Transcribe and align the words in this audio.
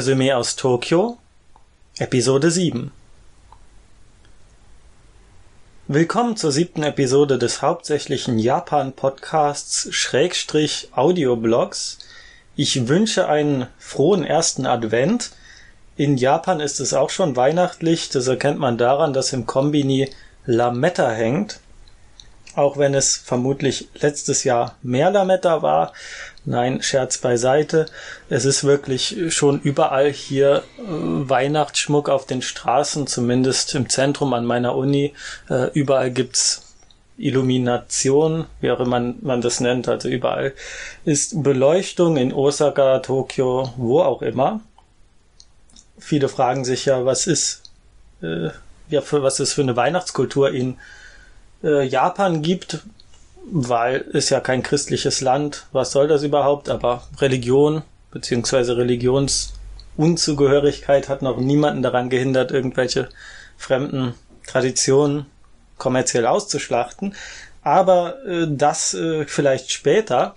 Resümee 0.00 0.32
aus 0.32 0.56
Tokio, 0.56 1.18
Episode 1.98 2.50
7. 2.50 2.90
Willkommen 5.88 6.38
zur 6.38 6.52
siebten 6.52 6.82
Episode 6.82 7.36
des 7.36 7.60
hauptsächlichen 7.60 8.38
Japan-Podcasts 8.38 9.88
Schrägstrich 9.90 10.88
Audioblogs. 10.92 11.98
Ich 12.56 12.88
wünsche 12.88 13.28
einen 13.28 13.66
frohen 13.78 14.24
ersten 14.24 14.64
Advent. 14.64 15.32
In 15.98 16.16
Japan 16.16 16.60
ist 16.60 16.80
es 16.80 16.94
auch 16.94 17.10
schon 17.10 17.36
weihnachtlich. 17.36 18.08
Das 18.08 18.26
erkennt 18.26 18.58
man 18.58 18.78
daran, 18.78 19.12
dass 19.12 19.34
im 19.34 19.44
Kombini 19.44 20.08
Lametta 20.46 21.10
hängt. 21.10 21.60
Auch 22.54 22.78
wenn 22.78 22.94
es 22.94 23.18
vermutlich 23.18 23.90
letztes 23.96 24.44
Jahr 24.44 24.76
mehr 24.82 25.10
Lametta 25.10 25.60
war. 25.60 25.92
Nein, 26.46 26.82
Scherz 26.82 27.18
beiseite. 27.18 27.86
Es 28.30 28.46
ist 28.46 28.64
wirklich 28.64 29.16
schon 29.28 29.60
überall 29.60 30.10
hier 30.10 30.62
äh, 30.78 30.82
Weihnachtsschmuck 30.82 32.08
auf 32.08 32.24
den 32.26 32.40
Straßen, 32.40 33.06
zumindest 33.06 33.74
im 33.74 33.90
Zentrum 33.90 34.32
an 34.32 34.46
meiner 34.46 34.74
Uni. 34.74 35.12
Äh, 35.50 35.70
überall 35.74 36.10
gibt's 36.10 36.70
Illumination, 37.18 38.46
wie 38.62 38.70
auch 38.70 38.80
immer 38.80 39.00
man, 39.00 39.18
man 39.20 39.42
das 39.42 39.60
nennt. 39.60 39.86
Also 39.88 40.08
überall 40.08 40.54
ist 41.04 41.42
Beleuchtung 41.42 42.16
in 42.16 42.32
Osaka, 42.32 43.00
Tokio, 43.00 43.74
wo 43.76 44.00
auch 44.00 44.22
immer. 44.22 44.60
Viele 45.98 46.30
fragen 46.30 46.64
sich 46.64 46.86
ja, 46.86 47.04
was 47.04 47.26
ist, 47.26 47.64
äh, 48.22 48.48
ja, 48.88 49.02
für 49.02 49.22
was 49.22 49.40
es 49.40 49.52
für 49.52 49.62
eine 49.62 49.76
Weihnachtskultur 49.76 50.50
in 50.50 50.78
äh, 51.62 51.86
Japan 51.86 52.40
gibt, 52.40 52.80
weil 53.44 54.04
es 54.12 54.30
ja 54.30 54.40
kein 54.40 54.62
christliches 54.62 55.20
Land, 55.20 55.66
was 55.72 55.92
soll 55.92 56.08
das 56.08 56.22
überhaupt? 56.22 56.68
Aber 56.68 57.02
Religion 57.18 57.82
beziehungsweise 58.10 58.76
Religionsunzugehörigkeit 58.76 61.08
hat 61.08 61.22
noch 61.22 61.38
niemanden 61.38 61.82
daran 61.82 62.10
gehindert, 62.10 62.50
irgendwelche 62.50 63.08
fremden 63.56 64.14
Traditionen 64.46 65.26
kommerziell 65.78 66.26
auszuschlachten. 66.26 67.14
Aber 67.62 68.24
äh, 68.24 68.46
das 68.48 68.94
äh, 68.94 69.26
vielleicht 69.26 69.70
später. 69.70 70.34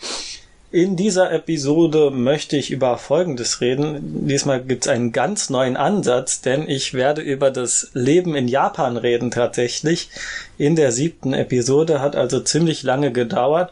In 0.73 0.95
dieser 0.95 1.31
Episode 1.31 2.09
möchte 2.09 2.57
ich 2.57 2.71
über 2.71 2.97
Folgendes 2.97 3.61
reden. 3.61 4.27
Diesmal 4.27 4.59
gibt 4.63 4.85
es 4.85 4.91
einen 4.91 5.11
ganz 5.11 5.51
neuen 5.51 5.77
Ansatz, 5.77 6.41
denn 6.41 6.67
ich 6.67 6.95
werde 6.95 7.21
über 7.21 7.51
das 7.51 7.91
Leben 7.93 8.33
in 8.33 8.47
Japan 8.47 8.97
reden 8.97 9.29
tatsächlich. 9.29 10.09
In 10.57 10.75
der 10.75 10.91
siebten 10.91 11.31
Episode 11.33 12.01
hat 12.01 12.15
also 12.15 12.39
ziemlich 12.39 12.81
lange 12.81 13.11
gedauert. 13.11 13.71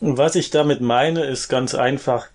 Und 0.00 0.18
was 0.18 0.34
ich 0.34 0.50
damit 0.50 0.80
meine, 0.80 1.22
ist 1.22 1.46
ganz 1.46 1.76
einfach, 1.76 2.26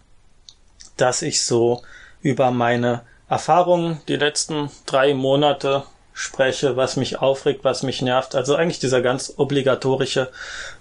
dass 0.95 1.21
ich 1.21 1.41
so 1.41 1.81
über 2.21 2.51
meine 2.51 3.01
Erfahrungen 3.27 3.99
die 4.07 4.15
letzten 4.15 4.69
drei 4.85 5.13
Monate 5.13 5.83
spreche, 6.17 6.77
was 6.77 6.95
mich 6.95 7.19
aufregt, 7.19 7.65
was 7.65 7.83
mich 7.83 8.01
nervt. 8.01 8.35
Also 8.35 8.55
eigentlich 8.55 8.79
dieser 8.79 9.01
ganz 9.01 9.33
obligatorische 9.35 10.31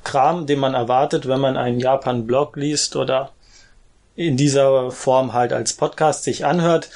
Kram, 0.04 0.46
den 0.46 0.60
man 0.60 0.74
erwartet, 0.74 1.26
wenn 1.26 1.40
man 1.40 1.56
einen 1.56 1.80
Japan-Blog 1.80 2.56
liest 2.56 2.94
oder 2.94 3.32
in 4.14 4.36
dieser 4.36 4.92
Form 4.92 5.32
halt 5.32 5.52
als 5.52 5.72
Podcast 5.72 6.22
sich 6.22 6.46
anhört, 6.46 6.88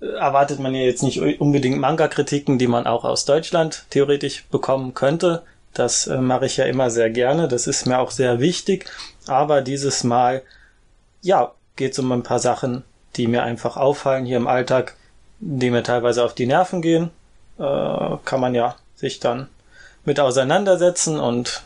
erwartet 0.00 0.60
man 0.60 0.74
ja 0.74 0.82
jetzt 0.82 1.02
nicht 1.02 1.18
unbedingt 1.40 1.78
Manga-Kritiken, 1.78 2.58
die 2.58 2.66
man 2.66 2.86
auch 2.86 3.04
aus 3.04 3.24
Deutschland 3.24 3.86
theoretisch 3.88 4.44
bekommen 4.50 4.92
könnte. 4.92 5.42
Das 5.72 6.06
äh, 6.06 6.18
mache 6.18 6.44
ich 6.44 6.58
ja 6.58 6.66
immer 6.66 6.90
sehr 6.90 7.08
gerne. 7.08 7.48
Das 7.48 7.66
ist 7.66 7.86
mir 7.86 8.00
auch 8.00 8.10
sehr 8.10 8.38
wichtig. 8.38 8.84
Aber 9.26 9.62
dieses 9.62 10.04
Mal, 10.04 10.42
ja, 11.22 11.52
geht 11.76 11.92
es 11.92 11.98
um 11.98 12.12
ein 12.12 12.22
paar 12.22 12.38
Sachen, 12.38 12.84
die 13.16 13.28
mir 13.28 13.44
einfach 13.44 13.78
auffallen 13.78 14.26
hier 14.26 14.36
im 14.36 14.46
Alltag, 14.46 14.94
die 15.40 15.70
mir 15.70 15.82
teilweise 15.82 16.22
auf 16.22 16.34
die 16.34 16.46
Nerven 16.46 16.82
gehen 16.82 17.12
äh, 17.58 18.16
kann 18.24 18.40
man 18.40 18.54
ja 18.54 18.76
sich 18.96 19.20
dann 19.20 19.48
mit 20.04 20.20
auseinandersetzen 20.20 21.18
und 21.20 21.62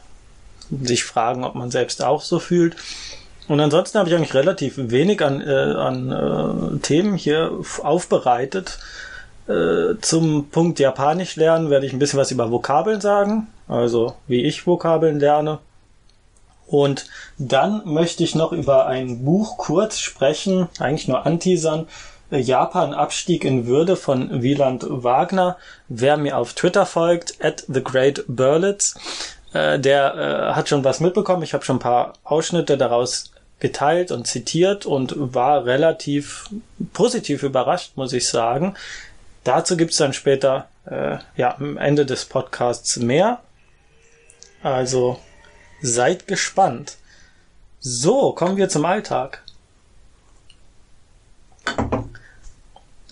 sich 0.70 1.04
fragen, 1.04 1.44
ob 1.44 1.54
man 1.54 1.70
selbst 1.70 2.02
auch 2.02 2.22
so 2.22 2.38
fühlt. 2.38 2.76
Und 3.48 3.60
ansonsten 3.60 3.98
habe 3.98 4.08
ich 4.08 4.14
eigentlich 4.14 4.34
relativ 4.34 4.74
wenig 4.76 5.22
an, 5.22 5.40
äh, 5.40 5.50
an 5.50 6.12
äh, 6.12 6.78
Themen 6.78 7.16
hier 7.16 7.52
aufbereitet. 7.82 8.78
Äh, 9.48 9.96
zum 10.00 10.48
Punkt 10.50 10.78
Japanisch 10.78 11.36
lernen 11.36 11.68
werde 11.68 11.86
ich 11.86 11.92
ein 11.92 11.98
bisschen 11.98 12.18
was 12.18 12.30
über 12.30 12.50
Vokabeln 12.50 13.00
sagen, 13.00 13.48
also 13.68 14.14
wie 14.28 14.44
ich 14.44 14.66
Vokabeln 14.66 15.18
lerne. 15.18 15.58
Und 16.66 17.06
dann 17.36 17.82
möchte 17.84 18.24
ich 18.24 18.34
noch 18.34 18.52
über 18.52 18.86
ein 18.86 19.24
Buch 19.24 19.58
kurz 19.58 19.98
sprechen, 19.98 20.68
eigentlich 20.78 21.08
nur 21.08 21.26
anteasern, 21.26 21.86
Japan 22.40 22.94
Abstieg 22.94 23.44
in 23.44 23.66
Würde 23.66 23.96
von 23.96 24.42
Wieland 24.42 24.84
Wagner. 24.88 25.58
Wer 25.88 26.16
mir 26.16 26.38
auf 26.38 26.54
Twitter 26.54 26.86
folgt, 26.86 27.42
at 27.44 27.64
the 27.68 27.82
great 27.82 28.24
Berlitz, 28.26 28.94
äh, 29.52 29.78
der 29.78 30.14
äh, 30.14 30.54
hat 30.54 30.68
schon 30.68 30.84
was 30.84 31.00
mitbekommen. 31.00 31.42
Ich 31.42 31.52
habe 31.52 31.64
schon 31.64 31.76
ein 31.76 31.80
paar 31.80 32.14
Ausschnitte 32.24 32.78
daraus 32.78 33.32
geteilt 33.60 34.10
und 34.10 34.26
zitiert 34.26 34.86
und 34.86 35.14
war 35.16 35.66
relativ 35.66 36.48
positiv 36.92 37.42
überrascht, 37.42 37.92
muss 37.96 38.12
ich 38.12 38.26
sagen. 38.26 38.74
Dazu 39.44 39.76
gibt's 39.76 39.98
dann 39.98 40.12
später 40.12 40.68
äh, 40.86 41.18
ja 41.36 41.54
am 41.56 41.76
Ende 41.76 42.06
des 42.06 42.24
Podcasts 42.24 42.96
mehr. 42.96 43.40
Also 44.62 45.18
seid 45.80 46.26
gespannt. 46.26 46.96
So, 47.80 48.32
kommen 48.32 48.56
wir 48.56 48.68
zum 48.68 48.84
Alltag. 48.84 49.42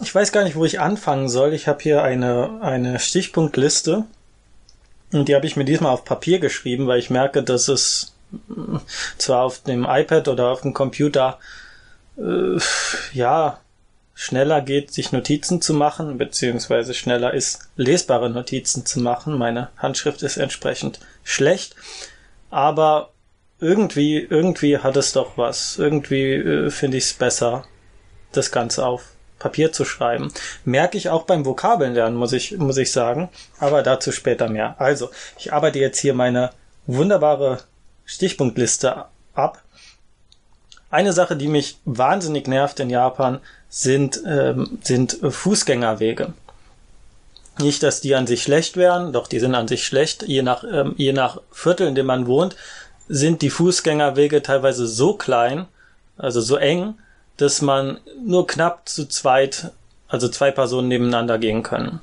Ich 0.03 0.15
weiß 0.15 0.33
gar 0.33 0.45
nicht, 0.45 0.57
wo 0.57 0.65
ich 0.65 0.81
anfangen 0.81 1.29
soll. 1.29 1.53
Ich 1.53 1.69
habe 1.69 1.83
hier 1.83 2.03
eine, 2.03 2.61
eine 2.63 2.99
Stichpunktliste. 2.99 4.05
Und 5.13 5.29
die 5.29 5.35
habe 5.35 5.47
ich 5.47 5.57
mir 5.57 5.65
diesmal 5.65 5.93
auf 5.93 6.05
Papier 6.05 6.39
geschrieben, 6.39 6.87
weil 6.87 6.99
ich 6.99 7.11
merke, 7.11 7.43
dass 7.43 7.69
es 7.69 8.15
mm, 8.49 8.77
zwar 9.19 9.43
auf 9.43 9.63
dem 9.63 9.85
iPad 9.89 10.29
oder 10.29 10.49
auf 10.49 10.63
dem 10.63 10.73
Computer 10.73 11.39
äh, 12.17 12.59
ja 13.13 13.61
schneller 14.15 14.61
geht, 14.61 14.93
sich 14.93 15.13
Notizen 15.13 15.63
zu 15.63 15.75
machen, 15.75 16.19
beziehungsweise 16.19 16.95
schneller 16.95 17.33
ist, 17.33 17.71
lesbare 17.77 18.31
Notizen 18.31 18.85
zu 18.85 19.01
machen. 19.01 19.37
Meine 19.37 19.71
Handschrift 19.79 20.23
ist 20.23 20.37
entsprechend 20.37 21.01
schlecht, 21.25 21.75
aber 22.51 23.11
irgendwie, 23.61 24.19
irgendwie 24.19 24.79
hat 24.79 24.97
es 24.97 25.13
doch 25.13 25.37
was. 25.37 25.79
Irgendwie 25.79 26.35
äh, 26.35 26.71
finde 26.71 26.99
ich 26.99 27.05
es 27.05 27.13
besser, 27.15 27.65
das 28.33 28.53
Ganze 28.53 28.87
auf 28.87 29.05
Papier 29.41 29.73
zu 29.73 29.85
schreiben. 29.85 30.33
Merke 30.65 30.97
ich 30.97 31.09
auch 31.09 31.25
beim 31.25 31.45
Vokabeln 31.45 31.95
lernen, 31.95 32.17
muss 32.17 32.33
ich, 32.33 32.57
muss 32.59 32.77
ich 32.77 32.93
sagen. 32.93 33.29
Aber 33.59 33.83
dazu 33.83 34.13
später 34.13 34.49
mehr. 34.49 34.77
Also, 34.79 35.11
ich 35.37 35.53
arbeite 35.53 35.81
jetzt 35.81 35.99
hier 35.99 36.15
meine 36.15 36.51
wunderbare 36.87 37.59
Stichpunktliste 38.05 39.07
ab. 39.35 39.63
Eine 40.91 41.13
Sache, 41.13 41.37
die 41.37 41.49
mich 41.49 41.79
wahnsinnig 41.85 42.47
nervt 42.47 42.79
in 42.79 42.91
Japan, 42.91 43.41
sind, 43.69 44.21
ähm, 44.27 44.79
sind 44.83 45.19
Fußgängerwege. 45.29 46.35
Nicht, 47.59 47.83
dass 47.83 48.01
die 48.01 48.15
an 48.15 48.27
sich 48.27 48.43
schlecht 48.43 48.77
wären, 48.77 49.13
doch 49.13 49.27
die 49.27 49.39
sind 49.39 49.55
an 49.55 49.69
sich 49.69 49.85
schlecht. 49.85 50.23
Je 50.27 50.43
nach, 50.43 50.65
ähm, 50.65 50.95
je 50.97 51.13
nach 51.13 51.41
Viertel, 51.53 51.89
in 51.89 51.95
dem 51.95 52.07
man 52.07 52.27
wohnt, 52.27 52.57
sind 53.09 53.43
die 53.43 53.51
Fußgängerwege 53.51 54.43
teilweise 54.43 54.87
so 54.87 55.15
klein, 55.15 55.67
also 56.17 56.41
so 56.41 56.57
eng, 56.57 56.95
dass 57.41 57.63
man 57.63 57.99
nur 58.25 58.47
knapp 58.47 58.89
zu 58.89 59.09
zweit, 59.09 59.73
also 60.09 60.29
zwei 60.29 60.51
Personen 60.51 60.89
nebeneinander 60.89 61.39
gehen 61.39 61.63
können. 61.63 62.01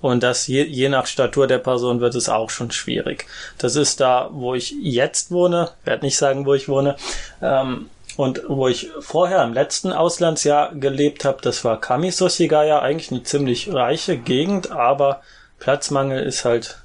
Und 0.00 0.22
das 0.22 0.46
je, 0.46 0.64
je 0.64 0.88
nach 0.88 1.06
Statur 1.06 1.46
der 1.46 1.58
Person 1.58 2.00
wird 2.00 2.14
es 2.14 2.28
auch 2.28 2.50
schon 2.50 2.70
schwierig. 2.70 3.26
Das 3.58 3.76
ist 3.76 4.00
da, 4.00 4.28
wo 4.32 4.54
ich 4.54 4.74
jetzt 4.80 5.30
wohne, 5.30 5.70
werde 5.84 6.04
nicht 6.04 6.16
sagen, 6.16 6.46
wo 6.46 6.54
ich 6.54 6.68
wohne, 6.68 6.96
ähm, 7.40 7.88
und 8.16 8.42
wo 8.46 8.68
ich 8.68 8.90
vorher 9.00 9.42
im 9.42 9.54
letzten 9.54 9.92
Auslandsjahr 9.92 10.74
gelebt 10.74 11.24
habe, 11.24 11.42
das 11.42 11.64
war 11.64 11.80
Kamisoshigaya, 11.80 12.80
eigentlich 12.80 13.10
eine 13.10 13.24
ziemlich 13.24 13.72
reiche 13.72 14.16
Gegend, 14.16 14.70
aber 14.70 15.22
Platzmangel 15.58 16.22
ist 16.22 16.44
halt 16.44 16.78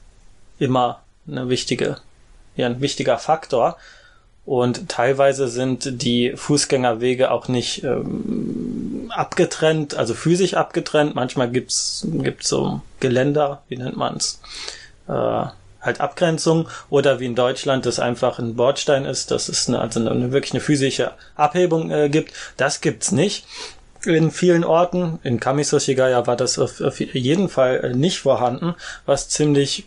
immer 0.57 1.01
eine 1.27 1.49
wichtige, 1.49 1.97
ja, 2.55 2.65
ein 2.65 2.81
wichtiger 2.81 3.17
Faktor. 3.17 3.77
Und 4.49 4.89
teilweise 4.89 5.47
sind 5.47 6.01
die 6.01 6.33
Fußgängerwege 6.35 7.29
auch 7.29 7.49
nicht 7.49 7.83
ähm, 7.83 9.11
abgetrennt, 9.15 9.93
also 9.93 10.15
physisch 10.15 10.55
abgetrennt. 10.55 11.13
Manchmal 11.13 11.51
gibt's 11.51 12.07
gibt's 12.11 12.49
so 12.49 12.81
Geländer, 12.99 13.61
wie 13.67 13.77
nennt 13.77 13.95
man's, 13.95 14.41
äh, 15.07 15.11
halt 15.11 16.01
Abgrenzung. 16.01 16.67
Oder 16.89 17.19
wie 17.19 17.27
in 17.27 17.35
Deutschland 17.35 17.85
das 17.85 17.99
einfach 17.99 18.39
ein 18.39 18.55
Bordstein 18.55 19.05
ist, 19.05 19.29
dass 19.29 19.49
es 19.49 19.67
eine, 19.67 19.81
also 19.81 19.99
eine, 19.99 20.31
wirklich 20.31 20.53
eine 20.53 20.61
physische 20.61 21.11
Abhebung 21.35 21.91
äh, 21.91 22.09
gibt. 22.09 22.33
Das 22.57 22.81
gibt's 22.81 23.11
nicht 23.11 23.45
in 24.03 24.31
vielen 24.31 24.63
Orten. 24.63 25.19
In 25.21 25.39
Kamisoshigaya 25.39 26.25
war 26.25 26.35
das 26.35 26.57
auf, 26.57 26.81
auf 26.81 26.99
jeden 26.99 27.49
Fall 27.49 27.81
äh, 27.83 27.93
nicht 27.95 28.17
vorhanden, 28.17 28.73
was 29.05 29.29
ziemlich 29.29 29.85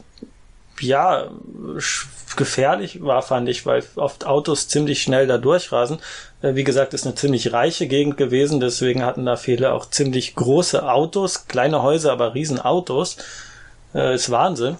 ja, 0.82 1.30
gefährlich 2.36 3.02
war, 3.02 3.22
fand 3.22 3.48
ich, 3.48 3.66
weil 3.66 3.82
oft 3.96 4.26
Autos 4.26 4.68
ziemlich 4.68 5.02
schnell 5.02 5.26
da 5.26 5.38
durchrasen. 5.38 5.98
Äh, 6.42 6.54
wie 6.54 6.64
gesagt, 6.64 6.94
ist 6.94 7.06
eine 7.06 7.14
ziemlich 7.14 7.52
reiche 7.52 7.86
Gegend 7.86 8.16
gewesen, 8.16 8.60
deswegen 8.60 9.04
hatten 9.04 9.26
da 9.26 9.36
viele 9.36 9.72
auch 9.72 9.88
ziemlich 9.88 10.34
große 10.34 10.88
Autos, 10.88 11.46
kleine 11.46 11.82
Häuser, 11.82 12.12
aber 12.12 12.34
riesen 12.34 12.60
Autos. 12.60 13.16
Äh, 13.94 14.14
ist 14.14 14.30
Wahnsinn. 14.30 14.76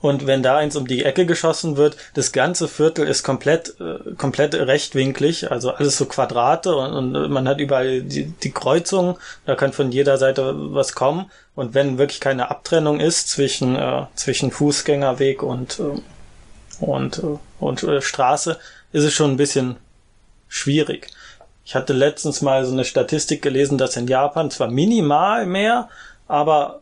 Und 0.00 0.26
wenn 0.26 0.42
da 0.42 0.56
eins 0.56 0.76
um 0.76 0.86
die 0.86 1.04
Ecke 1.04 1.26
geschossen 1.26 1.76
wird, 1.76 1.96
das 2.14 2.32
ganze 2.32 2.68
Viertel 2.68 3.06
ist 3.06 3.22
komplett, 3.22 3.78
äh, 3.80 4.14
komplett 4.16 4.54
rechtwinklig, 4.54 5.50
also 5.50 5.72
alles 5.72 5.98
so 5.98 6.06
Quadrate 6.06 6.74
und, 6.74 7.14
und 7.16 7.30
man 7.30 7.46
hat 7.46 7.60
überall 7.60 8.02
die, 8.02 8.26
die 8.26 8.50
Kreuzungen, 8.50 9.16
da 9.44 9.56
kann 9.56 9.72
von 9.72 9.92
jeder 9.92 10.16
Seite 10.16 10.54
was 10.56 10.94
kommen. 10.94 11.30
Und 11.54 11.74
wenn 11.74 11.98
wirklich 11.98 12.20
keine 12.20 12.50
Abtrennung 12.50 12.98
ist 13.00 13.28
zwischen, 13.28 13.76
äh, 13.76 14.06
zwischen 14.14 14.50
Fußgängerweg 14.50 15.42
und, 15.42 15.78
äh, 15.78 16.00
und, 16.82 17.18
äh, 17.18 17.38
und 17.58 17.82
äh, 17.82 18.00
Straße, 18.00 18.58
ist 18.92 19.04
es 19.04 19.12
schon 19.12 19.32
ein 19.32 19.36
bisschen 19.36 19.76
schwierig. 20.48 21.08
Ich 21.64 21.74
hatte 21.74 21.92
letztens 21.92 22.40
mal 22.40 22.64
so 22.64 22.72
eine 22.72 22.84
Statistik 22.84 23.42
gelesen, 23.42 23.76
dass 23.76 23.96
in 23.96 24.08
Japan 24.08 24.50
zwar 24.50 24.68
minimal 24.68 25.44
mehr, 25.44 25.88
aber 26.26 26.80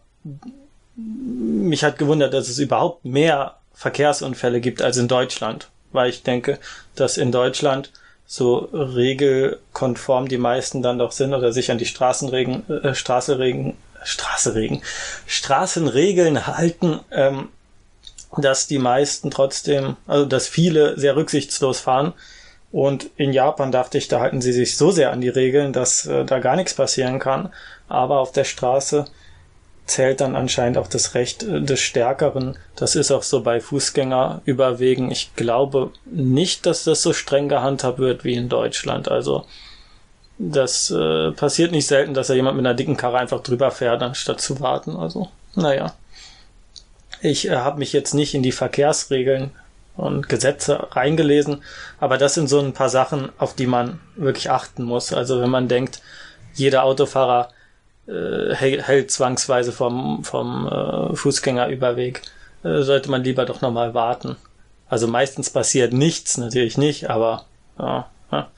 mich 0.98 1.84
hat 1.84 1.98
gewundert, 1.98 2.34
dass 2.34 2.48
es 2.48 2.58
überhaupt 2.58 3.04
mehr 3.04 3.56
Verkehrsunfälle 3.72 4.60
gibt 4.60 4.82
als 4.82 4.96
in 4.96 5.06
Deutschland, 5.06 5.68
weil 5.92 6.10
ich 6.10 6.24
denke, 6.24 6.58
dass 6.96 7.16
in 7.16 7.30
Deutschland 7.30 7.92
so 8.26 8.56
regelkonform 8.72 10.28
die 10.28 10.38
meisten 10.38 10.82
dann 10.82 10.98
doch 10.98 11.12
sind 11.12 11.32
oder 11.32 11.52
sich 11.52 11.70
an 11.70 11.78
die 11.78 11.86
Straßenregen, 11.86 12.68
äh, 12.68 12.94
Straßenregen, 12.94 13.76
Straßenregen, 14.02 14.82
Straßenregeln 15.26 16.46
halten, 16.46 17.00
ähm, 17.10 17.48
dass 18.36 18.66
die 18.66 18.78
meisten 18.78 19.30
trotzdem, 19.30 19.96
also 20.06 20.26
dass 20.26 20.48
viele 20.48 20.98
sehr 20.98 21.16
rücksichtslos 21.16 21.80
fahren. 21.80 22.12
Und 22.70 23.08
in 23.16 23.32
Japan 23.32 23.72
dachte 23.72 23.96
ich, 23.96 24.08
da 24.08 24.20
halten 24.20 24.42
sie 24.42 24.52
sich 24.52 24.76
so 24.76 24.90
sehr 24.90 25.10
an 25.10 25.22
die 25.22 25.30
Regeln, 25.30 25.72
dass 25.72 26.04
äh, 26.04 26.24
da 26.26 26.38
gar 26.38 26.56
nichts 26.56 26.74
passieren 26.74 27.18
kann. 27.18 27.50
Aber 27.88 28.18
auf 28.18 28.32
der 28.32 28.44
Straße 28.44 29.06
zählt 29.88 30.20
dann 30.20 30.36
anscheinend 30.36 30.78
auch 30.78 30.86
das 30.86 31.14
Recht 31.14 31.42
äh, 31.42 31.60
des 31.60 31.80
Stärkeren. 31.80 32.56
Das 32.76 32.94
ist 32.94 33.10
auch 33.10 33.22
so 33.22 33.42
bei 33.42 33.60
Fußgängerüberwegen. 33.60 35.10
Ich 35.10 35.34
glaube 35.34 35.90
nicht, 36.04 36.66
dass 36.66 36.84
das 36.84 37.02
so 37.02 37.12
streng 37.12 37.48
gehandhabt 37.48 37.98
wird 37.98 38.24
wie 38.24 38.34
in 38.34 38.48
Deutschland. 38.48 39.10
Also 39.10 39.44
das 40.38 40.90
äh, 40.90 41.32
passiert 41.32 41.72
nicht 41.72 41.86
selten, 41.86 42.14
dass 42.14 42.28
da 42.28 42.34
jemand 42.34 42.56
mit 42.56 42.64
einer 42.64 42.74
dicken 42.74 42.96
Karre 42.96 43.18
einfach 43.18 43.42
drüber 43.42 43.70
fährt, 43.70 44.02
anstatt 44.02 44.40
zu 44.40 44.60
warten. 44.60 44.96
Also, 44.96 45.28
naja. 45.54 45.94
Ich 47.20 47.48
äh, 47.48 47.56
habe 47.56 47.80
mich 47.80 47.92
jetzt 47.92 48.14
nicht 48.14 48.34
in 48.34 48.42
die 48.42 48.52
Verkehrsregeln 48.52 49.50
und 49.96 50.28
Gesetze 50.28 50.86
reingelesen, 50.92 51.62
aber 51.98 52.18
das 52.18 52.34
sind 52.34 52.48
so 52.48 52.60
ein 52.60 52.72
paar 52.72 52.88
Sachen, 52.88 53.30
auf 53.38 53.54
die 53.54 53.66
man 53.66 53.98
wirklich 54.14 54.48
achten 54.48 54.84
muss. 54.84 55.12
Also 55.12 55.40
wenn 55.40 55.50
man 55.50 55.66
denkt, 55.66 56.00
jeder 56.54 56.84
Autofahrer 56.84 57.48
äh, 58.08 58.54
hält 58.54 59.10
zwangsweise 59.10 59.72
vom, 59.72 60.24
vom 60.24 60.66
äh, 60.66 61.14
Fußgängerüberweg, 61.14 62.22
äh, 62.64 62.82
sollte 62.82 63.10
man 63.10 63.22
lieber 63.22 63.44
doch 63.44 63.60
nochmal 63.60 63.94
warten. 63.94 64.36
Also 64.88 65.06
meistens 65.06 65.50
passiert 65.50 65.92
nichts, 65.92 66.38
natürlich 66.38 66.78
nicht, 66.78 67.10
aber 67.10 67.44
ja, 67.78 68.08
ja. 68.32 68.48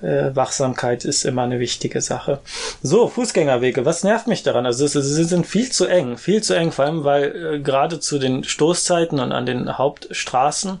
Äh, 0.00 0.36
Wachsamkeit 0.36 1.04
ist 1.04 1.24
immer 1.24 1.42
eine 1.42 1.58
wichtige 1.58 2.00
Sache. 2.00 2.38
So, 2.82 3.08
Fußgängerwege, 3.08 3.84
was 3.84 4.04
nervt 4.04 4.28
mich 4.28 4.44
daran? 4.44 4.64
Also 4.64 4.86
sie 4.86 5.24
sind 5.24 5.44
viel 5.44 5.72
zu 5.72 5.86
eng, 5.86 6.18
viel 6.18 6.40
zu 6.40 6.54
eng, 6.54 6.70
vor 6.70 6.84
allem 6.84 7.02
weil 7.02 7.54
äh, 7.54 7.58
gerade 7.58 7.98
zu 7.98 8.20
den 8.20 8.44
Stoßzeiten 8.44 9.18
und 9.18 9.32
an 9.32 9.44
den 9.44 9.76
Hauptstraßen 9.76 10.78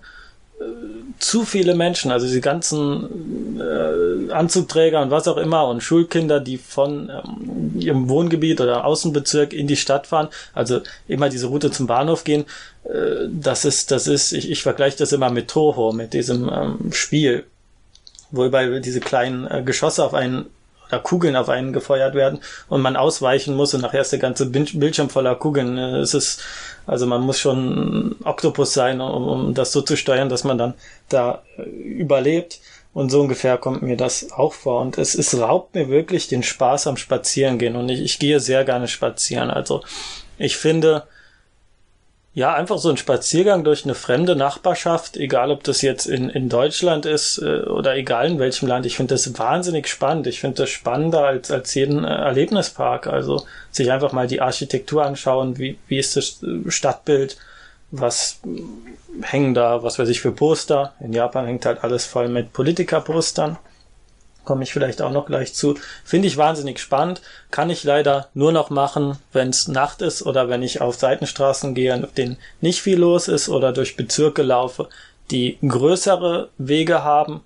zu 1.18 1.44
viele 1.44 1.74
Menschen, 1.74 2.10
also 2.10 2.26
die 2.26 2.40
ganzen 2.40 3.60
äh, 3.60 4.32
Anzugträger 4.32 5.02
und 5.02 5.10
was 5.10 5.28
auch 5.28 5.36
immer 5.36 5.66
und 5.66 5.82
Schulkinder, 5.82 6.40
die 6.40 6.58
von 6.58 7.10
ähm, 7.10 7.80
ihrem 7.80 8.08
Wohngebiet 8.08 8.60
oder 8.60 8.84
Außenbezirk 8.84 9.52
in 9.52 9.66
die 9.66 9.76
Stadt 9.76 10.06
fahren, 10.06 10.28
also 10.54 10.80
immer 11.06 11.28
diese 11.28 11.48
Route 11.48 11.70
zum 11.70 11.86
Bahnhof 11.86 12.24
gehen, 12.24 12.44
äh, 12.84 13.28
das 13.28 13.64
ist, 13.64 13.90
das 13.90 14.06
ist, 14.06 14.32
ich, 14.32 14.50
ich 14.50 14.62
vergleiche 14.62 14.98
das 14.98 15.12
immer 15.12 15.30
mit 15.30 15.48
Toho, 15.48 15.92
mit 15.92 16.12
diesem 16.12 16.48
ähm, 16.52 16.92
Spiel, 16.92 17.44
wo 18.30 18.44
über 18.44 18.80
diese 18.80 19.00
kleinen 19.00 19.46
äh, 19.46 19.62
Geschosse 19.64 20.04
auf 20.04 20.14
einen 20.14 20.46
oder 20.88 21.00
Kugeln 21.00 21.36
auf 21.36 21.48
einen 21.48 21.72
gefeuert 21.72 22.14
werden 22.14 22.40
und 22.68 22.80
man 22.80 22.96
ausweichen 22.96 23.54
muss 23.54 23.74
und 23.74 23.82
nachher 23.82 24.00
ist 24.00 24.12
der 24.12 24.18
ganze 24.18 24.46
Bildschirm 24.46 25.10
voller 25.10 25.34
Kugeln. 25.34 25.78
Äh, 25.78 25.98
es 25.98 26.14
ist 26.14 26.42
also 26.88 27.06
man 27.06 27.20
muss 27.20 27.38
schon 27.38 28.16
Oktopus 28.24 28.72
sein, 28.72 29.02
um, 29.02 29.28
um 29.28 29.54
das 29.54 29.72
so 29.72 29.82
zu 29.82 29.94
steuern, 29.94 30.30
dass 30.30 30.42
man 30.42 30.56
dann 30.56 30.74
da 31.10 31.42
äh, 31.58 31.62
überlebt. 31.62 32.60
Und 32.94 33.10
so 33.10 33.20
ungefähr 33.20 33.58
kommt 33.58 33.82
mir 33.82 33.98
das 33.98 34.32
auch 34.32 34.54
vor. 34.54 34.80
Und 34.80 34.96
es, 34.96 35.14
es 35.14 35.38
raubt 35.38 35.74
mir 35.74 35.90
wirklich 35.90 36.28
den 36.28 36.42
Spaß 36.42 36.86
am 36.86 36.96
Spazierengehen. 36.96 37.76
Und 37.76 37.90
ich, 37.90 38.00
ich 38.00 38.18
gehe 38.18 38.40
sehr 38.40 38.64
gerne 38.64 38.88
spazieren. 38.88 39.50
Also 39.50 39.82
ich 40.38 40.56
finde, 40.56 41.04
ja, 42.38 42.54
einfach 42.54 42.78
so 42.78 42.88
ein 42.88 42.96
Spaziergang 42.96 43.64
durch 43.64 43.82
eine 43.82 43.96
fremde 43.96 44.36
Nachbarschaft, 44.36 45.16
egal 45.16 45.50
ob 45.50 45.64
das 45.64 45.82
jetzt 45.82 46.06
in, 46.06 46.30
in 46.30 46.48
Deutschland 46.48 47.04
ist 47.04 47.38
äh, 47.38 47.62
oder 47.62 47.96
egal 47.96 48.28
in 48.28 48.38
welchem 48.38 48.68
Land. 48.68 48.86
Ich 48.86 48.94
finde 48.94 49.14
das 49.14 49.36
wahnsinnig 49.40 49.88
spannend. 49.88 50.28
Ich 50.28 50.38
finde 50.38 50.58
das 50.58 50.70
spannender 50.70 51.24
als, 51.24 51.50
als 51.50 51.74
jeden 51.74 52.04
äh, 52.04 52.06
Erlebnispark. 52.06 53.08
Also 53.08 53.44
sich 53.72 53.90
einfach 53.90 54.12
mal 54.12 54.28
die 54.28 54.40
Architektur 54.40 55.04
anschauen, 55.04 55.58
wie, 55.58 55.78
wie 55.88 55.98
ist 55.98 56.14
das 56.14 56.40
äh, 56.44 56.70
Stadtbild, 56.70 57.38
was 57.90 58.38
hängen 59.22 59.54
da, 59.54 59.82
was 59.82 59.98
weiß 59.98 60.08
ich 60.08 60.20
für 60.20 60.30
Poster. 60.30 60.92
In 61.00 61.12
Japan 61.12 61.44
hängt 61.44 61.66
halt 61.66 61.82
alles 61.82 62.06
voll 62.06 62.28
mit 62.28 62.52
Politikerpostern 62.52 63.58
komme 64.48 64.64
ich 64.64 64.72
vielleicht 64.72 65.02
auch 65.02 65.12
noch 65.12 65.26
gleich 65.26 65.52
zu. 65.52 65.74
Finde 66.04 66.26
ich 66.26 66.38
wahnsinnig 66.38 66.78
spannend. 66.80 67.20
Kann 67.50 67.68
ich 67.68 67.84
leider 67.84 68.28
nur 68.32 68.50
noch 68.50 68.70
machen, 68.70 69.18
wenn 69.30 69.50
es 69.50 69.68
Nacht 69.68 70.00
ist 70.00 70.22
oder 70.22 70.48
wenn 70.48 70.62
ich 70.62 70.80
auf 70.80 70.96
Seitenstraßen 70.96 71.74
gehe, 71.74 71.94
auf 72.02 72.12
denen 72.12 72.38
nicht 72.62 72.80
viel 72.80 72.98
los 72.98 73.28
ist 73.28 73.50
oder 73.50 73.74
durch 73.74 73.96
Bezirke 73.96 74.40
laufe, 74.40 74.88
die 75.30 75.58
größere 75.60 76.48
Wege 76.56 77.04
haben, 77.04 77.42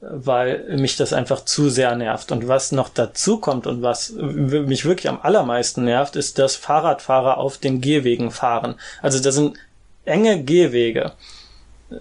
weil 0.00 0.64
mich 0.78 0.96
das 0.96 1.12
einfach 1.12 1.44
zu 1.44 1.70
sehr 1.70 1.94
nervt. 1.94 2.32
Und 2.32 2.48
was 2.48 2.72
noch 2.72 2.88
dazu 2.88 3.38
kommt 3.38 3.68
und 3.68 3.82
was 3.82 4.10
mich 4.10 4.84
wirklich 4.84 5.08
am 5.08 5.20
allermeisten 5.22 5.84
nervt, 5.84 6.16
ist, 6.16 6.40
dass 6.40 6.56
Fahrradfahrer 6.56 7.38
auf 7.38 7.58
den 7.58 7.80
Gehwegen 7.80 8.32
fahren. 8.32 8.74
Also 9.00 9.20
das 9.20 9.36
sind 9.36 9.56
enge 10.04 10.42
Gehwege, 10.42 11.12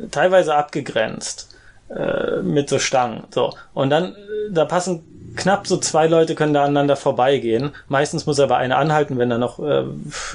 teilweise 0.09 0.55
abgegrenzt 0.55 1.50
äh, 1.95 2.41
mit 2.41 2.69
so 2.69 2.79
Stangen. 2.79 3.23
So. 3.31 3.53
Und 3.73 3.89
dann, 3.89 4.15
äh, 4.15 4.51
da 4.51 4.65
passen 4.65 5.03
knapp 5.35 5.67
so 5.67 5.77
zwei 5.77 6.07
Leute 6.07 6.35
können 6.35 6.53
da 6.53 6.63
aneinander 6.63 6.95
vorbeigehen. 6.95 7.71
Meistens 7.87 8.25
muss 8.25 8.39
aber 8.39 8.57
einer 8.57 8.77
anhalten, 8.77 9.17
wenn 9.17 9.29
da 9.29 9.37
noch 9.37 9.59
äh, 9.59 9.85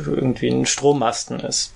irgendwie 0.06 0.48
ein 0.48 0.66
Strommasten 0.66 1.40
ist. 1.40 1.75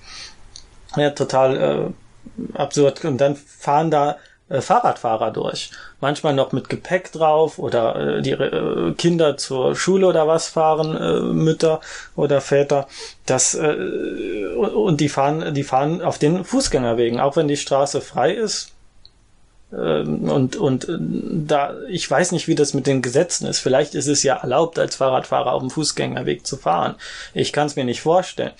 Ja, 0.95 1.11
total 1.11 1.57
äh, 1.57 2.57
absurd. 2.57 3.05
Und 3.05 3.19
dann 3.19 3.35
fahren 3.35 3.91
da 3.91 4.17
äh, 4.49 4.61
Fahrradfahrer 4.61 5.31
durch. 5.31 5.71
Manchmal 5.99 6.33
noch 6.33 6.51
mit 6.51 6.69
Gepäck 6.69 7.11
drauf 7.11 7.57
oder 7.59 8.17
äh, 8.17 8.21
die 8.21 8.31
äh, 8.31 8.93
Kinder 8.93 9.37
zur 9.37 9.75
Schule 9.75 10.07
oder 10.07 10.27
was 10.27 10.47
fahren, 10.47 10.95
äh, 10.95 11.21
Mütter 11.21 11.79
oder 12.15 12.41
Väter. 12.41 12.87
Das 13.25 13.55
und 13.55 14.99
die 14.99 15.09
fahren, 15.09 15.53
die 15.53 15.63
fahren 15.63 16.01
auf 16.01 16.17
den 16.17 16.43
Fußgängerwegen, 16.43 17.19
auch 17.19 17.35
wenn 17.35 17.47
die 17.47 17.57
Straße 17.57 18.01
frei 18.01 18.33
ist 18.33 18.73
und, 19.71 20.57
und 20.57 20.89
äh, 20.89 20.97
da, 20.99 21.73
ich 21.87 22.09
weiß 22.09 22.33
nicht, 22.33 22.47
wie 22.49 22.55
das 22.55 22.73
mit 22.73 22.87
den 22.87 23.01
Gesetzen 23.01 23.47
ist. 23.47 23.59
Vielleicht 23.59 23.95
ist 23.95 24.07
es 24.07 24.21
ja 24.21 24.35
erlaubt, 24.35 24.77
als 24.77 24.97
Fahrradfahrer 24.97 25.53
auf 25.53 25.61
dem 25.61 25.69
Fußgängerweg 25.69 26.45
zu 26.45 26.57
fahren. 26.57 26.95
Ich 27.33 27.53
kann 27.53 27.67
es 27.67 27.77
mir 27.77 27.85
nicht 27.85 28.01
vorstellen. 28.01 28.51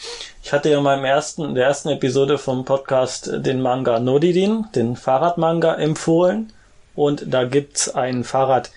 Ich 0.42 0.54
hatte 0.54 0.70
ja 0.70 0.78
in 0.78 0.84
meinem 0.84 1.04
ersten, 1.04 1.44
in 1.44 1.56
der 1.56 1.66
ersten 1.66 1.90
Episode 1.90 2.38
vom 2.38 2.64
Podcast 2.64 3.30
den 3.34 3.62
Manga 3.62 4.00
Nodidin, 4.00 4.68
den 4.74 4.96
Fahrradmanga, 4.96 5.76
empfohlen. 5.76 6.54
Und 6.96 7.26
da 7.28 7.44
gibt's 7.44 7.94
einen 7.94 8.24
Fahrrad, 8.24 8.72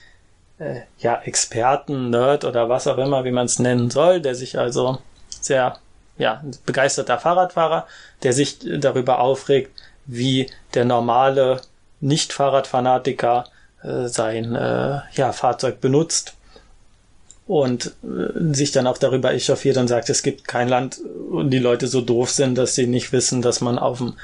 äh, 0.59 0.81
ja, 0.99 1.21
Experten, 1.23 2.11
Nerd 2.11 2.45
oder 2.45 2.69
was 2.69 2.89
auch 2.89 2.99
immer, 2.99 3.25
wie 3.25 3.33
man 3.33 3.47
es 3.47 3.61
nennen 3.61 3.91
soll, 3.91 4.21
der 4.21 4.35
sich 4.35 4.59
also 4.59 4.99
sehr, 5.41 5.79
ja, 6.19 6.43
begeisterter 6.67 7.19
Fahrradfahrer, 7.19 7.87
der 8.25 8.33
sich 8.33 8.59
darüber 8.81 9.21
aufregt, 9.21 9.71
wie 10.07 10.51
der 10.75 10.85
normale 10.85 11.61
nicht-Fahrradfanatiker 12.05 13.47
äh, 13.83 14.09
sein 14.09 14.55
äh, 14.55 15.01
ja, 15.13 15.33
Fahrzeug 15.33 15.81
benutzt 15.81 16.35
und 17.47 17.95
äh, 18.03 18.55
sich 18.55 18.73
dann 18.73 18.87
auch 18.87 18.99
darüber 18.99 19.33
echauffiert 19.33 19.77
und 19.77 19.89
sagt, 19.89 20.09
es 20.11 20.23
gibt 20.23 20.47
kein 20.47 20.69
Land, 20.69 21.01
und 21.31 21.51
die 21.51 21.59
Leute 21.59 21.87
so 21.87 22.01
doof 22.01 22.31
sind, 22.31 22.57
dass 22.57 22.75
sie 22.75 22.87
nicht 22.87 23.13
wissen, 23.13 23.43
dass 23.43 23.61
man 23.61 23.79
auf 23.79 23.99
dem, 23.99 24.15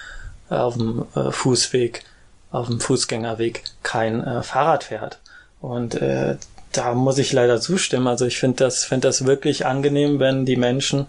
äh, 0.50 0.54
äh, 0.54 1.32
Fußweg, 1.32 2.04
auf 2.50 2.68
dem 2.68 2.80
Fußgängerweg 2.80 3.62
kein 3.82 4.24
äh, 4.24 4.42
Fahrrad 4.42 4.84
fährt. 4.84 5.18
Und 5.60 5.94
äh, 5.94 6.36
da 6.72 6.94
muss 6.94 7.18
ich 7.18 7.32
leider 7.32 7.60
zustimmen. 7.60 8.06
Also 8.06 8.26
ich 8.26 8.38
finde 8.38 8.64
das, 8.64 8.84
finde 8.84 9.08
das 9.08 9.26
wirklich 9.26 9.66
angenehm, 9.66 10.18
wenn 10.18 10.46
die 10.46 10.56
Menschen 10.56 11.06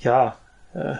ja 0.00 0.36
äh, 0.74 0.96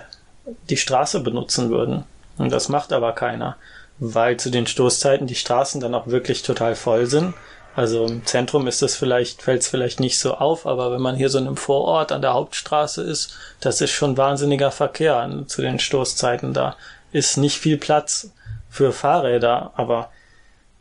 die 0.71 0.77
Straße 0.77 1.21
benutzen 1.21 1.71
würden. 1.71 2.05
Und 2.39 2.51
das 2.51 2.69
macht 2.69 2.93
aber 2.93 3.13
keiner, 3.13 3.57
weil 4.05 4.37
zu 4.37 4.51
den 4.51 4.67
Stoßzeiten 4.67 5.29
die 5.29 5.37
Straßen 5.37 5.81
dann 5.81 5.95
auch 5.95 6.09
wirklich 6.09 6.43
total 6.43 6.75
voll 6.75 7.07
sind. 7.07 7.35
Also 7.77 8.05
im 8.05 8.27
Zentrum 8.27 8.67
ist 8.67 8.83
das 8.83 8.97
vielleicht, 8.97 9.43
fällt 9.43 9.63
es 9.63 9.69
vielleicht 9.69 10.01
nicht 10.01 10.19
so 10.19 10.35
auf, 10.35 10.67
aber 10.67 10.93
wenn 10.93 11.01
man 11.01 11.17
hier 11.17 11.29
so 11.29 11.39
in 11.39 11.47
einem 11.47 11.57
Vorort 11.57 12.11
an 12.11 12.21
der 12.21 12.35
Hauptstraße 12.35 13.03
ist, 13.03 13.37
das 13.61 13.81
ist 13.81 13.93
schon 13.93 14.17
wahnsinniger 14.17 14.73
Verkehr 14.73 15.45
zu 15.47 15.63
den 15.63 15.79
Stoßzeiten. 15.79 16.53
Da 16.53 16.77
ist 17.13 17.37
nicht 17.37 17.59
viel 17.59 17.79
Platz 17.79 18.31
für 18.69 18.93
Fahrräder, 18.93 19.73
aber 19.77 20.11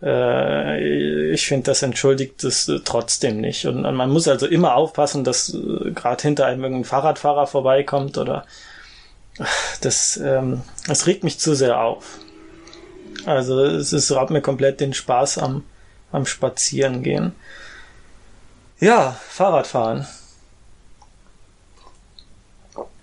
äh, 0.02 1.32
ich 1.32 1.46
finde, 1.46 1.66
das 1.66 1.84
entschuldigt 1.84 2.44
es 2.44 2.68
äh, 2.68 2.80
trotzdem 2.84 3.40
nicht. 3.40 3.68
Und, 3.68 3.86
und, 3.86 3.96
man 3.96 4.10
muss 4.10 4.28
also 4.28 4.48
immer 4.48 4.76
aufpassen, 4.76 5.24
dass 5.24 5.54
äh, 5.54 5.92
gerade 5.92 6.24
hinter 6.24 6.48
einem 6.48 6.64
irgendein 6.64 6.86
Fahrradfahrer 6.86 7.46
vorbeikommt 7.46 8.18
oder 8.18 8.46
das, 9.82 10.18
ähm, 10.18 10.62
das 10.88 11.08
regt 11.08 11.24
mich 11.24 11.40
zu 11.40 11.56
sehr 11.56 11.80
auf. 11.82 12.20
Also 13.26 13.64
es 13.64 13.94
ist, 13.94 14.12
raubt 14.12 14.32
mir 14.32 14.42
komplett 14.42 14.80
den 14.80 14.94
Spaß 14.94 15.38
am, 15.38 15.64
am 16.12 16.26
Spazierengehen. 16.26 17.34
Ja, 18.80 19.18
Fahrradfahren. 19.30 20.08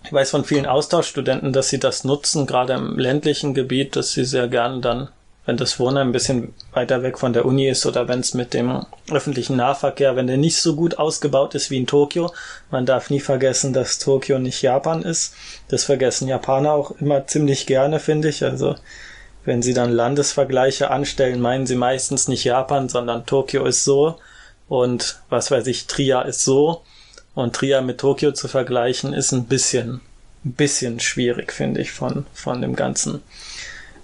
Ich 0.05 0.13
weiß 0.13 0.31
von 0.31 0.45
vielen 0.45 0.67
Austauschstudenten, 0.67 1.53
dass 1.53 1.69
sie 1.69 1.79
das 1.79 2.05
nutzen, 2.05 2.47
gerade 2.47 2.73
im 2.73 2.99
ländlichen 2.99 3.55
Gebiet, 3.55 3.95
dass 3.95 4.13
sie 4.13 4.25
sehr 4.25 4.49
gerne 4.49 4.81
dann 4.81 5.09
wenn 5.49 5.57
das 5.57 5.81
Wohnen 5.81 5.97
ein 5.97 6.13
bisschen 6.13 6.53
weiter 6.75 7.03
weg 7.03 7.19
von 7.19 7.33
der 7.33 7.47
Uni 7.47 7.71
ist 7.71 7.87
oder 7.87 8.07
wenn 8.07 8.21
es 8.21 8.35
mit 8.35 8.53
dem 8.53 8.85
öffentlichen 9.11 9.57
Nahverkehr, 9.57 10.15
wenn 10.15 10.27
der 10.27 10.37
nicht 10.37 10.59
so 10.59 10.77
gut 10.77 10.99
ausgebaut 10.99 11.55
ist 11.55 11.71
wie 11.71 11.79
in 11.79 11.87
Tokio. 11.87 12.35
Man 12.71 12.85
darf 12.85 13.09
nie 13.09 13.19
vergessen, 13.21 13.73
dass 13.73 13.99
Tokio 13.99 14.39
nicht 14.39 14.61
Japan 14.61 15.01
ist. 15.01 15.35
Das 15.69 15.85
vergessen 15.85 16.29
Japaner 16.29 16.73
auch 16.73 16.91
immer 17.01 17.27
ziemlich 17.27 17.65
gerne, 17.65 17.99
finde 17.99 18.29
ich. 18.29 18.45
Also 18.45 18.75
wenn 19.49 19.62
sie 19.62 19.73
dann 19.73 19.90
Landesvergleiche 19.90 20.90
anstellen, 20.90 21.40
meinen 21.40 21.67
sie 21.67 21.75
meistens 21.75 22.28
nicht 22.28 22.45
Japan, 22.45 22.90
sondern 22.90 23.25
Tokio 23.25 23.64
ist 23.64 23.83
so 23.83 24.19
und 24.69 25.23
was 25.31 25.50
weiß 25.50 25.67
ich, 25.69 25.87
Trier 25.87 26.26
ist 26.26 26.45
so. 26.45 26.83
Und 27.35 27.57
Trier 27.57 27.81
mit 27.81 27.97
Tokio 27.99 28.33
zu 28.33 28.47
vergleichen 28.47 29.14
ist 29.14 29.33
ein 29.33 29.47
bisschen, 29.47 30.02
ein 30.45 30.52
bisschen 30.52 31.00
schwierig, 31.00 31.50
finde 31.50 31.81
ich, 31.81 31.93
von, 31.93 32.26
von 32.35 32.61
dem 32.61 32.76
ganzen 32.76 33.23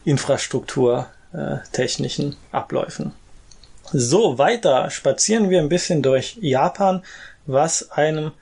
Infrastruktur 0.07 1.09
äh, 1.35 1.59
Abläufen. 2.51 3.13
So, 3.93 4.39
weiter 4.39 4.89
spazieren 4.89 5.51
wir 5.51 5.61
ein 5.61 5.69
bisschen 5.69 6.03
durch 6.03 6.39
Japan. 6.41 7.03
Was 7.45 7.91
einem, 7.91 8.33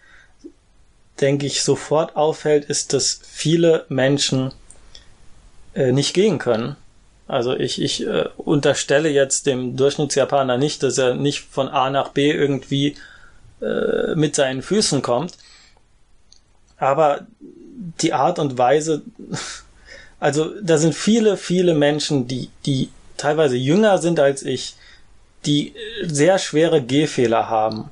denke 1.20 1.46
ich, 1.46 1.64
sofort 1.64 2.14
auffällt, 2.14 2.66
ist, 2.66 2.92
dass 2.92 3.18
viele 3.26 3.86
Menschen 3.88 4.52
äh, 5.74 5.90
nicht 5.90 6.14
gehen 6.14 6.38
können. 6.38 6.76
Also 7.32 7.56
ich, 7.56 7.80
ich 7.80 8.06
äh, 8.06 8.28
unterstelle 8.36 9.08
jetzt 9.08 9.46
dem 9.46 9.74
Durchschnittsjapaner 9.74 10.58
nicht, 10.58 10.82
dass 10.82 10.98
er 10.98 11.14
nicht 11.14 11.40
von 11.50 11.66
A 11.66 11.88
nach 11.88 12.10
B 12.10 12.30
irgendwie 12.30 12.94
äh, 13.62 14.14
mit 14.14 14.34
seinen 14.36 14.60
Füßen 14.60 15.00
kommt. 15.00 15.38
Aber 16.76 17.26
die 18.02 18.12
Art 18.12 18.38
und 18.38 18.58
Weise, 18.58 19.00
also 20.20 20.50
da 20.60 20.76
sind 20.76 20.94
viele, 20.94 21.38
viele 21.38 21.72
Menschen, 21.72 22.28
die, 22.28 22.50
die 22.66 22.90
teilweise 23.16 23.56
jünger 23.56 23.96
sind 23.96 24.20
als 24.20 24.42
ich, 24.42 24.74
die 25.46 25.72
sehr 26.02 26.38
schwere 26.38 26.82
Gehfehler 26.82 27.48
haben. 27.48 27.88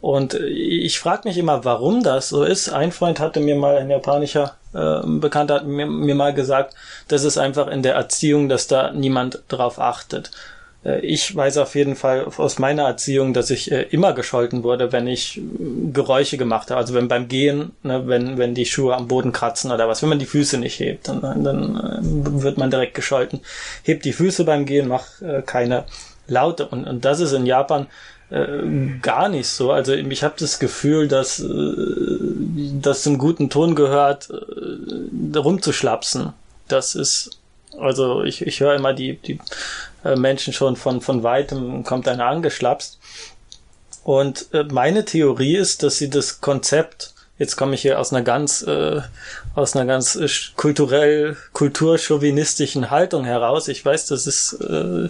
Und 0.00 0.34
ich 0.34 1.00
frage 1.00 1.26
mich 1.26 1.36
immer, 1.36 1.64
warum 1.64 2.04
das 2.04 2.28
so 2.28 2.44
ist. 2.44 2.68
Ein 2.68 2.92
Freund 2.92 3.18
hatte 3.18 3.40
mir 3.40 3.56
mal, 3.56 3.76
ein 3.76 3.90
japanischer 3.90 4.57
äh, 4.74 5.00
Bekannter 5.04 5.54
hat 5.56 5.66
mir, 5.66 5.86
mir 5.86 6.14
mal 6.14 6.34
gesagt, 6.34 6.74
das 7.08 7.24
ist 7.24 7.38
einfach 7.38 7.68
in 7.68 7.82
der 7.82 7.94
Erziehung, 7.94 8.48
dass 8.48 8.66
da 8.66 8.92
niemand 8.92 9.42
drauf 9.48 9.78
achtet. 9.78 10.30
Äh, 10.84 11.00
ich 11.00 11.34
weiß 11.34 11.58
auf 11.58 11.74
jeden 11.74 11.96
Fall 11.96 12.26
aus 12.36 12.58
meiner 12.58 12.84
Erziehung, 12.84 13.34
dass 13.34 13.50
ich 13.50 13.72
äh, 13.72 13.82
immer 13.90 14.12
gescholten 14.12 14.62
wurde, 14.62 14.92
wenn 14.92 15.06
ich 15.06 15.40
Geräusche 15.92 16.36
gemacht 16.36 16.70
habe. 16.70 16.80
Also 16.80 16.94
wenn 16.94 17.08
beim 17.08 17.28
Gehen, 17.28 17.72
ne, 17.82 18.06
wenn, 18.06 18.38
wenn 18.38 18.54
die 18.54 18.66
Schuhe 18.66 18.94
am 18.94 19.08
Boden 19.08 19.32
kratzen 19.32 19.72
oder 19.72 19.88
was, 19.88 20.02
wenn 20.02 20.08
man 20.08 20.18
die 20.18 20.26
Füße 20.26 20.58
nicht 20.58 20.78
hebt, 20.80 21.08
dann, 21.08 21.44
dann 21.44 22.42
wird 22.42 22.58
man 22.58 22.70
direkt 22.70 22.94
gescholten. 22.94 23.40
Hebt 23.82 24.04
die 24.04 24.12
Füße 24.12 24.44
beim 24.44 24.66
Gehen, 24.66 24.88
mach 24.88 25.06
keine 25.46 25.84
Laute. 26.26 26.66
Und, 26.66 26.84
und 26.84 27.04
das 27.04 27.20
ist 27.20 27.32
in 27.32 27.46
Japan 27.46 27.86
gar 29.00 29.28
nicht 29.30 29.48
so. 29.48 29.72
Also 29.72 29.94
ich 29.94 30.22
habe 30.22 30.34
das 30.38 30.58
Gefühl, 30.58 31.08
dass 31.08 31.42
das 31.42 33.02
zum 33.02 33.16
guten 33.16 33.48
Ton 33.48 33.74
gehört, 33.74 34.28
rumzuschlapsen. 35.34 36.34
Das 36.68 36.94
ist 36.94 37.38
also 37.78 38.24
ich, 38.24 38.42
ich 38.42 38.60
höre 38.60 38.74
immer 38.74 38.92
die, 38.92 39.16
die 39.16 39.38
äh, 40.04 40.16
Menschen 40.16 40.52
schon 40.52 40.76
von, 40.76 41.00
von 41.00 41.22
weitem 41.22 41.84
kommt 41.84 42.08
einer 42.08 42.26
angeschlapst. 42.26 42.98
Und 44.04 44.52
äh, 44.52 44.64
meine 44.64 45.04
Theorie 45.04 45.56
ist, 45.56 45.82
dass 45.82 45.98
sie 45.98 46.10
das 46.10 46.40
Konzept, 46.40 47.14
jetzt 47.38 47.56
komme 47.56 47.74
ich 47.74 47.82
hier 47.82 48.00
aus 48.00 48.12
einer 48.12 48.22
ganz, 48.22 48.62
äh, 48.62 49.00
aus 49.58 49.74
einer 49.74 49.86
ganz 49.86 50.14
äh, 50.14 50.28
kulturell, 50.56 51.36
kulturchauvinistischen 51.52 52.90
Haltung 52.90 53.24
heraus. 53.24 53.68
Ich 53.68 53.84
weiß, 53.84 54.06
das 54.06 54.26
ist, 54.26 54.52
äh, 54.60 55.08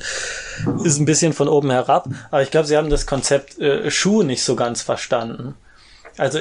ist 0.84 0.98
ein 0.98 1.04
bisschen 1.04 1.34
von 1.34 1.48
oben 1.48 1.70
herab, 1.70 2.08
aber 2.30 2.42
ich 2.42 2.50
glaube, 2.50 2.66
sie 2.66 2.76
haben 2.76 2.90
das 2.90 3.06
Konzept 3.06 3.58
äh, 3.58 3.90
Schuh 3.90 4.22
nicht 4.22 4.42
so 4.42 4.56
ganz 4.56 4.82
verstanden. 4.82 5.54
Also 6.16 6.40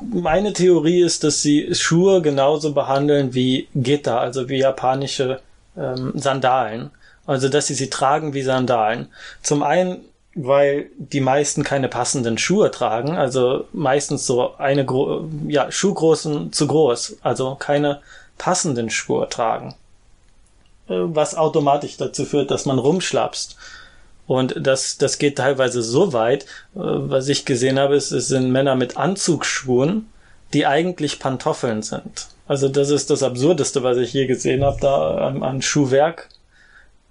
meine 0.00 0.52
Theorie 0.52 1.02
ist, 1.02 1.24
dass 1.24 1.42
sie 1.42 1.74
Schuhe 1.74 2.22
genauso 2.22 2.72
behandeln 2.72 3.34
wie 3.34 3.68
Gitter, 3.74 4.20
also 4.20 4.48
wie 4.48 4.58
japanische 4.58 5.40
ähm, 5.76 6.12
Sandalen. 6.14 6.90
Also, 7.26 7.48
dass 7.48 7.66
sie 7.66 7.74
sie 7.74 7.88
tragen 7.88 8.34
wie 8.34 8.42
Sandalen. 8.42 9.08
Zum 9.42 9.62
einen, 9.62 10.04
weil 10.34 10.90
die 10.98 11.20
meisten 11.20 11.62
keine 11.62 11.88
passenden 11.88 12.38
Schuhe 12.38 12.70
tragen, 12.70 13.16
also 13.16 13.66
meistens 13.72 14.26
so 14.26 14.56
eine 14.56 14.84
Gro 14.84 15.28
ja, 15.46 15.70
Schuhgroßen 15.70 16.52
zu 16.52 16.66
groß, 16.66 17.18
also 17.22 17.54
keine 17.54 18.00
passenden 18.36 18.90
Schuhe 18.90 19.28
tragen. 19.28 19.74
Äh, 20.88 20.94
was 20.96 21.34
automatisch 21.34 21.96
dazu 21.96 22.24
führt, 22.24 22.50
dass 22.50 22.66
man 22.66 22.78
rumschlapst. 22.78 23.56
Und 24.26 24.54
das, 24.58 24.96
das 24.98 25.18
geht 25.18 25.36
teilweise 25.36 25.82
so 25.82 26.12
weit, 26.12 26.44
äh, 26.44 26.46
was 26.74 27.28
ich 27.28 27.44
gesehen 27.44 27.78
habe, 27.78 27.96
ist, 27.96 28.10
es 28.10 28.28
sind 28.28 28.50
Männer 28.50 28.74
mit 28.74 28.96
Anzugsschuhen, 28.96 30.08
die 30.52 30.66
eigentlich 30.66 31.18
Pantoffeln 31.18 31.82
sind. 31.82 32.28
Also 32.46 32.68
das 32.68 32.90
ist 32.90 33.10
das 33.10 33.22
Absurdeste, 33.22 33.82
was 33.82 33.96
ich 33.96 34.12
je 34.12 34.26
gesehen 34.26 34.64
habe, 34.64 34.78
da 34.80 35.16
an, 35.28 35.42
an 35.42 35.62
Schuhwerk. 35.62 36.28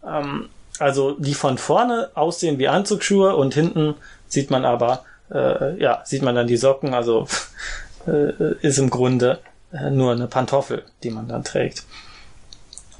Ähm, 0.06 0.50
also 0.84 1.14
die 1.14 1.34
von 1.34 1.58
vorne 1.58 2.10
aussehen 2.14 2.60
wie 2.60 2.68
Anzugsschuhe 2.68 3.36
und 3.36 3.54
hinten 3.54 3.96
sieht 4.28 4.52
man 4.52 4.66
aber, 4.66 5.06
äh, 5.34 5.82
ja, 5.82 6.02
sieht 6.04 6.22
man 6.22 6.36
dann 6.36 6.48
die 6.48 6.58
Socken, 6.58 6.94
also 6.94 7.28
äh, 8.08 8.54
ist 8.62 8.78
im 8.78 8.90
Grunde 8.90 9.40
äh, 9.72 9.90
nur 9.90 10.12
eine 10.12 10.28
Pantoffel, 10.28 10.84
die 11.02 11.10
man 11.10 11.28
dann 11.28 11.44
trägt. 11.44 11.86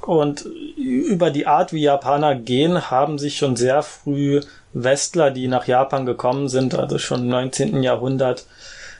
Und 0.00 0.46
über 0.76 1.30
die 1.30 1.46
Art, 1.46 1.72
wie 1.72 1.82
Japaner 1.82 2.34
gehen, 2.34 2.90
haben 2.90 3.18
sich 3.18 3.38
schon 3.38 3.56
sehr 3.56 3.82
früh 3.82 4.40
Westler, 4.74 5.30
die 5.30 5.48
nach 5.48 5.66
Japan 5.66 6.04
gekommen 6.04 6.48
sind, 6.48 6.74
also 6.74 6.98
schon 6.98 7.22
im 7.22 7.28
19. 7.28 7.82
Jahrhundert, 7.82 8.46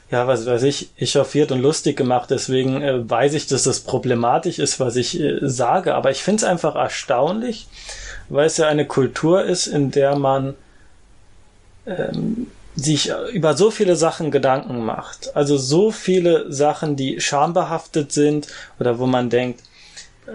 ja, 0.09 0.27
was 0.27 0.45
weiß 0.45 0.63
ich, 0.63 0.89
echauffiert 0.97 1.51
und 1.51 1.61
lustig 1.61 1.97
gemacht. 1.97 2.29
Deswegen 2.29 2.81
äh, 2.81 3.07
weiß 3.09 3.33
ich, 3.33 3.47
dass 3.47 3.63
das 3.63 3.81
problematisch 3.81 4.59
ist, 4.59 4.79
was 4.79 4.95
ich 4.95 5.19
äh, 5.19 5.39
sage. 5.41 5.95
Aber 5.95 6.11
ich 6.11 6.23
finde 6.23 6.37
es 6.37 6.43
einfach 6.43 6.75
erstaunlich, 6.75 7.67
weil 8.29 8.47
es 8.47 8.57
ja 8.57 8.67
eine 8.67 8.85
Kultur 8.85 9.43
ist, 9.43 9.67
in 9.67 9.91
der 9.91 10.15
man 10.15 10.55
ähm, 11.85 12.47
sich 12.75 13.11
über 13.31 13.55
so 13.55 13.71
viele 13.71 13.95
Sachen 13.95 14.31
Gedanken 14.31 14.83
macht. 14.83 15.35
Also 15.35 15.57
so 15.57 15.91
viele 15.91 16.51
Sachen, 16.51 16.95
die 16.95 17.21
schambehaftet 17.21 18.11
sind 18.11 18.47
oder 18.79 18.99
wo 18.99 19.05
man 19.05 19.29
denkt, 19.29 19.61
äh, 20.27 20.31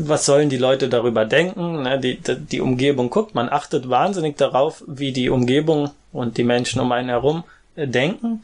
was 0.00 0.26
sollen 0.26 0.50
die 0.50 0.58
Leute 0.58 0.88
darüber 0.88 1.24
denken? 1.24 1.82
Ne? 1.82 1.98
Die, 1.98 2.20
die, 2.20 2.36
die 2.36 2.60
Umgebung 2.60 3.10
guckt, 3.10 3.34
man 3.34 3.48
achtet 3.48 3.88
wahnsinnig 3.88 4.36
darauf, 4.36 4.84
wie 4.86 5.12
die 5.12 5.30
Umgebung 5.30 5.90
und 6.12 6.36
die 6.36 6.44
Menschen 6.44 6.80
um 6.80 6.92
einen 6.92 7.08
herum 7.08 7.44
äh, 7.76 7.86
denken, 7.86 8.42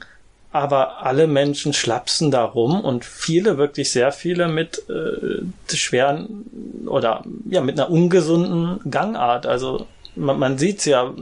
aber 0.55 1.05
alle 1.05 1.27
Menschen 1.27 1.73
schlapsen 1.73 2.31
da 2.31 2.45
rum 2.45 2.81
und 2.81 3.05
viele, 3.05 3.59
wirklich 3.59 3.91
sehr 3.91 4.13
viele 4.13 4.47
mit 4.47 4.85
äh, 4.89 5.75
schweren 5.75 6.45
oder 6.87 7.25
ja, 7.51 7.61
mit 7.61 7.79
einer 7.79 7.91
ungesunden 7.91 8.79
Gangart. 8.89 9.47
Also 9.47 9.89
man, 10.15 10.39
man 10.39 10.57
sieht's 10.57 10.85
ja, 10.85 11.13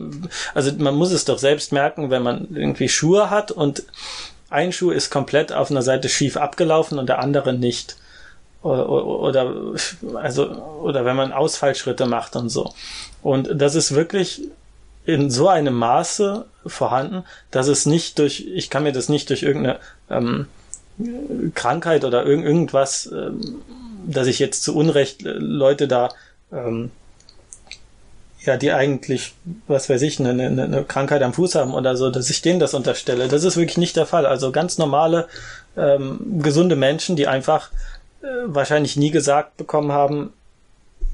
also 0.52 0.70
man 0.76 0.94
muss 0.96 1.12
es 1.12 1.24
doch 1.24 1.38
selbst 1.38 1.72
merken, 1.72 2.10
wenn 2.10 2.22
man 2.22 2.48
irgendwie 2.54 2.90
Schuhe 2.90 3.30
hat 3.30 3.50
und 3.50 3.84
ein 4.50 4.70
Schuh 4.70 4.90
ist 4.90 5.08
komplett 5.08 5.50
auf 5.50 5.70
einer 5.70 5.80
Seite 5.80 6.10
schief 6.10 6.36
abgelaufen 6.36 6.98
und 6.98 7.08
der 7.08 7.20
andere 7.20 7.54
nicht 7.54 7.96
oder, 8.60 9.54
also, 10.14 10.50
oder 10.82 11.06
wenn 11.06 11.16
man 11.16 11.32
Ausfallschritte 11.32 12.04
macht 12.04 12.36
und 12.36 12.50
so. 12.50 12.74
Und 13.22 13.48
das 13.54 13.76
ist 13.76 13.94
wirklich 13.94 14.42
in 15.04 15.30
so 15.30 15.48
einem 15.48 15.74
Maße 15.74 16.46
vorhanden, 16.66 17.24
dass 17.50 17.68
es 17.68 17.86
nicht 17.86 18.18
durch, 18.18 18.46
ich 18.46 18.70
kann 18.70 18.84
mir 18.84 18.92
das 18.92 19.08
nicht 19.08 19.30
durch 19.30 19.42
irgendeine 19.42 19.78
ähm, 20.10 20.46
Krankheit 21.54 22.04
oder 22.04 22.24
irg 22.24 22.44
irgendwas, 22.44 23.10
ähm, 23.12 23.62
dass 24.06 24.26
ich 24.26 24.38
jetzt 24.38 24.62
zu 24.62 24.76
Unrecht 24.76 25.24
äh, 25.24 25.30
Leute 25.32 25.88
da 25.88 26.10
ähm, 26.52 26.90
ja, 28.44 28.56
die 28.56 28.72
eigentlich, 28.72 29.34
was 29.68 29.88
weiß 29.88 30.02
ich, 30.02 30.18
eine, 30.18 30.30
eine, 30.30 30.64
eine 30.64 30.84
Krankheit 30.84 31.22
am 31.22 31.32
Fuß 31.32 31.54
haben 31.54 31.74
oder 31.74 31.96
so, 31.96 32.10
dass 32.10 32.28
ich 32.28 32.42
denen 32.42 32.58
das 32.58 32.74
unterstelle. 32.74 33.28
Das 33.28 33.44
ist 33.44 33.56
wirklich 33.56 33.78
nicht 33.78 33.96
der 33.96 34.06
Fall. 34.06 34.26
Also 34.26 34.50
ganz 34.50 34.78
normale, 34.78 35.28
ähm, 35.76 36.18
gesunde 36.42 36.74
Menschen, 36.74 37.14
die 37.14 37.28
einfach 37.28 37.70
äh, 38.22 38.26
wahrscheinlich 38.46 38.96
nie 38.96 39.10
gesagt 39.10 39.56
bekommen 39.56 39.92
haben, 39.92 40.32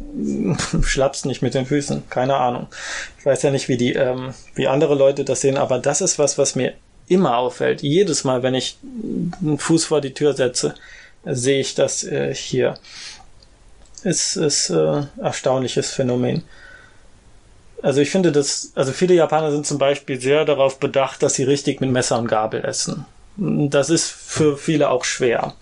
schlappst 0.83 1.27
nicht 1.27 1.43
mit 1.43 1.55
den 1.55 1.67
Füßen, 1.67 2.09
keine 2.09 2.37
Ahnung. 2.37 2.69
Ich 3.19 3.27
weiß 3.27 3.43
ja 3.43 3.51
nicht, 3.51 3.69
wie 3.69 3.77
die, 3.77 3.95
ähm, 3.95 4.35
wie 4.55 4.69
andere 4.69 4.95
Leute 4.95 5.25
das 5.25 5.41
sehen, 5.41 5.57
aber 5.57 5.79
das 5.79 6.01
ist 6.01 6.19
was, 6.19 6.39
was 6.39 6.55
mir 6.55 6.75
immer 7.09 7.39
auffällt. 7.39 7.83
Jedes 7.83 8.25
Mal, 8.25 8.43
wenn 8.43 8.55
ich 8.55 8.79
einen 8.83 9.59
Fuß 9.59 9.87
vor 9.87 10.01
die 10.01 10.15
Tür 10.15 10.35
setze, 10.35 10.75
sehe 11.25 11.61
ich 11.61 11.75
das 11.75 12.05
äh, 12.05 12.35
hier. 12.35 12.79
Es 14.05 14.37
ist 14.37 14.71
äh, 14.71 15.03
erstaunliches 15.21 15.91
Phänomen. 15.91 16.45
Also 17.83 18.01
ich 18.01 18.11
finde 18.11 18.33
das, 18.33 18.73
also 18.75 18.93
viele 18.93 19.15
Japaner 19.15 19.51
sind 19.51 19.67
zum 19.67 19.79
Beispiel 19.79 20.21
sehr 20.21 20.45
darauf 20.45 20.79
bedacht, 20.79 21.23
dass 21.23 21.35
sie 21.35 21.45
richtig 21.45 21.81
mit 21.81 21.91
Messer 21.91 22.19
und 22.19 22.29
Gabel 22.29 22.65
essen. 22.65 23.07
Das 23.37 23.89
ist 23.89 24.11
für 24.11 24.57
viele 24.57 24.91
auch 24.91 25.05
schwer. 25.05 25.55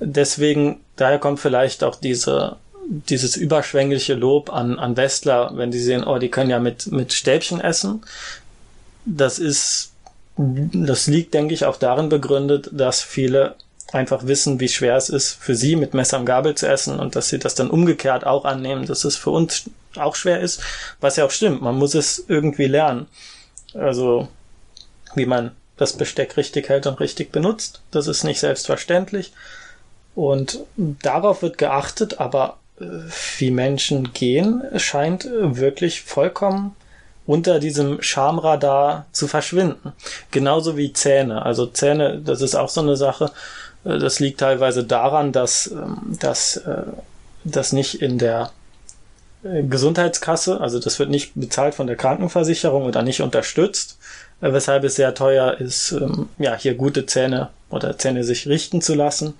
Deswegen, 0.00 0.80
daher 0.96 1.18
kommt 1.18 1.38
vielleicht 1.38 1.84
auch 1.84 1.94
diese, 1.94 2.56
dieses 2.88 3.36
überschwängliche 3.36 4.14
Lob 4.14 4.52
an, 4.52 4.78
an 4.78 4.96
Westler, 4.96 5.52
wenn 5.54 5.70
die 5.70 5.80
sehen, 5.80 6.04
oh, 6.04 6.18
die 6.18 6.30
können 6.30 6.50
ja 6.50 6.58
mit, 6.58 6.90
mit 6.92 7.12
Stäbchen 7.12 7.60
essen. 7.60 8.02
Das 9.04 9.38
ist, 9.38 9.92
das 10.36 11.06
liegt, 11.06 11.34
denke 11.34 11.54
ich, 11.54 11.64
auch 11.64 11.76
darin 11.76 12.08
begründet, 12.08 12.70
dass 12.72 13.02
viele 13.02 13.56
einfach 13.92 14.26
wissen, 14.26 14.60
wie 14.60 14.68
schwer 14.68 14.96
es 14.96 15.08
ist, 15.08 15.32
für 15.32 15.54
sie 15.54 15.76
mit 15.76 15.94
Messer 15.94 16.18
und 16.18 16.26
Gabel 16.26 16.54
zu 16.54 16.66
essen 16.66 16.98
und 16.98 17.16
dass 17.16 17.28
sie 17.28 17.38
das 17.38 17.54
dann 17.54 17.70
umgekehrt 17.70 18.26
auch 18.26 18.44
annehmen, 18.44 18.86
dass 18.86 19.04
es 19.04 19.16
für 19.16 19.30
uns 19.30 19.70
auch 19.96 20.16
schwer 20.16 20.40
ist, 20.40 20.60
was 21.00 21.16
ja 21.16 21.24
auch 21.24 21.30
stimmt. 21.30 21.62
Man 21.62 21.76
muss 21.76 21.94
es 21.94 22.24
irgendwie 22.28 22.66
lernen. 22.66 23.06
Also, 23.74 24.28
wie 25.14 25.26
man 25.26 25.52
das 25.76 25.92
Besteck 25.92 26.36
richtig 26.36 26.68
hält 26.68 26.86
und 26.86 27.00
richtig 27.00 27.32
benutzt. 27.32 27.82
Das 27.90 28.06
ist 28.06 28.24
nicht 28.24 28.40
selbstverständlich. 28.40 29.32
Und 30.14 30.60
darauf 30.76 31.42
wird 31.42 31.58
geachtet, 31.58 32.20
aber 32.20 32.58
wie 32.78 33.50
Menschen 33.50 34.12
gehen, 34.12 34.62
scheint 34.76 35.28
wirklich 35.30 36.02
vollkommen 36.02 36.74
unter 37.26 37.58
diesem 37.58 38.02
Schamradar 38.02 39.06
zu 39.12 39.28
verschwinden. 39.28 39.92
Genauso 40.30 40.76
wie 40.76 40.92
Zähne. 40.92 41.42
Also 41.42 41.66
Zähne, 41.66 42.20
das 42.22 42.42
ist 42.42 42.54
auch 42.54 42.68
so 42.68 42.82
eine 42.82 42.96
Sache. 42.96 43.30
Äh, 43.84 43.98
das 43.98 44.20
liegt 44.20 44.40
teilweise 44.40 44.84
daran, 44.84 45.32
dass, 45.32 45.68
ähm, 45.68 46.16
dass 46.20 46.58
äh, 46.58 46.82
das 47.44 47.72
nicht 47.72 48.02
in 48.02 48.18
der 48.18 48.50
äh, 49.42 49.62
Gesundheitskasse, 49.62 50.60
also 50.60 50.78
das 50.78 50.98
wird 50.98 51.10
nicht 51.10 51.32
bezahlt 51.34 51.74
von 51.74 51.86
der 51.86 51.96
Krankenversicherung 51.96 52.84
oder 52.84 53.02
nicht 53.02 53.22
unterstützt, 53.22 53.98
weshalb 54.40 54.84
es 54.84 54.96
sehr 54.96 55.14
teuer 55.14 55.54
ist, 55.58 55.92
ähm, 55.92 56.28
ja, 56.38 56.54
hier 56.56 56.74
gute 56.74 57.06
Zähne 57.06 57.48
oder 57.70 57.96
Zähne 57.96 58.24
sich 58.24 58.46
richten 58.46 58.82
zu 58.82 58.94
lassen. 58.94 59.34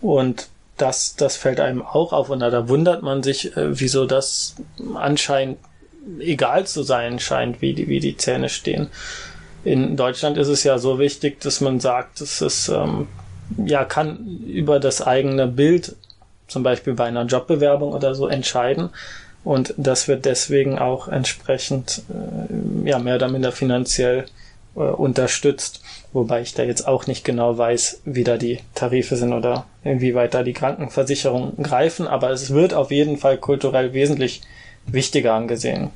Und 0.00 0.48
das, 0.76 1.16
das 1.16 1.36
fällt 1.36 1.60
einem 1.60 1.82
auch 1.82 2.12
auf 2.12 2.30
und 2.30 2.40
da 2.40 2.68
wundert 2.68 3.02
man 3.02 3.22
sich, 3.22 3.52
wieso 3.54 4.06
das 4.06 4.56
anscheinend 4.94 5.58
egal 6.20 6.66
zu 6.66 6.82
sein 6.82 7.18
scheint, 7.18 7.62
wie 7.62 7.74
die, 7.74 7.88
wie 7.88 8.00
die 8.00 8.16
Zähne 8.16 8.48
stehen. 8.48 8.88
In 9.64 9.96
Deutschland 9.96 10.36
ist 10.36 10.48
es 10.48 10.64
ja 10.64 10.78
so 10.78 10.98
wichtig, 10.98 11.40
dass 11.40 11.60
man 11.60 11.80
sagt, 11.80 12.20
dass 12.20 12.40
es 12.40 12.68
ähm, 12.68 13.08
ja 13.64 13.84
kann 13.84 14.40
über 14.46 14.78
das 14.78 15.00
eigene 15.00 15.46
Bild, 15.46 15.96
zum 16.48 16.62
Beispiel 16.62 16.94
bei 16.94 17.04
einer 17.04 17.24
Jobbewerbung 17.24 17.92
oder 17.92 18.14
so, 18.14 18.28
entscheiden. 18.28 18.90
Und 19.42 19.74
das 19.76 20.08
wird 20.08 20.24
deswegen 20.24 20.78
auch 20.78 21.08
entsprechend 21.08 22.02
äh, 22.10 22.88
ja 22.88 22.98
mehr 22.98 23.16
oder 23.16 23.28
minder 23.28 23.52
finanziell 23.52 24.26
äh, 24.76 24.80
unterstützt. 24.80 25.82
Wobei 26.14 26.42
ich 26.42 26.54
da 26.54 26.62
jetzt 26.62 26.86
auch 26.86 27.08
nicht 27.08 27.24
genau 27.24 27.58
weiß, 27.58 28.02
wie 28.04 28.22
da 28.22 28.36
die 28.36 28.60
Tarife 28.76 29.16
sind 29.16 29.32
oder 29.32 29.66
inwieweit 29.82 30.32
da 30.32 30.44
die 30.44 30.52
Krankenversicherungen 30.52 31.60
greifen, 31.60 32.06
aber 32.06 32.30
es 32.30 32.54
wird 32.54 32.72
auf 32.72 32.92
jeden 32.92 33.16
Fall 33.18 33.36
kulturell 33.36 33.92
wesentlich 33.94 34.40
wichtiger 34.86 35.34
angesehen. 35.34 35.90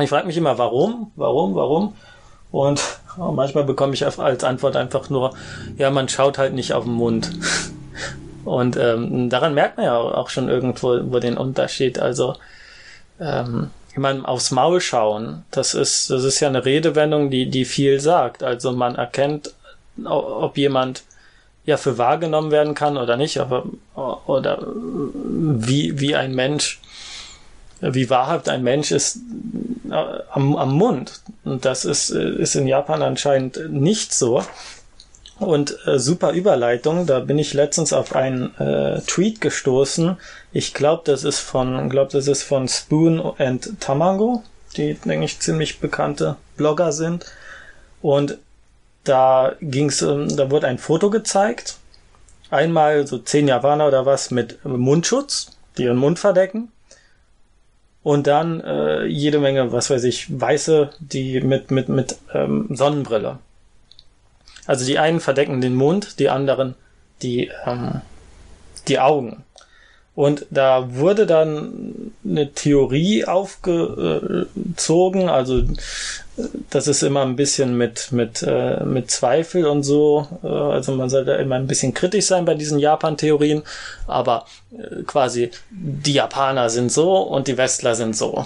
Ich 0.00 0.08
frage 0.08 0.28
mich 0.28 0.36
immer, 0.36 0.56
warum, 0.56 1.10
warum, 1.16 1.56
warum? 1.56 1.94
Und 2.52 2.80
manchmal 3.16 3.64
bekomme 3.64 3.94
ich 3.94 4.06
als 4.06 4.44
Antwort 4.44 4.76
einfach 4.76 5.10
nur, 5.10 5.34
ja, 5.76 5.90
man 5.90 6.08
schaut 6.08 6.38
halt 6.38 6.54
nicht 6.54 6.72
auf 6.72 6.84
den 6.84 6.94
Mund. 6.94 7.32
Und 8.44 8.76
ähm, 8.76 9.28
daran 9.28 9.52
merkt 9.52 9.78
man 9.78 9.86
ja 9.86 9.98
auch 9.98 10.30
schon 10.30 10.48
irgendwo 10.48 11.00
wo 11.10 11.18
den 11.18 11.36
Unterschied. 11.36 11.98
Also 11.98 12.36
ähm, 13.20 13.70
meine, 13.98 14.26
aufs 14.26 14.50
Maul 14.50 14.80
schauen, 14.80 15.44
das 15.50 15.74
ist, 15.74 16.10
das 16.10 16.24
ist 16.24 16.40
ja 16.40 16.48
eine 16.48 16.64
Redewendung, 16.64 17.30
die, 17.30 17.50
die 17.50 17.64
viel 17.64 18.00
sagt. 18.00 18.42
Also 18.42 18.72
man 18.72 18.96
erkennt, 18.96 19.54
ob 20.04 20.56
jemand 20.56 21.02
ja 21.64 21.76
für 21.76 21.98
wahrgenommen 21.98 22.50
werden 22.50 22.74
kann 22.74 22.96
oder 22.96 23.16
nicht, 23.16 23.38
aber 23.38 23.64
oder 24.26 24.66
wie, 24.66 26.00
wie 26.00 26.14
ein 26.14 26.34
Mensch 26.34 26.80
wie 27.80 28.10
wahrhaft 28.10 28.48
ein 28.48 28.62
Mensch 28.62 28.90
ist 28.90 29.18
äh, 29.88 29.94
am, 30.30 30.56
am 30.56 30.72
Mund. 30.72 31.20
Und 31.44 31.64
das 31.64 31.84
ist, 31.84 32.10
äh, 32.10 32.30
ist 32.30 32.54
in 32.56 32.66
Japan 32.66 33.02
anscheinend 33.02 33.70
nicht 33.70 34.12
so. 34.12 34.44
Und 35.38 35.78
äh, 35.86 35.98
super 35.98 36.32
Überleitung, 36.32 37.06
da 37.06 37.20
bin 37.20 37.38
ich 37.38 37.54
letztens 37.54 37.92
auf 37.92 38.14
einen 38.16 38.54
äh, 38.58 39.00
Tweet 39.02 39.40
gestoßen. 39.40 40.16
Ich 40.52 40.74
glaube, 40.74 41.02
das 41.04 41.22
ist 41.22 41.38
von, 41.38 41.88
glaube 41.88 42.10
das 42.12 42.26
ist 42.26 42.42
von 42.42 42.66
Spoon 42.66 43.20
and 43.38 43.80
Tamago, 43.80 44.42
die 44.76 44.94
denke 44.94 45.24
ich 45.24 45.38
ziemlich 45.38 45.78
bekannte 45.78 46.36
Blogger 46.56 46.90
sind. 46.90 47.26
Und 48.02 48.38
da 49.04 49.54
ging's, 49.60 50.02
ähm, 50.02 50.36
da 50.36 50.50
wurde 50.50 50.66
ein 50.66 50.78
Foto 50.78 51.08
gezeigt. 51.08 51.76
Einmal 52.50 53.06
so 53.06 53.18
zehn 53.18 53.46
Japaner 53.46 53.86
oder 53.86 54.06
was 54.06 54.30
mit 54.30 54.64
Mundschutz, 54.64 55.56
die 55.76 55.84
ihren 55.84 55.98
Mund 55.98 56.18
verdecken 56.18 56.72
und 58.02 58.26
dann 58.26 58.60
äh, 58.60 59.04
jede 59.04 59.38
Menge, 59.38 59.70
was 59.70 59.90
weiß 59.90 60.04
ich, 60.04 60.40
Weiße, 60.40 60.90
die 60.98 61.42
mit, 61.42 61.70
mit, 61.70 61.90
mit 61.90 62.16
ähm, 62.32 62.68
Sonnenbrille. 62.70 63.38
Also 64.68 64.86
die 64.86 65.00
einen 65.00 65.18
verdecken 65.18 65.60
den 65.60 65.74
Mund, 65.74 66.20
die 66.20 66.28
anderen 66.28 66.76
die, 67.22 67.50
ähm, 67.66 68.00
die 68.86 69.00
Augen. 69.00 69.44
Und 70.14 70.46
da 70.50 70.96
wurde 70.96 71.26
dann 71.26 72.12
eine 72.24 72.52
Theorie 72.52 73.24
aufgezogen, 73.24 75.28
also 75.28 75.62
das 76.70 76.88
ist 76.88 77.02
immer 77.02 77.22
ein 77.22 77.36
bisschen 77.36 77.78
mit, 77.78 78.10
mit, 78.10 78.42
äh, 78.42 78.82
mit 78.84 79.12
Zweifel 79.12 79.66
und 79.66 79.84
so. 79.84 80.26
Äh, 80.42 80.48
also 80.48 80.92
man 80.92 81.08
sollte 81.08 81.32
immer 81.32 81.54
ein 81.54 81.68
bisschen 81.68 81.94
kritisch 81.94 82.26
sein 82.26 82.44
bei 82.44 82.54
diesen 82.54 82.80
Japan-Theorien, 82.80 83.62
aber 84.06 84.46
äh, 84.72 85.04
quasi 85.04 85.52
die 85.70 86.14
Japaner 86.14 86.68
sind 86.68 86.90
so 86.90 87.18
und 87.18 87.46
die 87.46 87.56
Westler 87.56 87.94
sind 87.94 88.16
so. 88.16 88.44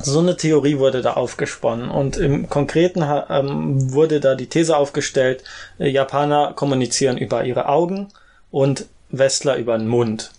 So 0.00 0.18
eine 0.18 0.36
Theorie 0.36 0.78
wurde 0.78 1.02
da 1.02 1.14
aufgesponnen 1.14 1.90
und 1.90 2.16
im 2.16 2.48
Konkreten 2.48 3.02
ähm, 3.30 3.92
wurde 3.92 4.20
da 4.20 4.34
die 4.34 4.48
These 4.48 4.76
aufgestellt, 4.76 5.44
äh, 5.78 5.88
Japaner 5.88 6.52
kommunizieren 6.54 7.16
über 7.16 7.44
ihre 7.44 7.68
Augen 7.68 8.08
und 8.50 8.86
Westler 9.10 9.56
über 9.56 9.78
den 9.78 9.88
Mund 9.88 10.30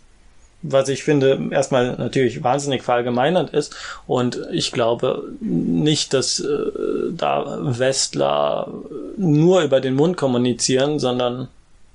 was 0.68 0.90
ich 0.90 1.04
finde 1.04 1.50
erstmal 1.52 1.96
natürlich 1.98 2.44
wahnsinnig 2.44 2.84
verallgemeinert 2.84 3.52
ist. 3.52 3.76
Und 4.08 4.40
ich 4.52 4.72
glaube 4.72 5.30
nicht, 5.40 6.14
dass 6.14 6.40
äh, 6.40 6.72
da 7.12 7.58
Westler 7.62 8.68
nur 9.18 9.62
über 9.62 9.82
den 9.82 9.96
Mund 9.96 10.18
kommunizieren, 10.18 11.00
sondern 11.00 11.48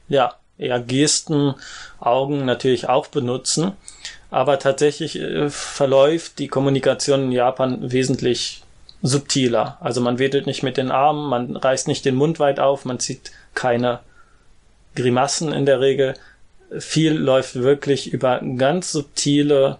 ja, 0.08 0.34
eher 0.58 0.80
Gesten, 0.80 1.54
Augen 1.98 2.44
natürlich 2.44 2.88
auch 2.88 3.06
benutzen. 3.08 3.72
Aber 4.30 4.58
tatsächlich 4.58 5.18
äh, 5.18 5.50
verläuft 5.50 6.38
die 6.38 6.48
Kommunikation 6.48 7.24
in 7.24 7.32
Japan 7.32 7.90
wesentlich 7.90 8.62
subtiler. 9.02 9.78
Also 9.80 10.00
man 10.00 10.18
wedelt 10.18 10.46
nicht 10.46 10.62
mit 10.62 10.76
den 10.76 10.90
Armen, 10.90 11.28
man 11.28 11.56
reißt 11.56 11.88
nicht 11.88 12.04
den 12.04 12.14
Mund 12.14 12.38
weit 12.38 12.60
auf, 12.60 12.84
man 12.84 13.00
zieht 13.00 13.32
keine 13.54 14.00
Grimassen 14.94 15.52
in 15.52 15.66
der 15.66 15.80
Regel, 15.80 16.14
viel 16.78 17.14
läuft 17.14 17.56
wirklich 17.56 18.12
über 18.12 18.40
ganz 18.56 18.92
subtile 18.92 19.78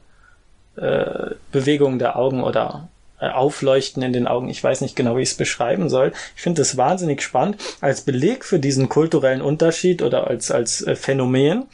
äh, 0.76 1.34
Bewegungen 1.52 1.98
der 1.98 2.16
Augen 2.16 2.42
oder 2.42 2.88
äh, 3.20 3.28
Aufleuchten 3.28 4.02
in 4.02 4.12
den 4.12 4.26
Augen. 4.26 4.48
Ich 4.48 4.62
weiß 4.62 4.80
nicht 4.80 4.96
genau, 4.96 5.16
wie 5.16 5.22
ich 5.22 5.30
es 5.30 5.36
beschreiben 5.36 5.88
soll. 5.88 6.12
Ich 6.36 6.42
finde 6.42 6.62
das 6.62 6.76
wahnsinnig 6.76 7.22
spannend. 7.22 7.56
Als 7.80 8.00
Beleg 8.00 8.44
für 8.44 8.58
diesen 8.58 8.88
kulturellen 8.88 9.42
Unterschied 9.42 10.02
oder 10.02 10.26
als, 10.26 10.50
als 10.50 10.82
äh, 10.82 10.96
Phänomen 10.96 11.66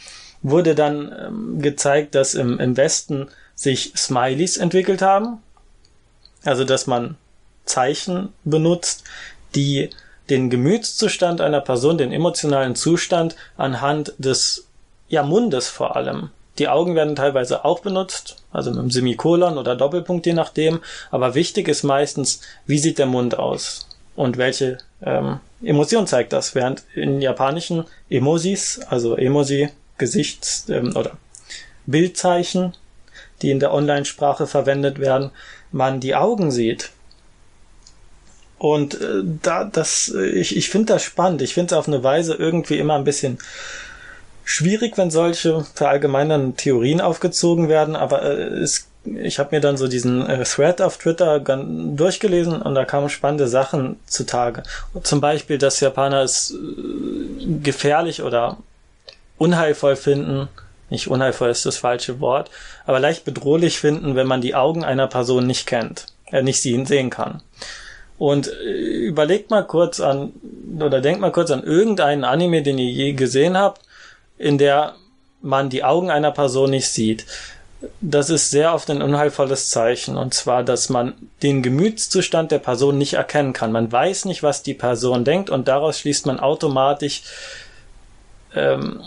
wurde 0.51 0.75
dann 0.75 1.15
ähm, 1.19 1.63
gezeigt, 1.63 2.15
dass 2.15 2.35
im, 2.35 2.59
im 2.61 2.77
Westen 2.77 3.29
sich 3.55 3.93
Smileys 3.97 4.57
entwickelt 4.57 5.03
haben. 5.03 5.43
Also, 6.45 6.65
dass 6.65 6.87
man 6.87 7.17
Zeichen 7.65 8.33
benutzt, 8.45 9.05
die 9.55 9.91
den 10.31 10.51
Gemütszustand 10.51 11.41
einer 11.41 11.61
Person, 11.61 11.99
den 11.99 12.13
emotionalen 12.13 12.75
Zustand 12.75 13.37
anhand 13.57 14.13
des 14.19 14.67
ja, 15.09 15.23
Mundes 15.23 15.69
vor 15.69 15.97
allem. 15.97 16.31
Die 16.59 16.69
Augen 16.69 16.95
werden 16.95 17.17
teilweise 17.17 17.65
auch 17.65 17.81
benutzt, 17.81 18.37
also 18.51 18.71
mit 18.71 18.79
einem 18.79 18.91
Semikolon 18.91 19.59
oder 19.59 19.77
Doppelpunkt, 19.77 20.27
je 20.27 20.33
nachdem. 20.33 20.81
Aber 21.11 21.35
wichtig 21.35 21.69
ist 21.69 21.83
meistens, 21.83 22.41
wie 22.67 22.79
sieht 22.79 22.99
der 22.99 23.07
Mund 23.07 23.39
aus 23.39 23.87
und 24.15 24.39
welche 24.39 24.79
ähm, 25.03 25.41
Emotion 25.63 26.07
zeigt 26.07 26.33
das. 26.33 26.55
Während 26.55 26.85
in 26.95 27.21
japanischen 27.21 27.85
Emojis, 28.09 28.81
also 28.89 29.17
Emoji, 29.17 29.69
Gesichts- 29.99 30.69
ähm, 30.69 30.97
oder 30.97 31.13
Bildzeichen, 31.87 32.75
die 33.43 33.51
in 33.51 33.61
der 33.61 33.73
Online-Sprache 33.73 34.47
verwendet 34.47 34.99
werden, 34.99 35.31
man 35.73 36.01
die 36.01 36.15
Augen 36.15 36.51
sieht. 36.51 36.91
Und 38.59 38.95
äh, 39.01 39.23
da, 39.43 39.65
das, 39.65 40.13
äh, 40.15 40.27
ich, 40.27 40.57
ich 40.57 40.71
finde 40.71 40.95
das 40.95 41.03
spannend. 41.03 41.43
Ich 41.43 41.55
finde 41.55 41.75
es 41.75 41.79
auf 41.79 41.89
eine 41.89 42.03
Weise 42.03 42.35
irgendwie 42.35 42.79
immer 42.79 42.95
ein 42.95 43.05
bisschen 43.05 43.39
schwierig, 44.45 44.97
wenn 44.97 45.11
solche 45.11 45.67
verallgemeinern 45.75 46.57
Theorien 46.57 47.01
aufgezogen 47.01 47.69
werden, 47.69 47.97
aber 47.97 48.23
äh, 48.23 48.45
es, 48.61 48.87
ich 49.05 49.39
habe 49.39 49.55
mir 49.55 49.61
dann 49.61 49.77
so 49.77 49.89
diesen 49.89 50.27
äh, 50.27 50.43
Thread 50.45 50.81
auf 50.81 50.99
Twitter 50.99 51.41
durchgelesen 51.41 52.63
und 52.63 52.75
da 52.75 52.85
kamen 52.85 53.09
spannende 53.09 53.49
Sachen 53.49 53.99
zutage. 54.07 54.63
Zum 55.03 55.21
Beispiel, 55.21 55.59
dass 55.59 55.81
Japaner 55.81 56.23
es 56.23 56.53
äh, 56.53 57.61
gefährlich 57.63 58.23
oder 58.23 58.57
unheilvoll 59.39 59.97
finden, 59.97 60.49
nicht 60.89 61.09
unheilvoll 61.09 61.51
ist 61.51 61.67
das 61.67 61.79
falsche 61.79 62.21
Wort, 62.21 62.51
aber 62.85 63.01
leicht 63.01 63.25
bedrohlich 63.25 63.79
finden, 63.79 64.15
wenn 64.15 64.27
man 64.27 64.41
die 64.41 64.55
Augen 64.55 64.85
einer 64.85 65.09
Person 65.09 65.47
nicht 65.47 65.67
kennt, 65.67 66.07
äh, 66.31 66.43
nicht 66.43 66.61
sie 66.61 66.85
sehen 66.85 67.11
kann. 67.11 67.43
Und 68.19 68.49
äh, 68.49 68.71
überlegt 68.71 69.51
mal 69.51 69.67
kurz 69.67 70.01
an, 70.01 70.33
oder 70.79 71.01
denkt 71.01 71.21
mal 71.21 71.33
kurz 71.33 71.51
an 71.51 71.65
irgendeinen 71.65 72.25
Anime, 72.25 72.63
den 72.63 72.79
ihr 72.79 72.91
je 72.91 73.13
gesehen 73.15 73.59
habt, 73.59 73.83
in 74.39 74.59
der 74.59 74.95
man 75.43 75.71
die 75.71 75.85
Augen 75.85 76.11
einer 76.11 76.31
Person 76.31 76.71
nicht 76.71 76.89
sieht. 76.89 77.27
Das 78.01 78.31
ist 78.31 78.51
sehr 78.51 78.73
oft 78.73 78.89
ein 78.91 79.03
unheilvolles 79.03 79.69
Zeichen, 79.69 80.17
und 80.17 80.35
zwar, 80.35 80.63
dass 80.63 80.89
man 80.89 81.15
den 81.43 81.63
Gemütszustand 81.63 82.51
der 82.51 82.59
Person 82.59 82.97
nicht 82.97 83.15
erkennen 83.15 83.53
kann. 83.53 83.71
Man 83.71 83.91
weiß 83.91 84.25
nicht, 84.25 84.43
was 84.43 84.63
die 84.63 84.75
Person 84.75 85.25
denkt, 85.25 85.51
und 85.51 85.69
daraus 85.69 85.99
schließt 85.99 86.27
man 86.27 86.41
automatisch 86.41 87.23
ähm, 88.55 89.03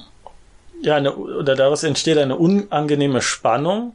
ja, 0.81 0.95
eine, 0.95 1.15
oder 1.15 1.55
daraus 1.55 1.83
entsteht 1.83 2.17
eine 2.17 2.35
unangenehme 2.35 3.21
Spannung, 3.21 3.93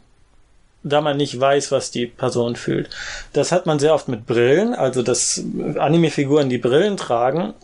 da 0.82 1.00
man 1.00 1.16
nicht 1.16 1.40
weiß, 1.40 1.72
was 1.72 1.90
die 1.90 2.06
Person 2.06 2.56
fühlt. 2.56 2.90
Das 3.32 3.52
hat 3.52 3.64
man 3.64 3.78
sehr 3.78 3.94
oft 3.94 4.08
mit 4.08 4.26
Brillen, 4.26 4.74
also 4.74 5.02
dass 5.02 5.42
Anime-Figuren, 5.78 6.50
die 6.50 6.58
Brillen 6.58 6.98
tragen, 6.98 7.54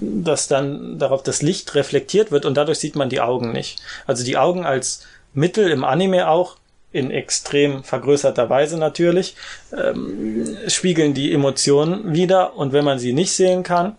dass 0.00 0.48
dann 0.48 0.98
darauf 0.98 1.22
das 1.22 1.42
Licht 1.42 1.74
reflektiert 1.74 2.32
wird 2.32 2.46
und 2.46 2.56
dadurch 2.56 2.78
sieht 2.78 2.96
man 2.96 3.10
die 3.10 3.20
Augen 3.20 3.52
nicht. 3.52 3.80
Also 4.06 4.24
die 4.24 4.38
Augen 4.38 4.64
als 4.64 5.06
Mittel 5.34 5.70
im 5.70 5.84
Anime 5.84 6.28
auch, 6.28 6.56
in 6.92 7.12
extrem 7.12 7.84
vergrößerter 7.84 8.50
Weise 8.50 8.76
natürlich, 8.76 9.36
ähm, 9.76 10.56
spiegeln 10.66 11.14
die 11.14 11.32
Emotionen 11.32 12.14
wieder 12.14 12.56
und 12.56 12.72
wenn 12.72 12.84
man 12.84 12.98
sie 12.98 13.12
nicht 13.12 13.32
sehen 13.32 13.62
kann, 13.62 13.96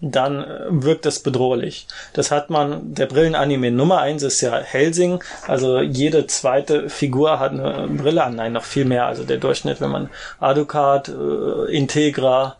dann 0.00 0.44
äh, 0.44 0.66
wirkt 0.68 1.06
das 1.06 1.20
bedrohlich. 1.20 1.86
Das 2.12 2.30
hat 2.30 2.50
man, 2.50 2.94
der 2.94 3.06
Brillenanime 3.06 3.70
Nummer 3.70 4.00
eins 4.00 4.22
ist 4.22 4.40
ja 4.40 4.58
Helsing, 4.58 5.22
also 5.46 5.80
jede 5.80 6.26
zweite 6.26 6.90
Figur 6.90 7.38
hat 7.38 7.52
eine 7.52 7.88
Brille 7.88 8.24
an, 8.24 8.36
nein, 8.36 8.52
noch 8.52 8.64
viel 8.64 8.84
mehr, 8.84 9.06
also 9.06 9.24
der 9.24 9.38
Durchschnitt, 9.38 9.80
wenn 9.80 9.90
man 9.90 10.10
Aducard, 10.38 11.08
äh, 11.08 11.74
Integra, 11.74 12.56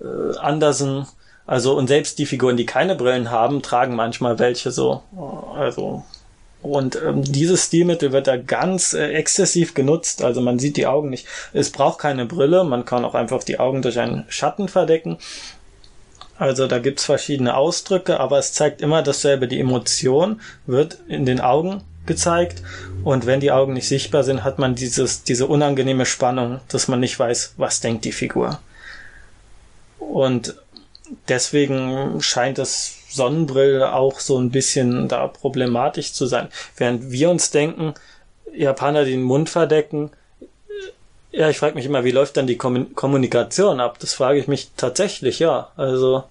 äh, 0.00 0.36
Andersen, 0.38 1.06
also 1.46 1.76
und 1.76 1.86
selbst 1.86 2.18
die 2.18 2.26
Figuren, 2.26 2.56
die 2.56 2.66
keine 2.66 2.94
Brillen 2.94 3.30
haben, 3.30 3.62
tragen 3.62 3.94
manchmal 3.94 4.38
welche 4.38 4.70
so, 4.70 5.02
also 5.56 6.04
und 6.62 6.96
ähm, 7.04 7.24
dieses 7.24 7.64
Stilmittel 7.66 8.12
wird 8.12 8.28
da 8.28 8.36
ganz 8.36 8.92
äh, 8.92 9.08
exzessiv 9.08 9.74
genutzt, 9.74 10.22
also 10.22 10.40
man 10.40 10.60
sieht 10.60 10.76
die 10.76 10.86
Augen 10.86 11.10
nicht. 11.10 11.26
Es 11.52 11.70
braucht 11.70 11.98
keine 11.98 12.24
Brille, 12.24 12.62
man 12.62 12.84
kann 12.84 13.04
auch 13.04 13.16
einfach 13.16 13.42
die 13.42 13.58
Augen 13.58 13.82
durch 13.82 13.98
einen 13.98 14.24
Schatten 14.28 14.68
verdecken 14.68 15.18
also 16.42 16.66
da 16.66 16.80
gibt's 16.80 17.04
verschiedene 17.04 17.56
Ausdrücke, 17.56 18.18
aber 18.18 18.38
es 18.38 18.52
zeigt 18.52 18.80
immer 18.82 19.02
dasselbe. 19.02 19.46
Die 19.46 19.60
Emotion 19.60 20.40
wird 20.66 20.98
in 21.06 21.24
den 21.24 21.40
Augen 21.40 21.82
gezeigt 22.04 22.62
und 23.04 23.26
wenn 23.26 23.38
die 23.38 23.52
Augen 23.52 23.74
nicht 23.74 23.86
sichtbar 23.86 24.24
sind, 24.24 24.42
hat 24.42 24.58
man 24.58 24.74
dieses, 24.74 25.22
diese 25.22 25.46
unangenehme 25.46 26.04
Spannung, 26.04 26.60
dass 26.68 26.88
man 26.88 26.98
nicht 26.98 27.16
weiß, 27.16 27.54
was 27.58 27.80
denkt 27.80 28.04
die 28.04 28.10
Figur. 28.10 28.60
Und 30.00 30.56
deswegen 31.28 32.20
scheint 32.20 32.58
das 32.58 32.96
Sonnenbrille 33.08 33.94
auch 33.94 34.18
so 34.18 34.36
ein 34.36 34.50
bisschen 34.50 35.06
da 35.06 35.28
problematisch 35.28 36.12
zu 36.12 36.26
sein. 36.26 36.48
Während 36.76 37.12
wir 37.12 37.30
uns 37.30 37.50
denken, 37.52 37.94
Japaner 38.52 39.04
den 39.04 39.22
Mund 39.22 39.48
verdecken, 39.48 40.10
ja, 41.30 41.48
ich 41.48 41.58
frage 41.58 41.76
mich 41.76 41.86
immer, 41.86 42.04
wie 42.04 42.10
läuft 42.10 42.36
dann 42.36 42.46
die 42.46 42.58
Kommunikation 42.58 43.80
ab? 43.80 43.98
Das 44.00 44.12
frage 44.12 44.40
ich 44.40 44.48
mich 44.48 44.70
tatsächlich, 44.76 45.38
ja. 45.38 45.70
Also 45.76 46.24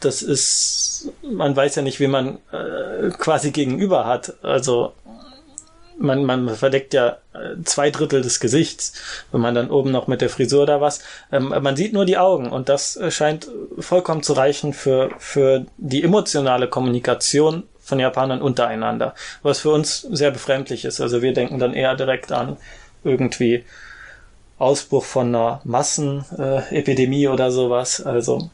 das 0.00 0.22
ist, 0.22 1.10
man 1.22 1.56
weiß 1.56 1.76
ja 1.76 1.82
nicht, 1.82 2.00
wie 2.00 2.06
man 2.06 2.38
äh, 2.52 3.10
quasi 3.18 3.50
gegenüber 3.50 4.06
hat. 4.06 4.34
Also 4.42 4.92
man, 5.98 6.24
man 6.24 6.48
verdeckt 6.50 6.92
ja 6.94 7.16
äh, 7.32 7.62
zwei 7.64 7.90
Drittel 7.90 8.20
des 8.20 8.40
Gesichts, 8.40 8.92
wenn 9.32 9.40
man 9.40 9.54
dann 9.54 9.70
oben 9.70 9.90
noch 9.90 10.06
mit 10.06 10.20
der 10.20 10.28
Frisur 10.28 10.64
oder 10.64 10.80
was. 10.80 11.00
Ähm, 11.32 11.48
man 11.48 11.76
sieht 11.76 11.92
nur 11.92 12.04
die 12.04 12.18
Augen 12.18 12.50
und 12.50 12.68
das 12.68 12.98
scheint 13.08 13.48
vollkommen 13.78 14.22
zu 14.22 14.34
reichen 14.34 14.72
für, 14.72 15.10
für 15.18 15.64
die 15.78 16.02
emotionale 16.02 16.68
Kommunikation 16.68 17.64
von 17.80 17.98
Japanern 17.98 18.42
untereinander, 18.42 19.14
was 19.42 19.60
für 19.60 19.70
uns 19.70 20.00
sehr 20.00 20.32
befremdlich 20.32 20.84
ist. 20.84 21.00
Also 21.00 21.22
wir 21.22 21.32
denken 21.32 21.58
dann 21.58 21.72
eher 21.72 21.94
direkt 21.94 22.32
an 22.32 22.56
irgendwie 23.04 23.64
Ausbruch 24.58 25.04
von 25.04 25.28
einer 25.28 25.60
Massenepidemie 25.64 27.24
äh, 27.24 27.28
oder 27.28 27.50
sowas. 27.50 28.04
Also 28.04 28.50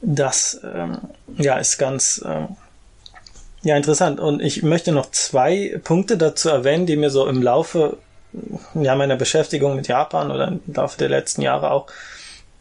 das 0.00 0.60
ähm, 0.64 0.98
ja 1.36 1.58
ist 1.58 1.78
ganz 1.78 2.24
ähm, 2.24 2.56
ja 3.62 3.76
interessant. 3.76 4.20
Und 4.20 4.40
ich 4.40 4.62
möchte 4.62 4.92
noch 4.92 5.10
zwei 5.10 5.80
Punkte 5.82 6.16
dazu 6.16 6.48
erwähnen, 6.48 6.86
die 6.86 6.96
mir 6.96 7.10
so 7.10 7.26
im 7.26 7.42
Laufe 7.42 7.98
ja, 8.74 8.94
meiner 8.94 9.16
Beschäftigung 9.16 9.76
mit 9.76 9.88
Japan 9.88 10.30
oder 10.30 10.48
im 10.48 10.60
Laufe 10.74 10.98
der 10.98 11.08
letzten 11.08 11.42
Jahre 11.42 11.70
auch 11.70 11.86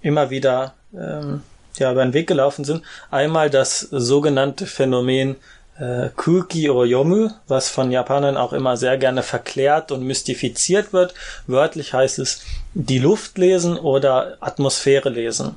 immer 0.02 0.30
wieder 0.30 0.74
ähm, 0.94 1.44
ja, 1.78 1.92
über 1.92 2.04
den 2.04 2.14
Weg 2.14 2.28
gelaufen 2.28 2.66
sind. 2.66 2.84
Einmal 3.12 3.50
das 3.50 3.80
sogenannte 3.80 4.66
Phänomen 4.66 5.36
äh, 5.80 6.10
Kuki 6.16 6.70
Oyomu, 6.70 7.30
was 7.48 7.70
von 7.70 7.92
Japanern 7.92 8.38
auch 8.38 8.54
immer 8.54 8.78
sehr 8.78 8.98
gerne 8.98 9.24
verklärt 9.24 9.92
und 9.92 10.04
mystifiziert 10.04 10.94
wird. 10.94 11.14
Wörtlich 11.46 11.94
heißt 11.94 12.20
es 12.20 12.42
die 12.74 13.00
Luft 13.00 13.38
lesen 13.38 13.78
oder 13.78 14.38
Atmosphäre 14.40 15.10
lesen. 15.10 15.56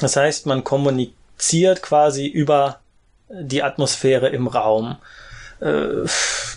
Das 0.00 0.16
heißt, 0.16 0.46
man 0.46 0.64
kommuniziert 0.64 1.82
quasi 1.82 2.26
über 2.26 2.80
die 3.28 3.62
Atmosphäre 3.62 4.28
im 4.28 4.46
Raum. 4.46 4.96
Äh, 5.60 6.06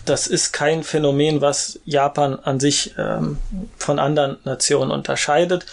das 0.06 0.28
ist 0.28 0.52
kein 0.52 0.84
Phänomen, 0.84 1.42
was 1.42 1.80
Japan 1.86 2.40
an 2.40 2.60
sich 2.60 2.96
ähm, 2.98 3.38
von 3.78 4.00
anderen 4.00 4.38
Nationen 4.44 4.92
unterscheidet. 4.92 5.66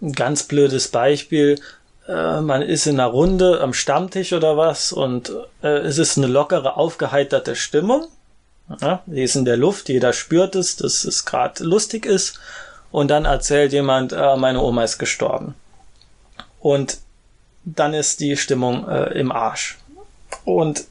Ein 0.00 0.12
ganz 0.12 0.44
blödes 0.44 0.88
Beispiel. 0.88 1.60
Äh, 2.06 2.40
man 2.40 2.62
ist 2.62 2.86
in 2.86 3.00
einer 3.00 3.08
Runde 3.08 3.60
am 3.60 3.74
Stammtisch 3.74 4.32
oder 4.32 4.56
was 4.56 4.92
und 4.92 5.32
äh, 5.62 5.78
es 5.78 5.98
ist 5.98 6.18
eine 6.18 6.26
lockere, 6.26 6.76
aufgeheiterte 6.76 7.56
Stimmung. 7.56 8.08
Die 9.06 9.22
ist 9.22 9.34
in 9.34 9.46
der 9.46 9.56
Luft, 9.56 9.88
jeder 9.88 10.12
spürt 10.12 10.54
es, 10.54 10.76
dass 10.76 11.04
es 11.04 11.24
gerade 11.24 11.64
lustig 11.64 12.04
ist. 12.04 12.38
Und 12.90 13.08
dann 13.08 13.24
erzählt 13.24 13.72
jemand, 13.72 14.12
meine 14.12 14.60
Oma 14.60 14.84
ist 14.84 14.98
gestorben. 14.98 15.54
Und 16.60 16.98
dann 17.64 17.94
ist 17.94 18.20
die 18.20 18.36
Stimmung 18.36 18.88
äh, 18.88 19.18
im 19.18 19.32
Arsch. 19.32 19.78
Und 20.44 20.84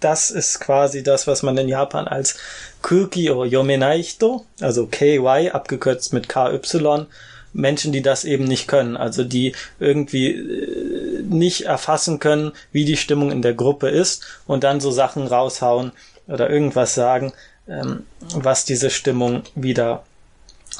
das 0.00 0.30
ist 0.30 0.60
quasi 0.60 1.02
das, 1.02 1.26
was 1.26 1.42
man 1.42 1.56
in 1.56 1.68
Japan 1.68 2.06
als 2.06 2.36
Kuki 2.82 3.30
o 3.30 3.44
Yomenaito, 3.44 4.44
also 4.60 4.86
KY, 4.86 5.50
abgekürzt 5.52 6.12
mit 6.12 6.28
KY, 6.28 7.06
Menschen, 7.54 7.92
die 7.92 8.02
das 8.02 8.24
eben 8.24 8.44
nicht 8.44 8.66
können, 8.66 8.96
also 8.96 9.24
die 9.24 9.54
irgendwie 9.78 10.32
äh, 10.32 11.22
nicht 11.22 11.62
erfassen 11.62 12.18
können, 12.18 12.52
wie 12.72 12.84
die 12.84 12.96
Stimmung 12.96 13.30
in 13.30 13.42
der 13.42 13.54
Gruppe 13.54 13.88
ist 13.88 14.24
und 14.46 14.64
dann 14.64 14.80
so 14.80 14.90
Sachen 14.90 15.26
raushauen 15.26 15.92
oder 16.26 16.50
irgendwas 16.50 16.94
sagen, 16.94 17.32
ähm, 17.68 18.04
was 18.34 18.64
diese 18.64 18.90
Stimmung 18.90 19.44
wieder 19.54 20.04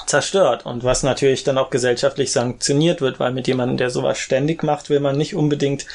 zerstört 0.07 0.67
und 0.67 0.85
was 0.85 1.03
natürlich 1.03 1.45
dann 1.45 1.59
auch 1.59 1.71
gesellschaftlich 1.71 2.33
sanktioniert 2.33 3.01
wird, 3.01 3.21
weil 3.21 3.33
mit 3.33 3.47
jemandem, 3.47 3.77
der 3.77 3.91
sowas 3.91 4.19
ständig 4.19 4.63
macht, 4.63 4.91
will 4.91 5.01
man 5.01 5.17
nicht 5.17 5.35
unbedingt 5.35 5.87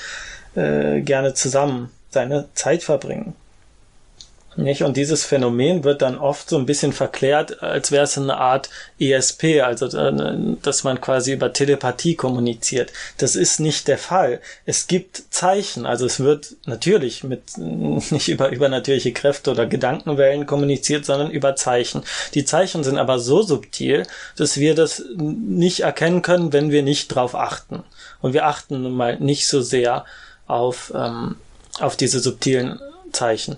äh, 0.55 1.01
gerne 1.01 1.33
zusammen 1.33 1.91
seine 2.09 2.49
Zeit 2.53 2.83
verbringen. 2.83 3.35
Nicht? 4.59 4.83
Und 4.83 4.97
dieses 4.97 5.23
Phänomen 5.23 5.85
wird 5.85 6.01
dann 6.01 6.17
oft 6.17 6.49
so 6.49 6.57
ein 6.57 6.65
bisschen 6.65 6.91
verklärt, 6.91 7.63
als 7.63 7.91
wäre 7.91 8.03
es 8.03 8.17
eine 8.17 8.37
Art 8.37 8.69
ESP, 8.99 9.61
also 9.61 9.85
äh, 9.97 10.35
dass 10.61 10.83
man 10.83 10.99
quasi 10.99 11.31
über 11.33 11.53
Telepathie 11.53 12.15
kommuniziert. 12.15 12.91
Das 13.17 13.37
ist 13.37 13.59
nicht 13.59 13.87
der 13.87 13.97
Fall. 13.97 14.41
Es 14.65 14.87
gibt 14.87 15.23
Zeichen, 15.29 15.85
also 15.85 16.05
es 16.05 16.19
wird 16.19 16.55
natürlich 16.65 17.23
mit 17.23 17.41
nicht 17.57 18.27
über 18.27 18.49
übernatürliche 18.49 19.13
Kräfte 19.13 19.51
oder 19.51 19.65
Gedankenwellen 19.65 20.45
kommuniziert, 20.45 21.05
sondern 21.05 21.31
über 21.31 21.55
Zeichen. 21.55 22.03
Die 22.33 22.43
Zeichen 22.43 22.83
sind 22.83 22.97
aber 22.97 23.19
so 23.19 23.41
subtil, 23.41 24.05
dass 24.35 24.57
wir 24.57 24.75
das 24.75 25.03
nicht 25.15 25.81
erkennen 25.81 26.21
können, 26.21 26.51
wenn 26.51 26.69
wir 26.69 26.83
nicht 26.83 27.07
drauf 27.07 27.33
achten. 27.33 27.83
Und 28.21 28.33
wir 28.33 28.45
achten 28.45 28.81
nun 28.81 28.93
mal 28.93 29.17
nicht 29.19 29.47
so 29.47 29.61
sehr 29.61 30.03
auf, 30.47 30.91
ähm, 30.93 31.37
auf 31.79 31.95
diese 31.95 32.19
subtilen 32.19 32.79
Zeichen. 33.13 33.57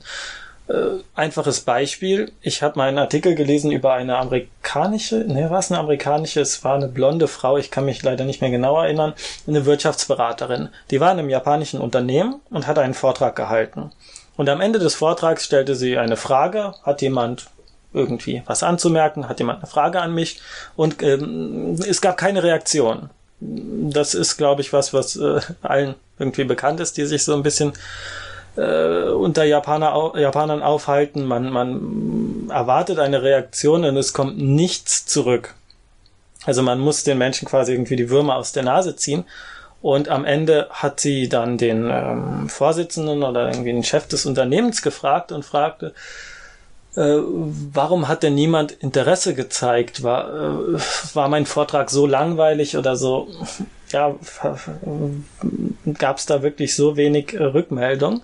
Äh, 0.71 1.03
einfaches 1.15 1.62
Beispiel. 1.62 2.31
Ich 2.41 2.63
habe 2.63 2.79
mal 2.79 2.88
einen 2.88 2.97
Artikel 2.97 3.36
gelesen 3.36 3.71
über 3.71 3.93
eine 3.93 4.17
amerikanische, 4.17 5.17
ne, 5.17 5.49
war 5.49 5.60
es 5.60 5.69
eine 5.69 5.81
amerikanische? 5.81 6.39
Es 6.39 6.63
war 6.63 6.75
eine 6.75 6.88
blonde 6.88 7.27
Frau, 7.27 7.57
ich 7.57 7.71
kann 7.71 7.84
mich 7.84 8.01
leider 8.03 8.23
nicht 8.23 8.39
mehr 8.39 8.51
genau 8.51 8.81
erinnern, 8.81 9.13
eine 9.47 9.65
Wirtschaftsberaterin. 9.65 10.69
Die 10.89 11.01
war 11.01 11.12
in 11.12 11.19
einem 11.19 11.29
japanischen 11.29 11.81
Unternehmen 11.81 12.39
und 12.49 12.67
hat 12.67 12.79
einen 12.79 12.93
Vortrag 12.93 13.36
gehalten. 13.36 13.91
Und 14.38 14.47
am 14.47 14.62
Ende 14.62 14.79
des 14.79 14.95
Vortrags 14.95 15.43
stellte 15.43 15.75
sie 15.75 15.97
eine 15.97 16.15
Frage, 16.15 16.73
hat 16.84 17.01
jemand 17.01 17.47
irgendwie 17.93 18.41
was 18.45 18.63
anzumerken, 18.63 19.27
hat 19.27 19.39
jemand 19.39 19.60
eine 19.60 19.69
Frage 19.69 19.99
an 19.99 20.13
mich 20.13 20.39
und 20.77 21.03
ähm, 21.03 21.77
es 21.86 21.99
gab 21.99 22.15
keine 22.15 22.43
Reaktion. 22.43 23.10
Das 23.41 24.13
ist, 24.13 24.38
glaube 24.38 24.62
ich, 24.62 24.71
was, 24.71 24.93
was 24.93 25.17
äh, 25.17 25.41
allen 25.63 25.95
irgendwie 26.17 26.45
bekannt 26.45 26.79
ist, 26.79 26.95
die 26.95 27.05
sich 27.05 27.25
so 27.25 27.34
ein 27.34 27.43
bisschen 27.43 27.73
äh, 28.55 29.09
unter 29.09 29.43
Japaner, 29.43 30.13
Japanern 30.15 30.61
aufhalten. 30.61 31.25
Man, 31.25 31.49
man 31.51 32.49
erwartet 32.49 32.99
eine 32.99 33.23
Reaktion 33.23 33.85
und 33.85 33.97
es 33.97 34.13
kommt 34.13 34.37
nichts 34.37 35.05
zurück. 35.05 35.55
Also 36.45 36.63
man 36.63 36.79
muss 36.79 37.03
den 37.03 37.17
Menschen 37.17 37.47
quasi 37.47 37.73
irgendwie 37.73 37.95
die 37.95 38.09
Würmer 38.09 38.35
aus 38.35 38.51
der 38.51 38.63
Nase 38.63 38.95
ziehen. 38.95 39.25
Und 39.81 40.09
am 40.09 40.25
Ende 40.25 40.67
hat 40.69 40.99
sie 40.99 41.27
dann 41.27 41.57
den 41.57 41.89
ähm, 41.91 42.49
Vorsitzenden 42.49 43.23
oder 43.23 43.49
irgendwie 43.49 43.71
den 43.71 43.83
Chef 43.83 44.07
des 44.07 44.25
Unternehmens 44.25 44.81
gefragt 44.81 45.31
und 45.31 45.43
fragte, 45.43 45.93
äh, 46.95 47.19
warum 47.73 48.08
hat 48.08 48.23
denn 48.23 48.36
niemand 48.36 48.71
Interesse 48.71 49.34
gezeigt? 49.34 50.04
War, 50.04 50.30
äh, 50.75 50.80
war 51.13 51.30
mein 51.30 51.45
Vortrag 51.45 51.89
so 51.89 52.06
langweilig 52.06 52.77
oder 52.77 52.95
so? 52.95 53.27
Ja, 53.91 54.15
gab 55.97 56.17
es 56.17 56.25
da 56.25 56.43
wirklich 56.43 56.75
so 56.75 56.97
wenig 56.97 57.34
äh, 57.34 57.43
Rückmeldung? 57.43 58.21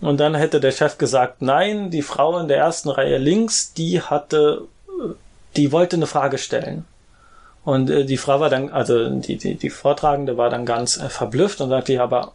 Und 0.00 0.20
dann 0.20 0.34
hätte 0.34 0.60
der 0.60 0.72
Chef 0.72 0.96
gesagt, 0.96 1.42
nein, 1.42 1.90
die 1.90 2.02
Frau 2.02 2.38
in 2.38 2.48
der 2.48 2.58
ersten 2.58 2.88
Reihe 2.88 3.18
links, 3.18 3.72
die 3.72 4.00
hatte, 4.00 4.62
äh, 4.88 5.14
die 5.56 5.72
wollte 5.72 5.96
eine 5.96 6.06
Frage 6.06 6.38
stellen. 6.38 6.84
Und 7.64 7.90
äh, 7.90 8.04
die 8.04 8.16
Frau 8.16 8.40
war 8.40 8.48
dann, 8.48 8.70
also 8.70 9.10
die, 9.10 9.36
die, 9.36 9.56
die 9.56 9.70
Vortragende 9.70 10.36
war 10.36 10.48
dann 10.50 10.64
ganz 10.64 10.96
äh, 10.96 11.08
verblüfft 11.08 11.60
und 11.60 11.68
sagte, 11.68 11.92
ja, 11.92 12.04
aber 12.04 12.32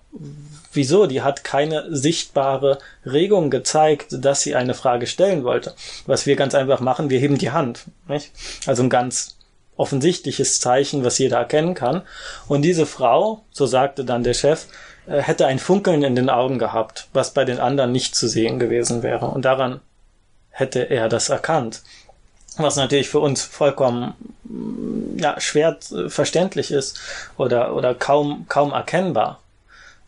wieso? 0.75 1.05
Die 1.05 1.21
hat 1.21 1.43
keine 1.43 1.85
sichtbare 1.95 2.77
Regung 3.05 3.49
gezeigt, 3.49 4.07
dass 4.11 4.41
sie 4.41 4.55
eine 4.55 4.73
Frage 4.73 5.07
stellen 5.07 5.43
wollte. 5.43 5.73
Was 6.05 6.25
wir 6.25 6.35
ganz 6.35 6.55
einfach 6.55 6.79
machen, 6.79 7.09
wir 7.09 7.19
heben 7.19 7.37
die 7.37 7.51
Hand. 7.51 7.85
Nicht? 8.07 8.31
Also 8.65 8.83
ein 8.83 8.89
ganz 8.89 9.37
offensichtliches 9.75 10.59
Zeichen, 10.59 11.03
was 11.03 11.17
jeder 11.17 11.37
erkennen 11.37 11.73
kann. 11.73 12.03
Und 12.47 12.61
diese 12.61 12.85
Frau, 12.85 13.43
so 13.51 13.65
sagte 13.65 14.05
dann 14.05 14.23
der 14.23 14.33
Chef, 14.35 14.67
äh, 15.07 15.19
hätte 15.19 15.47
ein 15.47 15.59
Funkeln 15.59 16.03
in 16.03 16.15
den 16.15 16.29
Augen 16.29 16.59
gehabt, 16.59 17.07
was 17.13 17.33
bei 17.33 17.45
den 17.45 17.59
anderen 17.59 17.91
nicht 17.91 18.15
zu 18.15 18.27
sehen 18.27 18.59
gewesen 18.59 19.03
wäre. 19.03 19.25
Und 19.27 19.45
daran 19.45 19.81
hätte 20.51 20.89
er 20.89 21.09
das 21.09 21.29
erkannt 21.29 21.81
was 22.57 22.75
natürlich 22.75 23.09
für 23.09 23.19
uns 23.19 23.43
vollkommen 23.43 24.13
ja, 25.17 25.39
schwer 25.39 25.77
verständlich 26.07 26.71
ist 26.71 26.99
oder, 27.37 27.75
oder 27.75 27.95
kaum, 27.95 28.45
kaum 28.47 28.71
erkennbar. 28.71 29.39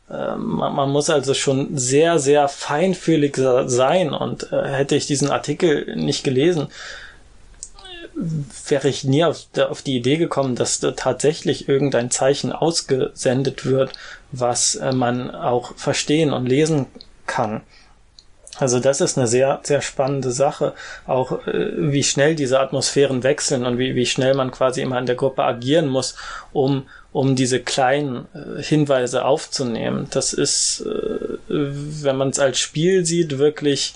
Ähm, 0.09 0.55
man, 0.55 0.75
man, 0.75 0.89
muss 0.91 1.09
also 1.09 1.33
schon 1.33 1.77
sehr, 1.77 2.19
sehr 2.19 2.47
feinfühlig 2.47 3.37
sein 3.65 4.13
und 4.13 4.51
äh, 4.51 4.67
hätte 4.67 4.95
ich 4.95 5.07
diesen 5.07 5.31
Artikel 5.31 5.95
nicht 5.95 6.23
gelesen, 6.23 6.67
wäre 8.67 8.87
ich 8.87 9.03
nie 9.03 9.23
auf, 9.25 9.47
auf 9.57 9.81
die 9.81 9.97
Idee 9.97 10.17
gekommen, 10.17 10.55
dass 10.55 10.79
da 10.79 10.91
tatsächlich 10.91 11.67
irgendein 11.67 12.11
Zeichen 12.11 12.51
ausgesendet 12.51 13.65
wird, 13.65 13.93
was 14.31 14.75
äh, 14.75 14.91
man 14.91 15.33
auch 15.33 15.75
verstehen 15.75 16.33
und 16.33 16.45
lesen 16.45 16.85
kann. 17.25 17.61
Also 18.57 18.79
das 18.79 19.01
ist 19.01 19.17
eine 19.17 19.27
sehr, 19.27 19.59
sehr 19.63 19.81
spannende 19.81 20.31
Sache, 20.31 20.73
auch 21.05 21.45
äh, 21.45 21.71
wie 21.75 22.03
schnell 22.03 22.35
diese 22.35 22.59
Atmosphären 22.59 23.23
wechseln 23.23 23.65
und 23.65 23.77
wie, 23.77 23.95
wie 23.95 24.05
schnell 24.05 24.33
man 24.33 24.51
quasi 24.51 24.81
immer 24.81 24.99
in 24.99 25.05
der 25.05 25.15
Gruppe 25.15 25.43
agieren 25.43 25.87
muss, 25.87 26.15
um, 26.53 26.87
um 27.15 27.37
diese 27.37 27.61
kleinen 27.61 28.27
äh, 28.33 28.61
Hinweise 28.61 29.23
aufzunehmen. 29.23 30.07
Das 30.11 30.33
ist, 30.33 30.81
äh, 30.81 31.37
wenn 31.47 32.17
man 32.17 32.31
es 32.31 32.39
als 32.39 32.59
Spiel 32.59 33.05
sieht, 33.05 33.37
wirklich 33.37 33.93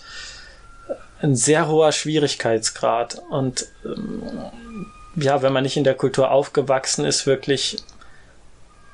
ein 1.21 1.35
sehr 1.35 1.67
hoher 1.67 1.91
Schwierigkeitsgrad. 1.91 3.21
Und 3.29 3.65
ähm, 3.83 4.21
ja, 5.17 5.41
wenn 5.41 5.51
man 5.51 5.63
nicht 5.63 5.75
in 5.75 5.83
der 5.83 5.95
Kultur 5.95 6.31
aufgewachsen 6.31 7.03
ist, 7.03 7.27
wirklich 7.27 7.83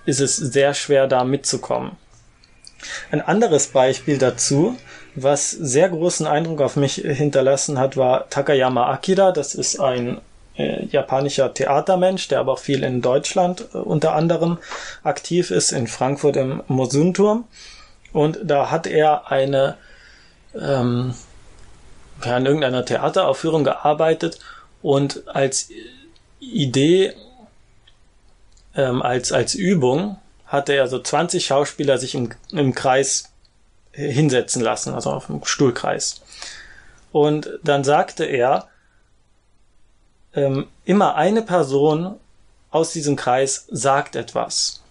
ist 0.08 0.22
es 0.22 0.38
sehr 0.38 0.74
schwer, 0.74 1.06
da 1.06 1.24
mitzukommen. 1.24 1.92
Ein 3.12 3.22
anderes 3.22 3.68
Beispiel 3.68 4.18
dazu 4.18 4.76
was 5.16 5.50
sehr 5.50 5.88
großen 5.88 6.28
Eindruck 6.28 6.60
auf 6.60 6.76
mich 6.76 6.96
hinterlassen 6.96 7.80
hat, 7.80 7.96
war 7.96 8.30
Takayama 8.30 8.92
Akira. 8.92 9.32
Das 9.32 9.56
ist 9.56 9.80
ein 9.80 10.20
äh, 10.58 10.86
japanischer 10.86 11.54
Theatermensch, 11.54 12.28
der 12.28 12.40
aber 12.40 12.54
auch 12.54 12.60
viel 12.60 12.84
in 12.84 13.02
Deutschland 13.02 13.66
äh, 13.74 13.78
unter 13.78 14.16
anderem 14.16 14.58
aktiv 15.04 15.52
ist, 15.52 15.72
in 15.72 15.88
Frankfurt 15.88 16.38
im 16.38 16.64
Mosunturm. 16.68 17.46
Und 18.14 18.40
da 18.44 18.72
hat 18.72 18.88
er 18.88 19.32
eine 19.32 19.78
ähm, 20.54 21.14
ja, 22.24 22.38
in 22.38 22.46
irgendeiner 22.46 22.86
Theateraufführung 22.86 23.64
gearbeitet 23.64 24.40
und 24.82 25.28
als 25.28 25.70
Idee, 26.40 27.14
ähm, 28.76 29.02
als, 29.02 29.32
als 29.32 29.56
Übung 29.56 30.18
hatte 30.46 30.74
er 30.74 30.88
so 30.88 31.00
20 31.00 31.46
Schauspieler 31.46 31.98
sich 31.98 32.16
im, 32.16 32.30
im 32.52 32.74
Kreis 32.76 33.32
hinsetzen 33.92 34.62
lassen, 34.62 34.94
also 34.94 35.12
auf 35.12 35.28
dem 35.28 35.44
Stuhlkreis. 35.44 36.22
Und 37.12 37.50
dann 37.64 37.84
sagte 37.84 38.26
er, 38.26 38.68
ähm, 40.36 40.68
immer 40.84 41.16
eine 41.16 41.42
Person 41.42 42.16
aus 42.70 42.92
diesem 42.92 43.16
Kreis 43.16 43.68
sagt 43.72 44.16
etwas, 44.16 44.82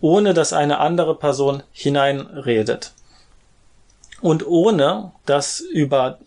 ohne 0.00 0.32
dass 0.32 0.52
eine 0.52 0.78
andere 0.78 1.16
Person 1.16 1.62
hineinredet. 1.72 2.92
Und 4.20 4.46
ohne 4.46 5.12
dass 5.26 5.60
über 5.60 6.18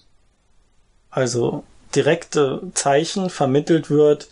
also 1.10 1.64
direkte 1.96 2.62
Zeichen 2.74 3.30
vermittelt 3.30 3.90
wird, 3.90 4.28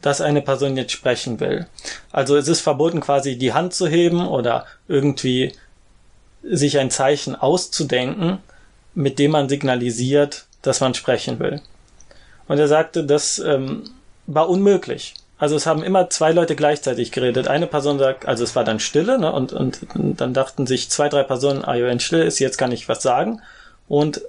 dass 0.00 0.20
eine 0.20 0.40
Person 0.40 0.76
jetzt 0.76 0.92
sprechen 0.92 1.40
will. 1.40 1.66
Also 2.12 2.36
es 2.36 2.48
ist 2.48 2.60
verboten, 2.60 3.00
quasi 3.00 3.36
die 3.36 3.52
Hand 3.52 3.74
zu 3.74 3.88
heben 3.88 4.26
oder 4.26 4.66
irgendwie 4.86 5.52
sich 6.42 6.78
ein 6.78 6.90
Zeichen 6.90 7.34
auszudenken, 7.34 8.38
mit 8.94 9.18
dem 9.18 9.32
man 9.32 9.48
signalisiert, 9.48 10.46
dass 10.62 10.80
man 10.80 10.94
sprechen 10.94 11.40
will. 11.40 11.60
Und 12.48 12.58
er 12.58 12.68
sagte, 12.68 13.04
das 13.04 13.38
ähm, 13.38 13.84
war 14.26 14.48
unmöglich. 14.48 15.14
Also 15.38 15.54
es 15.54 15.66
haben 15.66 15.84
immer 15.84 16.10
zwei 16.10 16.32
Leute 16.32 16.56
gleichzeitig 16.56 17.12
geredet. 17.12 17.46
Eine 17.46 17.68
Person 17.68 17.98
sagt, 17.98 18.26
also 18.26 18.42
es 18.42 18.56
war 18.56 18.64
dann 18.64 18.80
Stille, 18.80 19.18
ne, 19.18 19.32
und, 19.32 19.52
und, 19.52 19.86
und 19.94 20.20
dann 20.20 20.34
dachten 20.34 20.66
sich 20.66 20.90
zwei, 20.90 21.08
drei 21.08 21.22
Personen, 21.22 21.64
ah, 21.64 21.74
wenn 21.74 22.00
Stille 22.00 22.24
ist, 22.24 22.40
jetzt 22.40 22.58
kann 22.58 22.72
ich 22.72 22.88
was 22.88 23.02
sagen. 23.02 23.40
Und 23.86 24.20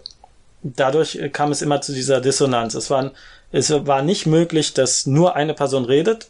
dadurch 0.61 1.19
kam 1.33 1.51
es 1.51 1.63
immer 1.63 1.81
zu 1.81 1.93
dieser 1.93 2.21
Dissonanz. 2.21 2.75
Es 2.75 2.91
war, 2.91 3.11
es 3.51 3.71
war 3.87 4.03
nicht 4.03 4.27
möglich, 4.27 4.73
dass 4.75 5.07
nur 5.07 5.35
eine 5.35 5.55
Person 5.55 5.85
redet 5.85 6.29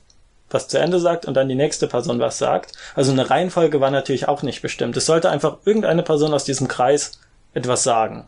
was 0.52 0.68
zu 0.68 0.80
Ende 0.80 1.00
sagt 1.00 1.26
und 1.26 1.36
dann 1.36 1.50
die 1.50 1.56
nächste 1.56 1.88
Person 1.88 2.20
was 2.20 2.38
sagt. 2.38 2.74
Also 2.96 3.12
eine 3.12 3.30
Reihenfolge 3.30 3.82
war 3.82 3.92
natürlich 3.92 4.28
auch 4.28 4.44
nicht 4.44 4.62
bestimmt. 4.62 4.98
Es 4.98 5.06
sollte 5.06 5.30
einfach 5.30 5.58
irgendeine 5.66 6.04
Person 6.04 6.34
aus 6.34 6.44
diesem 6.44 6.68
Kreis 6.68 7.20
etwas 7.54 7.84
sagen. 7.84 8.28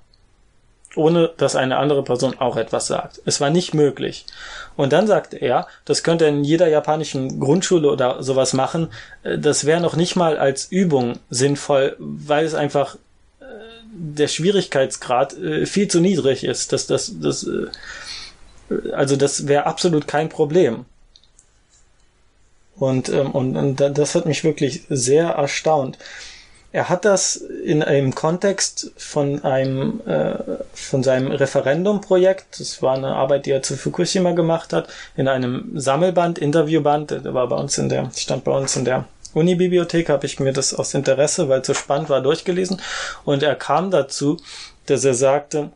Ohne 0.96 1.32
dass 1.38 1.56
eine 1.56 1.78
andere 1.78 2.04
Person 2.04 2.36
auch 2.38 2.58
etwas 2.58 2.88
sagt. 2.88 3.22
Es 3.26 3.40
war 3.40 3.50
nicht 3.50 3.74
möglich. 3.74 4.26
Und 4.76 4.92
dann 4.92 5.08
sagte 5.08 5.38
er, 5.38 5.68
das 5.86 6.04
könnte 6.04 6.26
in 6.26 6.44
jeder 6.44 6.68
japanischen 6.68 7.40
Grundschule 7.40 7.90
oder 7.90 8.22
sowas 8.24 8.54
machen. 8.54 8.90
Äh, 9.24 9.38
das 9.38 9.66
wäre 9.66 9.82
noch 9.82 9.96
nicht 9.96 10.16
mal 10.16 10.38
als 10.38 10.66
Übung 10.66 11.20
sinnvoll, 11.30 11.96
weil 12.00 12.46
es 12.46 12.56
einfach 12.56 12.96
äh, 13.40 13.46
der 13.94 14.28
Schwierigkeitsgrad 14.28 15.38
äh, 15.38 15.66
viel 15.66 15.88
zu 15.88 16.02
niedrig 16.02 16.44
ist. 16.44 16.74
Das, 16.74 16.88
das, 16.88 17.12
das, 17.20 17.48
also 18.92 19.16
das 19.16 19.48
wäre 19.48 19.66
absolut 19.66 20.08
kein 20.08 20.30
Problem. 20.30 20.86
Und, 22.82 23.10
ähm, 23.10 23.32
und, 23.32 23.56
und 23.56 23.76
das 23.80 24.16
hat 24.16 24.26
mich 24.26 24.44
wirklich 24.44 24.84
sehr 24.90 25.28
erstaunt. 25.28 25.98
Er 26.74 26.88
hat 26.88 27.04
das 27.04 27.36
in 27.36 27.84
einem 27.84 28.16
Kontext 28.16 28.92
von 28.96 29.44
einem 29.44 30.02
äh, 30.08 30.36
von 30.74 31.04
seinem 31.04 31.32
Referendumprojekt, 31.32 32.60
das 32.60 32.82
war 32.82 32.96
eine 32.96 33.16
Arbeit, 33.16 33.46
die 33.46 33.52
er 33.52 33.62
zu 33.62 33.76
Fukushima 33.76 34.32
gemacht 34.32 34.72
hat, 34.72 34.88
in 35.18 35.28
einem 35.28 35.72
Sammelband, 35.76 36.40
Interviewband, 36.40 37.12
der 37.12 37.34
war 37.34 37.48
bei 37.48 37.58
uns 37.58 37.78
in 37.78 37.90
der, 37.90 38.10
stand 38.16 38.46
bei 38.46 38.52
uns 38.52 38.76
in 38.78 38.86
der 38.86 39.06
Unibibliothek, 39.34 40.10
habe 40.10 40.26
ich 40.26 40.40
mir 40.40 40.54
das 40.54 40.74
aus 40.74 40.94
Interesse, 40.94 41.50
weil 41.50 41.62
es 41.62 41.68
so 41.68 41.74
spannend 41.74 42.10
war, 42.10 42.22
durchgelesen. 42.22 42.82
Und 43.24 43.44
er 43.44 43.56
kam 43.56 43.92
dazu, 43.92 44.38
dass 44.86 45.06
er 45.06 45.14
sagte, 45.14 45.72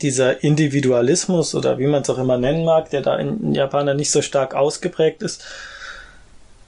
dieser 0.00 0.42
Individualismus 0.42 1.54
oder 1.54 1.78
wie 1.78 1.86
man 1.86 2.02
es 2.02 2.08
auch 2.08 2.16
immer 2.16 2.38
nennen 2.38 2.64
mag, 2.64 2.88
der 2.90 3.02
da 3.02 3.16
in 3.16 3.54
Japan 3.54 3.94
nicht 3.96 4.10
so 4.10 4.22
stark 4.22 4.54
ausgeprägt 4.54 5.22
ist, 5.22 5.44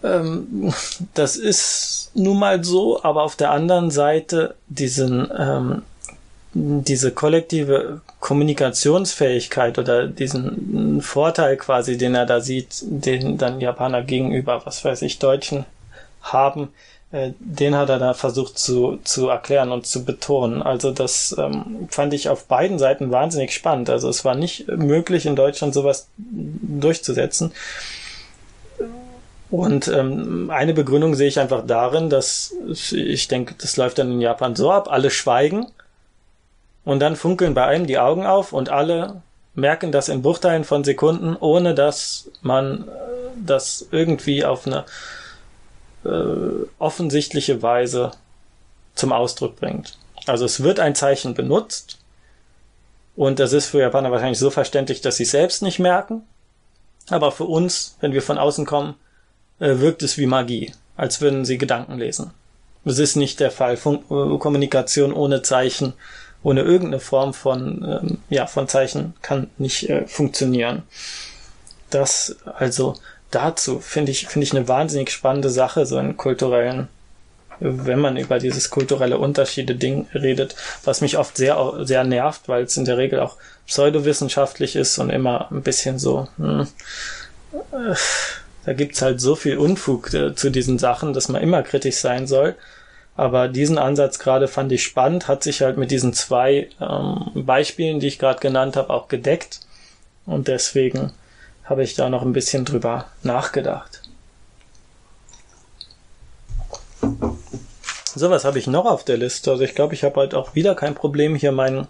ähm, 0.03 0.75
das 1.15 1.37
ist 1.37 2.02
nun 2.15 2.39
mal 2.39 2.63
so, 2.63 3.03
aber 3.03 3.23
auf 3.23 3.37
der 3.37 3.51
anderen 3.51 3.91
Seite 3.91 4.55
diesen, 4.69 5.31
ähm, 5.37 5.83
diese 6.55 7.13
kollektive 7.13 8.01
Kommunikationsfähigkeit 8.21 9.79
oder 9.79 10.07
diesen 10.07 11.01
Vorteil 11.01 11.57
quasi, 11.57 11.97
den 11.97 12.15
er 12.15 12.27
da 12.27 12.41
sieht, 12.41 12.83
den 12.83 13.39
dann 13.39 13.61
Japaner 13.61 14.03
gegenüber, 14.03 14.63
was 14.65 14.85
weiß 14.85 15.03
ich, 15.03 15.19
Deutschen 15.19 15.65
haben, 16.23 16.69
äh, 17.13 17.33
den 17.39 17.77
hat 17.77 17.91
er 17.91 17.99
da 17.99 18.15
versucht 18.15 18.59
zu, 18.59 18.99
zu 19.05 19.29
erklären 19.29 19.71
und 19.71 19.87
zu 19.87 20.05
betonen. 20.05 20.63
Also 20.63 20.91
das 20.91 21.35
ähm, 21.39 21.89
fand 21.91 22.15
ich 22.15 22.29
auf 22.29 22.47
beiden 22.47 22.79
Seiten 22.79 23.11
wahnsinnig 23.11 23.53
spannend. 23.53 23.91
Also 23.91 24.09
es 24.09 24.25
war 24.25 24.35
nicht 24.35 24.67
möglich, 24.69 25.27
in 25.27 25.37
Deutschland 25.37 25.75
sowas 25.75 26.09
durchzusetzen. 26.17 27.53
Und 29.53 29.87
ähm, 29.87 30.49
eine 30.51 30.73
Begründung 30.73 31.15
sehe 31.15 31.29
ich 31.29 31.39
einfach 31.39 31.67
darin, 31.67 32.09
dass 32.09 32.55
ich 32.91 33.29
denke, 33.29 33.55
das 33.59 33.77
läuft 33.77 33.99
dann 33.99 34.11
in 34.11 34.23
Japan 34.23 34.57
so 34.57 34.73
ab, 34.73 34.91
alle 34.91 35.11
schweigen 35.11 35.67
und 36.87 37.01
dann 37.01 37.17
funkeln 37.17 37.53
bei 37.53 37.67
einem 37.67 37.87
die 37.87 37.99
Augen 37.99 38.25
auf 38.25 38.55
und 38.55 38.71
alle 38.71 39.21
merken 39.55 39.93
das 39.93 40.09
in 40.09 40.23
Bruchteilen 40.23 40.65
von 40.65 40.85
Sekunden, 40.85 41.37
ohne 41.37 41.75
dass 41.75 42.31
man 42.41 42.89
äh, 42.89 42.93
das 43.45 43.87
irgendwie 43.91 44.43
auf 44.43 44.67
eine 44.67 44.87
äh, 46.07 46.65
offensichtliche 46.79 47.61
Weise 47.61 48.13
zum 48.95 49.13
Ausdruck 49.13 49.57
bringt. 49.57 49.99
Also 50.25 50.47
es 50.47 50.63
wird 50.63 50.81
ein 50.81 50.95
Zeichen 50.95 51.35
benutzt 51.35 51.99
und 53.17 53.39
das 53.39 53.53
ist 53.53 53.67
für 53.67 53.81
Japaner 53.81 54.13
wahrscheinlich 54.13 54.39
so 54.39 54.49
verständlich, 54.49 55.03
dass 55.03 55.19
sie 55.19 55.25
es 55.25 55.31
selbst 55.31 55.61
nicht 55.61 55.79
merken. 55.79 56.23
Aber 57.11 57.33
für 57.33 57.45
uns, 57.45 57.99
wenn 58.01 58.15
wir 58.15 58.23
von 58.23 58.39
außen 58.39 58.65
kommen, 58.65 58.95
wirkt 59.81 60.03
es 60.03 60.19
wie 60.19 60.27
Magie, 60.27 60.73
als 60.97 61.21
würden 61.21 61.45
sie 61.45 61.59
Gedanken 61.59 61.99
lesen. 61.99 62.33
Das 62.85 62.99
ist 62.99 63.17
nicht 63.17 63.41
der 63.41 63.51
Fall. 63.51 63.77
Fun 63.77 64.01
äh, 64.11 64.39
Kommunikation 64.39 65.13
ohne 65.13 65.43
Zeichen, 65.43 65.93
ohne 66.43 66.63
irgendeine 66.63 67.01
Form 67.01 67.33
von, 67.33 67.85
ähm, 67.85 68.19
ja, 68.29 68.47
von 68.47 68.69
Zeichen 68.69 69.15
kann 69.23 69.51
nicht 69.59 69.89
äh, 69.89 70.07
funktionieren. 70.07 70.83
Das 71.91 72.37
also 72.57 72.97
dazu 73.31 73.81
finde 73.81 74.13
ich, 74.13 74.27
finde 74.27 74.45
ich 74.45 74.53
eine 74.53 74.69
wahnsinnig 74.69 75.11
spannende 75.11 75.51
Sache, 75.51 75.87
so 75.87 75.97
einen 75.97 76.17
kulturellen, 76.17 76.89
wenn 77.61 78.01
man 78.01 78.17
über 78.17 78.39
dieses 78.39 78.71
kulturelle 78.71 79.19
Unterschiede 79.19 79.75
Ding 79.77 80.07
redet, 80.15 80.57
was 80.85 81.01
mich 81.01 81.19
oft 81.19 81.37
sehr, 81.37 81.75
sehr 81.83 82.03
nervt, 82.05 82.49
weil 82.49 82.65
es 82.65 82.77
in 82.77 82.85
der 82.85 82.99
Regel 82.99 83.21
auch 83.21 83.37
pseudowissenschaftlich 83.67 84.75
ist 84.75 84.99
und 84.99 85.11
immer 85.11 85.51
ein 85.53 85.63
bisschen 85.63 85.99
so, 85.99 86.29
hm, 86.37 86.67
äh, 87.73 87.95
da 88.65 88.73
gibt's 88.73 89.03
halt 89.03 89.21
so 89.21 89.35
viel 89.35 89.59
Unfug 89.59 90.13
äh, 90.15 90.35
zu 90.35 90.51
diesen 90.51 90.79
Sachen, 90.79 91.13
dass 91.13 91.29
man 91.29 91.43
immer 91.43 91.63
kritisch 91.63 91.97
sein 91.97 92.27
soll. 92.27 92.55
Aber 93.17 93.49
diesen 93.49 93.77
Ansatz 93.77 94.19
gerade 94.19 94.49
fand 94.49 94.73
ich 94.73 94.83
spannend, 94.83 95.29
hat 95.29 95.43
sich 95.43 95.61
halt 95.61 95.77
mit 95.77 95.91
diesen 95.91 96.15
zwei 96.15 96.69
ähm, 96.81 97.31
Beispielen, 97.35 98.01
die 98.01 98.07
ich 98.07 98.19
gerade 98.19 98.41
genannt 98.41 98.77
habe, 98.77 98.91
auch 98.91 99.09
gedeckt. 99.09 99.61
Und 100.25 100.49
deswegen 100.49 101.13
habe 101.65 101.83
ich 101.83 101.95
da 101.95 102.09
noch 102.09 102.23
ein 102.23 102.33
bisschen 102.33 102.65
drüber 102.65 103.07
nachgedacht. 103.23 104.03
So, 108.15 108.31
was 108.31 108.45
habe 108.45 108.59
ich 108.59 108.67
noch 108.67 108.85
auf 108.85 109.05
der 109.05 109.17
Liste? 109.17 109.51
Also 109.51 109.65
ich 109.65 109.75
glaube, 109.75 109.95
ich 109.95 110.05
habe 110.05 110.21
halt 110.21 110.35
auch 110.35 110.55
wieder 110.55 110.75
kein 110.75 110.95
Problem, 110.95 111.35
hier 111.35 111.53
mein, 111.53 111.87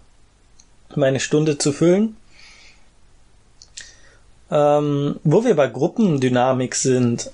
meine 0.95 1.21
Stunde 1.21 1.59
zu 1.59 1.73
füllen. 1.73 2.17
Ähm, 4.53 5.19
wo 5.25 5.45
wir 5.45 5.57
bei 5.57 5.67
Gruppendynamik 5.67 6.75
sind, 6.75 7.31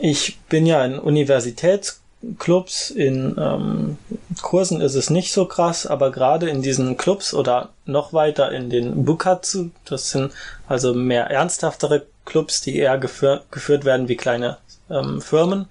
ich 0.00 0.40
bin 0.48 0.66
ja 0.66 0.84
in 0.84 0.98
Universitätsclubs, 0.98 2.90
in 2.90 3.36
ähm, 3.38 3.98
Kursen 4.42 4.80
ist 4.80 4.96
es 4.96 5.10
nicht 5.10 5.32
so 5.32 5.44
krass, 5.44 5.86
aber 5.86 6.10
gerade 6.10 6.50
in 6.50 6.60
diesen 6.60 6.96
Clubs 6.96 7.34
oder 7.34 7.68
noch 7.86 8.12
weiter 8.12 8.50
in 8.50 8.68
den 8.68 9.04
Bukatsu, 9.04 9.70
das 9.84 10.10
sind 10.10 10.32
also 10.66 10.92
mehr 10.92 11.30
ernsthaftere 11.30 12.06
Clubs, 12.24 12.62
die 12.62 12.76
eher 12.76 12.98
geführ 12.98 13.44
geführt 13.52 13.84
werden 13.84 14.08
wie 14.08 14.16
kleine 14.16 14.58
ähm, 14.90 15.20
Firmen. 15.20 15.66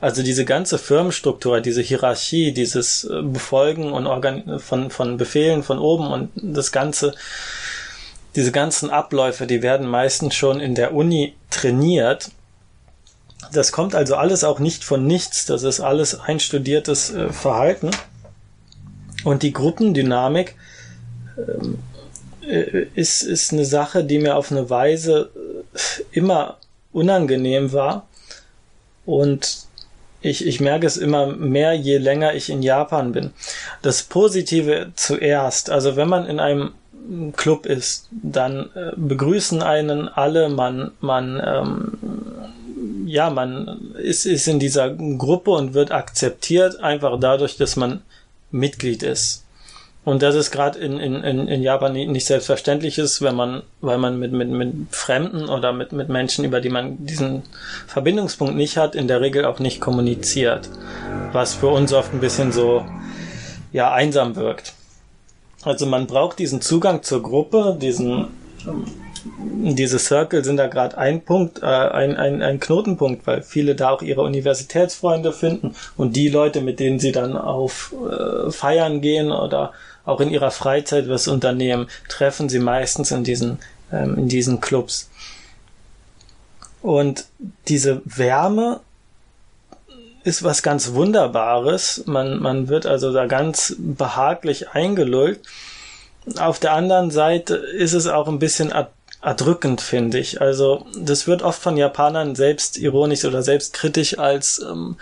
Also 0.00 0.22
diese 0.22 0.46
ganze 0.46 0.78
Firmenstruktur, 0.78 1.60
diese 1.60 1.82
Hierarchie, 1.82 2.52
dieses 2.52 3.04
äh, 3.04 3.20
Befolgen 3.20 3.92
und 3.92 4.06
Organ 4.06 4.60
von, 4.60 4.90
von 4.90 5.18
Befehlen 5.18 5.62
von 5.62 5.78
oben 5.78 6.06
und 6.06 6.30
das 6.36 6.72
Ganze, 6.72 7.14
diese 8.38 8.52
ganzen 8.52 8.90
Abläufe, 8.90 9.48
die 9.48 9.62
werden 9.62 9.88
meistens 9.88 10.36
schon 10.36 10.60
in 10.60 10.76
der 10.76 10.94
Uni 10.94 11.34
trainiert. 11.50 12.30
Das 13.52 13.72
kommt 13.72 13.96
also 13.96 14.14
alles 14.14 14.44
auch 14.44 14.60
nicht 14.60 14.84
von 14.84 15.08
nichts, 15.08 15.44
das 15.44 15.64
ist 15.64 15.80
alles 15.80 16.20
einstudiertes 16.20 17.10
äh, 17.10 17.32
Verhalten. 17.32 17.90
Und 19.24 19.42
die 19.42 19.52
Gruppendynamik 19.52 20.54
ähm, 21.36 21.78
äh, 22.46 22.86
ist, 22.94 23.22
ist 23.22 23.52
eine 23.52 23.64
Sache, 23.64 24.04
die 24.04 24.20
mir 24.20 24.36
auf 24.36 24.52
eine 24.52 24.70
Weise 24.70 25.32
äh, 25.74 25.78
immer 26.12 26.58
unangenehm 26.92 27.72
war. 27.72 28.06
Und 29.04 29.66
ich, 30.20 30.46
ich 30.46 30.60
merke 30.60 30.86
es 30.86 30.96
immer 30.96 31.26
mehr, 31.26 31.72
je 31.72 31.98
länger 31.98 32.34
ich 32.34 32.50
in 32.50 32.62
Japan 32.62 33.10
bin. 33.10 33.32
Das 33.82 34.04
Positive 34.04 34.92
zuerst. 34.94 35.70
Also 35.70 35.96
wenn 35.96 36.08
man 36.08 36.24
in 36.24 36.38
einem 36.38 36.74
Club 37.36 37.66
ist, 37.66 38.08
dann 38.10 38.70
äh, 38.74 38.92
begrüßen 38.96 39.62
einen 39.62 40.08
alle, 40.08 40.48
man, 40.48 40.92
man, 41.00 41.40
ähm, 41.44 41.98
ja, 43.06 43.30
man 43.30 43.94
ist, 43.96 44.26
ist 44.26 44.46
in 44.48 44.58
dieser 44.58 44.90
Gruppe 44.90 45.52
und 45.52 45.74
wird 45.74 45.90
akzeptiert, 45.90 46.80
einfach 46.80 47.18
dadurch, 47.18 47.56
dass 47.56 47.76
man 47.76 48.02
Mitglied 48.50 49.02
ist. 49.02 49.44
Und 50.08 50.22
das 50.22 50.34
ist 50.36 50.50
gerade 50.50 50.78
in, 50.78 50.98
in, 50.98 51.22
in 51.22 51.62
Japan 51.62 51.92
nicht 51.92 52.24
selbstverständlich 52.24 52.96
ist, 52.96 53.20
wenn 53.20 53.34
man, 53.34 53.62
weil 53.82 53.98
man 53.98 54.18
mit, 54.18 54.32
mit, 54.32 54.48
mit 54.48 54.72
Fremden 54.90 55.50
oder 55.50 55.74
mit, 55.74 55.92
mit 55.92 56.08
Menschen, 56.08 56.46
über 56.46 56.62
die 56.62 56.70
man 56.70 57.04
diesen 57.04 57.42
Verbindungspunkt 57.86 58.56
nicht 58.56 58.78
hat, 58.78 58.94
in 58.94 59.06
der 59.06 59.20
Regel 59.20 59.44
auch 59.44 59.58
nicht 59.58 59.82
kommuniziert. 59.82 60.70
Was 61.32 61.52
für 61.52 61.66
uns 61.66 61.92
oft 61.92 62.14
ein 62.14 62.20
bisschen 62.20 62.52
so, 62.52 62.86
ja, 63.70 63.92
einsam 63.92 64.34
wirkt. 64.34 64.72
Also 65.62 65.86
man 65.86 66.06
braucht 66.06 66.38
diesen 66.38 66.60
Zugang 66.60 67.02
zur 67.02 67.22
Gruppe, 67.22 67.76
diesen 67.80 68.28
diese 69.50 69.98
Circle 69.98 70.44
sind 70.44 70.56
da 70.56 70.66
gerade 70.66 70.96
ein 70.96 71.22
Punkt, 71.22 71.62
äh, 71.62 71.66
ein, 71.66 72.16
ein, 72.16 72.42
ein 72.42 72.60
Knotenpunkt, 72.60 73.26
weil 73.26 73.42
viele 73.42 73.74
da 73.74 73.90
auch 73.90 74.02
ihre 74.02 74.22
Universitätsfreunde 74.22 75.32
finden 75.32 75.74
und 75.96 76.16
die 76.16 76.28
Leute, 76.28 76.60
mit 76.60 76.80
denen 76.80 76.98
sie 76.98 77.12
dann 77.12 77.36
auf 77.36 77.94
äh, 78.08 78.50
Feiern 78.50 79.00
gehen 79.00 79.32
oder 79.32 79.72
auch 80.04 80.20
in 80.20 80.30
ihrer 80.30 80.50
Freizeit 80.50 81.08
was 81.08 81.28
unternehmen, 81.28 81.88
treffen 82.08 82.48
sie 82.48 82.60
meistens 82.60 83.10
in 83.10 83.24
diesen, 83.24 83.58
ähm, 83.92 84.16
in 84.16 84.28
diesen 84.28 84.60
Clubs. 84.60 85.10
Und 86.80 87.26
diese 87.66 88.00
Wärme 88.04 88.80
ist 90.28 90.44
was 90.44 90.62
ganz 90.62 90.92
Wunderbares. 90.92 92.04
Man, 92.06 92.38
man 92.38 92.68
wird 92.68 92.86
also 92.86 93.12
da 93.12 93.26
ganz 93.26 93.74
behaglich 93.78 94.70
eingelullt. 94.70 95.40
Auf 96.38 96.58
der 96.58 96.74
anderen 96.74 97.10
Seite 97.10 97.56
ist 97.56 97.94
es 97.94 98.06
auch 98.06 98.28
ein 98.28 98.38
bisschen 98.38 98.72
erdrückend, 99.22 99.80
finde 99.80 100.18
ich. 100.18 100.40
Also, 100.40 100.86
das 101.00 101.26
wird 101.26 101.42
oft 101.42 101.60
von 101.60 101.76
Japanern 101.76 102.34
selbst 102.34 102.76
ironisch 102.76 103.24
oder 103.24 103.42
selbstkritisch 103.42 104.18
als 104.18 104.60
ähm, 104.60 104.96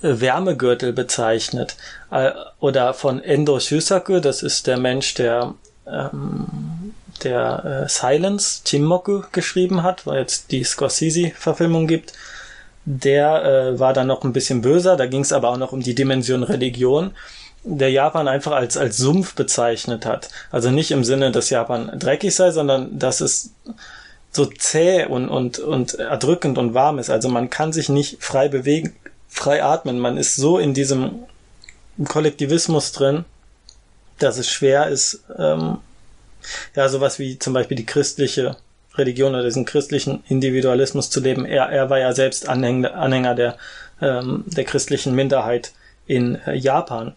Wärmegürtel 0.00 0.94
bezeichnet. 0.94 1.76
Äh, 2.10 2.32
oder 2.58 2.94
von 2.94 3.22
Endo 3.22 3.60
Shusaku, 3.60 4.20
das 4.20 4.42
ist 4.42 4.66
der 4.66 4.78
Mensch, 4.78 5.14
der 5.14 5.54
ähm, 5.86 6.94
der 7.22 7.84
äh, 7.84 7.88
Silence, 7.88 8.62
Chimmoku, 8.64 9.22
geschrieben 9.32 9.82
hat, 9.82 10.06
weil 10.06 10.20
jetzt 10.20 10.50
die 10.50 10.64
Scorsese-Verfilmung 10.64 11.86
gibt 11.86 12.12
der 12.86 13.44
äh, 13.44 13.78
war 13.80 13.92
dann 13.92 14.06
noch 14.06 14.24
ein 14.24 14.32
bisschen 14.32 14.62
böser, 14.62 14.96
da 14.96 15.06
ging 15.06 15.20
es 15.20 15.32
aber 15.32 15.50
auch 15.50 15.56
noch 15.58 15.72
um 15.72 15.80
die 15.80 15.94
Dimension 15.94 16.44
Religion, 16.44 17.10
der 17.64 17.90
Japan 17.90 18.28
einfach 18.28 18.52
als, 18.52 18.76
als 18.76 18.96
Sumpf 18.96 19.34
bezeichnet 19.34 20.06
hat. 20.06 20.30
Also 20.52 20.70
nicht 20.70 20.92
im 20.92 21.02
Sinne, 21.02 21.32
dass 21.32 21.50
Japan 21.50 21.90
dreckig 21.98 22.34
sei, 22.34 22.52
sondern 22.52 22.96
dass 22.96 23.20
es 23.20 23.50
so 24.30 24.46
zäh 24.46 25.04
und, 25.06 25.28
und, 25.28 25.58
und 25.58 25.94
erdrückend 25.94 26.58
und 26.58 26.74
warm 26.74 27.00
ist. 27.00 27.10
Also 27.10 27.28
man 27.28 27.50
kann 27.50 27.72
sich 27.72 27.88
nicht 27.88 28.22
frei 28.22 28.48
bewegen, 28.48 28.94
frei 29.28 29.64
atmen. 29.64 29.98
Man 29.98 30.16
ist 30.16 30.36
so 30.36 30.58
in 30.58 30.72
diesem 30.72 31.24
Kollektivismus 32.06 32.92
drin, 32.92 33.24
dass 34.20 34.38
es 34.38 34.48
schwer 34.48 34.86
ist, 34.86 35.24
ähm, 35.36 35.78
ja, 36.76 36.88
sowas 36.88 37.18
wie 37.18 37.38
zum 37.38 37.52
Beispiel 37.52 37.76
die 37.76 37.86
christliche 37.86 38.56
Religion 38.98 39.34
oder 39.34 39.44
diesen 39.44 39.64
christlichen 39.64 40.22
Individualismus 40.28 41.10
zu 41.10 41.20
leben. 41.20 41.44
Er, 41.44 41.68
er 41.68 41.90
war 41.90 41.98
ja 41.98 42.12
selbst 42.12 42.48
Anhänger, 42.48 42.94
Anhänger 42.94 43.34
der, 43.34 43.56
ähm, 44.00 44.44
der 44.46 44.64
christlichen 44.64 45.14
Minderheit 45.14 45.72
in 46.06 46.36
äh, 46.46 46.54
Japan. 46.54 47.14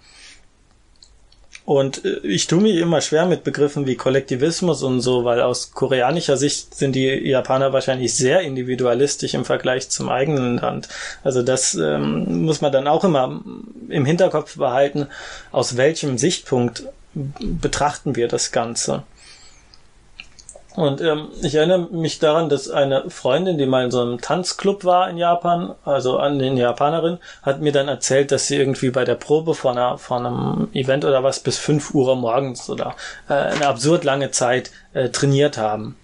Und 1.69 2.03
äh, 2.03 2.17
ich 2.23 2.47
tue 2.47 2.61
mich 2.61 2.77
immer 2.77 2.99
schwer 2.99 3.27
mit 3.27 3.43
Begriffen 3.43 3.85
wie 3.85 3.95
Kollektivismus 3.95 4.81
und 4.81 5.01
so, 5.01 5.23
weil 5.23 5.39
aus 5.39 5.71
koreanischer 5.71 6.35
Sicht 6.35 6.73
sind 6.73 6.95
die 6.95 7.05
Japaner 7.05 7.73
wahrscheinlich 7.73 8.15
sehr 8.15 8.41
individualistisch 8.41 9.35
im 9.35 9.45
Vergleich 9.45 9.87
zum 9.89 10.09
eigenen 10.09 10.57
Land. 10.57 10.89
Also 11.23 11.43
das 11.43 11.75
ähm, 11.75 12.43
muss 12.43 12.61
man 12.61 12.71
dann 12.71 12.87
auch 12.87 13.03
immer 13.03 13.41
im 13.87 14.03
Hinterkopf 14.03 14.57
behalten, 14.57 15.09
aus 15.51 15.77
welchem 15.77 16.17
Sichtpunkt 16.17 16.85
betrachten 17.13 18.15
wir 18.15 18.27
das 18.27 18.51
Ganze. 18.51 19.03
Und 20.75 21.01
ähm, 21.01 21.29
ich 21.41 21.55
erinnere 21.55 21.89
mich 21.91 22.19
daran, 22.19 22.47
dass 22.47 22.69
eine 22.69 23.09
Freundin, 23.09 23.57
die 23.57 23.65
mal 23.65 23.85
in 23.85 23.91
so 23.91 24.01
einem 24.01 24.21
Tanzclub 24.21 24.85
war 24.85 25.09
in 25.09 25.17
Japan, 25.17 25.73
also 25.83 26.17
an 26.17 26.37
den 26.37 26.57
Japanerin, 26.57 27.17
hat 27.41 27.59
mir 27.59 27.71
dann 27.71 27.87
erzählt, 27.87 28.31
dass 28.31 28.47
sie 28.47 28.57
irgendwie 28.57 28.91
bei 28.91 29.03
der 29.03 29.15
Probe 29.15 29.55
von, 29.55 29.77
einer, 29.77 29.97
von 29.97 30.25
einem 30.25 30.69
Event 30.73 31.05
oder 31.05 31.23
was 31.23 31.39
bis 31.39 31.57
fünf 31.57 31.93
Uhr 31.95 32.15
morgens 32.15 32.69
oder 32.69 32.95
äh, 33.27 33.33
eine 33.33 33.67
absurd 33.67 34.03
lange 34.03 34.31
Zeit 34.31 34.71
äh, 34.93 35.09
trainiert 35.09 35.57
haben. 35.57 35.95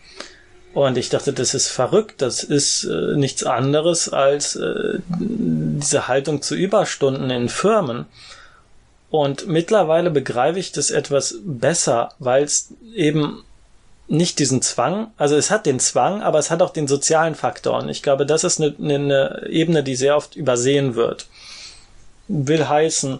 Und 0.73 0.97
ich 0.97 1.07
dachte, 1.07 1.31
das 1.31 1.53
ist 1.53 1.69
verrückt. 1.69 2.21
Das 2.21 2.43
ist 2.43 2.83
äh, 2.83 3.15
nichts 3.15 3.45
anderes 3.45 4.09
als 4.11 4.57
äh, 4.57 4.99
diese 5.07 6.09
Haltung 6.09 6.41
zu 6.41 6.53
Überstunden 6.53 7.29
in 7.29 7.47
Firmen. 7.47 8.07
Und 9.09 9.47
mittlerweile 9.47 10.11
begreife 10.11 10.59
ich 10.59 10.73
das 10.73 10.91
etwas 10.91 11.35
besser, 11.45 12.09
weil 12.19 12.43
es 12.43 12.73
eben 12.93 13.45
nicht 14.07 14.39
diesen 14.39 14.61
Zwang, 14.61 15.07
also 15.17 15.35
es 15.35 15.49
hat 15.49 15.65
den 15.65 15.79
Zwang, 15.79 16.21
aber 16.21 16.37
es 16.37 16.51
hat 16.51 16.61
auch 16.61 16.69
den 16.69 16.87
sozialen 16.87 17.35
Faktor. 17.35 17.79
Und 17.79 17.89
ich 17.89 18.03
glaube, 18.03 18.25
das 18.25 18.43
ist 18.43 18.61
eine, 18.61 18.75
eine 18.77 19.47
Ebene, 19.49 19.83
die 19.83 19.95
sehr 19.95 20.15
oft 20.15 20.35
übersehen 20.35 20.95
wird. 20.95 21.27
Will 22.27 22.67
heißen, 22.67 23.19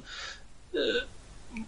äh, 0.74 0.78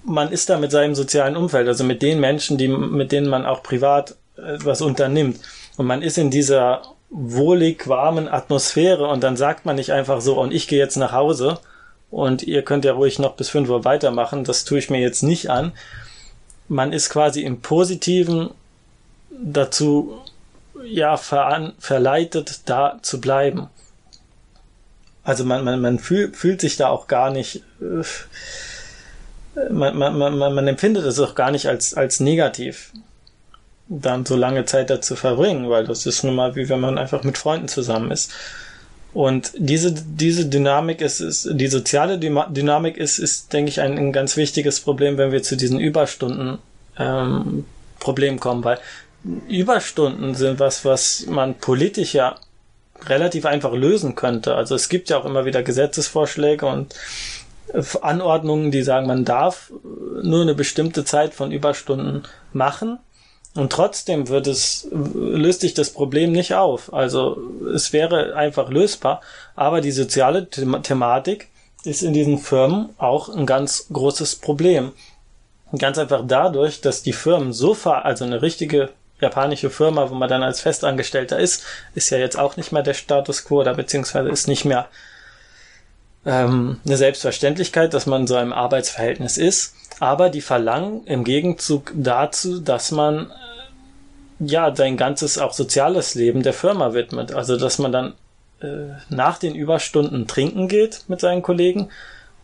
man 0.03 0.31
ist 0.31 0.49
da 0.49 0.57
mit 0.57 0.71
seinem 0.71 0.95
sozialen 0.95 1.35
Umfeld, 1.35 1.67
also 1.67 1.83
mit 1.83 2.01
den 2.01 2.19
Menschen, 2.19 2.57
die, 2.57 2.67
mit 2.67 3.11
denen 3.11 3.29
man 3.29 3.45
auch 3.45 3.63
privat 3.63 4.15
was 4.37 4.81
unternimmt. 4.81 5.39
Und 5.77 5.87
man 5.87 6.01
ist 6.01 6.17
in 6.17 6.31
dieser 6.31 6.81
wohlig 7.09 7.87
warmen 7.87 8.27
Atmosphäre 8.27 9.07
und 9.07 9.23
dann 9.23 9.37
sagt 9.37 9.65
man 9.65 9.75
nicht 9.75 9.91
einfach 9.91 10.21
so, 10.21 10.39
und 10.39 10.53
ich 10.53 10.67
gehe 10.67 10.79
jetzt 10.79 10.97
nach 10.97 11.11
Hause 11.11 11.59
und 12.11 12.43
ihr 12.43 12.63
könnt 12.63 12.85
ja 12.85 12.93
ruhig 12.93 13.19
noch 13.19 13.35
bis 13.35 13.49
fünf 13.49 13.69
Uhr 13.69 13.85
weitermachen, 13.85 14.43
das 14.43 14.65
tue 14.65 14.79
ich 14.79 14.89
mir 14.89 14.99
jetzt 14.99 15.23
nicht 15.23 15.49
an. 15.49 15.71
Man 16.67 16.91
ist 16.91 17.09
quasi 17.09 17.43
im 17.43 17.61
positiven 17.61 18.49
dazu 19.41 20.21
ja 20.83 21.17
ver 21.17 21.73
verleitet, 21.79 22.61
da 22.65 22.99
zu 23.01 23.19
bleiben. 23.19 23.69
Also 25.23 25.43
man, 25.43 25.63
man, 25.63 25.81
man 25.81 25.99
fühl, 25.99 26.33
fühlt 26.33 26.61
sich 26.61 26.77
da 26.77 26.87
auch 26.87 27.07
gar 27.07 27.31
nicht, 27.31 27.63
äh, 27.81 28.03
man, 29.69 29.97
man, 29.97 30.17
man, 30.17 30.53
man 30.53 30.67
empfindet 30.67 31.03
es 31.03 31.19
auch 31.19 31.35
gar 31.35 31.51
nicht 31.51 31.67
als, 31.67 31.95
als 31.95 32.19
negativ, 32.19 32.93
dann 33.89 34.25
so 34.25 34.35
lange 34.35 34.65
Zeit 34.65 34.89
da 34.89 35.01
zu 35.01 35.15
verbringen, 35.15 35.69
weil 35.69 35.85
das 35.85 36.05
ist 36.05 36.23
nun 36.23 36.35
mal 36.35 36.55
wie 36.55 36.69
wenn 36.69 36.79
man 36.79 36.97
einfach 36.97 37.23
mit 37.23 37.37
Freunden 37.37 37.67
zusammen 37.67 38.11
ist. 38.11 38.31
Und 39.13 39.51
diese, 39.57 39.91
diese 39.91 40.45
Dynamik 40.45 41.01
ist, 41.01 41.21
ist, 41.21 41.49
die 41.51 41.67
soziale 41.67 42.19
Dynamik 42.19 42.97
ist, 42.97 43.17
ist, 43.17 43.51
denke 43.51 43.69
ich, 43.69 43.81
ein, 43.81 43.97
ein 43.97 44.13
ganz 44.13 44.37
wichtiges 44.37 44.79
Problem, 44.79 45.17
wenn 45.17 45.31
wir 45.31 45.41
zu 45.43 45.57
diesen 45.57 45.79
Überstunden 45.79 46.59
ähm, 46.99 47.65
Problem 47.99 48.39
kommen, 48.39 48.63
weil 48.63 48.79
Überstunden 49.47 50.35
sind 50.35 50.59
was, 50.59 50.85
was 50.85 51.25
man 51.27 51.55
politisch 51.55 52.13
ja 52.13 52.35
relativ 53.05 53.45
einfach 53.45 53.73
lösen 53.73 54.15
könnte. 54.15 54.55
Also 54.55 54.75
es 54.75 54.89
gibt 54.89 55.09
ja 55.09 55.17
auch 55.17 55.25
immer 55.25 55.45
wieder 55.45 55.63
Gesetzesvorschläge 55.63 56.65
und 56.65 56.95
Anordnungen, 58.01 58.71
die 58.71 58.81
sagen, 58.81 59.07
man 59.07 59.25
darf 59.25 59.71
nur 60.23 60.41
eine 60.41 60.55
bestimmte 60.55 61.03
Zeit 61.03 61.33
von 61.33 61.51
Überstunden 61.51 62.23
machen. 62.53 62.99
Und 63.55 63.71
trotzdem 63.71 64.29
wird 64.29 64.47
es, 64.47 64.87
löst 64.91 65.61
sich 65.61 65.73
das 65.73 65.89
Problem 65.89 66.31
nicht 66.31 66.53
auf. 66.53 66.93
Also 66.93 67.37
es 67.73 67.91
wäre 67.91 68.35
einfach 68.35 68.69
lösbar, 68.69 69.21
aber 69.55 69.81
die 69.81 69.91
soziale 69.91 70.49
Thematik 70.49 71.49
ist 71.83 72.03
in 72.03 72.13
diesen 72.13 72.37
Firmen 72.37 72.89
auch 72.97 73.29
ein 73.29 73.45
ganz 73.45 73.87
großes 73.91 74.35
Problem. 74.35 74.91
Ganz 75.77 75.97
einfach 75.97 76.23
dadurch, 76.25 76.81
dass 76.81 77.03
die 77.03 77.13
Firmen 77.13 77.51
so 77.51 77.73
ver, 77.73 78.05
also 78.05 78.25
eine 78.25 78.41
richtige 78.41 78.89
japanische 79.19 79.69
Firma, 79.69 80.09
wo 80.09 80.15
man 80.15 80.29
dann 80.29 80.43
als 80.43 80.61
Festangestellter 80.61 81.39
ist, 81.39 81.63
ist 81.95 82.09
ja 82.09 82.17
jetzt 82.17 82.37
auch 82.37 82.57
nicht 82.57 82.71
mehr 82.71 82.83
der 82.83 82.93
Status 82.93 83.45
quo 83.45 83.61
oder 83.61 83.73
beziehungsweise 83.73 84.29
ist 84.29 84.47
nicht 84.47 84.65
mehr 84.65 84.87
ähm, 86.25 86.79
eine 86.85 86.97
Selbstverständlichkeit, 86.97 87.93
dass 87.93 88.05
man 88.05 88.21
in 88.21 88.27
so 88.27 88.35
einem 88.35 88.53
Arbeitsverhältnis 88.53 89.37
ist. 89.37 89.73
Aber 89.99 90.29
die 90.29 90.41
verlangen 90.41 91.05
im 91.05 91.23
Gegenzug 91.23 91.91
dazu, 91.95 92.59
dass 92.59 92.91
man 92.91 93.31
äh, 93.31 94.45
ja 94.45 94.75
sein 94.75 94.97
ganzes 94.97 95.39
auch 95.39 95.53
soziales 95.53 96.13
Leben 96.13 96.43
der 96.43 96.53
Firma 96.53 96.93
widmet. 96.93 97.33
Also 97.33 97.57
dass 97.57 97.79
man 97.79 97.91
dann 97.91 98.13
äh, 98.61 98.93
nach 99.09 99.39
den 99.39 99.55
Überstunden 99.55 100.27
trinken 100.27 100.67
geht 100.67 101.05
mit 101.07 101.19
seinen 101.21 101.41
Kollegen 101.41 101.89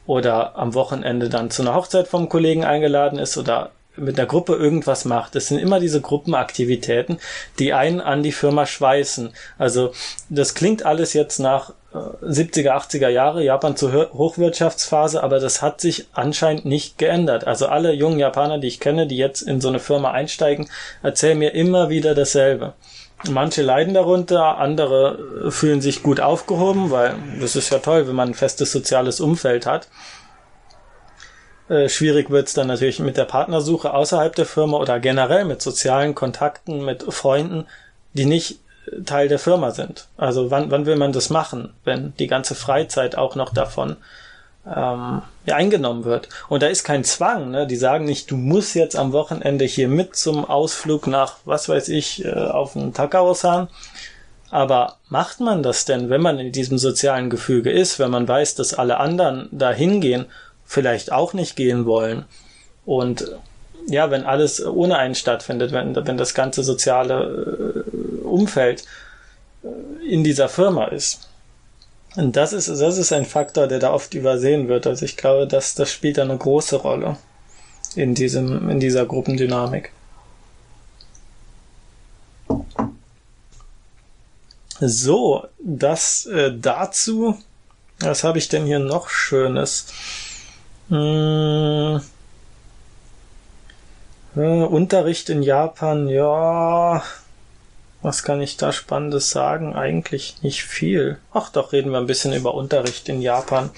oder 0.05 0.57
am 0.57 0.73
Wochenende 0.73 1.29
dann 1.29 1.51
zu 1.51 1.61
einer 1.61 1.75
Hochzeit 1.75 2.07
vom 2.07 2.29
Kollegen 2.29 2.65
eingeladen 2.65 3.19
ist 3.19 3.37
oder 3.37 3.71
mit 3.95 4.17
einer 4.17 4.27
Gruppe 4.27 4.55
irgendwas 4.55 5.05
macht. 5.05 5.35
Das 5.35 5.47
sind 5.47 5.59
immer 5.59 5.79
diese 5.79 6.01
Gruppenaktivitäten, 6.01 7.19
die 7.59 7.73
einen 7.73 8.01
an 8.01 8.23
die 8.23 8.31
Firma 8.31 8.65
schweißen. 8.65 9.31
Also 9.57 9.93
das 10.29 10.53
klingt 10.53 10.85
alles 10.85 11.13
jetzt 11.13 11.39
nach 11.39 11.73
70er, 11.93 12.65
äh, 12.65 12.69
80er 12.69 13.09
Jahre, 13.09 13.43
Japan 13.43 13.75
zur 13.75 14.11
Hochwirtschaftsphase, 14.13 15.23
aber 15.23 15.39
das 15.39 15.61
hat 15.61 15.79
sich 15.79 16.07
anscheinend 16.13 16.65
nicht 16.65 16.97
geändert. 16.97 17.45
Also 17.45 17.67
alle 17.67 17.93
jungen 17.93 18.19
Japaner, 18.19 18.57
die 18.57 18.67
ich 18.67 18.79
kenne, 18.79 19.05
die 19.05 19.17
jetzt 19.17 19.41
in 19.41 19.61
so 19.61 19.67
eine 19.67 19.79
Firma 19.79 20.11
einsteigen, 20.11 20.69
erzählen 21.03 21.37
mir 21.37 21.53
immer 21.53 21.89
wieder 21.89 22.15
dasselbe. 22.15 22.73
Manche 23.29 23.61
leiden 23.61 23.93
darunter, 23.93 24.57
andere 24.57 25.49
fühlen 25.49 25.81
sich 25.81 26.03
gut 26.03 26.19
aufgehoben, 26.19 26.91
weil 26.91 27.15
das 27.39 27.55
ist 27.55 27.71
ja 27.71 27.79
toll, 27.79 28.07
wenn 28.07 28.15
man 28.15 28.29
ein 28.29 28.33
festes 28.33 28.71
soziales 28.71 29.21
Umfeld 29.21 29.65
hat. 29.65 29.87
Äh, 31.69 31.87
schwierig 31.87 32.29
wird 32.29 32.47
es 32.47 32.53
dann 32.53 32.67
natürlich 32.67 32.99
mit 32.99 33.17
der 33.17 33.25
Partnersuche 33.25 33.93
außerhalb 33.93 34.35
der 34.35 34.45
Firma 34.45 34.77
oder 34.77 34.99
generell 34.99 35.45
mit 35.45 35.61
sozialen 35.61 36.13
Kontakten, 36.13 36.83
mit 36.83 37.03
Freunden, 37.13 37.65
die 38.13 38.25
nicht 38.25 38.59
äh, 38.91 39.01
Teil 39.03 39.29
der 39.29 39.39
Firma 39.39 39.71
sind. 39.71 40.07
Also 40.17 40.51
wann, 40.51 40.71
wann 40.71 40.85
will 40.85 40.97
man 40.97 41.13
das 41.13 41.29
machen, 41.29 41.73
wenn 41.85 42.13
die 42.17 42.27
ganze 42.27 42.55
Freizeit 42.55 43.17
auch 43.17 43.35
noch 43.35 43.53
davon 43.53 43.95
ähm, 44.65 45.21
ja, 45.45 45.55
eingenommen 45.55 46.03
wird? 46.03 46.27
Und 46.49 46.63
da 46.63 46.67
ist 46.67 46.83
kein 46.83 47.05
Zwang. 47.05 47.51
Ne? 47.51 47.65
Die 47.65 47.77
sagen 47.77 48.03
nicht, 48.05 48.29
du 48.29 48.35
musst 48.35 48.75
jetzt 48.75 48.97
am 48.97 49.13
Wochenende 49.13 49.63
hier 49.63 49.87
mit 49.87 50.17
zum 50.17 50.43
Ausflug 50.43 51.07
nach, 51.07 51.37
was 51.45 51.69
weiß 51.69 51.87
ich, 51.89 52.25
äh, 52.25 52.33
auf 52.33 52.73
den 52.73 52.93
Takao-san. 52.93 53.69
Aber 54.51 54.97
macht 55.09 55.39
man 55.39 55.63
das 55.63 55.85
denn, 55.85 56.09
wenn 56.09 56.21
man 56.21 56.37
in 56.37 56.51
diesem 56.51 56.77
sozialen 56.77 57.29
Gefüge 57.31 57.71
ist, 57.71 57.97
wenn 57.97 58.11
man 58.11 58.27
weiß, 58.27 58.53
dass 58.53 58.75
alle 58.75 58.97
anderen 58.97 59.47
da 59.51 59.71
hingehen 59.71 60.27
vielleicht 60.65 61.11
auch 61.11 61.33
nicht 61.33 61.55
gehen 61.55 61.85
wollen. 61.85 62.25
Und 62.85 63.31
ja, 63.87 64.11
wenn 64.11 64.23
alles 64.23 64.65
ohne 64.65 64.97
einen 64.97 65.15
stattfindet, 65.15 65.71
wenn, 65.71 65.95
wenn 65.95 66.17
das 66.17 66.33
ganze 66.33 66.63
soziale 66.63 67.85
äh, 67.85 68.25
Umfeld 68.25 68.85
äh, 69.63 70.07
in 70.07 70.23
dieser 70.23 70.49
Firma 70.49 70.85
ist. 70.85 71.29
Und 72.15 72.35
das 72.35 72.53
ist, 72.53 72.67
das 72.69 72.97
ist 72.97 73.11
ein 73.11 73.25
Faktor, 73.25 73.67
der 73.67 73.79
da 73.79 73.91
oft 73.91 74.13
übersehen 74.13 74.67
wird. 74.67 74.85
Also 74.87 75.03
ich 75.05 75.17
glaube, 75.17 75.47
dass 75.47 75.75
das 75.75 75.91
spielt 75.91 76.19
eine 76.19 76.37
große 76.37 76.77
Rolle 76.77 77.17
in 77.95 78.13
diesem, 78.15 78.69
in 78.69 78.79
dieser 78.79 79.05
Gruppendynamik. 79.05 79.91
So, 84.79 85.47
das 85.59 86.25
äh, 86.25 86.51
dazu. 86.55 87.37
Was 87.99 88.23
habe 88.23 88.37
ich 88.37 88.49
denn 88.49 88.65
hier 88.65 88.79
noch 88.79 89.09
Schönes? 89.09 89.87
Hm. 90.93 91.99
Äh, 94.35 94.39
Unterricht 94.39 95.27
in 95.29 95.41
Japan, 95.41 96.07
ja. 96.07 97.01
Was 98.03 98.21
kann 98.21 98.39
ich 98.41 98.57
da 98.57 98.71
Spannendes 98.71 99.31
sagen? 99.31 99.75
Eigentlich 99.75 100.43
nicht 100.43 100.61
viel. 100.61 101.17
Ach, 101.33 101.49
doch 101.49 101.73
reden 101.73 101.89
wir 101.89 101.97
ein 101.97 102.05
bisschen 102.05 102.31
über 102.31 102.53
Unterricht 102.53 103.09
in 103.09 103.23
Japan. 103.23 103.71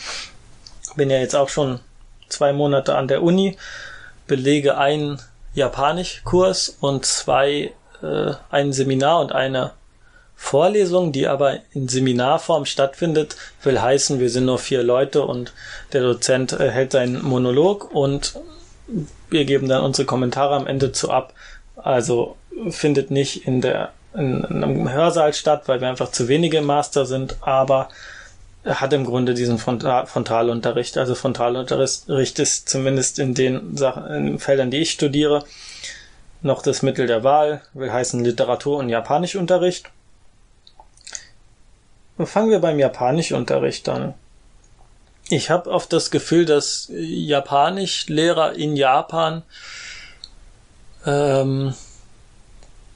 Bin 0.98 1.10
ja 1.10 1.18
jetzt 1.18 1.38
auch 1.38 1.48
schon 1.48 1.80
zwei 2.28 2.52
Monate 2.52 2.96
an 2.98 3.08
der 3.08 3.24
Uni, 3.24 3.58
belege 4.28 4.78
einen 4.78 5.22
Japanischkurs 5.54 6.76
und 6.82 7.06
zwei, 7.06 7.72
äh, 8.04 8.34
ein 8.50 8.74
Seminar 8.74 9.22
und 9.22 9.32
eine 9.32 9.72
Vorlesung, 10.36 11.12
die 11.12 11.28
aber 11.28 11.60
in 11.72 11.88
Seminarform 11.88 12.66
stattfindet, 12.66 13.36
will 13.64 13.82
heißen, 13.82 14.20
wir 14.20 14.30
sind 14.30 14.46
nur 14.46 14.60
vier 14.60 14.84
Leute 14.84 15.24
und 15.24 15.54
der 15.94 16.02
Dozent 16.02 16.54
äh, 16.54 16.70
hält 16.70 16.92
seinen 16.92 17.24
Monolog 17.24 17.94
und 17.94 18.40
wir 19.30 19.46
geben 19.46 19.68
dann 19.68 19.84
unsere 19.84 20.06
Kommentare 20.06 20.56
am 20.56 20.68
Ende 20.68 20.92
zu 20.92 21.10
ab. 21.10 21.34
Also 21.76 22.36
findet 22.70 23.12
nicht 23.12 23.48
in 23.48 23.62
der 23.62 23.92
in, 24.14 24.44
in 24.44 24.64
einem 24.64 24.92
Hörsaal 24.92 25.34
statt, 25.34 25.64
weil 25.68 25.82
wir 25.82 25.90
einfach 25.90 26.12
zu 26.12 26.28
wenige 26.28 26.62
Master 26.62 27.06
sind, 27.06 27.38
aber 27.42 27.90
hat 28.66 28.94
im 28.94 29.06
Grunde 29.06 29.34
diesen 29.34 29.60
Frontal 29.60 30.08
Frontalunterricht. 30.08 30.98
Also 30.98 31.16
Frontalunterricht 31.16 32.40
ist 32.40 32.70
zumindest 32.70 33.20
in 33.20 33.34
den 33.34 33.78
Sachen, 33.78 34.06
in 34.08 34.26
den 34.26 34.40
Feldern, 34.40 34.72
die 34.72 34.80
ich 34.80 34.92
studiere, 34.92 35.46
noch 36.42 36.62
das 36.62 36.82
Mittel 36.82 37.08
der 37.08 37.24
Wahl, 37.24 37.62
will 37.74 37.92
heißen 37.92 38.24
Literatur- 38.24 38.78
und 38.78 38.90
Japanischunterricht. 38.90 39.92
Fangen 42.24 42.50
wir 42.50 42.60
beim 42.60 42.80
Japanischunterricht 42.80 43.90
an. 43.90 44.14
Ich 45.30 45.50
habe 45.50 45.70
oft 45.72 45.92
das 45.92 46.12
Gefühl, 46.12 46.46
dass 46.46 46.90
Japanischlehrer 46.94 48.54
in 48.54 48.76
Japan 48.76 49.44
ähm, 51.06 51.74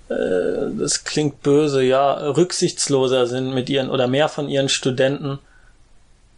äh, 0.10 0.70
das 0.78 1.04
klingt 1.04 1.42
böse, 1.42 1.84
ja, 1.84 2.14
rücksichtsloser 2.14 3.28
sind 3.28 3.54
mit 3.54 3.70
ihren 3.70 3.90
oder 3.90 4.08
mehr 4.08 4.30
von 4.30 4.50
ihren 4.50 4.70
Studenten 4.70 5.40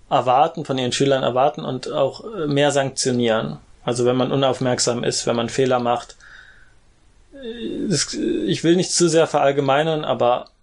erwarten, 0.10 0.66
von 0.66 0.78
ihren 0.78 0.92
Schülern 0.92 1.24
erwarten 1.24 1.64
und 1.64 1.92
auch 1.92 2.24
mehr 2.48 2.72
sanktionieren. 2.72 3.58
Also 3.84 4.06
wenn 4.06 4.18
man 4.18 4.32
unaufmerksam 4.32 5.04
ist, 5.04 5.26
wenn 5.26 5.36
man 5.36 5.50
Fehler 5.50 5.80
macht. 5.80 6.18
Ich 8.46 8.64
will 8.64 8.76
nicht 8.76 8.92
zu 8.92 9.08
sehr 9.08 9.26
verallgemeinern, 9.26 10.04
aber 10.06 10.46
äh, 10.46 10.61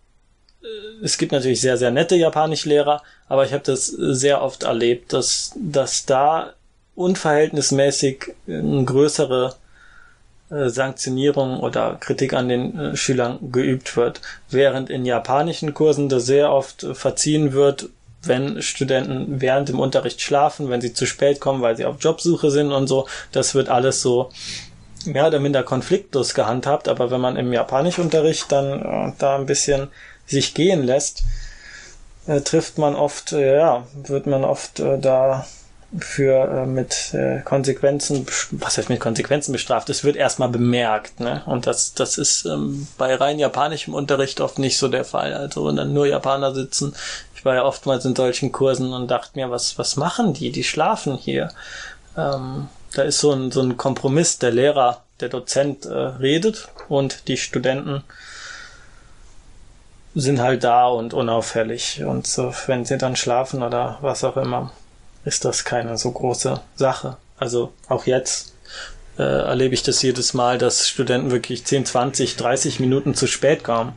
es 1.03 1.19
gibt 1.19 1.33
natürlich 1.33 1.61
sehr, 1.61 1.77
sehr 1.77 1.91
nette 1.91 2.17
Japanischlehrer, 2.17 3.03
aber 3.29 3.45
ich 3.45 3.53
habe 3.53 3.63
das 3.65 3.87
sehr 3.87 4.43
oft 4.43 4.65
erlebt, 4.65 5.13
dass, 5.13 5.53
dass 5.57 6.07
da 6.07 6.55
unverhältnismäßig 6.95 8.35
eine 8.49 8.85
größere 8.85 9.55
äh, 10.51 10.69
Sanktionierung 10.69 11.61
oder 11.61 11.97
Kritik 12.01 12.33
an 12.33 12.49
den 12.49 12.79
äh, 12.79 12.97
Schülern 12.97 13.39
geübt 13.53 13.97
wird, 13.97 14.21
während 14.51 14.91
in 14.91 15.07
japanischen 15.07 15.75
Kursen 15.75 16.09
das 16.09 16.27
sehr 16.27 16.53
oft 16.53 16.87
verziehen 16.93 17.53
wird, 17.53 17.91
wenn 18.23 18.61
Studenten 18.61 19.41
während 19.41 19.69
dem 19.69 19.79
Unterricht 19.79 20.21
schlafen, 20.21 20.71
wenn 20.71 20.81
sie 20.81 20.93
zu 20.93 21.07
spät 21.07 21.39
kommen, 21.39 21.63
weil 21.63 21.77
sie 21.77 21.85
auf 21.85 21.97
Jobsuche 22.01 22.51
sind 22.51 22.73
und 22.73 22.89
so. 22.89 23.07
Das 23.31 23.55
wird 23.55 23.69
alles 23.69 24.03
so 24.03 24.31
mehr 25.05 25.29
oder 25.29 25.39
minder 25.39 25.63
konfliktlos 25.63 26.35
gehandhabt, 26.35 26.89
aber 26.89 27.13
wenn 27.13 27.21
man 27.21 27.37
im 27.37 27.53
Japanischunterricht 27.53 28.51
dann 28.51 28.83
äh, 28.83 29.13
da 29.19 29.37
ein 29.37 29.47
bisschen 29.47 29.89
sich 30.29 30.55
gehen 30.55 30.85
lässt, 30.85 31.23
äh, 32.27 32.41
trifft 32.41 32.79
man 32.79 32.95
oft, 32.95 33.33
äh, 33.33 33.57
ja, 33.57 33.87
wird 34.05 34.27
man 34.27 34.45
oft 34.45 34.81
äh, 34.81 34.99
da 34.99 35.47
für 35.99 36.45
äh, 36.51 36.67
mit 36.67 37.15
äh, 37.15 37.41
Konsequenzen, 37.41 38.27
was 38.51 38.77
heißt 38.77 38.91
mit 38.91 39.01
Konsequenzen 39.01 39.53
bestraft, 39.53 39.89
es 39.89 40.05
wird 40.05 40.17
erstmal 40.17 40.51
bemerkt, 40.51 41.19
ne? 41.19 41.43
Und 41.47 41.67
das, 41.67 41.95
das 41.95 42.19
ist 42.19 42.45
ähm, 42.45 42.87
bei 42.99 43.15
rein 43.15 43.39
japanischem 43.39 43.95
Unterricht 43.95 44.43
oft 44.43 44.59
nicht 44.59 44.77
so 44.77 44.89
der 44.89 45.07
Fall. 45.07 45.33
Also 45.33 45.67
wenn 45.67 45.77
dann 45.77 45.95
nur 45.95 46.07
Japaner 46.07 46.55
sitzen, 46.55 46.95
ich 47.35 47.45
war 47.45 47.55
ja 47.55 47.65
oftmals 47.65 48.05
in 48.05 48.15
solchen 48.15 48.53
Kursen 48.53 48.93
und 48.93 49.11
dachte 49.11 49.31
mir, 49.39 49.51
was, 49.51 49.79
was 49.79 49.97
machen 49.97 50.35
die? 50.35 50.53
Die 50.53 50.65
schlafen 50.65 51.17
hier. 51.17 51.51
Ähm, 52.19 52.69
da 52.93 53.03
ist 53.03 53.21
so 53.21 53.33
ein, 53.33 53.51
so 53.51 53.63
ein 53.63 53.79
Kompromiss, 53.79 54.39
der 54.39 54.51
Lehrer, 54.51 55.03
der 55.21 55.31
Dozent 55.31 55.87
äh, 55.87 55.95
redet 55.95 56.69
und 56.89 57.29
die 57.29 57.39
Studenten 57.39 58.03
sind 60.21 60.41
halt 60.41 60.65
da 60.65 60.89
und 60.89 61.15
unauffällig. 61.15 62.03
Und 62.05 62.27
so, 62.27 62.53
wenn 62.67 62.85
sie 62.85 62.99
dann 62.99 63.17
schlafen 63.17 63.63
oder 63.63 63.99
was 64.01 64.25
auch 64.25 64.37
immer, 64.37 64.73
ist 65.25 65.45
das 65.45 65.65
keine 65.65 65.97
so 65.97 66.11
große 66.11 66.61
Sache. 66.75 67.17
Also 67.39 67.73
auch 67.89 68.07
jetzt 68.07 68.55
äh, 69.19 69.23
erlebe 69.23 69.75
ich 69.75 69.83
das 69.83 70.03
jedes 70.03 70.35
Mal, 70.35 70.59
dass 70.59 70.89
Studenten 70.89 71.31
wirklich 71.31 71.65
10, 71.65 71.87
20, 71.87 72.37
30 72.37 72.81
Minuten 72.81 73.15
zu 73.15 73.27
spät 73.27 73.63
kommen. 73.63 73.93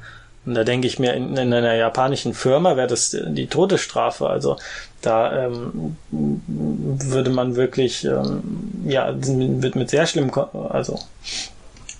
Und 0.45 0.55
da 0.55 0.63
denke 0.63 0.87
ich 0.87 0.99
mir, 0.99 1.13
in, 1.13 1.37
in 1.37 1.53
einer 1.53 1.75
japanischen 1.75 2.33
Firma 2.33 2.75
wäre 2.75 2.87
das 2.87 3.11
die 3.11 3.47
Todesstrafe. 3.47 4.27
Also 4.27 4.57
da 5.01 5.45
ähm, 5.45 5.97
würde 6.11 7.29
man 7.31 7.55
wirklich, 7.55 8.05
ähm, 8.05 8.83
ja, 8.85 9.13
wird 9.15 9.75
mit 9.75 9.89
sehr 9.89 10.05
schlimm, 10.07 10.31
also 10.69 10.99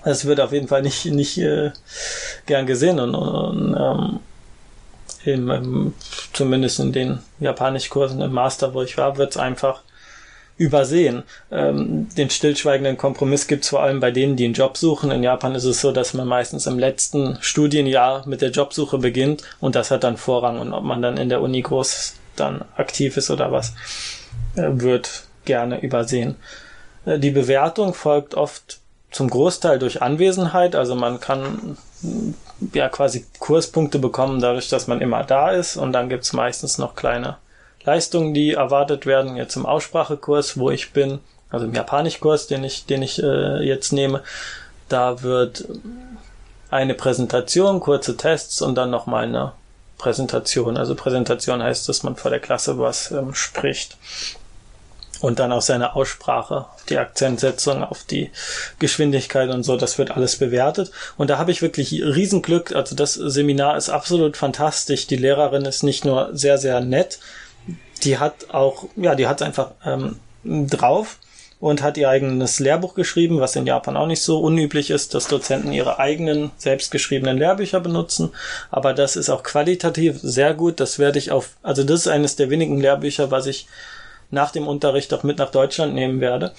es 0.03 0.25
wird 0.25 0.39
auf 0.39 0.51
jeden 0.51 0.67
Fall 0.67 0.81
nicht, 0.81 1.05
nicht 1.05 1.37
äh, 1.37 1.71
gern 2.45 2.65
gesehen 2.65 2.99
und, 2.99 3.15
und 3.15 3.75
ähm, 3.77 4.19
im, 5.23 5.49
im, 5.51 5.93
zumindest 6.33 6.79
in 6.79 6.91
den 6.91 7.19
Japanischkursen 7.39 8.21
im 8.21 8.31
Master, 8.31 8.73
wo 8.73 8.81
ich 8.81 8.97
war, 8.97 9.17
wird 9.17 9.31
es 9.31 9.37
einfach 9.37 9.83
übersehen. 10.57 11.23
Ähm, 11.51 12.07
den 12.15 12.29
stillschweigenden 12.29 12.97
Kompromiss 12.97 13.47
gibt 13.47 13.63
es 13.63 13.69
vor 13.69 13.81
allem 13.81 13.99
bei 13.99 14.11
denen, 14.11 14.35
die 14.35 14.45
einen 14.45 14.53
Job 14.53 14.77
suchen. 14.77 15.11
In 15.11 15.23
Japan 15.23 15.55
ist 15.55 15.63
es 15.63 15.81
so, 15.81 15.91
dass 15.91 16.13
man 16.13 16.27
meistens 16.27 16.67
im 16.67 16.77
letzten 16.77 17.37
Studienjahr 17.41 18.27
mit 18.27 18.41
der 18.41 18.51
Jobsuche 18.51 18.97
beginnt 18.99 19.43
und 19.59 19.75
das 19.75 19.91
hat 19.91 20.03
dann 20.03 20.17
Vorrang. 20.17 20.59
Und 20.59 20.73
ob 20.73 20.83
man 20.83 21.01
dann 21.01 21.17
in 21.17 21.29
der 21.29 21.41
Uni 21.41 21.61
groß 21.61 22.15
dann 22.35 22.63
aktiv 22.75 23.17
ist 23.17 23.31
oder 23.31 23.51
was, 23.51 23.73
äh, 24.55 24.67
wird 24.69 25.23
gerne 25.45 25.81
übersehen. 25.81 26.35
Äh, 27.05 27.17
die 27.17 27.31
Bewertung 27.31 27.93
folgt 27.93 28.35
oft 28.35 28.80
zum 29.11 29.29
Großteil 29.29 29.77
durch 29.77 30.01
Anwesenheit. 30.01 30.75
Also 30.75 30.95
man 30.95 31.19
kann 31.19 31.77
ja 32.73 32.89
quasi 32.89 33.25
Kurspunkte 33.39 33.99
bekommen, 33.99 34.41
dadurch, 34.41 34.69
dass 34.69 34.87
man 34.87 35.01
immer 35.01 35.23
da 35.23 35.51
ist. 35.51 35.77
Und 35.77 35.93
dann 35.93 36.09
gibt's 36.09 36.33
meistens 36.33 36.77
noch 36.77 36.95
kleine 36.95 37.37
Leistungen, 37.83 38.33
die 38.33 38.53
erwartet 38.53 39.05
werden. 39.05 39.35
Jetzt 39.35 39.55
im 39.55 39.65
Aussprachekurs, 39.65 40.57
wo 40.57 40.71
ich 40.71 40.93
bin, 40.93 41.19
also 41.49 41.65
im 41.65 41.73
Japanischkurs, 41.73 42.47
den 42.47 42.63
ich, 42.63 42.85
den 42.85 43.01
ich 43.03 43.21
äh, 43.21 43.63
jetzt 43.63 43.91
nehme, 43.91 44.23
da 44.87 45.21
wird 45.21 45.65
eine 46.69 46.93
Präsentation, 46.93 47.81
kurze 47.81 48.15
Tests 48.15 48.61
und 48.61 48.75
dann 48.75 48.89
nochmal 48.89 49.25
eine 49.25 49.51
Präsentation. 49.97 50.77
Also 50.77 50.95
Präsentation 50.95 51.61
heißt, 51.61 51.89
dass 51.89 52.03
man 52.03 52.15
vor 52.15 52.31
der 52.31 52.39
Klasse 52.39 52.79
was 52.79 53.11
ähm, 53.11 53.33
spricht 53.33 53.97
und 55.21 55.39
dann 55.39 55.51
auch 55.51 55.61
seine 55.61 55.95
Aussprache, 55.95 56.65
die 56.89 56.97
Akzentsetzung 56.97 57.83
auf 57.83 58.03
die 58.03 58.31
Geschwindigkeit 58.79 59.49
und 59.49 59.63
so, 59.63 59.77
das 59.77 59.97
wird 59.97 60.11
alles 60.11 60.37
bewertet. 60.37 60.91
Und 61.17 61.29
da 61.29 61.37
habe 61.37 61.51
ich 61.51 61.61
wirklich 61.61 61.91
Riesenglück. 61.93 62.75
Also 62.75 62.95
das 62.95 63.13
Seminar 63.13 63.77
ist 63.77 63.89
absolut 63.89 64.35
fantastisch. 64.35 65.07
Die 65.07 65.15
Lehrerin 65.15 65.65
ist 65.65 65.83
nicht 65.83 66.05
nur 66.05 66.29
sehr, 66.33 66.57
sehr 66.57 66.81
nett, 66.81 67.19
die 68.03 68.17
hat 68.17 68.49
auch, 68.49 68.85
ja, 68.95 69.15
die 69.15 69.27
hat 69.27 69.41
einfach 69.41 69.71
ähm, 69.85 70.19
drauf 70.43 71.17
und 71.59 71.83
hat 71.83 71.97
ihr 71.97 72.09
eigenes 72.09 72.59
Lehrbuch 72.59 72.95
geschrieben, 72.95 73.39
was 73.39 73.55
in 73.55 73.67
Japan 73.67 73.95
auch 73.95 74.07
nicht 74.07 74.23
so 74.23 74.39
unüblich 74.39 74.89
ist, 74.89 75.13
dass 75.13 75.27
Dozenten 75.27 75.71
ihre 75.71 75.99
eigenen 75.99 76.49
selbstgeschriebenen 76.57 77.37
Lehrbücher 77.37 77.79
benutzen. 77.79 78.31
Aber 78.71 78.93
das 78.93 79.15
ist 79.15 79.29
auch 79.29 79.43
qualitativ 79.43 80.19
sehr 80.21 80.55
gut. 80.55 80.79
Das 80.79 80.97
werde 80.97 81.19
ich 81.19 81.31
auf, 81.31 81.51
also 81.61 81.83
das 81.83 82.01
ist 82.01 82.07
eines 82.07 82.35
der 82.35 82.49
wenigen 82.49 82.81
Lehrbücher, 82.81 83.29
was 83.29 83.45
ich 83.45 83.67
nach 84.31 84.51
dem 84.51 84.67
Unterricht 84.67 85.13
auch 85.13 85.23
mit 85.23 85.37
nach 85.37 85.51
Deutschland 85.51 85.93
nehmen 85.93 86.21
werde. 86.21 86.53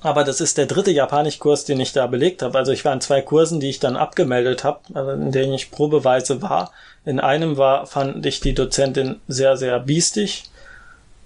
Aber 0.00 0.22
das 0.24 0.40
ist 0.40 0.58
der 0.58 0.66
dritte 0.66 0.92
Japanischkurs, 0.92 1.64
den 1.64 1.80
ich 1.80 1.92
da 1.92 2.06
belegt 2.06 2.42
habe. 2.42 2.56
Also 2.56 2.72
ich 2.72 2.84
war 2.84 2.92
in 2.92 3.00
zwei 3.00 3.20
Kursen, 3.20 3.58
die 3.60 3.68
ich 3.68 3.80
dann 3.80 3.96
abgemeldet 3.96 4.62
habe, 4.62 4.80
also 4.94 5.10
in 5.10 5.32
denen 5.32 5.54
ich 5.54 5.70
probeweise 5.70 6.40
war. 6.40 6.72
In 7.04 7.18
einem 7.18 7.56
war, 7.56 7.86
fand 7.86 8.24
ich 8.24 8.40
die 8.40 8.54
Dozentin 8.54 9.20
sehr, 9.26 9.56
sehr 9.56 9.80
biestig 9.80 10.44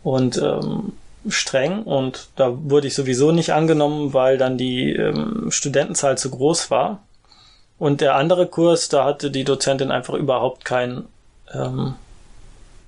und 0.03 0.39
ähm, 0.39 0.95
streng 1.29 1.83
und 1.83 2.29
da 2.37 2.51
wurde 2.53 2.89
ich 2.89 2.95
sowieso 2.95 3.31
nicht 3.31 3.53
angenommen, 3.53 4.15
weil 4.15 4.39
dann 4.39 4.59
die 4.59 4.93
ähm, 4.93 5.51
Studentenzahl 5.51 6.19
zu 6.19 6.31
groß 6.31 6.71
war. 6.71 7.03
Und 7.79 8.01
der 8.01 8.15
andere 8.15 8.47
Kurs, 8.47 8.89
da 8.89 9.05
hatte 9.05 9.31
die 9.31 9.45
Dozentin 9.45 9.91
einfach 9.91 10.15
überhaupt 10.15 10.65
kein, 10.65 11.05
ähm, 11.53 11.95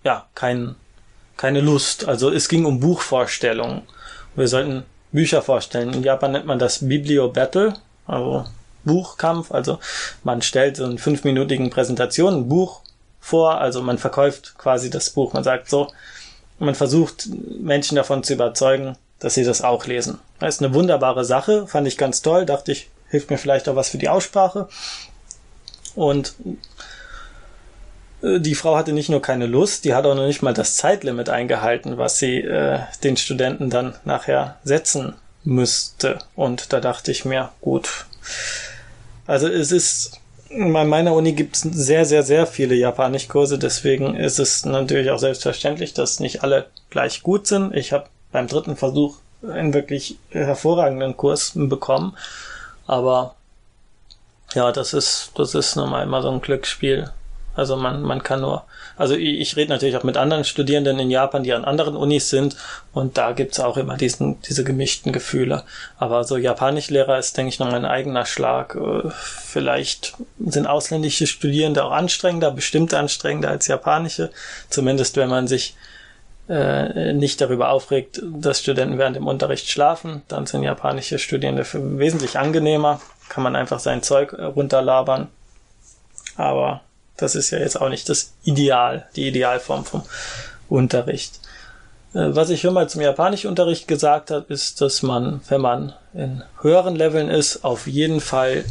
ja, 0.02 0.26
kein 0.34 0.76
keine 1.37 1.61
Lust. 1.61 2.07
Also 2.07 2.30
es 2.30 2.49
ging 2.49 2.64
um 2.64 2.80
Buchvorstellungen. 2.80 3.82
Wir 4.37 4.49
sollten 4.49 4.85
Bücher 5.12 5.43
vorstellen. 5.43 5.93
In 5.93 6.03
Japan 6.03 6.32
nennt 6.32 6.47
man 6.47 6.59
das 6.59 6.87
Biblio 6.87 7.28
Battle, 7.28 7.74
also 8.07 8.45
Buchkampf. 8.85 9.53
Also 9.53 9.78
man 10.24 10.43
stellt 10.43 10.76
so 10.76 10.85
einen 10.85 10.99
fünfminütigen 10.99 11.70
Präsentation 11.70 12.35
ein 12.35 12.49
Buch 12.49 12.80
vor, 13.20 13.59
also 13.59 13.80
man 13.80 13.99
verkauft 13.99 14.55
quasi 14.59 14.91
das 14.91 15.11
Buch. 15.11 15.32
Man 15.32 15.45
sagt 15.45 15.70
so, 15.70 15.89
man 16.59 16.74
versucht 16.74 17.28
Menschen 17.61 17.97
davon 17.97 18.22
zu 18.22 18.35
überzeugen, 18.35 18.97
dass 19.18 19.35
sie 19.35 19.45
das 19.45 19.62
auch 19.62 19.87
lesen. 19.87 20.18
Das 20.41 20.57
ist 20.57 20.62
eine 20.62 20.74
wunderbare 20.74 21.24
Sache, 21.24 21.66
fand 21.66 21.87
ich 21.89 21.97
ganz 21.97 22.20
toll, 22.20 22.45
dachte 22.45 22.72
ich, 22.72 22.91
hilft 23.09 23.30
mir 23.30 23.39
vielleicht 23.39 23.68
auch 23.68 23.76
was 23.76 23.89
für 23.89 23.99
die 23.99 24.09
Aussprache. 24.09 24.68
Und 25.95 26.35
die 28.24 28.54
Frau 28.54 28.76
hatte 28.76 28.92
nicht 28.92 29.10
nur 29.10 29.20
keine 29.20 29.46
Lust, 29.46 29.84
die 29.84 29.94
hat 29.94 30.06
auch 30.06 30.14
noch 30.14 30.26
nicht 30.26 30.42
mal 30.42 30.54
das 30.54 30.76
Zeitlimit 30.76 31.28
eingehalten, 31.28 31.98
was 31.98 32.18
sie 32.18 32.38
äh, 32.38 32.80
den 33.02 33.16
Studenten 33.16 33.70
dann 33.70 33.94
nachher 34.04 34.56
setzen 34.64 35.14
müsste. 35.44 36.18
Und 36.34 36.72
da 36.72 36.80
dachte 36.80 37.10
ich 37.10 37.24
mir, 37.24 37.50
gut. 37.60 38.06
Also 39.26 39.48
es 39.48 39.72
ist 39.72 40.20
in 40.48 40.70
meiner 40.70 41.14
Uni 41.14 41.32
gibt 41.32 41.56
es 41.56 41.62
sehr, 41.62 42.04
sehr, 42.04 42.22
sehr 42.22 42.46
viele 42.46 42.74
Japanischkurse, 42.76 43.58
deswegen 43.58 44.14
ist 44.14 44.38
es 44.38 44.64
natürlich 44.64 45.10
auch 45.10 45.18
selbstverständlich, 45.18 45.94
dass 45.94 46.20
nicht 46.20 46.42
alle 46.42 46.66
gleich 46.90 47.22
gut 47.22 47.46
sind. 47.46 47.74
Ich 47.74 47.92
habe 47.92 48.06
beim 48.30 48.46
dritten 48.46 48.76
Versuch 48.76 49.16
einen 49.42 49.74
wirklich 49.74 50.16
hervorragenden 50.30 51.16
Kurs 51.16 51.52
bekommen, 51.54 52.16
aber 52.86 53.34
ja, 54.54 54.70
das 54.70 54.94
ist, 54.94 55.32
das 55.34 55.54
ist 55.54 55.76
nun 55.76 55.90
mal 55.90 56.04
immer 56.04 56.22
so 56.22 56.30
ein 56.30 56.40
Glücksspiel. 56.40 57.10
Also 57.57 57.76
man, 57.76 58.02
man 58.02 58.22
kann 58.22 58.40
nur, 58.40 58.64
also 58.96 59.14
ich, 59.14 59.40
ich 59.40 59.57
rede 59.57 59.70
natürlich 59.70 59.96
auch 59.96 60.02
mit 60.02 60.16
anderen 60.16 60.44
Studierenden 60.44 60.98
in 60.98 61.11
Japan, 61.11 61.44
die 61.44 61.52
an 61.52 61.64
anderen 61.64 61.96
Unis 61.96 62.30
sind 62.30 62.57
und 62.92 63.16
da 63.16 63.32
gibt's 63.32 63.61
auch 63.61 63.76
immer 63.76 63.96
diesen, 63.96 64.40
diese 64.42 64.64
gemischten 64.64 65.12
Gefühle. 65.12 65.64
Aber 65.98 66.24
so 66.24 66.36
Japanischlehrer 66.36 67.18
ist, 67.18 67.36
denke 67.36 67.50
ich, 67.50 67.59
noch 67.59 67.72
ein 67.72 67.84
eigener 67.84 68.26
Schlag. 68.26 68.74
Äh, 68.74 69.11
vielleicht 69.12 70.14
sind 70.44 70.66
ausländische 70.66 71.26
Studierende 71.26 71.84
auch 71.84 71.92
anstrengender, 71.92 72.50
bestimmt 72.50 72.92
anstrengender 72.92 73.50
als 73.50 73.68
japanische. 73.68 74.30
Zumindest 74.68 75.16
wenn 75.16 75.28
man 75.28 75.46
sich 75.46 75.76
äh, 76.48 77.12
nicht 77.12 77.40
darüber 77.40 77.70
aufregt, 77.70 78.20
dass 78.22 78.61
Studenten 78.61 78.98
während 78.98 79.16
dem 79.16 79.26
Unterricht 79.26 79.68
schlafen, 79.70 80.22
dann 80.28 80.46
sind 80.46 80.62
japanische 80.62 81.18
Studierende 81.18 81.64
wesentlich 81.72 82.38
angenehmer. 82.38 83.00
Kann 83.28 83.42
man 83.42 83.57
einfach 83.57 83.78
sein 83.78 84.02
Zeug 84.02 84.34
runterlabern. 84.34 85.28
Aber 86.36 86.82
das 87.16 87.34
ist 87.34 87.50
ja 87.50 87.58
jetzt 87.58 87.80
auch 87.80 87.88
nicht 87.88 88.08
das 88.08 88.32
Ideal, 88.44 89.06
die 89.16 89.28
Idealform 89.28 89.84
vom 89.84 90.02
Unterricht. 90.68 91.40
Äh, 92.14 92.34
was 92.34 92.50
ich 92.50 92.60
schon 92.60 92.74
mal 92.74 92.88
zum 92.88 93.00
Japanischunterricht 93.00 93.88
gesagt 93.88 94.30
habe, 94.30 94.52
ist, 94.52 94.80
dass 94.80 95.02
man, 95.02 95.40
wenn 95.48 95.60
man 95.60 95.92
in 96.14 96.42
höheren 96.60 96.96
Leveln 96.96 97.28
ist, 97.28 97.64
auf 97.64 97.86
jeden 97.86 98.20
Fall 98.20 98.64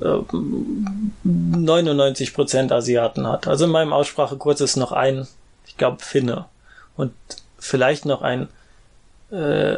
99% 0.00 2.70
äh, 2.70 2.72
Asiaten 2.72 3.26
hat. 3.26 3.48
Also 3.48 3.64
in 3.64 3.70
meinem 3.70 3.92
Aussprachekurs 3.92 4.60
ist 4.60 4.76
noch 4.76 4.92
ein, 4.92 5.26
ich 5.66 5.76
glaube, 5.76 6.02
Finne 6.02 6.44
und 6.96 7.12
vielleicht 7.58 8.04
noch 8.04 8.22
ein 8.22 8.48
äh, 9.32 9.76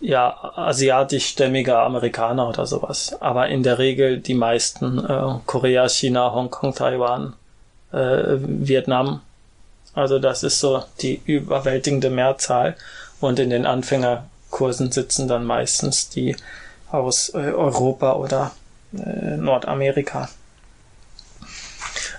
ja, 0.00 0.52
asiatischstämmiger 0.56 1.82
Amerikaner 1.82 2.48
oder 2.48 2.66
sowas. 2.66 3.16
Aber 3.20 3.48
in 3.48 3.62
der 3.62 3.78
Regel 3.78 4.18
die 4.18 4.34
meisten 4.34 4.98
äh, 4.98 5.38
Korea, 5.46 5.88
China, 5.88 6.32
Hongkong, 6.32 6.74
Taiwan, 6.74 7.34
äh, 7.92 8.36
Vietnam. 8.38 9.20
Also 9.94 10.18
das 10.18 10.42
ist 10.42 10.60
so 10.60 10.82
die 11.00 11.20
überwältigende 11.24 12.10
Mehrzahl. 12.10 12.76
Und 13.20 13.38
in 13.38 13.50
den 13.50 13.64
Anfängerkursen 13.64 14.92
sitzen 14.92 15.28
dann 15.28 15.44
meistens 15.44 16.10
die 16.10 16.36
aus 16.90 17.30
äh, 17.30 17.38
Europa 17.38 18.14
oder 18.14 18.52
äh, 18.92 19.36
Nordamerika. 19.36 20.28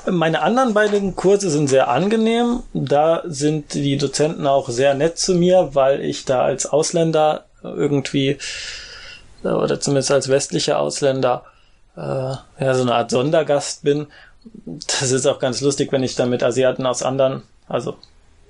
Meine 0.09 0.41
anderen 0.41 0.73
beiden 0.73 1.15
Kurse 1.15 1.49
sind 1.49 1.67
sehr 1.67 1.89
angenehm. 1.89 2.63
Da 2.73 3.23
sind 3.25 3.73
die 3.73 3.97
Dozenten 3.97 4.47
auch 4.47 4.69
sehr 4.69 4.93
nett 4.93 5.17
zu 5.17 5.35
mir, 5.35 5.71
weil 5.73 6.01
ich 6.01 6.23
da 6.23 6.43
als 6.43 6.65
Ausländer 6.65 7.46
irgendwie, 7.63 8.37
äh, 9.43 9.47
oder 9.47 9.79
zumindest 9.79 10.11
als 10.11 10.29
westlicher 10.29 10.79
Ausländer, 10.79 11.43
äh, 11.95 11.99
ja, 11.99 12.73
so 12.73 12.83
eine 12.83 12.95
Art 12.95 13.11
Sondergast 13.11 13.83
bin. 13.83 14.07
Das 14.99 15.11
ist 15.11 15.25
auch 15.25 15.39
ganz 15.39 15.61
lustig, 15.61 15.91
wenn 15.91 16.03
ich 16.03 16.15
dann 16.15 16.29
mit 16.29 16.43
Asiaten 16.43 16.85
aus 16.85 17.03
anderen, 17.03 17.43
also 17.67 17.97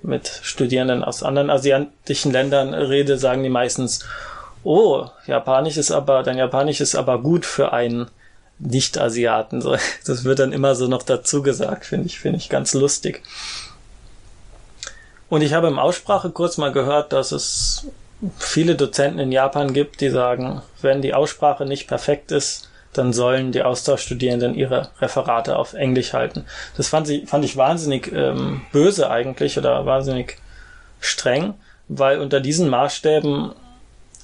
mit 0.03 0.39
Studierenden 0.43 1.03
aus 1.03 1.23
anderen 1.23 1.49
asiatischen 1.49 2.31
Ländern 2.31 2.73
rede, 2.73 3.17
sagen 3.17 3.43
die 3.43 3.49
meistens, 3.49 4.05
oh, 4.63 5.07
Japanisch 5.25 5.77
ist 5.77 5.91
aber, 5.91 6.23
dein 6.23 6.37
Japanisch 6.37 6.81
ist 6.81 6.95
aber 6.95 7.21
gut 7.21 7.45
für 7.45 7.73
einen 7.73 8.07
Nicht-Asiaten. 8.59 9.63
Das 10.05 10.23
wird 10.23 10.39
dann 10.39 10.53
immer 10.53 10.75
so 10.75 10.87
noch 10.87 11.03
dazu 11.03 11.41
gesagt, 11.41 11.85
finde 11.85 12.07
ich, 12.07 12.19
finde 12.19 12.37
ich 12.37 12.49
ganz 12.49 12.73
lustig. 12.73 13.23
Und 15.29 15.41
ich 15.41 15.53
habe 15.53 15.67
im 15.67 15.79
Aussprachekurs 15.79 16.57
mal 16.57 16.71
gehört, 16.71 17.11
dass 17.11 17.31
es 17.31 17.87
viele 18.37 18.75
Dozenten 18.75 19.19
in 19.19 19.31
Japan 19.31 19.73
gibt, 19.73 20.01
die 20.01 20.09
sagen, 20.09 20.61
wenn 20.81 21.01
die 21.01 21.13
Aussprache 21.13 21.65
nicht 21.65 21.87
perfekt 21.87 22.31
ist, 22.31 22.69
dann 22.93 23.13
sollen 23.13 23.51
die 23.51 23.63
Austauschstudierenden 23.63 24.55
ihre 24.55 24.89
Referate 24.99 25.57
auf 25.57 25.73
Englisch 25.73 26.13
halten. 26.13 26.45
Das 26.77 26.87
fand 26.87 27.09
ich, 27.09 27.29
fand 27.29 27.45
ich 27.45 27.57
wahnsinnig 27.57 28.11
ähm, 28.11 28.61
böse 28.71 29.09
eigentlich 29.09 29.57
oder 29.57 29.85
wahnsinnig 29.85 30.37
streng, 30.99 31.53
weil 31.87 32.19
unter 32.19 32.39
diesen 32.39 32.69
Maßstäben, 32.69 33.51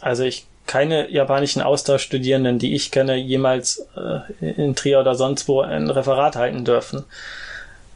also 0.01 0.23
ich 0.23 0.47
keine 0.65 1.11
japanischen 1.11 1.61
Austauschstudierenden, 1.61 2.57
die 2.57 2.73
ich 2.73 2.89
kenne, 2.89 3.15
jemals 3.15 3.85
äh, 3.95 4.45
in 4.49 4.75
Trier 4.75 5.01
oder 5.01 5.13
sonst 5.13 5.47
wo 5.47 5.61
ein 5.61 5.89
Referat 5.89 6.35
halten 6.35 6.65
dürfen. 6.65 7.03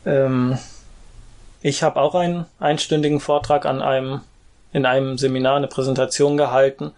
Ähm, 0.06 0.58
ich 1.62 1.82
habe 1.82 2.00
auch 2.00 2.14
einen 2.14 2.46
einstündigen 2.60 3.20
Vortrag 3.20 3.66
an 3.66 3.82
einem 3.82 4.22
in 4.74 4.86
einem 4.86 5.18
Seminar 5.18 5.58
eine 5.58 5.68
Präsentation 5.68 6.38
gehalten 6.38 6.92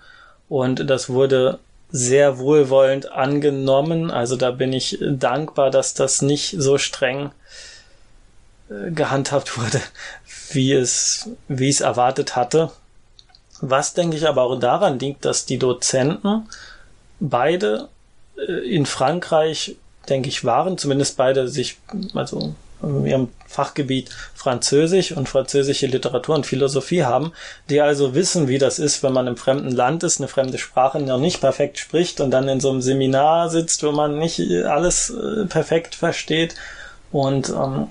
und 0.47 0.89
das 0.89 1.09
wurde 1.09 1.59
sehr 1.91 2.37
wohlwollend 2.37 3.11
angenommen. 3.11 4.11
Also 4.11 4.35
da 4.35 4.51
bin 4.51 4.73
ich 4.73 4.99
dankbar, 5.01 5.71
dass 5.71 5.93
das 5.93 6.21
nicht 6.21 6.55
so 6.57 6.77
streng 6.77 7.31
äh, 8.69 8.91
gehandhabt 8.91 9.57
wurde, 9.61 9.81
wie 10.51 10.73
es, 10.73 11.29
wie 11.47 11.69
es 11.69 11.81
erwartet 11.81 12.35
hatte. 12.35 12.71
Was 13.61 13.93
denke 13.93 14.17
ich 14.17 14.27
aber 14.27 14.43
auch 14.43 14.59
daran 14.59 14.99
liegt, 14.99 15.25
dass 15.25 15.45
die 15.45 15.57
Dozenten 15.57 16.47
beide 17.19 17.89
äh, 18.37 18.75
in 18.75 18.85
Frankreich, 18.85 19.75
denke 20.07 20.29
ich, 20.29 20.45
waren, 20.45 20.77
zumindest 20.77 21.17
beide 21.17 21.47
sich, 21.47 21.77
also 22.13 22.55
in 22.81 23.05
ihrem 23.05 23.29
Fachgebiet 23.47 24.09
Französisch 24.35 25.11
und 25.11 25.27
französische 25.27 25.87
Literatur 25.87 26.35
und 26.35 26.45
Philosophie 26.45 27.03
haben, 27.03 27.33
die 27.69 27.81
also 27.81 28.15
wissen, 28.15 28.47
wie 28.47 28.57
das 28.57 28.79
ist, 28.79 29.03
wenn 29.03 29.13
man 29.13 29.27
im 29.27 29.37
fremden 29.37 29.71
Land 29.71 30.03
ist, 30.03 30.19
eine 30.19 30.27
fremde 30.27 30.57
Sprache 30.57 30.99
noch 30.99 31.19
nicht 31.19 31.41
perfekt 31.41 31.77
spricht 31.77 32.21
und 32.21 32.31
dann 32.31 32.47
in 32.47 32.59
so 32.59 32.69
einem 32.69 32.81
Seminar 32.81 33.49
sitzt, 33.49 33.83
wo 33.83 33.91
man 33.91 34.17
nicht 34.17 34.39
alles 34.65 35.09
äh, 35.09 35.45
perfekt 35.45 35.95
versteht 35.95 36.55
und 37.11 37.49
ähm, 37.49 37.87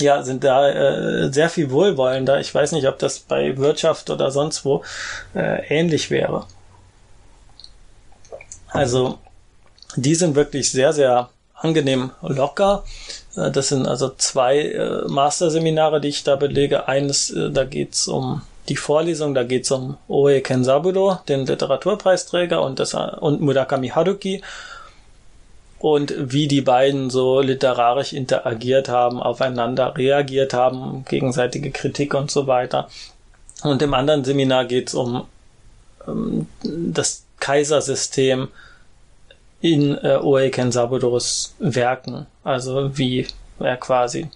ja, 0.00 0.22
sind 0.22 0.42
da 0.42 0.68
äh, 0.68 1.32
sehr 1.32 1.48
viel 1.48 1.70
wohlwollender. 1.70 2.40
Ich 2.40 2.52
weiß 2.52 2.72
nicht, 2.72 2.88
ob 2.88 2.98
das 2.98 3.20
bei 3.20 3.56
Wirtschaft 3.56 4.10
oder 4.10 4.30
sonst 4.30 4.64
wo 4.64 4.82
äh, 5.34 5.66
ähnlich 5.68 6.10
wäre. 6.10 6.46
Also, 8.68 9.18
die 9.94 10.16
sind 10.16 10.34
wirklich 10.34 10.72
sehr, 10.72 10.92
sehr 10.92 11.30
angenehm 11.54 12.10
locker 12.22 12.82
äh, 12.84 13.23
das 13.34 13.68
sind 13.68 13.86
also 13.86 14.10
zwei 14.16 14.60
äh, 14.60 15.08
Masterseminare, 15.08 16.00
die 16.00 16.08
ich 16.08 16.24
da 16.24 16.36
belege. 16.36 16.88
Eines, 16.88 17.30
äh, 17.30 17.50
da 17.50 17.64
geht's 17.64 18.06
um 18.08 18.42
die 18.68 18.76
Vorlesung, 18.76 19.34
da 19.34 19.42
geht's 19.42 19.70
um 19.70 19.96
Oe 20.08 20.40
Kensaburo, 20.40 21.18
den 21.28 21.46
Literaturpreisträger, 21.46 22.62
und, 22.62 22.78
das, 22.78 22.94
und 22.94 23.40
Murakami 23.40 23.88
Haruki 23.88 24.42
und 25.84 26.14
wie 26.16 26.48
die 26.48 26.62
beiden 26.62 27.10
so 27.10 27.40
literarisch 27.40 28.14
interagiert 28.14 28.88
haben, 28.88 29.20
aufeinander 29.20 29.94
reagiert 29.94 30.54
haben, 30.54 31.04
gegenseitige 31.06 31.70
Kritik 31.72 32.14
und 32.14 32.30
so 32.30 32.46
weiter. 32.46 32.88
Und 33.62 33.82
im 33.82 33.92
anderen 33.92 34.24
Seminar 34.24 34.64
geht's 34.64 34.94
um, 34.94 35.26
um 36.06 36.46
das 36.62 37.24
Kaisersystem 37.38 38.48
in 39.64 39.96
äh, 39.96 40.18
Oe 40.22 40.50
Kensaburos 40.50 41.54
Werken, 41.58 42.26
also 42.42 42.98
wie 42.98 43.26
er 43.58 43.78
quasi 43.78 44.28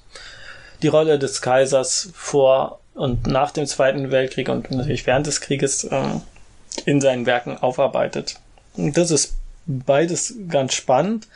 die 0.80 0.88
Rolle 0.88 1.18
des 1.18 1.42
Kaisers 1.42 2.08
vor 2.14 2.80
und 2.94 3.26
nach 3.26 3.50
dem 3.50 3.66
Zweiten 3.66 4.10
Weltkrieg 4.10 4.48
und 4.48 4.70
natürlich 4.70 5.06
während 5.06 5.26
des 5.26 5.42
Krieges 5.42 5.86
ähm, 5.90 6.22
in 6.86 7.02
seinen 7.02 7.26
Werken 7.26 7.58
aufarbeitet. 7.58 8.36
Und 8.74 8.96
das 8.96 9.10
ist 9.10 9.34
beides 9.66 10.34
ganz 10.48 10.72
spannend. 10.72 11.28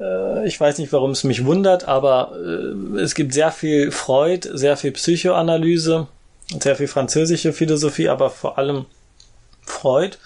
Äh, 0.00 0.48
ich 0.48 0.58
weiß 0.58 0.78
nicht, 0.78 0.92
warum 0.92 1.12
es 1.12 1.22
mich 1.22 1.44
wundert, 1.44 1.86
aber 1.86 2.32
äh, 2.34 2.98
es 2.98 3.14
gibt 3.14 3.32
sehr 3.32 3.52
viel 3.52 3.92
Freud, 3.92 4.48
sehr 4.52 4.76
viel 4.76 4.90
Psychoanalyse, 4.90 6.08
sehr 6.60 6.74
viel 6.74 6.88
französische 6.88 7.52
Philosophie, 7.52 8.08
aber 8.08 8.28
vor 8.30 8.58
allem 8.58 8.86
Freud, 9.62 10.16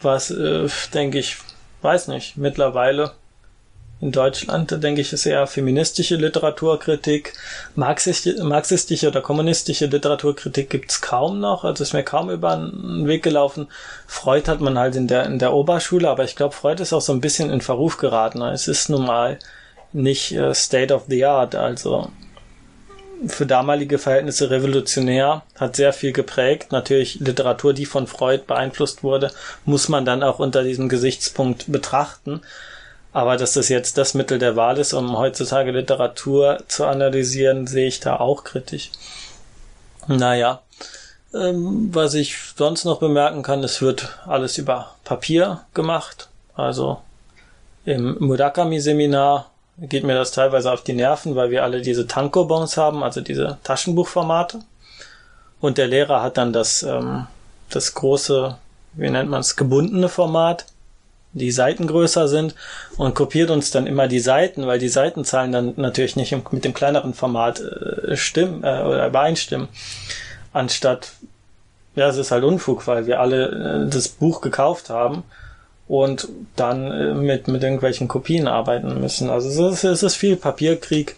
was, 0.00 0.30
äh, 0.30 0.68
denke 0.92 1.18
ich, 1.18 1.38
weiß 1.84 2.08
nicht, 2.08 2.36
mittlerweile 2.36 3.12
in 4.00 4.12
Deutschland, 4.12 4.82
denke 4.82 5.00
ich, 5.00 5.12
ist 5.12 5.24
eher 5.24 5.46
feministische 5.46 6.16
Literaturkritik. 6.16 7.32
Marxistische, 7.74 8.44
marxistische 8.44 9.08
oder 9.08 9.22
kommunistische 9.22 9.86
Literaturkritik 9.86 10.68
gibt's 10.68 11.00
kaum 11.00 11.40
noch. 11.40 11.64
Also 11.64 11.84
ist 11.84 11.92
mir 11.92 12.02
kaum 12.02 12.28
über 12.28 12.56
den 12.56 13.06
Weg 13.06 13.22
gelaufen. 13.22 13.68
Freud 14.06 14.50
hat 14.50 14.60
man 14.60 14.78
halt 14.78 14.96
in 14.96 15.06
der, 15.06 15.24
in 15.24 15.38
der 15.38 15.54
Oberschule, 15.54 16.10
aber 16.10 16.24
ich 16.24 16.36
glaube, 16.36 16.54
Freud 16.54 16.82
ist 16.82 16.92
auch 16.92 17.00
so 17.00 17.12
ein 17.12 17.20
bisschen 17.20 17.50
in 17.50 17.60
Verruf 17.60 17.96
geraten. 17.96 18.42
Es 18.42 18.68
ist 18.68 18.90
nun 18.90 19.06
mal 19.06 19.38
nicht 19.92 20.32
äh, 20.32 20.52
State 20.54 20.92
of 20.92 21.04
the 21.08 21.24
Art. 21.24 21.54
Also 21.54 22.10
für 23.26 23.46
damalige 23.46 23.98
Verhältnisse 23.98 24.50
revolutionär, 24.50 25.42
hat 25.56 25.76
sehr 25.76 25.92
viel 25.92 26.12
geprägt. 26.12 26.72
Natürlich 26.72 27.20
Literatur, 27.20 27.72
die 27.72 27.86
von 27.86 28.06
Freud 28.06 28.44
beeinflusst 28.46 29.02
wurde, 29.02 29.30
muss 29.64 29.88
man 29.88 30.04
dann 30.04 30.22
auch 30.22 30.38
unter 30.38 30.62
diesem 30.62 30.88
Gesichtspunkt 30.88 31.70
betrachten. 31.70 32.40
Aber 33.12 33.36
dass 33.36 33.52
das 33.52 33.68
jetzt 33.68 33.96
das 33.96 34.14
Mittel 34.14 34.38
der 34.38 34.56
Wahl 34.56 34.78
ist, 34.78 34.92
um 34.92 35.16
heutzutage 35.16 35.70
Literatur 35.70 36.58
zu 36.66 36.84
analysieren, 36.84 37.66
sehe 37.66 37.86
ich 37.86 38.00
da 38.00 38.16
auch 38.16 38.42
kritisch. 38.42 38.90
Naja, 40.08 40.62
ähm, 41.32 41.90
was 41.92 42.14
ich 42.14 42.36
sonst 42.56 42.84
noch 42.84 43.00
bemerken 43.00 43.42
kann, 43.42 43.62
es 43.64 43.80
wird 43.80 44.18
alles 44.26 44.58
über 44.58 44.94
Papier 45.04 45.60
gemacht. 45.74 46.28
Also 46.54 47.00
im 47.84 48.16
Murakami-Seminar 48.18 49.50
geht 49.78 50.04
mir 50.04 50.14
das 50.14 50.32
teilweise 50.32 50.72
auf 50.72 50.82
die 50.82 50.92
Nerven, 50.92 51.34
weil 51.34 51.50
wir 51.50 51.64
alle 51.64 51.82
diese 51.82 52.06
Tankobons 52.06 52.76
haben, 52.76 53.02
also 53.02 53.20
diese 53.20 53.58
Taschenbuchformate. 53.64 54.60
Und 55.60 55.78
der 55.78 55.86
Lehrer 55.86 56.22
hat 56.22 56.36
dann 56.36 56.52
das, 56.52 56.82
ähm, 56.82 57.26
das 57.70 57.94
große, 57.94 58.56
wie 58.94 59.10
nennt 59.10 59.30
man 59.30 59.40
es, 59.40 59.56
gebundene 59.56 60.08
Format, 60.08 60.66
die 61.32 61.50
Seiten 61.50 61.88
größer 61.88 62.28
sind 62.28 62.54
und 62.96 63.14
kopiert 63.16 63.50
uns 63.50 63.72
dann 63.72 63.88
immer 63.88 64.06
die 64.06 64.20
Seiten, 64.20 64.68
weil 64.68 64.78
die 64.78 64.88
Seitenzahlen 64.88 65.50
dann 65.50 65.74
natürlich 65.76 66.14
nicht 66.14 66.32
mit 66.52 66.64
dem 66.64 66.74
kleineren 66.74 67.12
Format 67.12 67.60
äh, 67.60 68.16
stimmen 68.16 68.62
äh, 68.62 68.82
oder 68.82 69.08
übereinstimmen. 69.08 69.68
Anstatt, 70.52 71.12
ja, 71.96 72.08
es 72.08 72.18
ist 72.18 72.30
halt 72.30 72.44
Unfug, 72.44 72.86
weil 72.86 73.06
wir 73.06 73.20
alle 73.20 73.86
äh, 73.86 73.90
das 73.90 74.06
Buch 74.08 74.40
gekauft 74.40 74.90
haben 74.90 75.24
und 75.86 76.28
dann 76.56 76.90
äh, 76.90 77.14
mit, 77.14 77.48
mit 77.48 77.62
irgendwelchen 77.62 78.08
Kopien 78.08 78.48
arbeiten 78.48 79.00
müssen. 79.00 79.30
Also 79.30 79.48
es 79.48 79.78
ist, 79.78 79.84
es 79.84 80.02
ist 80.02 80.16
viel 80.16 80.36
Papierkrieg. 80.36 81.16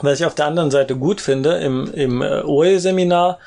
Was 0.00 0.20
ich 0.20 0.26
auf 0.26 0.34
der 0.34 0.46
anderen 0.46 0.70
Seite 0.70 0.96
gut 0.96 1.20
finde, 1.20 1.58
im, 1.58 1.92
im 1.92 2.22
äh, 2.22 2.42
OE-Seminar 2.42 3.38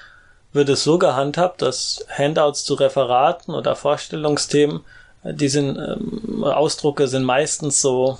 wird 0.53 0.69
es 0.69 0.83
so 0.83 0.97
gehandhabt, 0.97 1.61
dass 1.61 2.05
Handouts 2.09 2.65
zu 2.65 2.73
Referaten 2.73 3.53
oder 3.53 3.75
Vorstellungsthemen, 3.75 4.81
äh, 5.23 5.33
die 5.33 5.49
sind, 5.49 5.77
ähm, 5.77 6.43
Ausdrucke 6.43 7.07
sind 7.07 7.23
meistens 7.23 7.81
so 7.81 8.17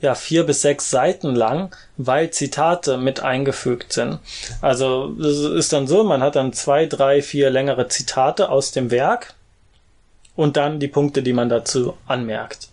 ja, 0.00 0.14
vier 0.14 0.44
bis 0.44 0.62
sechs 0.62 0.90
Seiten 0.90 1.34
lang, 1.34 1.74
weil 1.98 2.30
Zitate 2.30 2.96
mit 2.96 3.20
eingefügt 3.20 3.92
sind. 3.92 4.18
Also 4.62 5.14
es 5.20 5.40
ist 5.40 5.72
dann 5.74 5.86
so, 5.86 6.04
man 6.04 6.22
hat 6.22 6.36
dann 6.36 6.54
zwei, 6.54 6.86
drei, 6.86 7.20
vier 7.20 7.50
längere 7.50 7.88
Zitate 7.88 8.48
aus 8.48 8.72
dem 8.72 8.90
Werk 8.90 9.34
und 10.40 10.56
dann 10.56 10.80
die 10.80 10.88
Punkte, 10.88 11.22
die 11.22 11.34
man 11.34 11.50
dazu 11.50 11.94
anmerkt. 12.06 12.68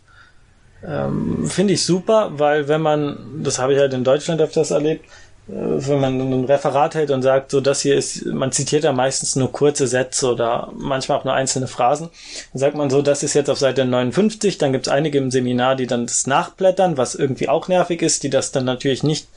Ähm, 0.85 1.45
Finde 1.47 1.73
ich 1.73 1.83
super, 1.83 2.31
weil 2.31 2.69
wenn 2.69 2.81
man, 2.81 3.41
das 3.43 3.59
habe 3.59 3.73
ich 3.73 3.79
halt 3.79 3.93
in 3.93 4.05
Deutschland 4.05 4.39
öfters 4.39 4.71
erlebt, 4.71 5.03
äh, 5.49 5.51
wenn 5.51 5.99
man 5.99 6.21
ein 6.21 6.45
Referat 6.45 6.95
hält 6.95 7.11
und 7.11 7.23
sagt, 7.23 7.51
so 7.51 7.59
das 7.59 7.81
hier 7.81 7.95
ist, 7.95 8.25
man 8.25 8.53
zitiert 8.53 8.85
ja 8.85 8.93
meistens 8.93 9.35
nur 9.35 9.51
kurze 9.51 9.85
Sätze 9.85 10.31
oder 10.31 10.71
manchmal 10.77 11.17
auch 11.17 11.25
nur 11.25 11.33
einzelne 11.33 11.67
Phrasen, 11.67 12.07
dann 12.53 12.59
sagt 12.59 12.77
man 12.77 12.89
so, 12.89 13.01
das 13.01 13.21
ist 13.21 13.33
jetzt 13.33 13.49
auf 13.49 13.59
Seite 13.59 13.83
59, 13.83 14.57
dann 14.57 14.71
gibt 14.71 14.87
es 14.87 14.93
einige 14.93 15.17
im 15.17 15.29
Seminar, 15.29 15.75
die 15.75 15.87
dann 15.87 16.05
das 16.05 16.25
nachblättern, 16.25 16.95
was 16.95 17.15
irgendwie 17.15 17.49
auch 17.49 17.67
nervig 17.67 18.01
ist, 18.01 18.23
die 18.23 18.29
das 18.29 18.53
dann 18.53 18.63
natürlich 18.63 19.03
nicht 19.03 19.27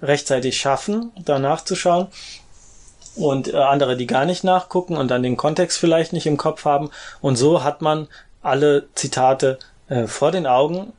rechtzeitig 0.00 0.56
schaffen, 0.56 1.10
da 1.24 1.40
nachzuschauen 1.40 2.06
und 3.16 3.52
äh, 3.52 3.56
andere, 3.56 3.96
die 3.96 4.06
gar 4.06 4.24
nicht 4.24 4.44
nachgucken 4.44 4.96
und 4.96 5.10
dann 5.10 5.22
den 5.22 5.36
Kontext 5.36 5.78
vielleicht 5.78 6.12
nicht 6.12 6.26
im 6.26 6.36
Kopf 6.36 6.64
haben. 6.64 6.90
Und 7.20 7.36
so 7.36 7.62
hat 7.62 7.82
man 7.82 8.08
alle 8.42 8.86
Zitate 8.94 9.58
äh, 9.88 10.06
vor 10.06 10.30
den 10.30 10.46
Augen 10.46 10.92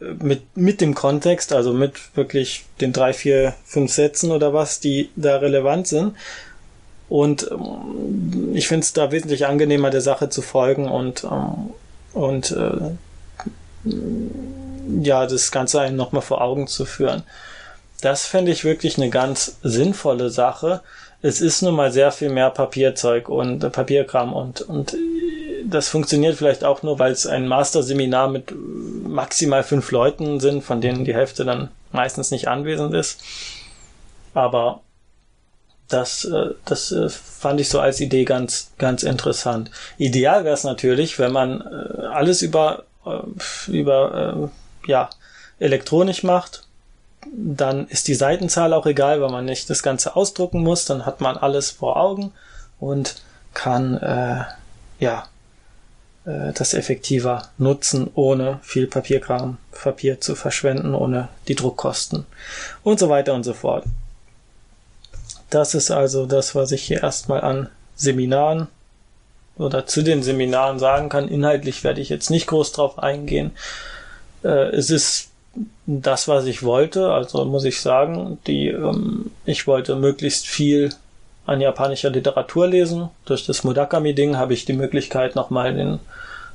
äh, 0.00 0.04
mit, 0.22 0.56
mit 0.56 0.80
dem 0.80 0.94
Kontext, 0.94 1.52
also 1.52 1.72
mit 1.72 2.16
wirklich 2.16 2.64
den 2.80 2.92
drei, 2.92 3.12
vier, 3.12 3.54
fünf 3.64 3.92
Sätzen 3.92 4.30
oder 4.30 4.54
was, 4.54 4.80
die 4.80 5.10
da 5.16 5.36
relevant 5.36 5.88
sind. 5.88 6.14
Und 7.08 7.50
ähm, 7.50 8.52
ich 8.54 8.68
finde 8.68 8.84
es 8.84 8.92
da 8.92 9.10
wesentlich 9.10 9.46
angenehmer, 9.46 9.90
der 9.90 10.00
Sache 10.02 10.28
zu 10.28 10.42
folgen 10.42 10.88
und, 10.88 11.24
ähm, 11.24 11.70
und 12.12 12.50
äh, 12.52 12.90
ja, 15.02 15.26
das 15.26 15.50
Ganze 15.50 15.80
einem 15.80 15.96
nochmal 15.96 16.22
vor 16.22 16.40
Augen 16.40 16.66
zu 16.66 16.84
führen. 16.84 17.22
Das 18.00 18.26
fände 18.26 18.52
ich 18.52 18.64
wirklich 18.64 18.96
eine 18.96 19.10
ganz 19.10 19.56
sinnvolle 19.62 20.30
Sache, 20.30 20.82
es 21.20 21.40
ist 21.40 21.62
nun 21.62 21.74
mal 21.74 21.90
sehr 21.90 22.12
viel 22.12 22.28
mehr 22.28 22.50
Papierzeug 22.50 23.28
und 23.28 23.64
äh, 23.64 23.70
Papierkram 23.70 24.32
und, 24.32 24.60
und 24.62 24.94
äh, 24.94 24.98
das 25.64 25.88
funktioniert 25.88 26.36
vielleicht 26.36 26.64
auch 26.64 26.82
nur, 26.82 26.98
weil 26.98 27.12
es 27.12 27.26
ein 27.26 27.48
Masterseminar 27.48 28.28
mit 28.28 28.52
maximal 28.56 29.62
fünf 29.64 29.90
Leuten 29.90 30.40
sind, 30.40 30.62
von 30.62 30.80
denen 30.80 31.04
die 31.04 31.14
Hälfte 31.14 31.44
dann 31.44 31.70
meistens 31.92 32.30
nicht 32.30 32.48
anwesend 32.48 32.94
ist. 32.94 33.20
Aber 34.34 34.80
das, 35.88 36.24
äh, 36.24 36.54
das 36.64 36.94
fand 37.10 37.60
ich 37.60 37.68
so 37.68 37.80
als 37.80 38.00
Idee 38.00 38.24
ganz, 38.24 38.72
ganz 38.78 39.02
interessant. 39.02 39.70
Ideal 39.98 40.44
wäre 40.44 40.54
es 40.54 40.64
natürlich, 40.64 41.18
wenn 41.18 41.32
man 41.32 41.62
alles 41.62 42.42
über, 42.42 42.84
über, 43.66 44.50
ja, 44.86 45.10
elektronisch 45.58 46.22
macht 46.22 46.67
dann 47.36 47.88
ist 47.88 48.08
die 48.08 48.14
Seitenzahl 48.14 48.72
auch 48.72 48.86
egal, 48.86 49.20
weil 49.20 49.30
man 49.30 49.44
nicht 49.44 49.68
das 49.70 49.82
Ganze 49.82 50.16
ausdrucken 50.16 50.62
muss. 50.62 50.84
Dann 50.84 51.06
hat 51.06 51.20
man 51.20 51.36
alles 51.36 51.70
vor 51.70 51.96
Augen 51.96 52.32
und 52.80 53.16
kann 53.54 53.96
äh, 53.98 54.44
ja 54.98 55.26
äh, 56.24 56.52
das 56.52 56.74
effektiver 56.74 57.48
nutzen, 57.58 58.10
ohne 58.14 58.60
viel 58.62 58.86
Papierkram, 58.86 59.58
Papier 59.72 60.20
zu 60.20 60.34
verschwenden, 60.34 60.94
ohne 60.94 61.28
die 61.48 61.54
Druckkosten 61.54 62.26
und 62.82 62.98
so 62.98 63.08
weiter 63.08 63.34
und 63.34 63.44
so 63.44 63.54
fort. 63.54 63.84
Das 65.50 65.74
ist 65.74 65.90
also 65.90 66.26
das, 66.26 66.54
was 66.54 66.72
ich 66.72 66.82
hier 66.82 67.02
erstmal 67.02 67.40
an 67.40 67.68
Seminaren 67.96 68.68
oder 69.56 69.86
zu 69.86 70.02
den 70.02 70.22
Seminaren 70.22 70.78
sagen 70.78 71.08
kann. 71.08 71.28
Inhaltlich 71.28 71.84
werde 71.84 72.00
ich 72.00 72.10
jetzt 72.10 72.30
nicht 72.30 72.46
groß 72.46 72.72
drauf 72.72 72.98
eingehen. 72.98 73.52
Äh, 74.44 74.68
es 74.76 74.90
ist 74.90 75.27
das, 75.86 76.28
was 76.28 76.46
ich 76.46 76.62
wollte. 76.62 77.10
Also 77.10 77.44
muss 77.44 77.64
ich 77.64 77.80
sagen, 77.80 78.38
die, 78.46 78.68
ähm, 78.68 79.30
ich 79.44 79.66
wollte 79.66 79.96
möglichst 79.96 80.46
viel 80.46 80.90
an 81.46 81.60
japanischer 81.60 82.10
Literatur 82.10 82.66
lesen. 82.66 83.08
Durch 83.24 83.46
das 83.46 83.64
Murakami-Ding 83.64 84.36
habe 84.36 84.52
ich 84.52 84.66
die 84.66 84.74
Möglichkeit, 84.74 85.34
nochmal 85.34 85.74
den 85.74 85.98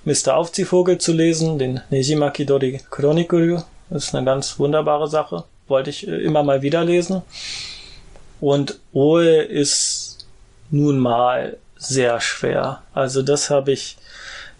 Mr. 0.06 0.36
Aufziehvogel 0.36 0.98
zu 0.98 1.14
lesen, 1.14 1.58
den 1.58 1.82
Nejima 1.90 2.30
Kidori 2.30 2.80
Chronicle. 2.92 3.64
Das 3.90 4.06
ist 4.06 4.16
eine 4.16 4.26
ganz 4.26 4.60
wunderbare 4.60 5.08
Sache. 5.08 5.46
Wollte 5.68 5.90
ich 5.90 6.08
äh, 6.08 6.18
immer 6.18 6.44
mal 6.44 6.62
wieder 6.62 6.84
lesen. 6.84 7.22
Und 8.40 8.80
Oe 8.94 9.42
ist 9.42 10.28
nun 10.70 11.00
mal 11.00 11.58
sehr 11.78 12.20
schwer. 12.22 12.82
Also 12.94 13.22
das 13.22 13.50
habe 13.50 13.72
ich 13.72 13.98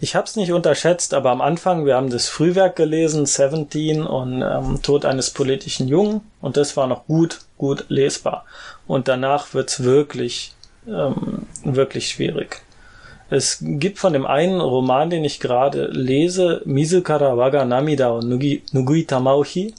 ich 0.00 0.14
habe 0.14 0.26
es 0.26 0.36
nicht 0.36 0.52
unterschätzt, 0.52 1.14
aber 1.14 1.30
am 1.30 1.40
Anfang, 1.40 1.86
wir 1.86 1.96
haben 1.96 2.10
das 2.10 2.28
Frühwerk 2.28 2.76
gelesen, 2.76 3.26
17 3.26 4.02
und 4.02 4.42
ähm, 4.42 4.82
Tod 4.82 5.04
eines 5.04 5.30
politischen 5.30 5.88
Jungen 5.88 6.20
und 6.40 6.56
das 6.56 6.76
war 6.76 6.86
noch 6.86 7.06
gut, 7.06 7.40
gut 7.58 7.86
lesbar. 7.88 8.44
Und 8.86 9.08
danach 9.08 9.54
wird's 9.54 9.82
wirklich, 9.82 10.52
ähm, 10.86 11.46
wirklich 11.64 12.08
schwierig. 12.08 12.62
Es 13.30 13.58
gibt 13.60 13.98
von 13.98 14.12
dem 14.12 14.26
einen 14.26 14.60
Roman, 14.60 15.10
den 15.10 15.24
ich 15.24 15.40
gerade 15.40 15.86
lese, 15.86 16.60
Mizukara 16.64 17.36
Waga 17.36 17.64
Namida 17.64 18.10
und 18.10 18.28
Nugi, 18.28 18.62
Nugui 18.72 19.06
Tamauchi, 19.06 19.74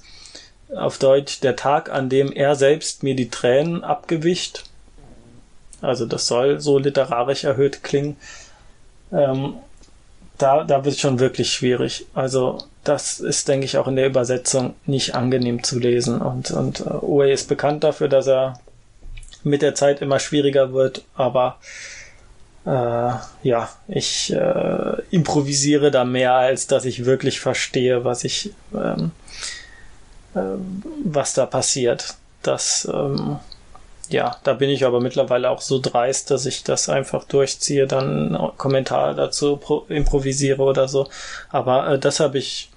auf 0.75 0.97
Deutsch 0.97 1.41
der 1.41 1.55
Tag, 1.55 1.91
an 1.91 2.09
dem 2.09 2.31
er 2.31 2.55
selbst 2.55 3.03
mir 3.03 3.15
die 3.15 3.29
Tränen 3.29 3.83
abgewischt. 3.83 4.63
Also 5.81 6.05
das 6.05 6.25
soll 6.27 6.59
so 6.59 6.79
literarisch 6.79 7.43
erhöht 7.43 7.83
klingen. 7.83 8.17
Ähm, 9.11 9.55
da, 10.37 10.63
da 10.63 10.83
wird 10.83 10.95
es 10.95 11.01
schon 11.01 11.19
wirklich 11.19 11.51
schwierig. 11.51 12.05
Also 12.13 12.59
das 12.83 13.19
ist, 13.19 13.47
denke 13.47 13.65
ich, 13.65 13.77
auch 13.77 13.87
in 13.87 13.95
der 13.95 14.07
Übersetzung 14.07 14.75
nicht 14.85 15.15
angenehm 15.15 15.63
zu 15.63 15.79
lesen. 15.79 16.21
Und, 16.21 16.51
und 16.51 16.81
uh, 16.81 16.99
Oe 17.01 17.31
ist 17.31 17.47
bekannt 17.47 17.83
dafür, 17.83 18.07
dass 18.07 18.27
er 18.27 18.59
mit 19.43 19.61
der 19.61 19.75
Zeit 19.75 20.01
immer 20.01 20.19
schwieriger 20.19 20.73
wird, 20.73 21.03
aber 21.15 21.57
äh, 22.65 23.11
ja, 23.43 23.69
ich 23.87 24.33
äh, 24.33 25.01
improvisiere 25.11 25.91
da 25.91 26.03
mehr, 26.03 26.33
als 26.33 26.65
dass 26.65 26.85
ich 26.85 27.05
wirklich 27.05 27.39
verstehe, 27.39 28.03
was 28.03 28.23
ich, 28.23 28.53
ähm, 28.73 29.11
äh, 30.33 30.39
was 31.03 31.33
da 31.33 31.45
passiert. 31.45 32.15
Das 32.41 32.89
ähm, 32.91 33.37
ja, 34.09 34.37
da 34.43 34.53
bin 34.53 34.69
ich 34.69 34.85
aber 34.85 34.99
mittlerweile 34.99 35.49
auch 35.49 35.61
so 35.61 35.79
dreist, 35.79 36.31
dass 36.31 36.45
ich 36.45 36.63
das 36.63 36.89
einfach 36.89 37.23
durchziehe, 37.25 37.87
dann 37.87 38.51
Kommentar 38.57 39.13
dazu 39.13 39.59
improvisiere 39.89 40.61
oder 40.61 40.87
so. 40.87 41.07
Aber 41.49 41.87
äh, 41.87 41.99
das 41.99 42.19
habe 42.19 42.37
ich 42.37 42.71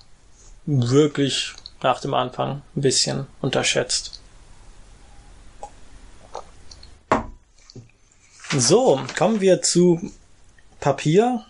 wirklich 0.66 1.54
nach 1.82 2.00
dem 2.00 2.14
Anfang 2.14 2.62
ein 2.76 2.80
bisschen 2.80 3.26
unterschätzt. 3.40 4.20
So, 8.56 9.00
kommen 9.16 9.40
wir 9.40 9.60
zu 9.62 10.12
Papier. 10.80 11.44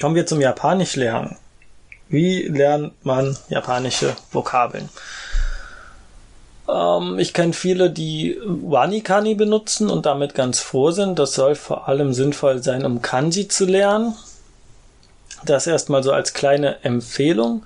Kommen 0.00 0.16
wir 0.16 0.26
zum 0.26 0.40
Japanisch 0.40 0.96
lernen. 0.96 1.36
Wie 2.08 2.42
lernt 2.48 3.04
man 3.04 3.36
japanische 3.48 4.16
Vokabeln? 4.32 4.88
Ähm, 6.68 7.18
ich 7.18 7.34
kenne 7.34 7.52
viele, 7.52 7.90
die 7.90 8.38
Wanikani 8.44 9.34
benutzen 9.34 9.90
und 9.90 10.06
damit 10.06 10.34
ganz 10.34 10.60
froh 10.60 10.90
sind. 10.90 11.18
Das 11.18 11.34
soll 11.34 11.54
vor 11.54 11.88
allem 11.88 12.12
sinnvoll 12.14 12.62
sein, 12.62 12.84
um 12.84 13.02
Kanji 13.02 13.48
zu 13.48 13.66
lernen. 13.66 14.14
Das 15.44 15.66
erstmal 15.66 16.02
so 16.02 16.12
als 16.12 16.32
kleine 16.32 16.82
Empfehlung. 16.84 17.64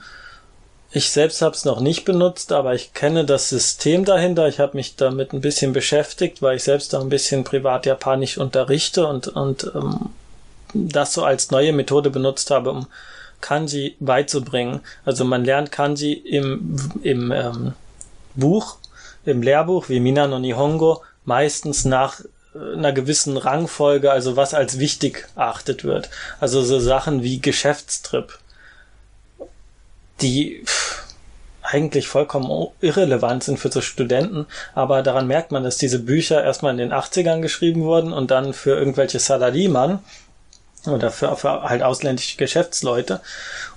Ich 0.90 1.10
selbst 1.10 1.42
habe 1.42 1.54
es 1.54 1.66
noch 1.66 1.80
nicht 1.80 2.04
benutzt, 2.06 2.50
aber 2.50 2.74
ich 2.74 2.94
kenne 2.94 3.26
das 3.26 3.50
System 3.50 4.04
dahinter. 4.06 4.48
Ich 4.48 4.58
habe 4.58 4.76
mich 4.76 4.96
damit 4.96 5.32
ein 5.32 5.42
bisschen 5.42 5.74
beschäftigt, 5.74 6.40
weil 6.40 6.56
ich 6.56 6.64
selbst 6.64 6.94
auch 6.94 7.02
ein 7.02 7.10
bisschen 7.10 7.44
privat 7.44 7.84
Japanisch 7.84 8.38
unterrichte 8.38 9.06
und, 9.06 9.28
und 9.28 9.70
ähm, 9.74 10.10
das 10.72 11.12
so 11.12 11.24
als 11.24 11.50
neue 11.50 11.72
Methode 11.72 12.10
benutzt 12.10 12.50
habe, 12.50 12.70
um 12.70 12.86
Kanji 13.40 13.96
beizubringen. 14.00 14.80
Also 15.04 15.24
man 15.24 15.44
lernt 15.44 15.70
Kanji 15.72 16.14
im, 16.14 16.78
im 17.02 17.32
ähm, 17.32 17.72
Buch, 18.34 18.78
im 19.28 19.42
Lehrbuch 19.42 19.88
wie 19.88 20.00
Mina 20.00 20.26
no 20.26 20.38
Nihongo 20.38 21.02
meistens 21.24 21.84
nach 21.84 22.20
äh, 22.54 22.76
einer 22.76 22.92
gewissen 22.92 23.36
Rangfolge, 23.36 24.10
also 24.10 24.36
was 24.36 24.54
als 24.54 24.78
wichtig 24.78 25.28
erachtet 25.36 25.84
wird. 25.84 26.10
Also 26.40 26.62
so 26.62 26.80
Sachen 26.80 27.22
wie 27.22 27.40
Geschäftstrip, 27.40 28.38
die 30.20 30.62
pff, 30.64 31.04
eigentlich 31.62 32.08
vollkommen 32.08 32.68
irrelevant 32.80 33.44
sind 33.44 33.58
für 33.58 33.70
so 33.70 33.82
Studenten, 33.82 34.46
aber 34.74 35.02
daran 35.02 35.26
merkt 35.26 35.52
man, 35.52 35.64
dass 35.64 35.76
diese 35.76 35.98
Bücher 35.98 36.42
erstmal 36.42 36.72
in 36.72 36.78
den 36.78 36.92
80ern 36.92 37.42
geschrieben 37.42 37.82
wurden 37.82 38.12
und 38.12 38.30
dann 38.30 38.54
für 38.54 38.76
irgendwelche 38.76 39.18
Salariman 39.18 39.98
oder 40.86 41.10
für, 41.10 41.36
für 41.36 41.62
halt 41.62 41.82
ausländische 41.82 42.36
Geschäftsleute. 42.36 43.20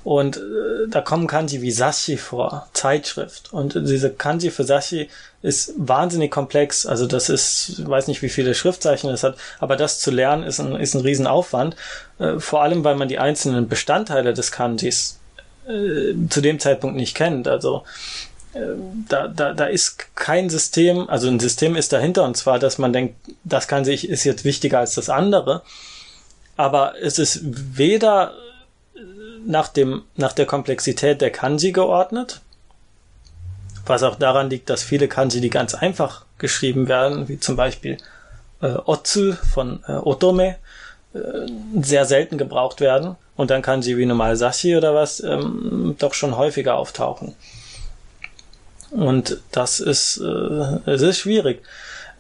Und 0.04 0.38
äh, 0.38 0.88
da 0.90 1.02
kommen 1.02 1.28
Kanji 1.28 1.62
wie 1.62 1.72
Sashi 1.72 2.18
vor, 2.18 2.68
Zeitschrift. 2.74 3.52
Und 3.54 3.76
diese 3.76 4.10
Kanji 4.12 4.52
für 4.52 4.64
Sashi 4.64 5.10
ist 5.42 5.74
wahnsinnig 5.78 6.32
komplex. 6.32 6.86
Also 6.86 7.08
das 7.08 7.30
ist, 7.30 7.88
weiß 7.88 8.08
nicht, 8.08 8.22
wie 8.22 8.30
viele 8.30 8.56
Schriftzeichen 8.56 9.10
es 9.10 9.24
hat, 9.24 9.38
aber 9.60 9.76
das 9.76 10.00
zu 10.00 10.12
lernen 10.12 10.44
ist 10.44 10.60
ein, 10.60 10.76
ist 10.76 10.94
ein 10.94 11.02
Riesenaufwand. 11.02 11.76
Äh, 12.20 12.40
vor 12.40 12.62
allem, 12.62 12.84
weil 12.84 12.96
man 12.96 13.08
die 13.08 13.20
einzelnen 13.20 13.68
Bestandteile 13.68 14.34
des 14.34 14.52
Kanjis 14.52 15.20
äh, 15.68 16.14
zu 16.30 16.42
dem 16.42 16.60
Zeitpunkt 16.60 16.96
nicht 16.96 17.16
kennt. 17.16 17.48
Also 17.48 17.84
äh, 18.54 18.60
da, 19.08 19.28
da, 19.28 19.54
da 19.54 19.66
ist 19.66 20.16
kein 20.16 20.50
System, 20.50 21.10
also 21.10 21.28
ein 21.28 21.40
System 21.40 21.76
ist 21.76 21.94
dahinter 21.94 22.24
und 22.24 22.38
zwar, 22.38 22.60
dass 22.60 22.78
man 22.78 22.94
denkt, 22.94 23.16
das 23.44 23.68
Kanji 23.68 23.94
ist 23.94 24.24
jetzt 24.24 24.46
wichtiger 24.46 24.80
als 24.80 24.96
das 24.96 25.10
andere 25.10 25.62
aber 26.58 26.94
es 27.02 27.20
ist 27.20 27.40
weder 27.44 28.34
nach 29.46 29.68
dem, 29.68 30.04
nach 30.16 30.34
der 30.34 30.46
Komplexität 30.46 31.22
der 31.22 31.32
Kanji 31.32 31.72
geordnet, 31.72 32.42
was 33.86 34.04
auch 34.04 34.16
daran 34.16 34.50
liegt, 34.50 34.70
dass 34.70 34.84
viele 34.84 35.08
Kanji, 35.08 35.42
die 35.42 35.50
ganz 35.50 35.74
einfach 35.74 36.26
geschrieben 36.38 36.88
werden, 36.88 37.28
wie 37.28 37.40
zum 37.40 37.56
Beispiel 37.56 37.98
äh, 38.62 38.78
Otsu 38.86 39.34
von 39.34 39.84
äh, 39.88 39.94
Otome, 39.94 40.58
äh, 41.14 41.20
sehr 41.82 42.06
selten 42.06 42.38
gebraucht 42.38 42.80
werden 42.80 43.16
und 43.36 43.50
dann 43.50 43.62
Kanji 43.62 43.98
wie 43.98 44.06
normal 44.06 44.36
Sashi 44.36 44.78
oder 44.78 44.94
was 44.94 45.20
ähm, 45.22 45.96
doch 45.98 46.14
schon 46.14 46.38
häufiger 46.38 46.76
auftauchen. 46.76 47.36
Und 48.92 49.42
das 49.52 49.80
ist, 49.80 50.18
äh, 50.18 50.90
es 50.90 51.02
ist 51.02 51.20
schwierig 51.20 51.64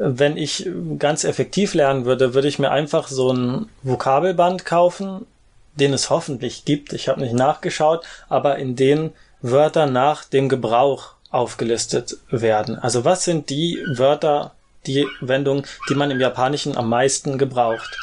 wenn 0.03 0.35
ich 0.35 0.69
ganz 0.97 1.23
effektiv 1.23 1.73
lernen 1.73 2.05
würde, 2.05 2.33
würde 2.33 2.47
ich 2.47 2.59
mir 2.59 2.71
einfach 2.71 3.07
so 3.07 3.31
ein 3.31 3.69
Vokabelband 3.83 4.65
kaufen, 4.65 5.27
den 5.75 5.93
es 5.93 6.09
hoffentlich 6.09 6.65
gibt. 6.65 6.93
Ich 6.93 7.07
habe 7.07 7.21
nicht 7.21 7.33
nachgeschaut, 7.33 8.03
aber 8.27 8.57
in 8.57 8.75
denen 8.75 9.11
Wörter 9.41 9.85
nach 9.85 10.25
dem 10.25 10.49
Gebrauch 10.49 11.13
aufgelistet 11.29 12.17
werden. 12.29 12.77
Also 12.77 13.05
was 13.05 13.23
sind 13.23 13.49
die 13.49 13.79
Wörter, 13.95 14.53
die 14.85 15.07
Wendungen, 15.21 15.63
die 15.89 15.95
man 15.95 16.11
im 16.11 16.19
Japanischen 16.19 16.75
am 16.75 16.89
meisten 16.89 17.37
gebraucht? 17.37 17.97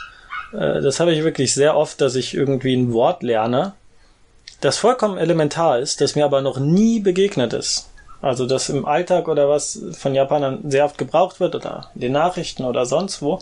Äh, 0.53 0.81
das 0.81 1.01
habe 1.01 1.13
ich 1.13 1.25
wirklich 1.25 1.53
sehr 1.53 1.77
oft, 1.77 2.01
dass 2.01 2.15
ich 2.15 2.35
irgendwie 2.35 2.75
ein 2.75 2.93
Wort 2.93 3.23
lerne, 3.23 3.75
das 4.61 4.79
vollkommen 4.79 5.19
elementar 5.19 5.79
ist, 5.79 6.01
das 6.01 6.17
mir 6.17 6.25
aber 6.25 6.43
noch 6.43 6.59
nie 6.59 7.01
begegnet 7.01 7.53
ist. 7.53 7.89
Also 8.21 8.47
das 8.47 8.69
im 8.69 8.85
Alltag 8.85 9.29
oder 9.29 9.49
was 9.49 9.81
von 9.93 10.15
Japanern 10.15 10.59
sehr 10.69 10.85
oft 10.85 10.99
gebraucht 10.99 11.39
wird 11.39 11.55
oder 11.55 11.91
in 11.95 12.01
den 12.01 12.13
Nachrichten 12.13 12.65
oder 12.65 12.85
sonst 12.85 13.23
wo, 13.23 13.39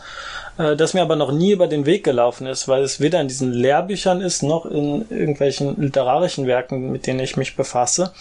äh, 0.58 0.76
das 0.76 0.92
mir 0.92 1.02
aber 1.02 1.16
noch 1.16 1.32
nie 1.32 1.52
über 1.52 1.66
den 1.66 1.86
Weg 1.86 2.04
gelaufen 2.04 2.46
ist, 2.46 2.68
weil 2.68 2.82
es 2.82 3.00
weder 3.00 3.20
in 3.20 3.28
diesen 3.28 3.52
Lehrbüchern 3.52 4.20
ist 4.20 4.42
noch 4.42 4.66
in 4.66 5.08
irgendwelchen 5.08 5.80
literarischen 5.80 6.46
Werken, 6.46 6.92
mit 6.92 7.06
denen 7.06 7.20
ich 7.20 7.36
mich 7.36 7.56
befasse. 7.56 8.12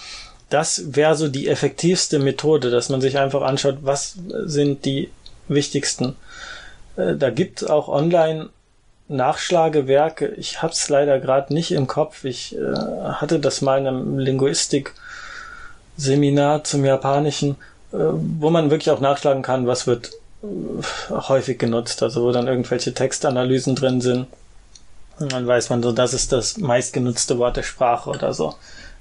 Das 0.50 0.96
wäre 0.96 1.16
so 1.16 1.28
die 1.28 1.50
effektivste 1.50 2.20
Methode, 2.20 2.70
dass 2.70 2.90
man 2.90 3.02
sich 3.02 3.18
einfach 3.18 3.42
anschaut, 3.42 3.80
was 3.82 4.18
sind 4.46 4.86
die 4.86 5.10
wichtigsten. 5.50 6.16
Äh, 6.96 7.16
da 7.16 7.32
gibt 7.32 7.70
auch 7.70 7.90
online 7.90 8.50
Nachschlagewerke. 9.08 10.28
Ich 10.38 10.62
habe 10.62 10.74
es 10.74 10.88
leider 10.90 11.20
gerade 11.20 11.54
nicht 11.54 11.72
im 11.72 11.88
Kopf. 11.88 12.24
Ich 12.24 12.56
äh, 12.56 12.60
hatte 13.14 13.40
das 13.40 13.62
mal 13.62 13.80
in 13.80 13.88
einem 13.88 14.18
Linguistik 14.18 14.94
Seminar 15.98 16.64
zum 16.64 16.86
Japanischen, 16.86 17.52
äh, 17.92 17.98
wo 17.98 18.50
man 18.50 18.70
wirklich 18.70 18.92
auch 18.92 19.00
nachschlagen 19.00 19.44
kann, 19.44 19.68
was 19.68 19.88
wird 19.88 20.12
äh, 20.44 20.48
häufig 21.12 21.58
genutzt, 21.60 22.04
also 22.04 22.24
wo 22.24 22.32
dann 22.32 22.48
irgendwelche 22.48 22.94
Textanalysen 22.94 23.76
drin 23.76 24.02
sind. 24.02 24.28
Und 25.20 25.32
dann 25.32 25.48
weiß 25.48 25.70
man 25.70 25.82
so, 25.82 25.92
das 25.92 26.14
ist 26.14 26.32
das 26.32 26.58
meistgenutzte 26.58 27.38
Wort 27.38 27.58
der 27.58 27.64
Sprache 27.64 28.10
oder 28.10 28.34
so. 28.34 28.56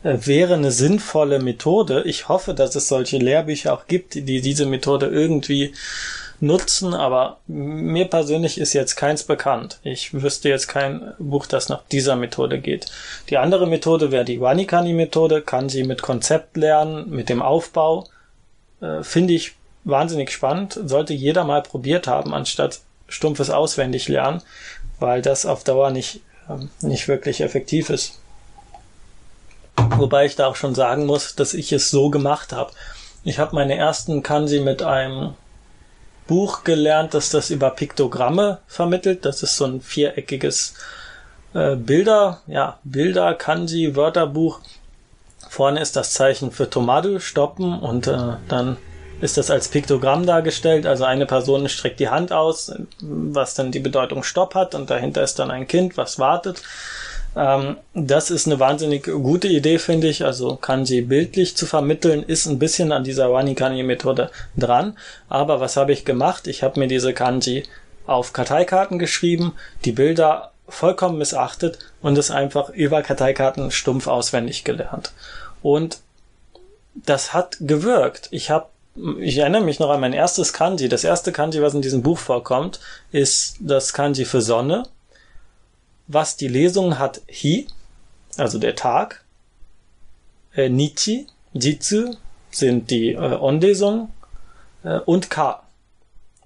Äh, 0.05 0.18
wäre 0.26 0.55
eine 0.55 0.70
sinnvolle 0.70 1.40
Methode. 1.40 2.03
Ich 2.05 2.28
hoffe, 2.28 2.55
dass 2.55 2.76
es 2.76 2.88
solche 2.88 3.18
Lehrbücher 3.18 3.72
auch 3.72 3.86
gibt, 3.86 4.14
die 4.14 4.40
diese 4.40 4.66
Methode 4.66 5.07
irgendwie 5.07 5.74
nutzen, 6.41 6.95
aber 6.95 7.39
mir 7.47 8.07
persönlich 8.07 8.59
ist 8.59 8.72
jetzt 8.72 8.97
keins 8.97 9.24
bekannt. 9.24 9.78
Ich 9.82 10.12
wüsste 10.14 10.49
jetzt 10.49 10.68
kein 10.68 11.12
Buch, 11.18 11.47
das 11.47 11.68
nach 11.68 11.82
dieser 11.91 12.16
Methode 12.16 12.61
geht. 12.61 12.87
Die 13.30 13.39
andere 13.39 13.66
Methode 13.66 14.11
wäre 14.11 14.24
die 14.24 14.41
Wanikani-Methode, 14.41 15.43
Kanji 15.43 15.85
mit 15.85 16.03
Konzept 16.03 16.57
lernen, 16.57 17.11
mit 17.11 17.28
dem 17.28 17.43
Aufbau. 17.43 18.09
Äh, 18.80 19.03
Finde 19.03 19.35
ich 19.35 19.53
wahnsinnig 19.85 20.30
spannend, 20.30 20.78
sollte 20.85 21.12
jeder 21.14 21.45
mal 21.45 21.62
probiert 21.62 22.07
haben, 22.07 22.35
anstatt 22.35 22.80
stumpfes 23.09 23.51
auswendig 23.51 24.09
lernen, 24.09 24.43
weil 24.99 25.22
das 25.22 25.47
auf 25.47 25.64
Dauer 25.64 25.91
nicht, 25.91 26.20
äh, 26.49 26.87
nicht 26.87 27.09
wirklich 27.09 27.41
effektiv 27.41 27.91
ist. 27.91 28.18
Wobei 29.76 30.26
ich 30.26 30.37
da 30.37 30.47
auch 30.47 30.57
schon 30.57 30.74
sagen 30.74 31.07
muss, 31.07 31.35
dass 31.35 31.55
ich 31.55 31.72
es 31.72 31.91
so 31.91 32.11
gemacht 32.11 32.53
habe. 32.53 32.72
Ich 33.22 33.39
habe 33.39 33.55
meine 33.55 33.76
ersten 33.76 34.22
Kanji 34.22 34.61
mit 34.61 34.82
einem 34.82 35.35
Buch 36.27 36.64
gelernt, 36.64 37.14
dass 37.14 37.31
das 37.31 37.51
über 37.51 37.70
Piktogramme 37.70 38.59
vermittelt. 38.66 39.25
Das 39.25 39.43
ist 39.43 39.57
so 39.57 39.66
ein 39.66 39.81
viereckiges 39.81 40.75
äh, 41.55 41.77
Bilder, 41.77 42.41
ja, 42.47 42.79
Bilder, 42.85 43.35
Kanji, 43.35 43.95
Wörterbuch. 43.95 44.61
Vorne 45.49 45.81
ist 45.81 45.97
das 45.97 46.12
Zeichen 46.12 46.51
für 46.51 46.68
Tomate, 46.68 47.20
stoppen 47.20 47.79
und 47.79 48.07
äh, 48.07 48.35
dann 48.49 48.77
ist 49.20 49.37
das 49.37 49.51
als 49.51 49.68
Piktogramm 49.68 50.27
dargestellt. 50.27 50.87
Also 50.87 51.05
eine 51.05 51.27
Person 51.27 51.68
streckt 51.68 52.01
die 52.01 52.09
Hand 52.09 52.33
aus, 52.33 52.72
was 53.01 53.55
dann 53.55 53.70
die 53.70 53.81
Bedeutung 53.81 54.22
Stopp 54.22 54.55
hat 54.55 54.75
und 54.75 54.91
dahinter 54.91 55.22
ist 55.22 55.39
dann 55.39 55.51
ein 55.51 55.68
Kind, 55.68 55.97
was 55.97 56.18
wartet. 56.18 56.62
Ähm, 57.37 57.76
das 57.95 58.30
ist 58.30 58.47
eine 58.47 58.61
wahnsinnig 58.61 59.05
gute 59.05 59.49
Idee, 59.49 59.78
finde 59.78 60.09
ich. 60.09 60.24
Also 60.24 60.57
Kanji 60.57 61.03
bildlich 61.03 61.57
zu 61.57 61.66
vermitteln, 61.66 62.22
ist 62.22 62.47
ein 62.47 62.59
bisschen 62.59 62.93
an 62.93 63.05
dieser 63.05 63.32
Wani-Kanji-Methode 63.32 64.30
dran. 64.57 64.97
Aber 65.28 65.61
was 65.61 65.76
habe 65.76 65.93
ich 65.93 66.05
gemacht? 66.05 66.47
Ich 66.47 66.62
habe 66.62 66.78
mir 66.78 66.89
diese 66.89 67.12
Kanji 67.12 67.64
auf 68.07 68.32
Karteikarten 68.32 68.99
geschrieben, 68.99 69.55
die 69.85 69.93
Bilder 69.93 70.53
vollkommen 70.68 71.18
missachtet 71.18 71.78
und 72.03 72.16
es 72.18 72.30
einfach 72.30 72.70
über 72.70 73.03
Karteikarten 73.03 73.70
stumpf 73.70 74.07
auswendig 74.07 74.64
gelernt. 74.64 75.12
Und 75.62 75.99
das 76.95 77.32
hat 77.32 77.57
gewirkt. 77.61 78.28
Ich 78.30 78.51
habe 78.51 78.66
ich 79.18 79.39
erinnere 79.39 79.62
mich 79.62 79.80
noch 79.80 79.91
an 79.91 80.01
mein 80.01 80.12
erstes 80.12 80.53
Kanji. 80.53 80.89
Das 80.89 81.03
erste 81.03 81.32
Kanji, 81.32 81.61
was 81.61 81.74
in 81.74 81.82
diesem 81.82 82.05
Buch 82.05 82.18
vorkommt, 82.18 82.78
ist 83.11 83.57
das 83.59 83.93
Kanji 83.93 84.24
für 84.24 84.41
Sonne 84.41 84.85
was 86.07 86.36
die 86.36 86.48
Lesung 86.48 86.98
hat 86.98 87.22
Hi, 87.28 87.66
also 88.36 88.59
der 88.59 88.74
Tag, 88.74 89.24
äh, 90.55 90.68
Nichi, 90.68 91.26
Jitsu 91.52 92.14
sind 92.50 92.90
die 92.90 93.12
äh, 93.12 93.18
On-Lesungen 93.18 94.09
äh, 94.84 94.98
und 95.00 95.30
Ka. 95.30 95.62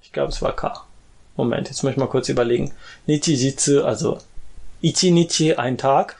Ich 0.03 0.13
glaube, 0.13 0.33
es 0.33 0.41
war 0.43 0.55
Ka. 0.55 0.85
Moment, 1.37 1.69
jetzt 1.69 1.83
muss 1.83 1.93
ich 1.93 1.99
mal 1.99 2.09
kurz 2.09 2.29
überlegen. 2.29 2.73
Nichi 3.07 3.35
Jitsu, 3.35 3.83
also 3.83 4.19
Ichi 4.81 5.11
Nichi, 5.11 5.55
ein 5.55 5.79
Tag. 5.79 6.17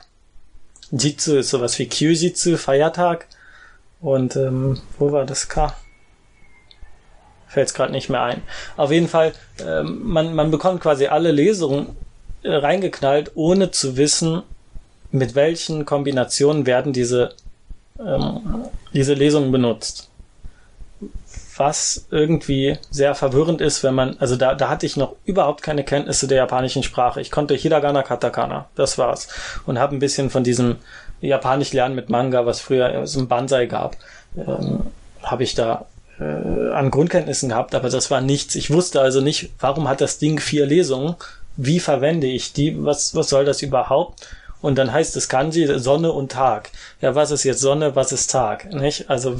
Jitsu 0.91 1.37
ist 1.37 1.49
sowas 1.49 1.77
wie 1.79 1.87
Kyujitsu, 1.87 2.57
Feiertag. 2.57 3.27
Und 4.01 4.35
ähm, 4.35 4.79
wo 4.97 5.11
war 5.11 5.25
das 5.25 5.49
Ka? 5.49 5.75
Fällt 7.47 7.67
es 7.67 7.73
gerade 7.73 7.91
nicht 7.91 8.09
mehr 8.09 8.21
ein. 8.21 8.41
Auf 8.77 8.91
jeden 8.91 9.07
Fall, 9.07 9.33
ähm, 9.59 10.01
man, 10.03 10.35
man 10.35 10.51
bekommt 10.51 10.81
quasi 10.81 11.07
alle 11.07 11.31
Lesungen 11.31 11.95
reingeknallt, 12.43 13.31
ohne 13.35 13.71
zu 13.71 13.97
wissen, 13.97 14.43
mit 15.11 15.35
welchen 15.35 15.85
Kombinationen 15.85 16.65
werden 16.65 16.93
diese, 16.93 17.33
ähm, 17.99 18.65
diese 18.93 19.13
Lesungen 19.13 19.51
benutzt. 19.51 20.09
was 21.59 22.07
irgendwie 22.09 22.77
sehr 22.89 23.13
verwirrend 23.15 23.59
ist, 23.59 23.83
wenn 23.83 23.93
man, 23.93 24.15
also 24.19 24.37
da, 24.37 24.55
da 24.55 24.69
hatte 24.69 24.85
ich 24.85 24.95
noch 24.95 25.15
überhaupt 25.25 25.61
keine 25.61 25.83
Kenntnisse 25.83 26.27
der 26.27 26.37
japanischen 26.37 26.83
Sprache. 26.83 27.19
Ich 27.19 27.31
konnte 27.31 27.53
Hiragana, 27.53 28.01
Katakana, 28.01 28.69
das 28.75 28.97
war's. 28.97 29.27
Und 29.65 29.77
habe 29.77 29.93
ein 29.95 29.99
bisschen 29.99 30.29
von 30.29 30.45
diesem 30.45 30.77
Japanisch 31.19 31.73
lernen 31.73 31.95
mit 31.95 32.09
Manga, 32.09 32.45
was 32.45 32.61
früher 32.61 33.05
so 33.05 33.19
ein 33.19 33.27
Banzai 33.27 33.65
gab, 33.65 33.97
ähm, 34.37 34.83
habe 35.21 35.43
ich 35.43 35.53
da 35.53 35.85
äh, 36.17 36.71
an 36.71 36.91
Grundkenntnissen 36.91 37.49
gehabt, 37.49 37.75
aber 37.75 37.89
das 37.89 38.09
war 38.09 38.21
nichts. 38.21 38.55
Ich 38.55 38.71
wusste 38.71 39.01
also 39.01 39.19
nicht, 39.19 39.51
warum 39.59 39.89
hat 39.89 39.99
das 39.99 40.17
Ding 40.17 40.39
vier 40.39 40.65
Lesungen? 40.65 41.15
Wie 41.61 41.81
verwende 41.81 42.27
ich 42.27 42.53
die? 42.53 42.85
Was, 42.85 43.15
was 43.15 43.27
soll 43.27 43.43
das 43.43 43.61
überhaupt? 43.61 44.27
Und 44.61 44.77
dann 44.77 44.93
heißt 44.93 45.17
es 45.17 45.27
Kanji 45.27 45.67
Sonne 45.77 46.11
und 46.13 46.31
Tag. 46.31 46.71
Ja, 47.01 47.15
was 47.15 47.31
ist 47.31 47.43
jetzt 47.43 47.59
Sonne, 47.59 47.95
was 47.97 48.13
ist 48.13 48.31
Tag? 48.31 48.71
Nicht? 48.73 49.09
Also 49.09 49.37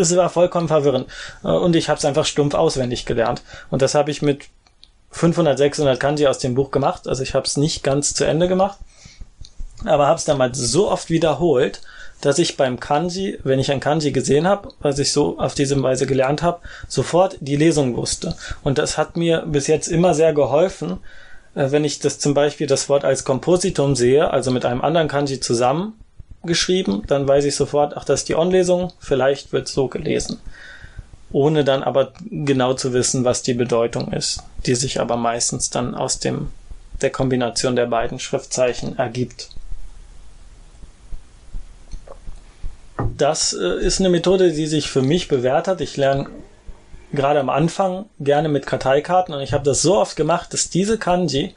es 0.00 0.16
war 0.16 0.30
vollkommen 0.30 0.68
verwirrend. 0.68 1.08
Und 1.42 1.74
ich 1.74 1.88
habe 1.88 1.98
es 1.98 2.04
einfach 2.04 2.24
stumpf 2.24 2.54
auswendig 2.54 3.04
gelernt. 3.04 3.42
Und 3.70 3.82
das 3.82 3.96
habe 3.96 4.12
ich 4.12 4.22
mit 4.22 4.44
500, 5.10 5.58
600 5.58 5.98
Kanji 5.98 6.28
aus 6.28 6.38
dem 6.38 6.54
Buch 6.54 6.70
gemacht. 6.70 7.08
Also 7.08 7.24
ich 7.24 7.34
habe 7.34 7.46
es 7.46 7.56
nicht 7.56 7.82
ganz 7.82 8.14
zu 8.14 8.24
Ende 8.24 8.46
gemacht, 8.46 8.78
aber 9.84 10.06
habe 10.06 10.18
es 10.18 10.24
damals 10.24 10.58
so 10.58 10.88
oft 10.88 11.10
wiederholt, 11.10 11.80
dass 12.20 12.38
ich 12.38 12.56
beim 12.56 12.80
Kanji, 12.80 13.38
wenn 13.44 13.58
ich 13.58 13.70
ein 13.70 13.80
Kanji 13.80 14.12
gesehen 14.12 14.46
habe, 14.46 14.70
was 14.80 14.98
ich 14.98 15.12
so 15.12 15.38
auf 15.38 15.54
diese 15.54 15.80
Weise 15.82 16.06
gelernt 16.06 16.42
habe, 16.42 16.60
sofort 16.88 17.36
die 17.40 17.56
Lesung 17.56 17.96
wusste. 17.96 18.36
Und 18.64 18.78
das 18.78 18.98
hat 18.98 19.16
mir 19.16 19.44
bis 19.46 19.66
jetzt 19.66 19.88
immer 19.88 20.14
sehr 20.14 20.32
geholfen, 20.32 20.98
äh, 21.54 21.70
wenn 21.70 21.84
ich 21.84 21.98
das 22.00 22.18
zum 22.18 22.34
Beispiel 22.34 22.66
das 22.66 22.88
Wort 22.88 23.04
als 23.04 23.24
Kompositum 23.24 23.94
sehe, 23.94 24.30
also 24.30 24.50
mit 24.50 24.64
einem 24.64 24.80
anderen 24.80 25.08
Kanji 25.08 25.40
zusammengeschrieben, 25.40 27.04
dann 27.06 27.28
weiß 27.28 27.44
ich 27.44 27.54
sofort, 27.54 27.96
ach, 27.96 28.04
das 28.04 28.20
ist 28.20 28.28
die 28.28 28.36
On-Lesung, 28.36 28.92
vielleicht 28.98 29.52
wird 29.52 29.68
so 29.68 29.88
gelesen. 29.88 30.40
Ohne 31.30 31.62
dann 31.62 31.82
aber 31.82 32.12
genau 32.30 32.72
zu 32.72 32.94
wissen, 32.94 33.24
was 33.24 33.42
die 33.42 33.54
Bedeutung 33.54 34.12
ist, 34.12 34.42
die 34.64 34.74
sich 34.74 34.98
aber 34.98 35.16
meistens 35.16 35.68
dann 35.68 35.94
aus 35.94 36.18
dem, 36.18 36.50
der 37.02 37.10
Kombination 37.10 37.76
der 37.76 37.86
beiden 37.86 38.18
Schriftzeichen 38.18 38.98
ergibt. 38.98 39.50
Das 43.16 43.52
äh, 43.52 43.80
ist 43.80 44.00
eine 44.00 44.08
Methode, 44.08 44.52
die 44.52 44.66
sich 44.66 44.90
für 44.90 45.02
mich 45.02 45.28
bewährt 45.28 45.68
hat. 45.68 45.80
Ich 45.80 45.96
lerne 45.96 46.28
gerade 47.12 47.40
am 47.40 47.48
Anfang 47.48 48.06
gerne 48.20 48.48
mit 48.48 48.66
Karteikarten 48.66 49.34
und 49.34 49.40
ich 49.40 49.52
habe 49.52 49.64
das 49.64 49.82
so 49.82 49.96
oft 49.96 50.16
gemacht, 50.16 50.52
dass 50.52 50.70
diese 50.70 50.98
Kanji 50.98 51.54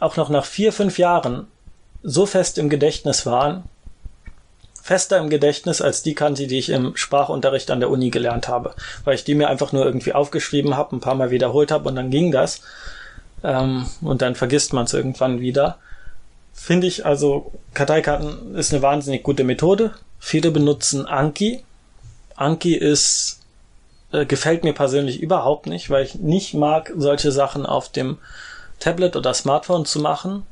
auch 0.00 0.16
noch 0.16 0.28
nach 0.28 0.44
vier, 0.44 0.72
fünf 0.72 0.98
Jahren 0.98 1.46
so 2.02 2.26
fest 2.26 2.58
im 2.58 2.68
Gedächtnis 2.68 3.24
waren, 3.24 3.64
fester 4.82 5.18
im 5.18 5.30
Gedächtnis 5.30 5.80
als 5.80 6.02
die 6.02 6.14
Kanji, 6.14 6.46
die 6.46 6.58
ich 6.58 6.68
im 6.68 6.96
Sprachunterricht 6.96 7.70
an 7.70 7.80
der 7.80 7.88
Uni 7.90 8.10
gelernt 8.10 8.48
habe, 8.48 8.74
weil 9.04 9.14
ich 9.14 9.24
die 9.24 9.34
mir 9.34 9.48
einfach 9.48 9.72
nur 9.72 9.84
irgendwie 9.84 10.12
aufgeschrieben 10.12 10.76
habe, 10.76 10.96
ein 10.96 11.00
paar 11.00 11.14
Mal 11.14 11.30
wiederholt 11.30 11.70
habe 11.70 11.88
und 11.88 11.96
dann 11.96 12.10
ging 12.10 12.32
das. 12.32 12.60
Ähm, 13.42 13.86
und 14.02 14.20
dann 14.20 14.34
vergisst 14.34 14.72
man 14.72 14.84
es 14.84 14.92
irgendwann 14.92 15.40
wieder. 15.40 15.78
Finde 16.54 16.86
ich 16.86 17.04
also, 17.04 17.52
Karteikarten 17.74 18.54
ist 18.54 18.72
eine 18.72 18.80
wahnsinnig 18.80 19.22
gute 19.22 19.44
Methode. 19.44 19.92
Viele 20.18 20.50
benutzen 20.50 21.04
Anki. 21.04 21.62
Anki 22.36 22.74
ist 22.74 23.40
äh, 24.14 24.24
gefällt 24.24 24.62
mir 24.62 24.72
persönlich 24.72 25.20
überhaupt 25.20 25.66
nicht, 25.66 25.90
weil 25.90 26.04
ich 26.04 26.14
nicht 26.14 26.54
mag, 26.54 26.92
solche 26.96 27.32
Sachen 27.32 27.66
auf 27.66 27.90
dem 27.90 28.18
Tablet 28.78 29.16
oder 29.16 29.34
Smartphone 29.34 29.84
zu 29.84 29.98
machen. 29.98 30.46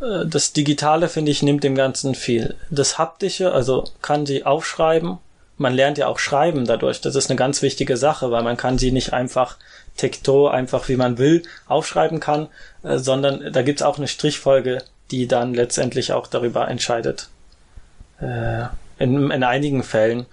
Äh, 0.00 0.26
das 0.26 0.54
Digitale, 0.54 1.08
finde 1.08 1.30
ich, 1.30 1.42
nimmt 1.42 1.62
dem 1.62 1.74
Ganzen 1.74 2.14
viel. 2.14 2.56
Das 2.70 2.96
Haptische, 2.96 3.52
also 3.52 3.84
kann 4.00 4.24
sie 4.24 4.46
aufschreiben. 4.46 5.18
Man 5.58 5.74
lernt 5.74 5.98
ja 5.98 6.06
auch 6.06 6.18
schreiben 6.18 6.64
dadurch. 6.64 7.02
Das 7.02 7.14
ist 7.14 7.28
eine 7.28 7.36
ganz 7.36 7.60
wichtige 7.60 7.98
Sache, 7.98 8.30
weil 8.30 8.42
man 8.42 8.56
kann 8.56 8.78
sie 8.78 8.92
nicht 8.92 9.12
einfach 9.12 9.58
tekto, 10.00 10.48
einfach 10.48 10.88
wie 10.88 10.96
man 10.96 11.18
will, 11.18 11.42
aufschreiben 11.66 12.20
kann, 12.20 12.48
äh, 12.82 12.98
sondern 12.98 13.52
da 13.52 13.62
gibt's 13.62 13.82
auch 13.82 13.98
eine 13.98 14.08
Strichfolge, 14.08 14.82
die 15.10 15.26
dann 15.28 15.54
letztendlich 15.54 16.12
auch 16.12 16.26
darüber 16.26 16.68
entscheidet. 16.68 17.28
Äh, 18.20 18.64
in, 18.98 19.30
in 19.30 19.44
einigen 19.44 19.82
Fällen 19.82 20.26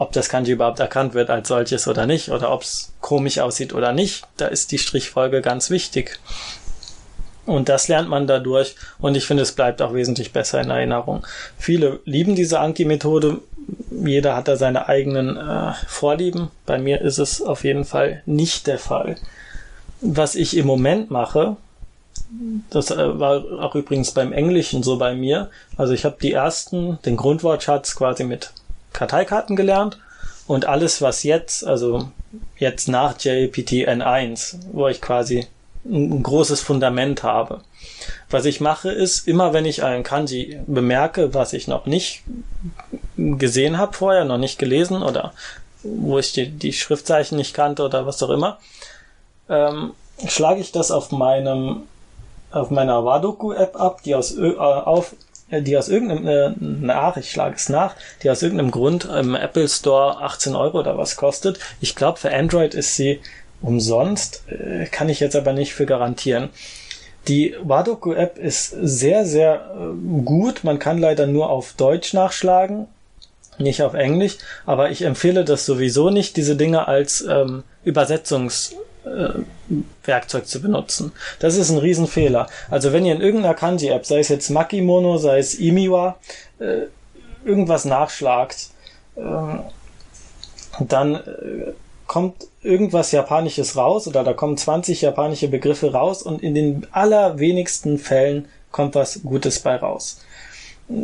ob 0.00 0.12
das 0.12 0.30
Kanji 0.30 0.52
überhaupt 0.52 0.80
erkannt 0.80 1.12
wird 1.12 1.28
als 1.28 1.48
solches 1.48 1.86
oder 1.86 2.06
nicht, 2.06 2.30
oder 2.30 2.50
ob 2.52 2.62
es 2.62 2.94
komisch 3.02 3.38
aussieht 3.38 3.74
oder 3.74 3.92
nicht, 3.92 4.24
da 4.38 4.46
ist 4.46 4.72
die 4.72 4.78
Strichfolge 4.78 5.42
ganz 5.42 5.68
wichtig. 5.68 6.18
Und 7.46 7.68
das 7.68 7.88
lernt 7.88 8.08
man 8.08 8.26
dadurch 8.26 8.76
und 9.00 9.16
ich 9.16 9.24
finde, 9.24 9.42
es 9.42 9.52
bleibt 9.52 9.82
auch 9.82 9.94
wesentlich 9.94 10.32
besser 10.32 10.60
in 10.60 10.70
Erinnerung. 10.70 11.26
Viele 11.58 12.00
lieben 12.04 12.36
diese 12.36 12.60
Anki-Methode. 12.60 13.38
Jeder 13.90 14.36
hat 14.36 14.48
da 14.48 14.56
seine 14.56 14.88
eigenen 14.88 15.36
äh, 15.36 15.72
Vorlieben. 15.86 16.50
Bei 16.66 16.78
mir 16.78 17.00
ist 17.00 17.18
es 17.18 17.40
auf 17.42 17.64
jeden 17.64 17.84
Fall 17.84 18.22
nicht 18.26 18.66
der 18.66 18.78
Fall. 18.78 19.16
Was 20.00 20.34
ich 20.34 20.56
im 20.56 20.66
Moment 20.66 21.10
mache, 21.10 21.56
das 22.70 22.90
äh, 22.90 23.18
war 23.18 23.44
auch 23.60 23.74
übrigens 23.74 24.12
beim 24.12 24.32
Englischen 24.32 24.82
so 24.82 24.98
bei 24.98 25.14
mir. 25.14 25.50
Also 25.76 25.92
ich 25.92 26.04
habe 26.04 26.16
die 26.20 26.32
ersten, 26.32 26.98
den 27.04 27.16
Grundwortschatz 27.16 27.96
quasi 27.96 28.24
mit 28.24 28.52
Karteikarten 28.92 29.56
gelernt 29.56 29.98
und 30.46 30.66
alles, 30.66 31.02
was 31.02 31.22
jetzt, 31.22 31.64
also 31.66 32.10
jetzt 32.58 32.88
nach 32.88 33.18
JPT 33.18 33.88
N1, 33.88 34.56
wo 34.72 34.88
ich 34.88 35.00
quasi 35.00 35.46
ein 35.84 36.22
großes 36.22 36.60
Fundament 36.60 37.22
habe. 37.22 37.62
Was 38.28 38.44
ich 38.44 38.60
mache, 38.60 38.90
ist, 38.90 39.26
immer 39.26 39.52
wenn 39.52 39.64
ich 39.64 39.82
einen 39.82 40.02
Kanji 40.02 40.60
bemerke, 40.66 41.34
was 41.34 41.52
ich 41.52 41.68
noch 41.68 41.86
nicht 41.86 42.22
gesehen 43.16 43.78
habe 43.78 43.94
vorher, 43.94 44.24
noch 44.24 44.38
nicht 44.38 44.58
gelesen 44.58 45.02
oder 45.02 45.32
wo 45.82 46.18
ich 46.18 46.32
die, 46.32 46.50
die 46.50 46.72
Schriftzeichen 46.72 47.36
nicht 47.36 47.54
kannte 47.54 47.82
oder 47.82 48.06
was 48.06 48.22
auch 48.22 48.30
immer, 48.30 48.58
ähm, 49.48 49.92
schlage 50.26 50.60
ich 50.60 50.72
das 50.72 50.90
auf 50.90 51.10
meinem 51.10 51.84
auf 52.52 52.70
meiner 52.70 53.04
Wadoku-App 53.04 53.76
ab, 53.76 54.02
die 54.04 54.14
aus, 54.14 54.36
äh, 54.36 54.56
auf, 54.56 55.14
äh, 55.50 55.62
die 55.62 55.76
aus 55.76 55.88
irgendeinem, 55.88 56.26
äh, 56.26 56.52
nach, 56.58 57.16
ich 57.16 57.30
schlage 57.30 57.56
es 57.56 57.68
nach, 57.68 57.94
die 58.22 58.30
aus 58.30 58.42
irgendeinem 58.42 58.70
Grund 58.70 59.04
im 59.04 59.34
Apple 59.34 59.68
Store 59.68 60.18
18 60.18 60.56
Euro 60.56 60.80
oder 60.80 60.98
was 60.98 61.16
kostet. 61.16 61.58
Ich 61.80 61.94
glaube, 61.94 62.18
für 62.18 62.32
Android 62.34 62.74
ist 62.74 62.96
sie 62.96 63.20
umsonst, 63.62 64.44
äh, 64.48 64.86
kann 64.86 65.08
ich 65.08 65.20
jetzt 65.20 65.36
aber 65.36 65.52
nicht 65.52 65.74
für 65.74 65.86
garantieren. 65.86 66.50
Die 67.28 67.54
Wadoku 67.62 68.12
App 68.12 68.38
ist 68.38 68.70
sehr, 68.70 69.26
sehr 69.26 69.74
äh, 69.76 70.24
gut. 70.24 70.64
Man 70.64 70.78
kann 70.78 70.98
leider 70.98 71.26
nur 71.26 71.50
auf 71.50 71.74
Deutsch 71.74 72.14
nachschlagen, 72.14 72.86
nicht 73.58 73.82
auf 73.82 73.94
Englisch, 73.94 74.38
aber 74.64 74.90
ich 74.90 75.02
empfehle 75.02 75.44
das 75.44 75.66
sowieso 75.66 76.10
nicht, 76.10 76.36
diese 76.36 76.56
Dinge 76.56 76.88
als 76.88 77.20
ähm, 77.20 77.62
Übersetzungs 77.84 78.74
äh, 79.04 79.28
Werkzeug 80.04 80.46
zu 80.46 80.62
benutzen. 80.62 81.12
Das 81.38 81.56
ist 81.56 81.70
ein 81.70 81.78
Riesenfehler. 81.78 82.48
Also 82.70 82.92
wenn 82.92 83.04
ihr 83.04 83.14
in 83.14 83.20
irgendeiner 83.20 83.54
Kanji-App, 83.54 84.06
sei 84.06 84.20
es 84.20 84.28
jetzt 84.28 84.50
Makimono, 84.50 85.18
sei 85.18 85.38
es 85.38 85.54
Imiwa, 85.54 86.18
äh, 86.58 86.86
irgendwas 87.44 87.84
nachschlagt, 87.84 88.70
äh, 89.16 89.20
dann 90.80 91.14
äh, 91.14 91.72
kommt 92.06 92.46
irgendwas 92.62 93.12
Japanisches 93.12 93.76
raus 93.76 94.06
oder 94.06 94.22
da 94.24 94.32
kommen 94.32 94.56
20 94.56 95.00
japanische 95.00 95.48
Begriffe 95.48 95.92
raus 95.92 96.22
und 96.22 96.42
in 96.42 96.54
den 96.54 96.86
allerwenigsten 96.92 97.98
Fällen 97.98 98.48
kommt 98.70 98.94
was 98.94 99.22
Gutes 99.22 99.60
bei 99.60 99.76
raus. 99.76 100.20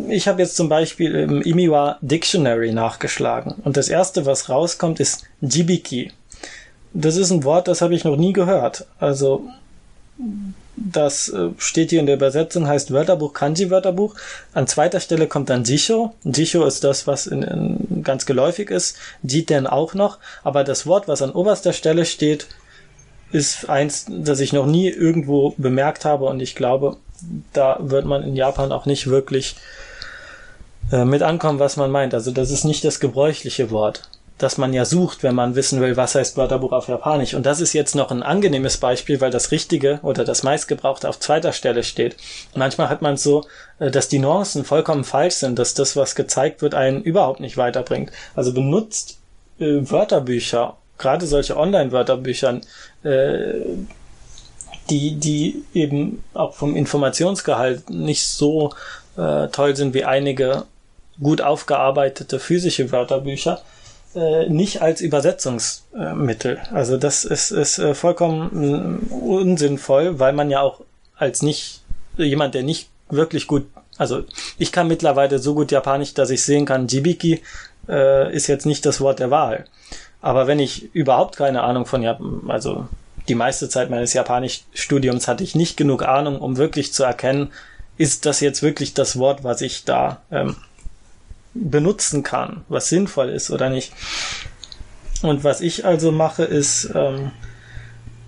Ich 0.09 0.27
habe 0.27 0.43
jetzt 0.43 0.57
zum 0.57 0.69
Beispiel 0.69 1.15
im 1.15 1.43
Imiwa 1.43 1.99
Dictionary 2.01 2.73
nachgeschlagen 2.73 3.55
und 3.65 3.77
das 3.77 3.89
erste, 3.89 4.27
was 4.27 4.49
rauskommt, 4.49 5.01
ist 5.01 5.25
Jibiki 5.41 6.11
das 6.97 7.17
ist 7.17 7.31
ein 7.31 7.45
Wort, 7.45 7.69
das 7.69 7.83
habe 7.83 7.95
ich 7.95 8.05
noch 8.05 8.17
nie 8.17 8.33
gehört. 8.33 8.87
Also 8.99 9.49
das 10.77 11.31
äh, 11.31 11.51
steht 11.57 11.91
hier 11.91 12.01
in 12.01 12.07
der 12.07 12.17
Übersetzung, 12.17 12.69
heißt 12.69 12.93
Wörterbuch, 12.93 13.33
Kanji-Wörterbuch. 13.33 14.15
An 14.53 14.67
zweiter 14.67 15.01
Stelle 15.01 15.27
kommt 15.27 15.49
dann 15.49 15.65
Jisho. 15.65 16.15
Jisho 16.25 16.65
ist 16.67 16.85
das, 16.85 17.07
was 17.07 17.27
in, 17.27 17.43
in 17.43 18.03
ganz 18.03 18.27
geläufig 18.27 18.71
ist. 18.71 18.97
Jiten 19.23 19.67
auch 19.67 19.95
noch. 19.95 20.19
Aber 20.45 20.65
das 20.65 20.87
Wort, 20.87 21.09
was 21.09 21.23
an 21.23 21.33
oberster 21.33 21.73
Stelle 21.73 22.05
steht, 22.05 22.47
ist 23.33 23.69
eins, 23.69 24.07
das 24.09 24.41
ich 24.41 24.53
noch 24.53 24.67
nie 24.67 24.89
irgendwo 24.89 25.55
bemerkt 25.57 26.05
habe 26.05 26.27
und 26.27 26.41
ich 26.41 26.55
glaube, 26.55 26.97
da 27.53 27.79
wird 27.81 28.05
man 28.05 28.23
in 28.23 28.37
Japan 28.37 28.71
auch 28.71 28.87
nicht 28.87 29.09
wirklich 29.09 29.57
äh, 30.93 31.05
mit 31.05 31.23
ankommen, 31.23 31.59
was 31.59 31.77
man 31.77 31.91
meint. 31.91 32.15
Also 32.15 32.31
das 32.31 32.51
ist 32.51 32.65
nicht 32.65 32.85
das 32.85 33.01
gebräuchliche 33.01 33.71
Wort 33.71 34.09
das 34.39 34.59
man 34.59 34.75
ja 34.75 34.85
sucht, 34.85 35.23
wenn 35.23 35.35
man 35.35 35.55
wissen 35.55 35.81
will, 35.81 35.97
was 35.97 36.15
heißt 36.15 36.37
Wörterbuch 36.37 36.73
auf 36.73 36.89
Japanisch. 36.89 37.35
Und 37.35 37.47
das 37.47 37.61
ist 37.61 37.73
jetzt 37.73 37.95
noch 37.95 38.11
ein 38.11 38.23
angenehmes 38.23 38.77
Beispiel, 38.77 39.21
weil 39.21 39.31
das 39.31 39.51
Richtige 39.51 39.99
oder 40.03 40.25
das 40.25 40.43
meistgebrauchte 40.43 41.09
auf 41.09 41.19
zweiter 41.19 41.53
Stelle 41.53 41.83
steht. 41.83 42.17
Manchmal 42.55 42.91
hat 42.91 43.01
man 43.01 43.17
so, 43.17 43.47
äh, 43.79 43.91
dass 43.91 44.09
die 44.09 44.19
Nuancen 44.19 44.65
vollkommen 44.65 45.05
falsch 45.05 45.37
sind, 45.37 45.59
dass 45.59 45.73
das, 45.73 45.97
was 45.97 46.15
gezeigt 46.15 46.61
wird, 46.61 46.75
einen 46.75 47.03
überhaupt 47.03 47.41
nicht 47.41 47.57
weiterbringt. 47.57 48.13
Also 48.35 48.53
benutzt 48.53 49.19
äh, 49.59 49.65
Wörterbücher, 49.65 50.77
gerade 50.99 51.27
solche 51.27 51.57
Online-Wörterbüchern, 51.57 52.61
äh, 53.05 53.55
die, 54.91 55.17
die 55.17 55.65
eben 55.73 56.23
auch 56.35 56.55
vom 56.55 56.77
Informationsgehalt 56.77 57.89
nicht 57.91 58.27
so 58.27 58.73
äh, 59.17 59.49
toll 59.49 59.75
sind 59.75 59.95
wie 59.95 60.05
einige 60.05 60.65
gut 61.21 61.41
aufgearbeitete 61.41 62.39
physische 62.39 62.93
Wörterbücher 62.93 63.63
äh, 64.17 64.49
nicht 64.49 64.83
als 64.83 65.01
Übersetzungsmittel. 65.01 66.59
also 66.73 66.97
das 66.97 67.25
ist, 67.25 67.51
ist 67.51 67.79
äh, 67.79 67.95
vollkommen 67.95 69.03
äh, 69.11 69.15
unsinnvoll, 69.15 70.19
weil 70.19 70.33
man 70.33 70.51
ja 70.51 70.61
auch 70.61 70.81
als 71.17 71.43
nicht 71.43 71.83
jemand, 72.17 72.55
der 72.55 72.63
nicht 72.63 72.89
wirklich 73.09 73.47
gut, 73.47 73.67
also 73.99 74.25
ich 74.59 74.73
kann 74.73 74.89
mittlerweile 74.89 75.39
so 75.39 75.55
gut 75.55 75.71
Japanisch, 75.71 76.15
dass 76.15 76.31
ich 76.31 76.45
sehen 76.45 76.65
kann, 76.65 76.89
Jibiki 76.89 77.43
äh, 77.89 78.35
ist 78.35 78.47
jetzt 78.47 78.67
nicht 78.67 78.85
das 78.87 79.01
Wort 79.01 79.19
der 79.19 79.31
Wahl. 79.31 79.67
Aber 80.21 80.47
wenn 80.47 80.59
ich 80.59 80.95
überhaupt 80.95 81.37
keine 81.37 81.63
Ahnung 81.63 81.87
von 81.87 82.03
Japan, 82.03 82.43
also 82.49 82.89
die 83.29 83.35
meiste 83.35 83.69
Zeit 83.69 83.91
meines 83.91 84.13
Japanischstudiums 84.13 85.29
hatte 85.29 85.45
ich 85.45 85.55
nicht 85.55 85.77
genug 85.77 86.03
Ahnung, 86.03 86.41
um 86.41 86.57
wirklich 86.57 86.93
zu 86.93 87.05
erkennen, 87.05 87.53
ist 87.99 88.27
das 88.27 88.41
jetzt 88.41 88.63
wirklich 88.63 88.95
das 88.95 89.19
Wort, 89.19 89.45
was 89.45 89.61
ich 89.61 89.85
da 89.85 90.23
ähm, 90.31 90.57
benutzen 91.63 92.23
kann, 92.23 92.65
was 92.69 92.89
sinnvoll 92.89 93.31
ist 93.31 93.51
oder 93.51 93.71
nicht. 93.71 93.93
Und 95.23 95.45
was 95.45 95.61
ich 95.61 95.85
also 95.85 96.13
mache, 96.13 96.45
ist, 96.45 96.91
ähm, 96.95 97.33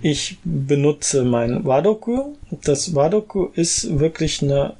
ich 0.00 0.38
benutze 0.44 1.24
mein 1.24 1.64
Wadoku. 1.64 2.36
Das 2.50 2.94
Wadoku 2.94 3.48
ist 3.54 3.98
wirklich 3.98 4.42
eine 4.42 4.74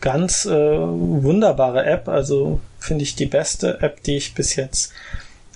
ganz 0.00 0.44
äh, 0.44 0.50
wunderbare 0.78 1.84
App, 1.84 2.08
also 2.08 2.60
finde 2.78 3.04
ich 3.04 3.16
die 3.16 3.26
beste 3.26 3.80
App, 3.80 4.02
die 4.02 4.16
ich 4.16 4.34
bis 4.34 4.56
jetzt 4.56 4.92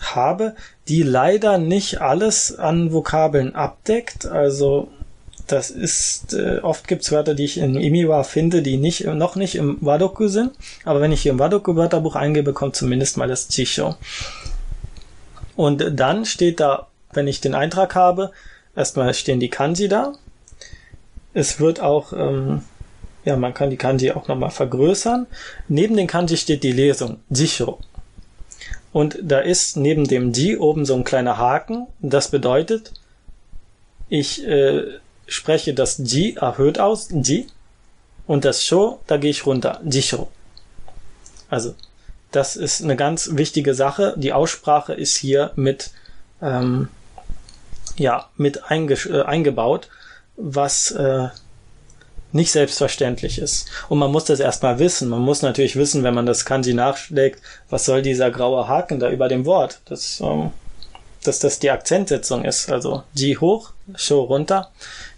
habe, 0.00 0.54
die 0.88 1.02
leider 1.02 1.58
nicht 1.58 2.00
alles 2.00 2.56
an 2.56 2.92
Vokabeln 2.92 3.54
abdeckt. 3.54 4.26
Also 4.26 4.88
das 5.52 5.70
ist, 5.70 6.34
äh, 6.34 6.58
oft 6.58 6.88
gibt's 6.88 7.10
Wörter, 7.10 7.34
die 7.34 7.44
ich 7.44 7.58
in 7.58 7.76
Imiwa 7.76 8.22
finde, 8.22 8.62
die 8.62 8.76
nicht, 8.76 9.04
noch 9.04 9.36
nicht 9.36 9.54
im 9.54 9.78
Wadoku 9.80 10.28
sind. 10.28 10.52
Aber 10.84 11.00
wenn 11.00 11.12
ich 11.12 11.22
hier 11.22 11.32
im 11.32 11.38
Wadoku-Wörterbuch 11.38 12.16
eingebe, 12.16 12.52
kommt 12.52 12.76
zumindest 12.76 13.16
mal 13.16 13.28
das 13.28 13.48
Chisho. 13.48 13.96
Und 15.56 15.84
dann 15.92 16.24
steht 16.24 16.60
da, 16.60 16.88
wenn 17.12 17.26
ich 17.26 17.40
den 17.40 17.54
Eintrag 17.54 17.94
habe, 17.94 18.30
erstmal 18.76 19.12
stehen 19.14 19.40
die 19.40 19.50
Kanji 19.50 19.88
da. 19.88 20.12
Es 21.34 21.58
wird 21.58 21.80
auch, 21.80 22.12
ähm, 22.12 22.62
ja, 23.24 23.36
man 23.36 23.54
kann 23.54 23.70
die 23.70 23.76
Kanji 23.76 24.12
auch 24.12 24.28
nochmal 24.28 24.50
vergrößern. 24.50 25.26
Neben 25.68 25.96
den 25.96 26.06
Kanji 26.06 26.36
steht 26.36 26.62
die 26.62 26.72
Lesung, 26.72 27.18
Jisho. 27.30 27.78
Und 28.92 29.18
da 29.22 29.40
ist 29.40 29.76
neben 29.76 30.06
dem 30.06 30.32
Ji 30.32 30.56
oben 30.56 30.84
so 30.84 30.94
ein 30.94 31.04
kleiner 31.04 31.38
Haken. 31.38 31.86
Das 32.00 32.30
bedeutet, 32.30 32.92
ich 34.08 34.46
äh, 34.46 34.84
spreche 35.28 35.74
das 35.74 35.98
Ji 35.98 36.34
erhöht 36.34 36.80
aus, 36.80 37.08
Ji, 37.10 37.46
und 38.26 38.44
das 38.44 38.64
Sho, 38.64 39.00
da 39.06 39.16
gehe 39.16 39.30
ich 39.30 39.46
runter, 39.46 39.80
Jisho. 39.84 40.28
Also, 41.48 41.74
das 42.30 42.56
ist 42.56 42.82
eine 42.82 42.96
ganz 42.96 43.30
wichtige 43.32 43.74
Sache. 43.74 44.14
Die 44.16 44.32
Aussprache 44.32 44.92
ist 44.92 45.16
hier 45.16 45.52
mit, 45.56 45.90
ähm, 46.42 46.88
ja, 47.96 48.28
mit 48.36 48.60
äh, 48.70 49.22
eingebaut, 49.22 49.88
was 50.36 50.90
äh, 50.90 51.28
nicht 52.32 52.52
selbstverständlich 52.52 53.38
ist. 53.38 53.68
Und 53.88 53.98
man 53.98 54.12
muss 54.12 54.26
das 54.26 54.40
erstmal 54.40 54.78
wissen. 54.78 55.08
Man 55.08 55.22
muss 55.22 55.40
natürlich 55.40 55.76
wissen, 55.76 56.02
wenn 56.04 56.14
man 56.14 56.26
das 56.26 56.44
Kanji 56.44 56.74
nachschlägt, 56.74 57.40
was 57.70 57.86
soll 57.86 58.02
dieser 58.02 58.30
graue 58.30 58.68
Haken 58.68 59.00
da 59.00 59.10
über 59.10 59.28
dem 59.28 59.46
Wort? 59.46 59.80
Das, 59.86 60.20
ähm, 60.20 60.50
dass 61.24 61.38
das 61.38 61.58
die 61.58 61.70
Akzentsetzung 61.70 62.44
ist. 62.44 62.70
Also 62.70 63.02
Ji 63.14 63.36
hoch, 63.36 63.72
Sho 63.96 64.20
runter, 64.20 64.70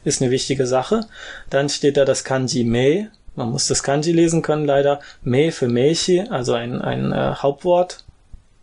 ist 0.04 0.22
eine 0.22 0.30
wichtige 0.30 0.66
Sache. 0.66 1.06
Dann 1.48 1.68
steht 1.68 1.96
da 1.96 2.04
das 2.04 2.24
Kanji 2.24 2.64
Mei. 2.64 3.08
Man 3.36 3.50
muss 3.50 3.68
das 3.68 3.82
Kanji 3.82 4.12
lesen 4.12 4.42
können, 4.42 4.64
leider. 4.64 5.00
Mei 5.22 5.50
für 5.50 5.68
Meishi, 5.68 6.20
also 6.30 6.54
ein, 6.54 6.80
ein 6.80 7.12
äh, 7.12 7.34
Hauptwort. 7.36 8.04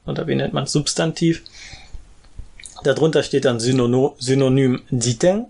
Oder 0.05 0.27
wie 0.27 0.35
nennt 0.35 0.53
man 0.53 0.65
Substantiv. 0.65 1.43
Darunter 2.83 3.23
steht 3.23 3.45
dann 3.45 3.59
Synonym, 3.59 4.11
Synonym 4.19 4.81
Jiten, 4.89 5.47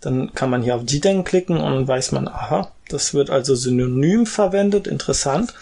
dann 0.00 0.32
kann 0.34 0.50
man 0.50 0.62
hier 0.62 0.76
auf 0.76 0.82
Jiten 0.86 1.24
klicken 1.24 1.58
und 1.58 1.88
weiß 1.88 2.12
man, 2.12 2.28
aha, 2.28 2.70
das 2.88 3.14
wird 3.14 3.30
also 3.30 3.54
synonym 3.54 4.26
verwendet, 4.26 4.86
interessant. 4.86 5.54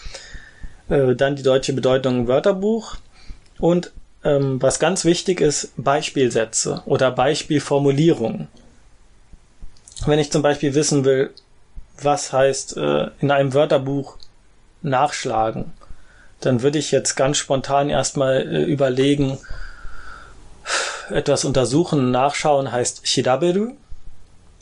Äh, 0.88 1.14
dann 1.14 1.36
die 1.36 1.42
deutsche 1.42 1.72
Bedeutung 1.72 2.28
Wörterbuch. 2.28 2.96
Und 3.58 3.92
ähm, 4.24 4.60
was 4.60 4.78
ganz 4.78 5.04
wichtig 5.04 5.40
ist, 5.40 5.72
Beispielsätze 5.76 6.82
oder 6.84 7.10
Beispielformulierungen. 7.10 8.48
Wenn 10.05 10.18
ich 10.18 10.30
zum 10.30 10.42
Beispiel 10.42 10.74
wissen 10.74 11.05
will, 11.05 11.30
was 12.03 12.32
heißt 12.32 12.76
äh, 12.76 13.09
in 13.20 13.30
einem 13.30 13.55
Wörterbuch 13.55 14.18
nachschlagen, 14.82 15.72
dann 16.40 16.62
würde 16.62 16.78
ich 16.78 16.90
jetzt 16.90 17.16
ganz 17.16 17.38
spontan 17.38 17.88
erstmal 17.88 18.42
äh, 18.42 18.62
überlegen, 18.64 19.38
etwas 21.09 21.44
untersuchen, 21.44 22.11
nachschauen 22.11 22.72
heißt 22.72 23.07
Shiraberu. 23.07 23.72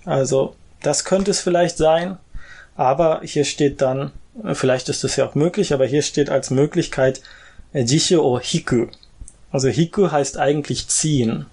Also 0.05 0.55
das 0.83 1.05
könnte 1.05 1.31
es 1.31 1.41
vielleicht 1.41 1.79
sein, 1.79 2.19
aber 2.77 3.23
hier 3.25 3.45
steht 3.45 3.81
dann, 3.81 4.13
vielleicht 4.53 4.89
ist 4.89 5.05
das 5.05 5.17
ja 5.17 5.27
auch 5.27 5.35
möglich, 5.35 5.73
aber 5.73 5.87
hier 5.87 6.03
steht 6.03 6.29
als 6.31 6.51
Möglichkeit 6.51 7.23
äh, 7.73 7.83
Jisho 7.83 8.23
o 8.23 8.39
Hiku. 8.39 8.87
Also 9.51 9.69
Hiku 9.69 10.11
heißt 10.11 10.39
eigentlich 10.39 10.89
ziehen. 10.89 11.47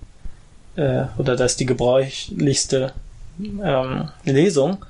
Äh, 0.75 1.05
oder 1.17 1.35
das 1.35 1.53
ist 1.53 1.59
die 1.59 1.65
gebräuchlichste 1.65 2.93
ähm, 3.39 4.09
Lesung. 4.23 4.85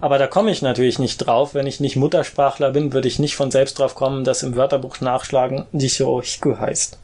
Aber 0.00 0.18
da 0.18 0.26
komme 0.26 0.50
ich 0.50 0.62
natürlich 0.62 0.98
nicht 0.98 1.18
drauf. 1.18 1.54
Wenn 1.54 1.66
ich 1.66 1.78
nicht 1.78 1.96
Muttersprachler 1.96 2.72
bin, 2.72 2.92
würde 2.92 3.08
ich 3.08 3.18
nicht 3.18 3.36
von 3.36 3.50
selbst 3.50 3.78
drauf 3.78 3.94
kommen, 3.94 4.24
dass 4.24 4.42
im 4.42 4.56
Wörterbuch 4.56 5.00
nachschlagen 5.00 5.66
Jisho 5.72 6.20
Hiku 6.22 6.58
heißt. 6.58 6.98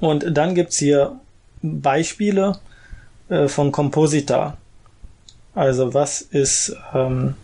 Und 0.00 0.36
dann 0.36 0.54
gibt's 0.54 0.78
hier 0.78 1.18
Beispiele, 1.62 2.58
äh, 3.30 3.48
von 3.48 3.70
Compositor. 3.72 4.56
Also 5.54 5.94
was 5.94 6.20
ist 6.20 6.76
ähm, 6.92 7.34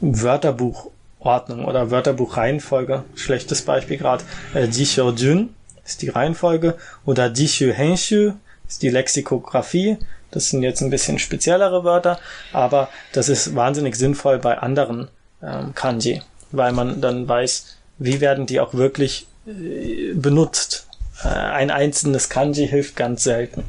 Wörterbuchordnung 0.00 1.64
oder 1.66 1.90
Wörterbuchreihenfolge? 1.90 3.04
Schlechtes 3.14 3.62
Beispiel 3.62 3.98
gerade. 3.98 4.24
Äh, 4.54 4.66
Jisho 4.66 5.10
Jun 5.10 5.54
ist 5.84 6.02
die 6.02 6.08
Reihenfolge 6.08 6.76
oder 7.04 7.30
Jishu 7.30 7.72
Henshu 7.72 8.32
ist 8.72 8.82
die 8.82 8.88
Lexikographie. 8.88 9.98
Das 10.30 10.48
sind 10.48 10.62
jetzt 10.62 10.80
ein 10.80 10.90
bisschen 10.90 11.18
speziellere 11.18 11.84
Wörter, 11.84 12.18
aber 12.52 12.88
das 13.12 13.28
ist 13.28 13.54
wahnsinnig 13.54 13.96
sinnvoll 13.96 14.38
bei 14.38 14.58
anderen 14.58 15.08
ähm, 15.42 15.74
Kanji, 15.74 16.22
weil 16.52 16.72
man 16.72 17.02
dann 17.02 17.28
weiß, 17.28 17.76
wie 17.98 18.20
werden 18.22 18.46
die 18.46 18.60
auch 18.60 18.72
wirklich 18.72 19.26
äh, 19.46 20.14
benutzt. 20.14 20.86
Äh, 21.22 21.28
ein 21.28 21.70
einzelnes 21.70 22.30
Kanji 22.30 22.66
hilft 22.66 22.96
ganz 22.96 23.24
selten. 23.24 23.62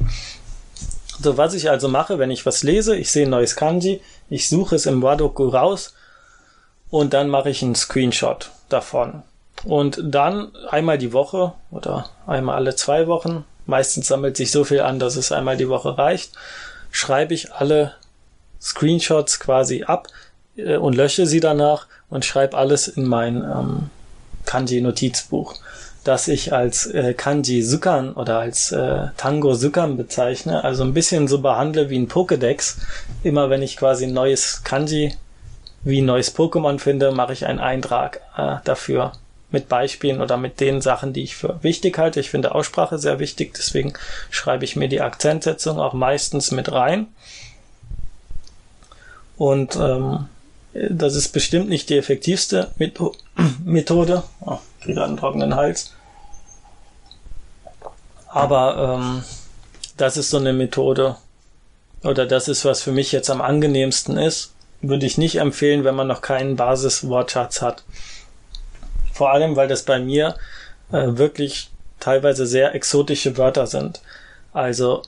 So, 1.20 1.36
was 1.36 1.52
ich 1.52 1.68
also 1.68 1.88
mache, 1.88 2.18
wenn 2.18 2.30
ich 2.30 2.46
was 2.46 2.62
lese, 2.62 2.96
ich 2.96 3.12
sehe 3.12 3.26
ein 3.26 3.30
neues 3.30 3.56
Kanji, 3.56 4.00
ich 4.30 4.48
suche 4.48 4.76
es 4.76 4.86
im 4.86 5.02
Wadoku 5.02 5.48
raus 5.48 5.94
und 6.88 7.12
dann 7.12 7.28
mache 7.28 7.50
ich 7.50 7.62
einen 7.62 7.74
Screenshot 7.74 8.50
davon. 8.70 9.22
Und 9.64 10.00
dann 10.02 10.50
einmal 10.70 10.96
die 10.96 11.12
Woche 11.12 11.52
oder 11.70 12.08
einmal 12.26 12.56
alle 12.56 12.74
zwei 12.74 13.06
Wochen, 13.06 13.44
meistens 13.66 14.08
sammelt 14.08 14.36
sich 14.36 14.50
so 14.50 14.64
viel 14.64 14.80
an, 14.80 14.98
dass 14.98 15.16
es 15.16 15.32
einmal 15.32 15.56
die 15.56 15.68
Woche 15.68 15.96
reicht, 15.98 16.32
schreibe 16.90 17.34
ich 17.34 17.52
alle 17.52 17.94
Screenshots 18.60 19.40
quasi 19.40 19.84
ab 19.84 20.08
äh, 20.56 20.76
und 20.76 20.94
lösche 20.94 21.26
sie 21.26 21.40
danach 21.40 21.86
und 22.10 22.24
schreibe 22.24 22.56
alles 22.56 22.88
in 22.88 23.06
mein 23.06 23.36
ähm, 23.36 23.90
Kanji-Notizbuch 24.46 25.54
das 26.04 26.28
ich 26.28 26.52
als 26.52 26.86
äh, 26.86 27.14
Kanji 27.14 27.62
Sukan 27.62 28.12
oder 28.12 28.38
als 28.38 28.70
äh, 28.70 29.08
Tango 29.16 29.54
Sukan 29.54 29.96
bezeichne, 29.96 30.62
also 30.62 30.84
ein 30.84 30.92
bisschen 30.92 31.26
so 31.28 31.40
behandle 31.40 31.88
wie 31.88 31.98
ein 31.98 32.08
Pokédex. 32.08 32.76
Immer 33.22 33.50
wenn 33.50 33.62
ich 33.62 33.78
quasi 33.78 34.04
ein 34.04 34.12
neues 34.12 34.62
Kanji 34.62 35.16
wie 35.82 36.00
ein 36.00 36.04
neues 36.04 36.34
Pokémon 36.36 36.78
finde, 36.78 37.10
mache 37.10 37.32
ich 37.32 37.46
einen 37.46 37.58
Eintrag 37.58 38.20
äh, 38.36 38.56
dafür 38.64 39.12
mit 39.50 39.68
Beispielen 39.68 40.20
oder 40.20 40.36
mit 40.36 40.60
den 40.60 40.80
Sachen, 40.80 41.12
die 41.12 41.22
ich 41.22 41.36
für 41.36 41.62
wichtig 41.62 41.98
halte. 41.98 42.20
Ich 42.20 42.30
finde 42.30 42.54
Aussprache 42.54 42.98
sehr 42.98 43.18
wichtig, 43.18 43.54
deswegen 43.56 43.94
schreibe 44.30 44.64
ich 44.64 44.76
mir 44.76 44.88
die 44.88 45.00
Akzentsetzung 45.00 45.78
auch 45.78 45.92
meistens 45.92 46.50
mit 46.50 46.72
rein. 46.72 47.06
Und 49.36 49.76
ähm, 49.76 50.28
das 50.72 51.14
ist 51.14 51.28
bestimmt 51.28 51.68
nicht 51.68 51.88
die 51.88 51.98
effektivste 51.98 52.72
Methode. 53.64 54.22
Oh, 54.40 54.58
wieder 54.84 55.04
einen 55.04 55.16
trockenen 55.16 55.54
Hals. 55.54 55.92
Aber 58.28 58.98
ähm, 58.98 59.24
das 59.96 60.16
ist 60.16 60.30
so 60.30 60.38
eine 60.38 60.52
Methode, 60.52 61.16
oder 62.04 62.26
das 62.26 62.48
ist, 62.48 62.64
was 62.64 62.82
für 62.82 62.92
mich 62.92 63.12
jetzt 63.12 63.30
am 63.30 63.40
angenehmsten 63.40 64.18
ist. 64.18 64.52
Würde 64.82 65.06
ich 65.06 65.16
nicht 65.16 65.36
empfehlen, 65.36 65.84
wenn 65.84 65.94
man 65.94 66.06
noch 66.06 66.20
keinen 66.20 66.56
Basiswortschatz 66.56 67.62
hat. 67.62 67.84
Vor 69.14 69.30
allem, 69.30 69.54
weil 69.54 69.68
das 69.68 69.84
bei 69.84 70.00
mir 70.00 70.34
äh, 70.92 71.06
wirklich 71.16 71.70
teilweise 72.00 72.46
sehr 72.46 72.74
exotische 72.74 73.38
Wörter 73.38 73.66
sind. 73.66 74.02
Also 74.52 75.02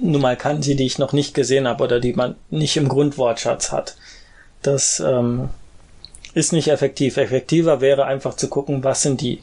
nur 0.00 0.20
mal 0.20 0.36
Kanji, 0.36 0.76
die 0.76 0.86
ich 0.86 0.98
noch 0.98 1.12
nicht 1.12 1.34
gesehen 1.34 1.66
habe 1.66 1.82
oder 1.82 1.98
die 1.98 2.12
man 2.12 2.36
nicht 2.50 2.76
im 2.76 2.88
Grundwortschatz 2.88 3.72
hat. 3.72 3.96
Das 4.62 5.00
ähm, 5.00 5.48
ist 6.32 6.52
nicht 6.52 6.68
effektiv. 6.68 7.16
Effektiver 7.16 7.80
wäre 7.80 8.04
einfach 8.04 8.34
zu 8.34 8.48
gucken, 8.48 8.84
was 8.84 9.02
sind 9.02 9.20
die 9.20 9.40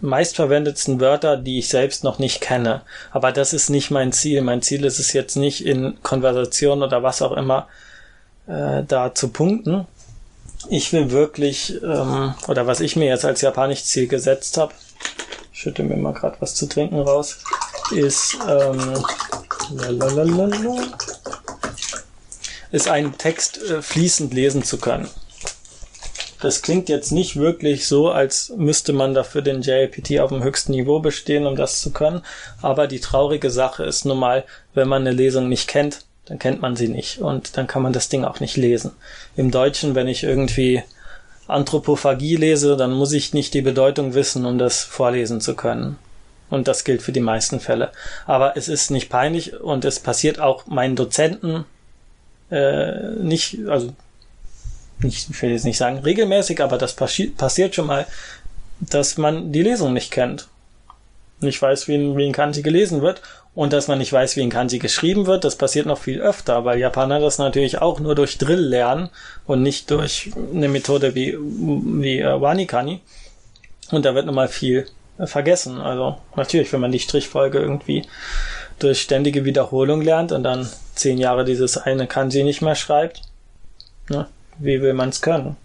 meistverwendetsten 0.00 1.00
Wörter, 1.00 1.36
die 1.36 1.58
ich 1.58 1.68
selbst 1.68 2.02
noch 2.02 2.18
nicht 2.18 2.40
kenne. 2.40 2.80
Aber 3.12 3.30
das 3.30 3.52
ist 3.52 3.68
nicht 3.68 3.90
mein 3.90 4.12
Ziel. 4.12 4.40
Mein 4.40 4.62
Ziel 4.62 4.84
ist 4.84 4.98
es 4.98 5.12
jetzt 5.12 5.36
nicht 5.36 5.64
in 5.66 5.98
Konversation 6.02 6.82
oder 6.82 7.02
was 7.02 7.20
auch 7.20 7.32
immer 7.32 7.68
äh, 8.46 8.82
da 8.86 9.14
zu 9.14 9.28
punkten. 9.28 9.86
Ich 10.68 10.92
will 10.92 11.10
wirklich, 11.10 11.82
ähm, 11.82 12.34
oder 12.48 12.66
was 12.66 12.80
ich 12.80 12.96
mir 12.96 13.06
jetzt 13.06 13.24
als 13.24 13.40
japanisch 13.40 13.84
Ziel 13.84 14.08
gesetzt 14.08 14.56
habe, 14.56 14.72
schütte 15.52 15.82
mir 15.82 15.96
mal 15.96 16.12
gerade 16.12 16.36
was 16.40 16.54
zu 16.54 16.66
trinken 16.66 17.00
raus, 17.00 17.38
ist 17.94 18.36
ähm, 18.48 19.04
ist 22.70 22.88
einen 22.88 23.16
Text 23.16 23.62
äh, 23.62 23.82
fließend 23.82 24.34
lesen 24.34 24.64
zu 24.64 24.78
können. 24.78 25.08
Das 26.40 26.60
klingt 26.60 26.90
jetzt 26.90 27.10
nicht 27.10 27.36
wirklich 27.36 27.86
so, 27.86 28.10
als 28.10 28.52
müsste 28.54 28.92
man 28.92 29.14
dafür 29.14 29.40
den 29.40 29.62
JLPT 29.62 30.20
auf 30.20 30.28
dem 30.28 30.42
höchsten 30.42 30.72
Niveau 30.72 31.00
bestehen, 31.00 31.46
um 31.46 31.56
das 31.56 31.80
zu 31.80 31.90
können. 31.90 32.22
Aber 32.60 32.86
die 32.86 33.00
traurige 33.00 33.50
Sache 33.50 33.84
ist 33.84 34.04
nun 34.04 34.18
mal, 34.18 34.44
wenn 34.74 34.86
man 34.86 35.02
eine 35.02 35.12
Lesung 35.12 35.48
nicht 35.48 35.68
kennt, 35.68 36.04
dann 36.26 36.38
kennt 36.38 36.62
man 36.62 36.76
sie 36.76 36.88
nicht 36.88 37.18
und 37.18 37.56
dann 37.56 37.66
kann 37.66 37.82
man 37.82 37.92
das 37.92 38.08
Ding 38.08 38.24
auch 38.24 38.40
nicht 38.40 38.56
lesen. 38.56 38.92
Im 39.36 39.50
Deutschen, 39.50 39.94
wenn 39.94 40.08
ich 40.08 40.22
irgendwie 40.22 40.82
Anthropophagie 41.46 42.36
lese, 42.36 42.76
dann 42.76 42.92
muss 42.92 43.12
ich 43.12 43.34
nicht 43.34 43.52
die 43.52 43.60
Bedeutung 43.62 44.14
wissen, 44.14 44.46
um 44.46 44.58
das 44.58 44.82
vorlesen 44.82 45.40
zu 45.40 45.54
können. 45.54 45.98
Und 46.48 46.68
das 46.68 46.84
gilt 46.84 47.02
für 47.02 47.12
die 47.12 47.20
meisten 47.20 47.60
Fälle. 47.60 47.90
Aber 48.26 48.56
es 48.56 48.68
ist 48.68 48.90
nicht 48.90 49.10
peinlich 49.10 49.60
und 49.60 49.84
es 49.84 50.00
passiert 50.00 50.40
auch 50.40 50.66
meinen 50.66 50.96
Dozenten 50.96 51.64
äh, 52.50 53.10
nicht, 53.16 53.58
also 53.68 53.92
nicht, 55.00 55.28
ich 55.30 55.42
will 55.42 55.50
jetzt 55.50 55.64
nicht 55.64 55.78
sagen 55.78 55.98
regelmäßig, 55.98 56.62
aber 56.62 56.78
das 56.78 56.94
passi 56.94 57.26
passiert 57.26 57.74
schon 57.74 57.86
mal, 57.86 58.06
dass 58.80 59.18
man 59.18 59.52
die 59.52 59.62
Lesung 59.62 59.92
nicht 59.92 60.10
kennt. 60.10 60.48
Nicht 61.40 61.60
weiß, 61.60 61.88
wie 61.88 62.16
wie 62.16 62.26
in 62.26 62.32
Kanji 62.32 62.62
gelesen 62.62 63.02
wird 63.02 63.20
und 63.54 63.72
dass 63.72 63.86
man 63.86 63.98
nicht 63.98 64.12
weiß, 64.12 64.36
wie 64.36 64.42
in 64.42 64.50
Kanji 64.50 64.78
geschrieben 64.78 65.26
wird, 65.26 65.44
das 65.44 65.56
passiert 65.56 65.86
noch 65.86 65.98
viel 65.98 66.20
öfter, 66.20 66.64
weil 66.64 66.78
Japaner 66.78 67.20
das 67.20 67.38
natürlich 67.38 67.80
auch 67.80 68.00
nur 68.00 68.14
durch 68.14 68.38
Drill 68.38 68.60
lernen 68.60 69.10
und 69.46 69.62
nicht 69.62 69.90
durch 69.90 70.32
eine 70.52 70.68
Methode 70.68 71.14
wie, 71.14 71.36
wie 71.38 72.18
äh, 72.18 72.40
Wanikani. 72.40 73.00
Und 73.90 74.04
da 74.04 74.14
wird 74.14 74.26
nochmal 74.26 74.48
viel 74.48 74.86
äh, 75.18 75.26
vergessen. 75.26 75.78
Also 75.78 76.18
natürlich, 76.34 76.72
wenn 76.72 76.80
man 76.80 76.90
die 76.90 76.98
Strichfolge 76.98 77.58
irgendwie 77.58 78.04
durch 78.80 79.02
ständige 79.02 79.44
Wiederholung 79.44 80.02
lernt 80.02 80.32
und 80.32 80.42
dann 80.42 80.68
zehn 80.96 81.18
Jahre 81.18 81.44
dieses 81.44 81.78
eine 81.78 82.08
Kanji 82.08 82.42
nicht 82.42 82.60
mehr 82.60 82.74
schreibt, 82.74 83.22
ne, 84.08 84.26
wie 84.58 84.82
will 84.82 84.94
man 84.94 85.10
es 85.10 85.20
können? 85.20 85.56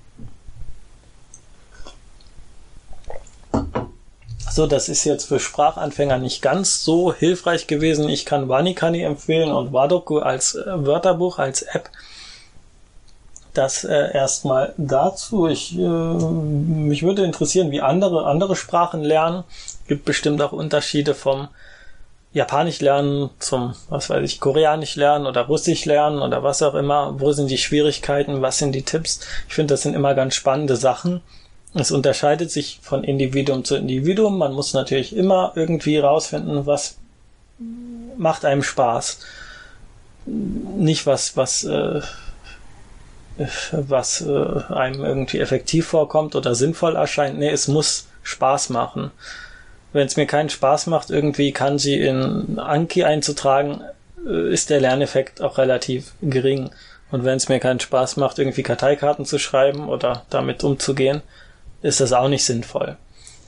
So, 4.59 4.67
das 4.67 4.89
ist 4.89 5.05
jetzt 5.05 5.29
für 5.29 5.39
Sprachanfänger 5.39 6.17
nicht 6.17 6.41
ganz 6.41 6.83
so 6.83 7.13
hilfreich 7.13 7.67
gewesen. 7.67 8.09
Ich 8.09 8.25
kann 8.25 8.49
Wanikani 8.49 9.03
empfehlen 9.03 9.53
und 9.53 9.71
Wadoku 9.71 10.19
als 10.19 10.53
äh, 10.53 10.65
Wörterbuch, 10.85 11.39
als 11.39 11.61
App. 11.61 11.89
Das 13.53 13.85
äh, 13.85 14.13
erstmal 14.13 14.73
dazu. 14.75 15.47
Ich, 15.47 15.79
äh, 15.79 15.81
mich 15.81 17.03
würde 17.03 17.23
interessieren, 17.23 17.71
wie 17.71 17.79
andere 17.79 18.25
andere 18.25 18.57
Sprachen 18.57 19.01
lernen. 19.01 19.45
Gibt 19.87 20.03
bestimmt 20.03 20.41
auch 20.41 20.51
Unterschiede 20.51 21.15
vom 21.15 21.47
Japanisch 22.33 22.81
lernen 22.81 23.29
zum, 23.39 23.75
was 23.87 24.09
weiß 24.09 24.25
ich, 24.25 24.41
Koreanisch 24.41 24.97
lernen 24.97 25.25
oder 25.25 25.43
Russisch 25.43 25.85
lernen 25.85 26.21
oder 26.21 26.43
was 26.43 26.61
auch 26.63 26.75
immer. 26.75 27.17
Wo 27.17 27.31
sind 27.31 27.49
die 27.49 27.57
Schwierigkeiten? 27.57 28.41
Was 28.41 28.57
sind 28.57 28.73
die 28.73 28.83
Tipps? 28.83 29.21
Ich 29.47 29.53
finde, 29.53 29.75
das 29.75 29.83
sind 29.83 29.93
immer 29.93 30.15
ganz 30.15 30.35
spannende 30.35 30.75
Sachen. 30.75 31.21
Es 31.73 31.91
unterscheidet 31.91 32.51
sich 32.51 32.79
von 32.81 33.03
Individuum 33.03 33.63
zu 33.63 33.75
Individuum. 33.75 34.37
Man 34.37 34.53
muss 34.53 34.73
natürlich 34.73 35.15
immer 35.15 35.53
irgendwie 35.55 35.97
rausfinden, 35.97 36.65
was 36.65 36.97
macht 38.17 38.45
einem 38.45 38.63
Spaß. 38.63 39.19
Nicht 40.25 41.05
was, 41.05 41.37
was, 41.37 41.63
äh, 41.63 42.01
was 43.71 44.21
äh, 44.21 44.73
einem 44.73 45.05
irgendwie 45.05 45.39
effektiv 45.39 45.87
vorkommt 45.87 46.35
oder 46.35 46.55
sinnvoll 46.55 46.95
erscheint. 46.95 47.37
Nee, 47.37 47.49
es 47.49 47.67
muss 47.67 48.07
Spaß 48.23 48.69
machen 48.69 49.11
wenn 49.93 50.07
es 50.07 50.17
mir 50.17 50.25
keinen 50.25 50.49
Spaß 50.49 50.87
macht, 50.87 51.09
irgendwie 51.09 51.51
Kanji 51.51 51.95
in 51.95 52.59
Anki 52.59 53.03
einzutragen, 53.03 53.81
äh, 54.25 54.53
ist 54.53 54.69
der 54.69 54.81
Lerneffekt 54.81 55.41
auch 55.41 55.57
relativ 55.57 56.13
gering. 56.21 56.69
Und 57.11 57.23
wenn 57.23 57.37
es 57.37 57.49
mir 57.49 57.59
keinen 57.59 57.79
Spaß 57.79 58.17
macht, 58.17 58.37
irgendwie 58.37 58.63
Karteikarten 58.63 59.25
zu 59.25 59.39
schreiben 59.39 59.89
oder 59.89 60.25
damit 60.29 60.63
umzugehen, 60.63 61.21
ist 61.81 61.99
das 61.99 62.13
auch 62.13 62.27
nicht 62.27 62.45
sinnvoll. 62.45 62.97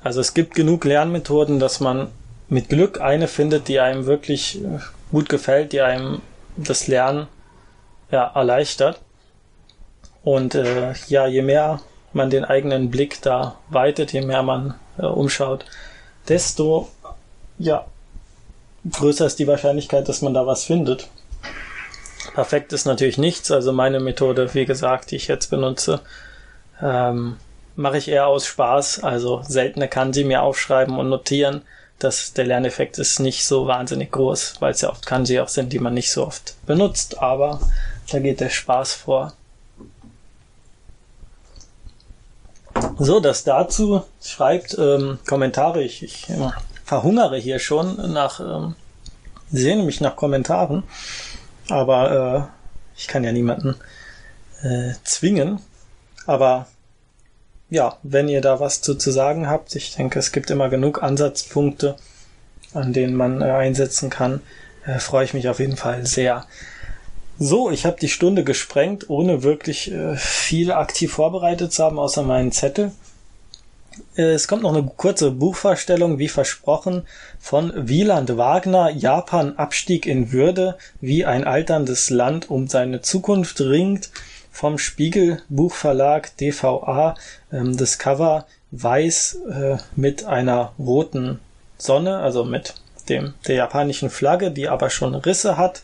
Also 0.04 0.22
es 0.22 0.34
gibt 0.34 0.56
genug 0.56 0.86
Lernmethoden, 0.86 1.60
dass 1.60 1.80
man 1.80 2.08
mit 2.50 2.70
Glück 2.70 3.00
eine 3.00 3.28
findet, 3.28 3.68
die 3.68 3.80
einem 3.80 4.06
wirklich 4.06 4.64
äh, 4.64 4.80
gut 5.12 5.30
gefällt, 5.30 5.74
die 5.74 5.82
einem 5.82 6.22
das 6.58 6.88
Lernen 6.88 7.28
ja, 8.12 8.32
erleichtert. 8.34 9.00
Und 10.24 10.56
äh, 10.56 10.94
ja, 11.08 11.28
je 11.28 11.42
mehr 11.42 11.82
man 12.14 12.30
den 12.30 12.44
eigenen 12.44 12.92
Blick 12.92 13.22
da 13.22 13.56
weitet, 13.70 14.12
je 14.12 14.22
mehr 14.22 14.44
man 14.44 14.76
äh, 14.98 15.06
umschaut, 15.06 15.66
desto 16.28 16.90
ja, 17.58 17.86
größer 18.90 19.26
ist 19.26 19.40
die 19.40 19.48
Wahrscheinlichkeit, 19.48 20.10
dass 20.10 20.22
man 20.22 20.34
da 20.34 20.46
was 20.46 20.64
findet. 20.64 21.08
Perfekt 22.34 22.74
ist 22.74 22.86
natürlich 22.86 23.18
nichts, 23.18 23.52
also 23.52 23.72
meine 23.72 24.00
Methode, 24.00 24.54
wie 24.54 24.66
gesagt, 24.66 25.12
die 25.12 25.16
ich 25.16 25.28
jetzt 25.28 25.50
benutze, 25.50 26.02
ähm, 26.82 27.38
mache 27.82 27.98
ich 27.98 28.08
eher 28.08 28.28
aus 28.28 28.46
Spaß, 28.46 29.04
also 29.04 29.42
seltener 29.48 29.88
kann 29.88 30.14
sie 30.14 30.24
mir 30.24 30.44
aufschreiben 30.44 30.98
und 30.98 31.10
notieren. 31.10 31.64
dass 32.02 32.34
der 32.34 32.46
Lerneffekt 32.46 32.98
ist 32.98 33.20
nicht 33.20 33.46
so 33.46 33.68
wahnsinnig 33.68 34.12
groß, 34.12 34.56
weil 34.60 34.72
es 34.72 34.82
ja 34.82 34.90
oft 34.90 35.06
Kanji 35.06 35.40
auch 35.40 35.48
sind, 35.48 35.72
die 35.72 35.80
man 35.80 35.94
nicht 35.94 36.12
so 36.12 36.26
oft 36.26 36.56
benutzt, 36.66 37.20
aber 37.20 37.60
da 38.12 38.20
geht 38.20 38.40
der 38.40 38.50
Spaß 38.50 38.94
vor. 38.94 39.34
So, 42.98 43.20
das 43.20 43.44
dazu 43.44 44.04
schreibt 44.24 44.78
ähm, 44.80 45.20
Kommentare. 45.28 45.84
Ich, 45.84 46.02
ich 46.02 46.30
äh, 46.30 46.50
verhungere 46.86 47.38
hier 47.38 47.60
schon 47.60 48.12
nach, 48.12 48.40
ähm, 48.40 48.76
sehne 49.52 49.84
mich 49.84 50.02
nach 50.02 50.16
Kommentaren, 50.16 50.84
aber 51.70 52.50
äh, 52.50 52.98
ich 52.98 53.08
kann 53.08 53.24
ja 53.24 53.32
niemanden 53.32 53.76
äh, 54.64 54.94
zwingen. 55.04 55.60
Aber 56.26 56.68
ja, 57.72 57.98
wenn 58.04 58.28
ihr 58.28 58.42
da 58.42 58.60
was 58.60 58.82
zu, 58.82 58.96
zu 58.96 59.12
sagen 59.12 59.50
habt, 59.50 59.76
ich 59.76 59.96
denke, 59.96 60.20
es 60.20 60.34
gibt 60.34 60.52
immer 60.52 60.70
genug 60.70 61.02
Ansatzpunkte, 61.02 61.96
an 62.74 62.94
denen 62.94 63.16
man 63.16 63.42
äh, 63.42 63.46
einsetzen 63.46 64.10
kann, 64.10 64.42
äh, 64.86 65.00
freue 65.00 65.24
ich 65.24 65.34
mich 65.34 65.48
auf 65.48 65.60
jeden 65.60 65.78
Fall 65.78 66.06
sehr. 66.06 66.46
So, 67.40 67.72
ich 67.72 67.86
habe 67.86 67.98
die 68.00 68.10
Stunde 68.10 68.44
gesprengt, 68.44 69.10
ohne 69.10 69.42
wirklich 69.42 69.90
äh, 69.90 70.18
viel 70.18 70.74
aktiv 70.74 71.14
vorbereitet 71.14 71.72
zu 71.72 71.84
haben, 71.84 71.98
außer 71.98 72.24
meinen 72.24 72.52
Zettel. 72.52 72.92
Äh, 74.18 74.34
es 74.34 74.50
kommt 74.50 74.64
noch 74.64 74.76
eine 74.76 74.84
kurze 74.84 75.32
Buchvorstellung, 75.32 76.20
wie 76.20 76.28
versprochen, 76.28 77.04
von 77.40 77.72
Wieland 77.88 78.36
Wagner, 78.36 78.90
Japan 78.90 79.56
Abstieg 79.56 80.08
in 80.08 80.34
Würde, 80.34 80.78
wie 81.00 81.24
ein 81.24 81.46
alterndes 81.46 82.10
Land 82.10 82.50
um 82.50 82.68
seine 82.68 83.02
Zukunft 83.02 83.62
ringt, 83.62 84.10
vom 84.62 84.78
Spiegel 84.78 85.42
Buchverlag 85.50 86.38
DVA, 86.38 87.16
ähm, 87.52 87.78
das 87.78 87.98
Cover 87.98 88.46
weiß 88.70 89.40
äh, 89.50 89.78
mit 89.96 90.26
einer 90.26 90.74
roten 90.78 91.40
Sonne, 91.80 92.18
also 92.18 92.44
mit 92.44 92.76
dem 93.10 93.34
der 93.48 93.56
japanischen 93.56 94.12
Flagge, 94.12 94.52
die 94.52 94.70
aber 94.70 94.92
schon 94.92 95.16
Risse 95.16 95.58
hat. 95.58 95.82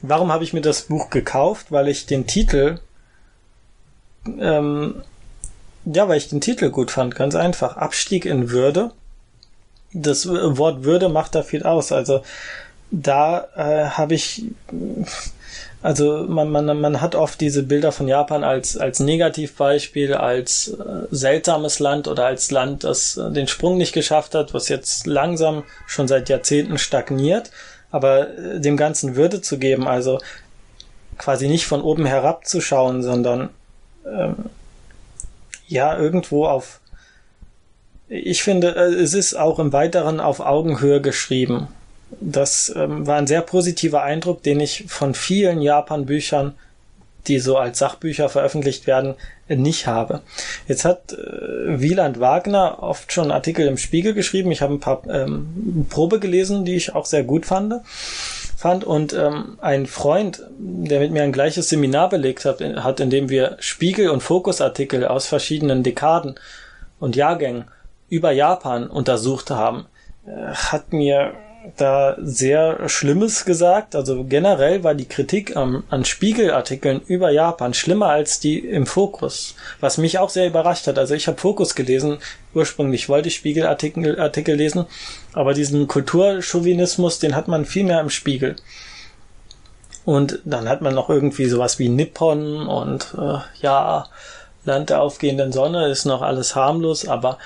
Warum 0.00 0.32
habe 0.32 0.44
ich 0.44 0.54
mir 0.54 0.62
das 0.62 0.80
Buch 0.80 1.10
gekauft? 1.10 1.72
Weil 1.72 1.88
ich 1.88 2.06
den 2.06 2.26
Titel, 2.26 2.80
ähm, 4.38 5.02
ja, 5.84 6.08
weil 6.08 6.16
ich 6.16 6.30
den 6.30 6.40
Titel 6.40 6.70
gut 6.70 6.90
fand, 6.90 7.14
ganz 7.14 7.34
einfach. 7.34 7.76
Abstieg 7.76 8.24
in 8.24 8.48
Würde. 8.48 8.92
Das 9.92 10.26
Wort 10.26 10.84
Würde 10.84 11.10
macht 11.10 11.34
da 11.34 11.42
viel 11.42 11.64
aus. 11.64 11.92
Also 11.92 12.22
da 12.90 13.46
äh, 13.56 13.90
habe 13.90 14.14
ich, 14.14 14.46
also 15.82 16.24
man, 16.28 16.50
man, 16.50 16.80
man 16.80 17.00
hat 17.00 17.14
oft 17.14 17.40
diese 17.40 17.62
Bilder 17.62 17.92
von 17.92 18.06
Japan 18.06 18.44
als, 18.44 18.76
als 18.76 19.00
Negativbeispiel, 19.00 20.14
als 20.14 20.68
äh, 20.68 21.06
seltsames 21.10 21.78
Land 21.78 22.08
oder 22.08 22.26
als 22.26 22.50
Land, 22.50 22.84
das 22.84 23.16
äh, 23.16 23.30
den 23.30 23.48
Sprung 23.48 23.78
nicht 23.78 23.92
geschafft 23.92 24.34
hat, 24.34 24.52
was 24.52 24.68
jetzt 24.68 25.06
langsam 25.06 25.62
schon 25.86 26.08
seit 26.08 26.28
Jahrzehnten 26.28 26.78
stagniert 26.78 27.50
aber 27.90 28.36
äh, 28.38 28.60
dem 28.60 28.76
Ganzen 28.76 29.16
Würde 29.16 29.40
zu 29.40 29.58
geben, 29.58 29.86
also 29.86 30.20
quasi 31.18 31.48
nicht 31.48 31.66
von 31.66 31.82
oben 31.82 32.06
herab 32.06 32.46
zu 32.46 32.60
schauen, 32.60 33.02
sondern 33.02 33.50
ähm, 34.06 34.36
ja 35.66 35.96
irgendwo 35.98 36.46
auf 36.46 36.80
ich 38.08 38.42
finde, 38.42 38.74
äh, 38.74 38.94
es 38.94 39.14
ist 39.14 39.34
auch 39.34 39.58
im 39.58 39.72
Weiteren 39.72 40.18
auf 40.20 40.40
Augenhöhe 40.40 41.00
geschrieben. 41.00 41.68
Das 42.20 42.72
ähm, 42.74 43.06
war 43.06 43.16
ein 43.16 43.26
sehr 43.26 43.42
positiver 43.42 44.02
Eindruck, 44.02 44.42
den 44.42 44.60
ich 44.60 44.84
von 44.88 45.14
vielen 45.14 45.62
Japan-Büchern 45.62 46.54
die 47.26 47.38
so 47.38 47.56
als 47.56 47.78
Sachbücher 47.78 48.28
veröffentlicht 48.28 48.86
werden, 48.86 49.14
nicht 49.48 49.86
habe. 49.86 50.20
Jetzt 50.68 50.84
hat 50.84 51.12
äh, 51.12 51.80
Wieland 51.80 52.20
Wagner 52.20 52.82
oft 52.82 53.12
schon 53.12 53.30
Artikel 53.30 53.66
im 53.66 53.78
Spiegel 53.78 54.14
geschrieben. 54.14 54.52
Ich 54.52 54.62
habe 54.62 54.74
ein 54.74 54.80
paar 54.80 55.02
ähm, 55.08 55.86
Probe 55.90 56.20
gelesen, 56.20 56.64
die 56.64 56.76
ich 56.76 56.94
auch 56.94 57.06
sehr 57.06 57.24
gut 57.24 57.46
fand. 57.46 57.74
fand. 58.56 58.84
Und 58.84 59.12
ähm, 59.12 59.58
ein 59.60 59.86
Freund, 59.86 60.42
der 60.58 61.00
mit 61.00 61.10
mir 61.10 61.22
ein 61.22 61.32
gleiches 61.32 61.68
Seminar 61.68 62.08
belegt 62.08 62.44
hat, 62.44 62.60
hat, 62.60 63.00
in 63.00 63.10
dem 63.10 63.28
wir 63.28 63.56
Spiegel- 63.58 64.10
und 64.10 64.22
Fokusartikel 64.22 65.06
aus 65.06 65.26
verschiedenen 65.26 65.82
Dekaden 65.82 66.36
und 67.00 67.16
Jahrgängen 67.16 67.64
über 68.08 68.30
Japan 68.30 68.86
untersucht 68.86 69.50
haben, 69.50 69.86
äh, 70.26 70.52
hat 70.52 70.92
mir 70.92 71.34
da 71.76 72.16
sehr 72.20 72.88
Schlimmes 72.88 73.44
gesagt. 73.44 73.94
Also 73.94 74.24
generell 74.24 74.82
war 74.82 74.94
die 74.94 75.08
Kritik 75.08 75.56
am, 75.56 75.84
an 75.90 76.04
Spiegelartikeln 76.04 77.00
über 77.06 77.30
Japan 77.30 77.74
schlimmer 77.74 78.08
als 78.08 78.40
die 78.40 78.58
im 78.58 78.86
Fokus, 78.86 79.54
was 79.80 79.98
mich 79.98 80.18
auch 80.18 80.30
sehr 80.30 80.46
überrascht 80.46 80.86
hat. 80.86 80.98
Also 80.98 81.14
ich 81.14 81.26
habe 81.26 81.38
Fokus 81.38 81.74
gelesen, 81.74 82.18
ursprünglich 82.54 83.08
wollte 83.08 83.28
ich 83.28 83.36
Spiegelartikel 83.36 84.18
Artikel 84.20 84.54
lesen, 84.54 84.86
aber 85.32 85.54
diesen 85.54 85.86
Kulturchauvinismus, 85.86 87.18
den 87.18 87.36
hat 87.36 87.48
man 87.48 87.64
viel 87.64 87.84
mehr 87.84 88.00
im 88.00 88.10
Spiegel. 88.10 88.56
Und 90.04 90.40
dann 90.44 90.68
hat 90.68 90.80
man 90.80 90.94
noch 90.94 91.10
irgendwie 91.10 91.46
sowas 91.46 91.78
wie 91.78 91.88
Nippon 91.88 92.66
und 92.66 93.14
äh, 93.18 93.38
ja, 93.60 94.08
Land 94.64 94.90
der 94.90 95.02
aufgehenden 95.02 95.52
Sonne 95.52 95.88
ist 95.88 96.04
noch 96.04 96.22
alles 96.22 96.54
harmlos, 96.54 97.06
aber 97.06 97.38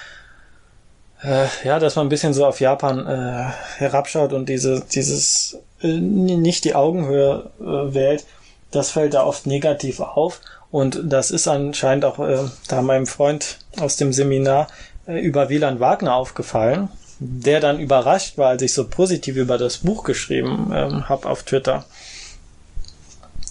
äh, 1.24 1.46
ja, 1.64 1.78
dass 1.78 1.96
man 1.96 2.06
ein 2.06 2.10
bisschen 2.10 2.34
so 2.34 2.44
auf 2.44 2.60
Japan 2.60 3.06
äh, 3.06 3.51
herabschaut 3.78 4.32
und 4.32 4.48
diese, 4.48 4.84
dieses 4.92 5.59
äh, 5.80 5.88
nicht 5.88 6.64
die 6.64 6.74
Augenhöhe 6.74 7.51
äh, 7.60 7.94
wählt, 7.94 8.24
das 8.70 8.90
fällt 8.90 9.14
da 9.14 9.24
oft 9.24 9.46
negativ 9.46 10.01
auf. 10.01 10.40
Und 10.70 11.01
das 11.05 11.30
ist 11.30 11.46
anscheinend 11.46 12.05
auch 12.05 12.18
äh, 12.18 12.38
da 12.68 12.82
meinem 12.82 13.06
Freund 13.06 13.59
aus 13.78 13.96
dem 13.96 14.12
Seminar 14.12 14.66
äh, 15.06 15.20
über 15.20 15.48
Wieland 15.48 15.80
Wagner 15.80 16.14
aufgefallen, 16.14 16.88
der 17.20 17.60
dann 17.60 17.78
überrascht 17.78 18.36
war, 18.36 18.48
als 18.48 18.62
ich 18.62 18.74
so 18.74 18.88
positiv 18.88 19.36
über 19.36 19.56
das 19.56 19.78
Buch 19.78 20.05
geschrieben 20.05 20.72
ähm, 20.74 21.09
habe 21.09 21.28
auf 21.28 21.44
Twitter. 21.44 21.84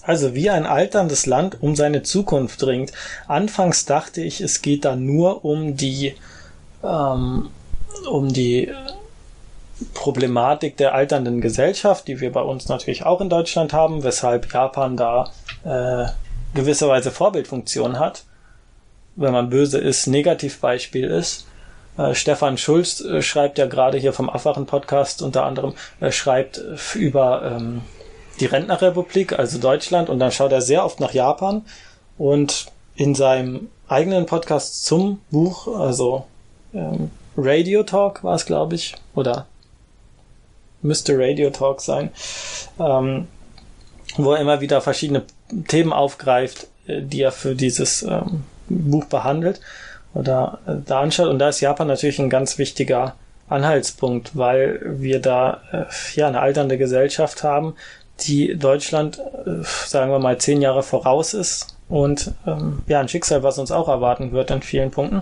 Also 0.01 0.35
wie 0.35 0.49
ein 0.49 0.65
alterndes 0.65 1.25
Land 1.25 1.63
um 1.63 1.77
seine 1.77 2.03
Zukunft 2.03 2.61
ringt. 2.63 2.91
Anfangs 3.27 3.85
dachte 3.85 4.21
ich, 4.21 4.41
es 4.41 4.61
geht 4.61 4.83
da 4.83 4.97
nur 4.97 5.45
um 5.45 5.77
die 5.77 6.13
ähm, 6.83 7.49
um 8.09 8.31
die 8.31 8.71
Problematik 9.93 10.77
der 10.77 10.93
alternden 10.93 11.41
Gesellschaft, 11.41 12.07
die 12.07 12.19
wir 12.19 12.31
bei 12.31 12.41
uns 12.41 12.67
natürlich 12.69 13.05
auch 13.05 13.21
in 13.21 13.29
Deutschland 13.29 13.73
haben, 13.73 14.03
weshalb 14.03 14.51
Japan 14.53 14.97
da 14.97 15.31
äh, 15.63 16.05
gewisserweise 16.53 17.11
Vorbildfunktion 17.11 17.99
hat. 17.99 18.23
Wenn 19.15 19.33
man 19.33 19.49
böse 19.49 19.79
ist, 19.79 20.07
Negativbeispiel 20.07 21.09
ist. 21.09 21.45
Äh, 21.97 22.15
Stefan 22.15 22.57
Schulz 22.57 23.01
äh, 23.01 23.21
schreibt 23.21 23.57
ja 23.57 23.65
gerade 23.65 23.97
hier 23.97 24.13
vom 24.13 24.29
Affachen-Podcast 24.29 25.21
unter 25.21 25.45
anderem, 25.45 25.73
äh, 25.99 26.11
schreibt 26.11 26.61
über 26.95 27.43
ähm, 27.43 27.81
die 28.39 28.45
Rentnerrepublik, 28.45 29.37
also 29.37 29.59
Deutschland, 29.59 30.09
und 30.09 30.19
dann 30.19 30.31
schaut 30.31 30.51
er 30.51 30.61
sehr 30.61 30.83
oft 30.85 30.99
nach 30.99 31.13
Japan 31.13 31.63
und 32.17 32.67
in 32.95 33.15
seinem 33.15 33.69
eigenen 33.87 34.25
Podcast 34.25 34.85
zum 34.85 35.19
Buch, 35.29 35.67
also 35.67 36.25
ähm, 36.73 37.11
Radio 37.37 37.83
Talk 37.83 38.23
war 38.23 38.35
es, 38.35 38.45
glaube 38.45 38.75
ich, 38.75 38.95
oder 39.15 39.47
müsste 40.81 41.17
Radio 41.17 41.49
Talk 41.49 41.81
sein, 41.81 42.11
ähm, 42.79 43.27
wo 44.17 44.33
er 44.33 44.41
immer 44.41 44.61
wieder 44.61 44.81
verschiedene 44.81 45.23
Themen 45.67 45.93
aufgreift, 45.93 46.67
äh, 46.87 47.01
die 47.01 47.21
er 47.21 47.31
für 47.31 47.55
dieses 47.55 48.03
ähm, 48.03 48.43
Buch 48.67 49.05
behandelt 49.05 49.61
oder 50.13 50.59
äh, 50.67 50.73
da 50.85 51.01
anschaut. 51.01 51.27
Und 51.27 51.39
da 51.39 51.49
ist 51.49 51.61
Japan 51.61 51.87
natürlich 51.87 52.19
ein 52.19 52.29
ganz 52.29 52.57
wichtiger 52.57 53.15
Anhaltspunkt, 53.49 54.35
weil 54.35 54.79
wir 54.83 55.19
da 55.19 55.61
äh, 55.71 55.85
ja 56.15 56.27
eine 56.27 56.41
alternde 56.41 56.77
Gesellschaft 56.77 57.43
haben, 57.43 57.75
die 58.21 58.57
Deutschland, 58.57 59.19
äh, 59.19 59.63
sagen 59.85 60.11
wir 60.11 60.19
mal, 60.19 60.37
zehn 60.37 60.61
Jahre 60.61 60.83
voraus 60.83 61.33
ist 61.33 61.72
und 61.93 62.31
ähm, 62.47 62.81
ja, 62.87 62.99
ein 63.01 63.07
Schicksal, 63.07 63.43
was 63.43 63.59
uns 63.59 63.71
auch 63.71 63.87
erwarten 63.87 64.31
wird 64.31 64.49
in 64.49 64.63
vielen 64.63 64.89
Punkten. 64.89 65.21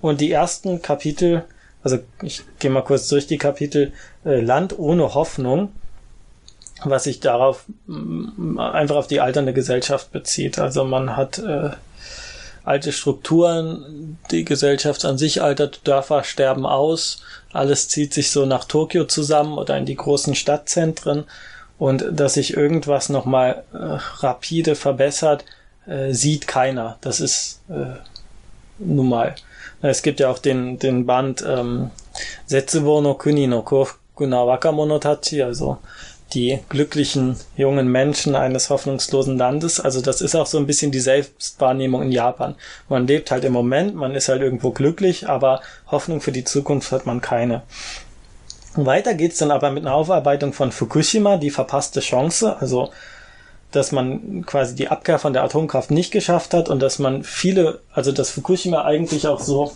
Und 0.00 0.22
die 0.22 0.32
ersten 0.32 0.80
Kapitel, 0.80 1.44
also 1.82 1.98
ich 2.22 2.40
gehe 2.58 2.70
mal 2.70 2.80
kurz 2.80 3.08
durch 3.08 3.26
die 3.26 3.36
Kapitel 3.36 3.92
äh, 4.24 4.40
Land 4.40 4.78
ohne 4.78 5.12
Hoffnung, 5.12 5.72
was 6.82 7.04
sich 7.04 7.20
darauf 7.20 7.66
äh, 7.86 8.58
einfach 8.58 8.96
auf 8.96 9.08
die 9.08 9.20
alternde 9.20 9.52
Gesellschaft 9.52 10.10
bezieht. 10.10 10.58
Also 10.58 10.84
man 10.84 11.18
hat 11.18 11.38
äh, 11.38 11.72
alte 12.64 12.92
Strukturen, 12.92 14.16
die 14.30 14.46
Gesellschaft 14.46 15.04
an 15.04 15.18
sich 15.18 15.42
altert, 15.42 15.86
Dörfer 15.86 16.24
sterben 16.24 16.64
aus, 16.64 17.20
alles 17.52 17.88
zieht 17.88 18.14
sich 18.14 18.30
so 18.30 18.46
nach 18.46 18.64
Tokio 18.64 19.04
zusammen 19.04 19.58
oder 19.58 19.76
in 19.76 19.84
die 19.84 19.96
großen 19.96 20.34
Stadtzentren 20.34 21.24
und 21.76 22.06
dass 22.10 22.34
sich 22.34 22.56
irgendwas 22.56 23.10
nochmal 23.10 23.64
äh, 23.74 23.98
rapide 24.22 24.76
verbessert, 24.76 25.44
äh, 25.86 26.12
sieht 26.12 26.46
keiner. 26.46 26.98
Das 27.00 27.20
ist 27.20 27.60
äh, 27.68 27.96
nun 28.78 29.08
mal. 29.08 29.34
Es 29.82 30.02
gibt 30.02 30.20
ja 30.20 30.30
auch 30.30 30.38
den, 30.38 30.78
den 30.78 31.06
Band 31.06 31.44
ähm, 31.46 31.90
Setsubo 32.46 33.00
no 33.00 33.14
Kuni 33.14 33.46
no 33.46 33.62
Kokuna 33.62 34.46
Wakamonotachi, 34.46 35.42
also 35.42 35.78
die 36.34 36.58
glücklichen 36.68 37.36
jungen 37.56 37.88
Menschen 37.88 38.34
eines 38.34 38.68
hoffnungslosen 38.68 39.38
Landes. 39.38 39.78
Also 39.78 40.00
das 40.00 40.20
ist 40.20 40.34
auch 40.34 40.46
so 40.46 40.58
ein 40.58 40.66
bisschen 40.66 40.90
die 40.90 41.00
Selbstwahrnehmung 41.00 42.02
in 42.02 42.12
Japan. 42.12 42.56
Man 42.88 43.06
lebt 43.06 43.30
halt 43.30 43.44
im 43.44 43.52
Moment, 43.52 43.94
man 43.94 44.14
ist 44.14 44.28
halt 44.28 44.42
irgendwo 44.42 44.70
glücklich, 44.70 45.28
aber 45.28 45.60
Hoffnung 45.86 46.20
für 46.20 46.32
die 46.32 46.44
Zukunft 46.44 46.90
hat 46.90 47.06
man 47.06 47.20
keine. 47.20 47.62
Weiter 48.74 49.14
geht's 49.14 49.38
dann 49.38 49.50
aber 49.52 49.70
mit 49.70 49.86
einer 49.86 49.94
Aufarbeitung 49.94 50.52
von 50.52 50.72
Fukushima, 50.72 51.36
die 51.36 51.50
verpasste 51.50 52.00
Chance, 52.00 52.56
also 52.60 52.90
dass 53.76 53.92
man 53.92 54.44
quasi 54.46 54.74
die 54.74 54.88
Abkehr 54.88 55.18
von 55.18 55.32
der 55.32 55.44
Atomkraft 55.44 55.90
nicht 55.90 56.10
geschafft 56.10 56.54
hat 56.54 56.68
und 56.68 56.80
dass 56.80 56.98
man 56.98 57.22
viele, 57.22 57.80
also 57.92 58.10
dass 58.10 58.30
Fukushima 58.30 58.84
eigentlich 58.84 59.26
auch 59.28 59.40
so, 59.40 59.72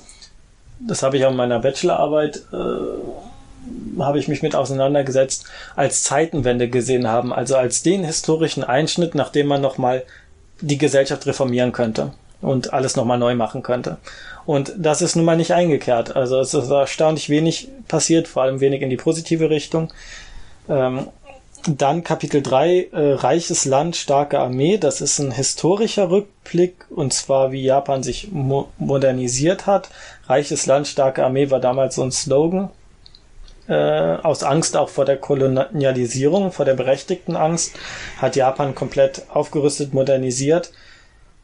das 0.80 1.02
habe 1.02 1.18
ich 1.18 1.26
auch 1.26 1.30
in 1.30 1.36
meiner 1.36 1.58
Bachelorarbeit, 1.58 2.42
äh, 2.52 4.00
habe 4.00 4.18
ich 4.18 4.28
mich 4.28 4.42
mit 4.42 4.54
auseinandergesetzt, 4.54 5.44
als 5.76 6.02
Zeitenwende 6.02 6.68
gesehen 6.68 7.06
haben, 7.06 7.32
also 7.32 7.56
als 7.56 7.82
den 7.82 8.04
historischen 8.04 8.64
Einschnitt, 8.64 9.14
nachdem 9.14 9.46
man 9.46 9.60
nochmal 9.60 10.02
die 10.62 10.78
Gesellschaft 10.78 11.26
reformieren 11.26 11.72
könnte 11.72 12.12
und 12.40 12.72
alles 12.72 12.96
nochmal 12.96 13.18
neu 13.18 13.34
machen 13.34 13.62
könnte. 13.62 13.98
Und 14.46 14.72
das 14.78 15.02
ist 15.02 15.14
nun 15.14 15.26
mal 15.26 15.36
nicht 15.36 15.52
eingekehrt. 15.52 16.16
Also 16.16 16.40
es 16.40 16.54
ist 16.54 16.70
erstaunlich 16.70 17.28
wenig 17.28 17.68
passiert, 17.86 18.28
vor 18.28 18.42
allem 18.42 18.60
wenig 18.60 18.80
in 18.80 18.90
die 18.90 18.96
positive 18.96 19.50
Richtung. 19.50 19.92
Ähm, 20.68 21.08
dann 21.66 22.04
Kapitel 22.04 22.42
3, 22.42 22.88
äh, 22.92 23.12
Reiches 23.12 23.64
Land, 23.64 23.96
starke 23.96 24.38
Armee. 24.38 24.78
Das 24.78 25.00
ist 25.00 25.18
ein 25.18 25.32
historischer 25.32 26.10
Rückblick 26.10 26.86
und 26.90 27.12
zwar 27.12 27.52
wie 27.52 27.62
Japan 27.62 28.02
sich 28.02 28.30
mo 28.32 28.68
modernisiert 28.78 29.66
hat. 29.66 29.90
Reiches 30.26 30.66
Land, 30.66 30.88
starke 30.88 31.24
Armee 31.24 31.50
war 31.50 31.60
damals 31.60 31.96
so 31.96 32.02
ein 32.02 32.12
Slogan. 32.12 32.70
Äh, 33.68 33.74
aus 33.74 34.42
Angst 34.42 34.76
auch 34.76 34.88
vor 34.88 35.04
der 35.04 35.16
Kolonialisierung, 35.16 36.50
vor 36.50 36.64
der 36.64 36.74
berechtigten 36.74 37.36
Angst, 37.36 37.74
hat 38.18 38.34
Japan 38.36 38.74
komplett 38.74 39.22
aufgerüstet, 39.28 39.94
modernisiert. 39.94 40.72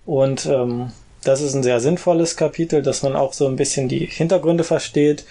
Und 0.04 0.46
ähm, 0.46 0.92
das 1.22 1.40
ist 1.40 1.54
ein 1.54 1.62
sehr 1.62 1.80
sinnvolles 1.80 2.36
Kapitel, 2.36 2.82
dass 2.82 3.02
man 3.02 3.16
auch 3.16 3.32
so 3.32 3.46
ein 3.46 3.56
bisschen 3.56 3.88
die 3.88 4.06
Hintergründe 4.06 4.64
versteht. 4.64 5.24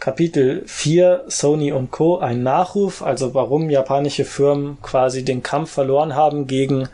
Kapitel 0.00 0.62
4 0.66 1.24
Sony 1.26 1.72
und 1.72 1.90
Co. 1.90 2.18
ein 2.18 2.42
Nachruf, 2.42 3.02
also 3.02 3.34
warum 3.34 3.68
japanische 3.68 4.24
Firmen 4.24 4.78
quasi 4.82 5.24
den 5.24 5.42
Kampf 5.42 5.72
verloren 5.72 6.14
haben 6.14 6.46
gegen 6.46 6.88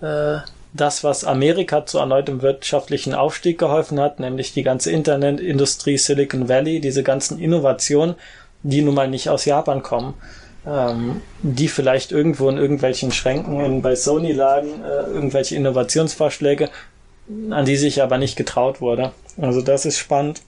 äh, 0.00 0.38
das, 0.72 1.04
was 1.04 1.24
Amerika 1.24 1.86
zu 1.86 1.98
erneutem 1.98 2.42
wirtschaftlichen 2.42 3.14
Aufstieg 3.14 3.58
geholfen 3.58 4.00
hat, 4.00 4.20
nämlich 4.20 4.52
die 4.52 4.62
ganze 4.62 4.90
Internetindustrie 4.90 5.98
Silicon 5.98 6.48
Valley, 6.48 6.80
diese 6.80 7.02
ganzen 7.02 7.38
Innovationen, 7.38 8.14
die 8.62 8.82
nun 8.82 8.94
mal 8.94 9.08
nicht 9.08 9.28
aus 9.28 9.44
Japan 9.44 9.82
kommen, 9.82 10.14
ähm, 10.66 11.20
die 11.42 11.68
vielleicht 11.68 12.12
irgendwo 12.12 12.48
in 12.48 12.58
irgendwelchen 12.58 13.12
Schränken 13.12 13.60
in, 13.60 13.82
bei 13.82 13.94
Sony 13.94 14.32
lagen, 14.32 14.82
äh, 14.82 15.10
irgendwelche 15.10 15.56
Innovationsvorschläge, 15.56 16.70
an 17.50 17.64
die 17.64 17.76
sich 17.76 18.02
aber 18.02 18.18
nicht 18.18 18.36
getraut 18.36 18.80
wurde. 18.80 19.12
Also 19.40 19.60
das 19.60 19.84
ist 19.84 19.98
spannend. 19.98 20.42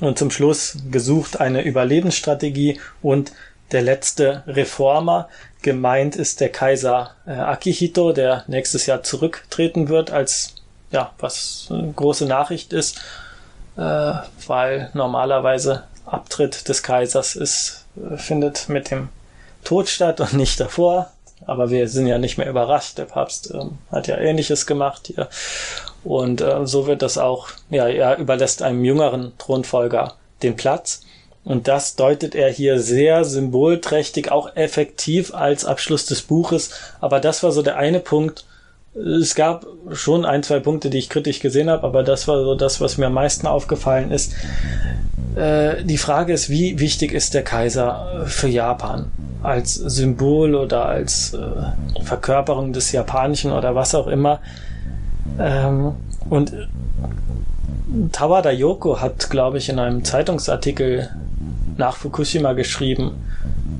Und 0.00 0.18
zum 0.18 0.30
Schluss 0.30 0.78
gesucht 0.90 1.40
eine 1.40 1.62
Überlebensstrategie 1.62 2.80
und 3.02 3.32
der 3.72 3.82
letzte 3.82 4.42
Reformer. 4.46 5.28
Gemeint 5.62 6.16
ist 6.16 6.40
der 6.40 6.50
Kaiser 6.50 7.14
äh, 7.26 7.30
Akihito, 7.30 8.12
der 8.12 8.44
nächstes 8.46 8.86
Jahr 8.86 9.02
zurücktreten 9.02 9.88
wird, 9.88 10.10
als 10.10 10.56
ja, 10.90 11.12
was 11.18 11.68
eine 11.70 11.92
große 11.92 12.26
Nachricht 12.26 12.72
ist, 12.72 12.98
äh, 13.76 13.80
weil 14.46 14.90
normalerweise 14.94 15.84
Abtritt 16.06 16.68
des 16.68 16.82
Kaisers 16.82 17.34
ist, 17.34 17.84
äh, 17.96 18.16
findet 18.16 18.68
mit 18.68 18.90
dem 18.90 19.08
Tod 19.64 19.88
statt 19.88 20.20
und 20.20 20.34
nicht 20.34 20.60
davor. 20.60 21.10
Aber 21.46 21.70
wir 21.70 21.88
sind 21.88 22.06
ja 22.06 22.18
nicht 22.18 22.38
mehr 22.38 22.48
überrascht. 22.48 22.98
Der 22.98 23.04
Papst 23.04 23.50
ähm, 23.52 23.78
hat 23.90 24.06
ja 24.06 24.16
Ähnliches 24.16 24.66
gemacht 24.66 25.08
hier. 25.08 25.28
Und 26.04 26.40
äh, 26.40 26.66
so 26.66 26.86
wird 26.86 27.02
das 27.02 27.18
auch, 27.18 27.48
ja, 27.70 27.88
er 27.88 28.18
überlässt 28.18 28.62
einem 28.62 28.84
jüngeren 28.84 29.32
Thronfolger 29.38 30.14
den 30.42 30.56
Platz. 30.56 31.00
Und 31.44 31.68
das 31.68 31.96
deutet 31.96 32.34
er 32.34 32.50
hier 32.50 32.80
sehr 32.80 33.24
symbolträchtig, 33.24 34.30
auch 34.32 34.56
effektiv 34.56 35.34
als 35.34 35.64
Abschluss 35.64 36.06
des 36.06 36.22
Buches. 36.22 36.70
Aber 37.00 37.20
das 37.20 37.42
war 37.42 37.52
so 37.52 37.62
der 37.62 37.76
eine 37.76 38.00
Punkt. 38.00 38.44
Es 38.94 39.34
gab 39.34 39.66
schon 39.92 40.24
ein, 40.24 40.42
zwei 40.42 40.60
Punkte, 40.60 40.88
die 40.88 40.98
ich 40.98 41.10
kritisch 41.10 41.40
gesehen 41.40 41.68
habe, 41.68 41.84
aber 41.84 42.02
das 42.02 42.28
war 42.28 42.42
so 42.42 42.54
das, 42.54 42.80
was 42.80 42.96
mir 42.96 43.06
am 43.06 43.14
meisten 43.14 43.46
aufgefallen 43.46 44.10
ist. 44.10 44.32
Äh, 45.34 45.82
die 45.84 45.98
Frage 45.98 46.32
ist, 46.32 46.48
wie 46.48 46.78
wichtig 46.78 47.12
ist 47.12 47.34
der 47.34 47.42
Kaiser 47.42 48.24
für 48.26 48.48
Japan? 48.48 49.10
Als 49.42 49.74
Symbol 49.74 50.54
oder 50.54 50.86
als 50.86 51.34
äh, 51.34 52.02
Verkörperung 52.02 52.72
des 52.72 52.92
Japanischen 52.92 53.52
oder 53.52 53.74
was 53.74 53.94
auch 53.94 54.06
immer. 54.06 54.40
Ähm, 55.38 55.92
und 56.30 56.52
Tawada 58.12 58.50
Yoko 58.50 59.00
hat, 59.00 59.30
glaube 59.30 59.58
ich, 59.58 59.68
in 59.68 59.78
einem 59.78 60.04
Zeitungsartikel 60.04 61.10
nach 61.76 61.96
Fukushima 61.96 62.52
geschrieben, 62.52 63.12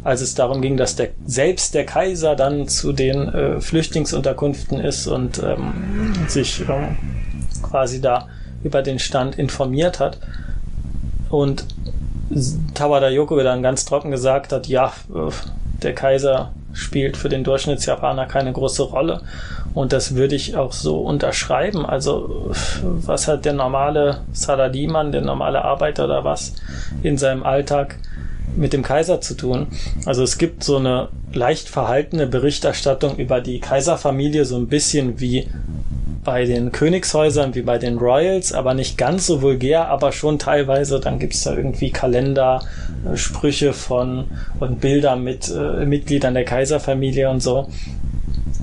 als 0.03 0.21
es 0.21 0.35
darum 0.35 0.61
ging, 0.61 0.77
dass 0.77 0.97
der, 0.97 1.11
selbst 1.27 1.75
der 1.75 1.87
Kaiser 1.87 2.37
dann 2.37 2.69
zu 2.69 2.93
den 2.93 3.29
äh, 3.29 3.61
Flüchtlingsunterkünften 3.61 4.81
ist 4.81 5.07
und 5.07 5.43
ähm, 5.43 6.13
sich 6.29 6.61
ähm, 6.69 6.97
quasi 7.63 8.01
da 8.01 8.29
über 8.63 8.83
den 8.83 8.99
Stand 8.99 9.39
informiert 9.39 10.01
hat. 10.01 10.19
Und 11.31 11.67
Tawada 12.75 13.09
Yoko 13.09 13.41
dann 13.43 13.63
ganz 13.63 13.85
trocken 13.85 14.11
gesagt 14.11 14.53
hat, 14.53 14.67
ja, 14.67 14.93
äh, 15.15 15.31
der 15.83 15.95
Kaiser 15.95 16.53
spielt 16.75 17.17
für 17.17 17.29
den 17.29 17.45
Durchschnittsjapaner 17.45 18.27
keine 18.27 18.53
große 18.53 18.83
Rolle. 18.83 19.23
Und 19.73 19.93
das 19.93 20.15
würde 20.15 20.37
ich 20.37 20.57
auch 20.57 20.73
so 20.73 20.99
unterschreiben. 20.99 21.87
Also, 21.87 22.53
was 22.83 23.27
hat 23.27 23.45
der 23.45 23.55
normale 23.55 24.21
Saladiman, 24.33 25.11
der 25.13 25.23
normale 25.23 25.65
Arbeiter 25.65 26.05
oder 26.05 26.25
was 26.25 26.55
in 27.03 27.17
seinem 27.17 27.43
Alltag 27.43 27.97
mit 28.57 28.73
dem 28.73 28.83
Kaiser 28.83 29.21
zu 29.21 29.35
tun? 29.35 29.69
Also 30.07 30.23
es 30.23 30.39
gibt 30.39 30.63
so 30.63 30.77
eine 30.77 31.09
leicht 31.33 31.69
verhaltene 31.69 32.27
Berichterstattung 32.27 33.17
über 33.17 33.41
die 33.41 33.61
Kaiserfamilie, 33.61 34.45
so 34.45 34.57
ein 34.57 34.69
bisschen 34.69 35.21
wie 35.21 35.49
bei 36.25 36.47
den 36.47 36.73
Königshäusern 36.73 37.55
wie 37.55 37.63
bei 37.63 37.79
den 37.79 37.99
Royals, 37.99 38.53
aber 38.53 38.75
nicht 38.75 38.97
ganz 38.97 39.27
so 39.27 39.43
vulgär, 39.43 39.89
aber 39.89 40.11
schon 40.11 40.39
teilweise. 40.39 40.99
Dann 40.99 41.19
gibt's 41.19 41.45
da 41.45 41.55
irgendwie 41.55 41.91
Kalender, 41.91 42.63
Sprüche 43.15 43.73
von 43.73 44.27
und 44.61 44.81
Bilder 44.81 45.17
mit 45.17 45.51
äh, 45.51 45.85
Mitgliedern 45.85 46.35
der 46.35 46.45
Kaiserfamilie 46.45 47.29
und 47.29 47.43
so. 47.43 47.69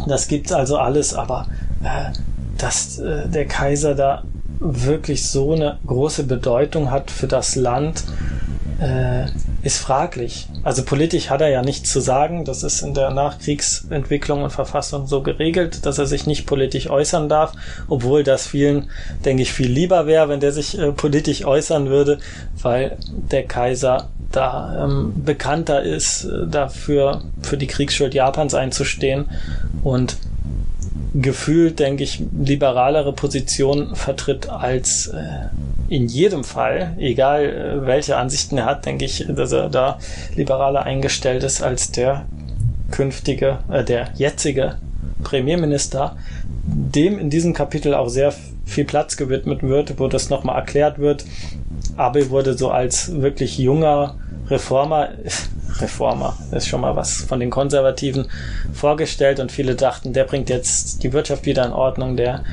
Das 0.07 0.27
gibt's 0.27 0.51
also 0.51 0.77
alles, 0.77 1.13
aber 1.13 1.47
äh, 1.83 2.11
dass 2.57 2.99
äh, 2.99 3.27
der 3.27 3.45
Kaiser 3.45 3.95
da 3.95 4.23
wirklich 4.59 5.27
so 5.27 5.53
eine 5.53 5.79
große 5.85 6.23
Bedeutung 6.23 6.91
hat 6.91 7.09
für 7.09 7.27
das 7.27 7.55
Land, 7.55 8.03
äh, 8.79 9.25
ist 9.63 9.77
fraglich. 9.77 10.47
Also 10.63 10.83
politisch 10.83 11.29
hat 11.29 11.41
er 11.41 11.49
ja 11.49 11.61
nichts 11.61 11.91
zu 11.91 11.99
sagen. 11.99 12.45
Das 12.45 12.63
ist 12.63 12.81
in 12.81 12.93
der 12.93 13.11
Nachkriegsentwicklung 13.11 14.43
und 14.43 14.51
Verfassung 14.51 15.07
so 15.07 15.21
geregelt, 15.21 15.85
dass 15.85 15.99
er 15.99 16.07
sich 16.07 16.25
nicht 16.25 16.47
politisch 16.47 16.89
äußern 16.89 17.29
darf, 17.29 17.53
obwohl 17.87 18.23
das 18.23 18.47
vielen, 18.47 18.89
denke 19.23 19.43
ich, 19.43 19.53
viel 19.53 19.71
lieber 19.71 20.07
wäre, 20.07 20.29
wenn 20.29 20.39
der 20.39 20.51
sich 20.51 20.77
äh, 20.77 20.91
politisch 20.91 21.45
äußern 21.45 21.89
würde, 21.89 22.19
weil 22.61 22.97
der 23.31 23.43
Kaiser 23.43 24.09
da 24.31 24.85
ähm, 24.85 25.13
bekannter 25.25 25.83
ist, 25.83 26.25
äh, 26.25 26.47
dafür 26.47 27.21
für 27.41 27.57
die 27.57 27.67
Kriegsschuld 27.67 28.13
Japans 28.13 28.53
einzustehen 28.53 29.25
und 29.83 30.17
gefühlt, 31.13 31.79
denke 31.79 32.03
ich, 32.03 32.23
liberalere 32.37 33.13
Position 33.13 33.95
vertritt 33.95 34.49
als 34.49 35.07
äh, 35.07 35.49
in 35.89 36.07
jedem 36.07 36.45
Fall, 36.45 36.95
egal 36.97 37.43
äh, 37.45 37.85
welche 37.85 38.15
Ansichten 38.15 38.57
er 38.57 38.65
hat, 38.65 38.85
denke 38.85 39.05
ich, 39.05 39.25
dass 39.27 39.51
er 39.51 39.69
da 39.69 39.99
liberaler 40.35 40.83
eingestellt 40.83 41.43
ist 41.43 41.61
als 41.61 41.91
der 41.91 42.25
künftige, 42.91 43.59
äh, 43.69 43.83
der 43.83 44.09
jetzige 44.15 44.75
Premierminister, 45.23 46.15
dem 46.63 47.19
in 47.19 47.29
diesem 47.29 47.53
Kapitel 47.53 47.93
auch 47.93 48.07
sehr 48.07 48.33
viel 48.65 48.85
Platz 48.85 49.17
gewidmet 49.17 49.63
wird, 49.63 49.99
wo 49.99 50.07
das 50.07 50.29
nochmal 50.29 50.55
erklärt 50.55 50.97
wird. 50.97 51.25
Abe 51.97 52.29
wurde 52.29 52.57
so 52.57 52.71
als 52.71 53.21
wirklich 53.21 53.57
junger 53.57 54.15
Reformer, 54.51 55.09
Reformer 55.79 56.37
ist 56.51 56.67
schon 56.67 56.81
mal 56.81 56.95
was 56.95 57.21
von 57.21 57.39
den 57.39 57.49
Konservativen 57.49 58.27
vorgestellt 58.73 59.39
und 59.39 59.51
viele 59.51 59.75
dachten, 59.75 60.13
der 60.13 60.25
bringt 60.25 60.49
jetzt 60.49 61.03
die 61.03 61.13
Wirtschaft 61.13 61.45
wieder 61.45 61.65
in 61.65 61.71
Ordnung, 61.71 62.17
der 62.17 62.43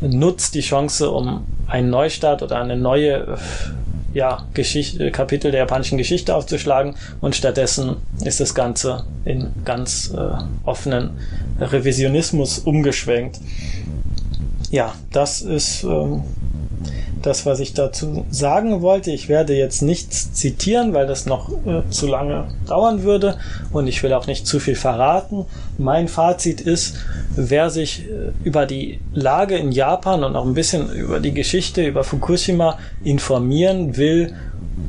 nutzt 0.00 0.54
die 0.54 0.60
Chance, 0.60 1.10
um 1.10 1.46
einen 1.66 1.90
Neustart 1.90 2.42
oder 2.42 2.58
eine 2.58 2.76
neue 2.76 3.38
ja, 4.14 4.46
Geschichte, 4.54 5.10
Kapitel 5.10 5.50
der 5.50 5.60
japanischen 5.60 5.98
Geschichte 5.98 6.34
aufzuschlagen 6.34 6.94
und 7.20 7.36
stattdessen 7.36 7.96
ist 8.24 8.40
das 8.40 8.54
Ganze 8.54 9.04
in 9.24 9.50
ganz 9.64 10.12
äh, 10.16 10.30
offenen 10.64 11.10
Revisionismus 11.60 12.58
umgeschwenkt. 12.58 13.38
Ja, 14.70 14.94
das 15.12 15.42
ist 15.42 15.84
ähm, 15.84 16.22
das, 17.22 17.46
was 17.46 17.60
ich 17.60 17.74
dazu 17.74 18.24
sagen 18.30 18.82
wollte. 18.82 19.10
Ich 19.10 19.28
werde 19.28 19.54
jetzt 19.54 19.82
nichts 19.82 20.32
zitieren, 20.32 20.94
weil 20.94 21.06
das 21.06 21.26
noch 21.26 21.50
äh, 21.66 21.82
zu 21.90 22.06
lange 22.06 22.48
dauern 22.66 23.02
würde 23.02 23.38
und 23.72 23.86
ich 23.86 24.02
will 24.02 24.12
auch 24.12 24.26
nicht 24.26 24.46
zu 24.46 24.60
viel 24.60 24.76
verraten. 24.76 25.46
Mein 25.78 26.08
Fazit 26.08 26.60
ist, 26.60 26.96
wer 27.34 27.70
sich 27.70 28.04
äh, 28.08 28.32
über 28.44 28.66
die 28.66 29.00
Lage 29.12 29.56
in 29.56 29.72
Japan 29.72 30.24
und 30.24 30.36
auch 30.36 30.46
ein 30.46 30.54
bisschen 30.54 30.92
über 30.92 31.20
die 31.20 31.32
Geschichte, 31.32 31.86
über 31.86 32.04
Fukushima 32.04 32.78
informieren 33.02 33.96
will, 33.96 34.34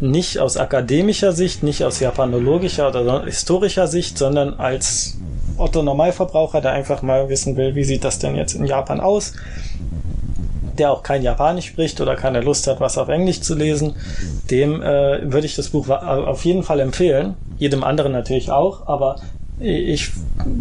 nicht 0.02 0.40
aus 0.40 0.58
akademischer 0.58 1.32
Sicht, 1.32 1.64
nicht 1.64 1.84
aus 1.84 2.00
japanologischer 2.00 2.90
oder 2.90 3.26
historischer 3.26 3.88
Sicht, 3.88 4.18
sondern 4.18 4.54
als 4.54 5.18
Otto 5.58 5.84
Normalverbraucher, 5.84 6.62
der 6.62 6.72
einfach 6.72 7.02
mal 7.02 7.28
wissen 7.28 7.58
will, 7.58 7.76
wie 7.76 7.84
sieht 7.84 8.04
das 8.04 8.20
denn 8.20 8.36
jetzt 8.36 8.54
in 8.54 8.66
Japan 8.66 9.02
aus, 9.02 9.34
der 10.80 10.92
auch 10.92 11.04
kein 11.04 11.22
Japanisch 11.22 11.68
spricht 11.68 12.02
oder 12.02 12.16
keine 12.16 12.42
Lust 12.42 12.68
hat, 12.68 12.80
was 12.80 12.98
auf 12.98 13.10
Englisch 13.10 13.42
zu 13.42 13.56
lesen, 13.56 13.96
dem 14.50 14.82
äh, 14.82 15.32
würde 15.32 15.46
ich 15.46 15.56
das 15.56 15.70
Buch 15.70 15.90
auf 15.90 16.46
jeden 16.46 16.64
Fall 16.64 16.80
empfehlen. 16.80 17.36
Jedem 17.58 17.84
anderen 17.84 18.12
natürlich 18.14 18.52
auch, 18.52 18.88
aber 18.88 19.18
ich 19.62 20.12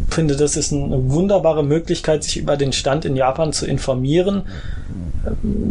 finde, 0.08 0.36
das 0.36 0.56
ist 0.56 0.72
eine 0.72 1.10
wunderbare 1.10 1.62
Möglichkeit, 1.62 2.24
sich 2.24 2.36
über 2.36 2.56
den 2.56 2.72
Stand 2.72 3.04
in 3.04 3.14
Japan 3.14 3.52
zu 3.52 3.64
informieren. 3.64 4.42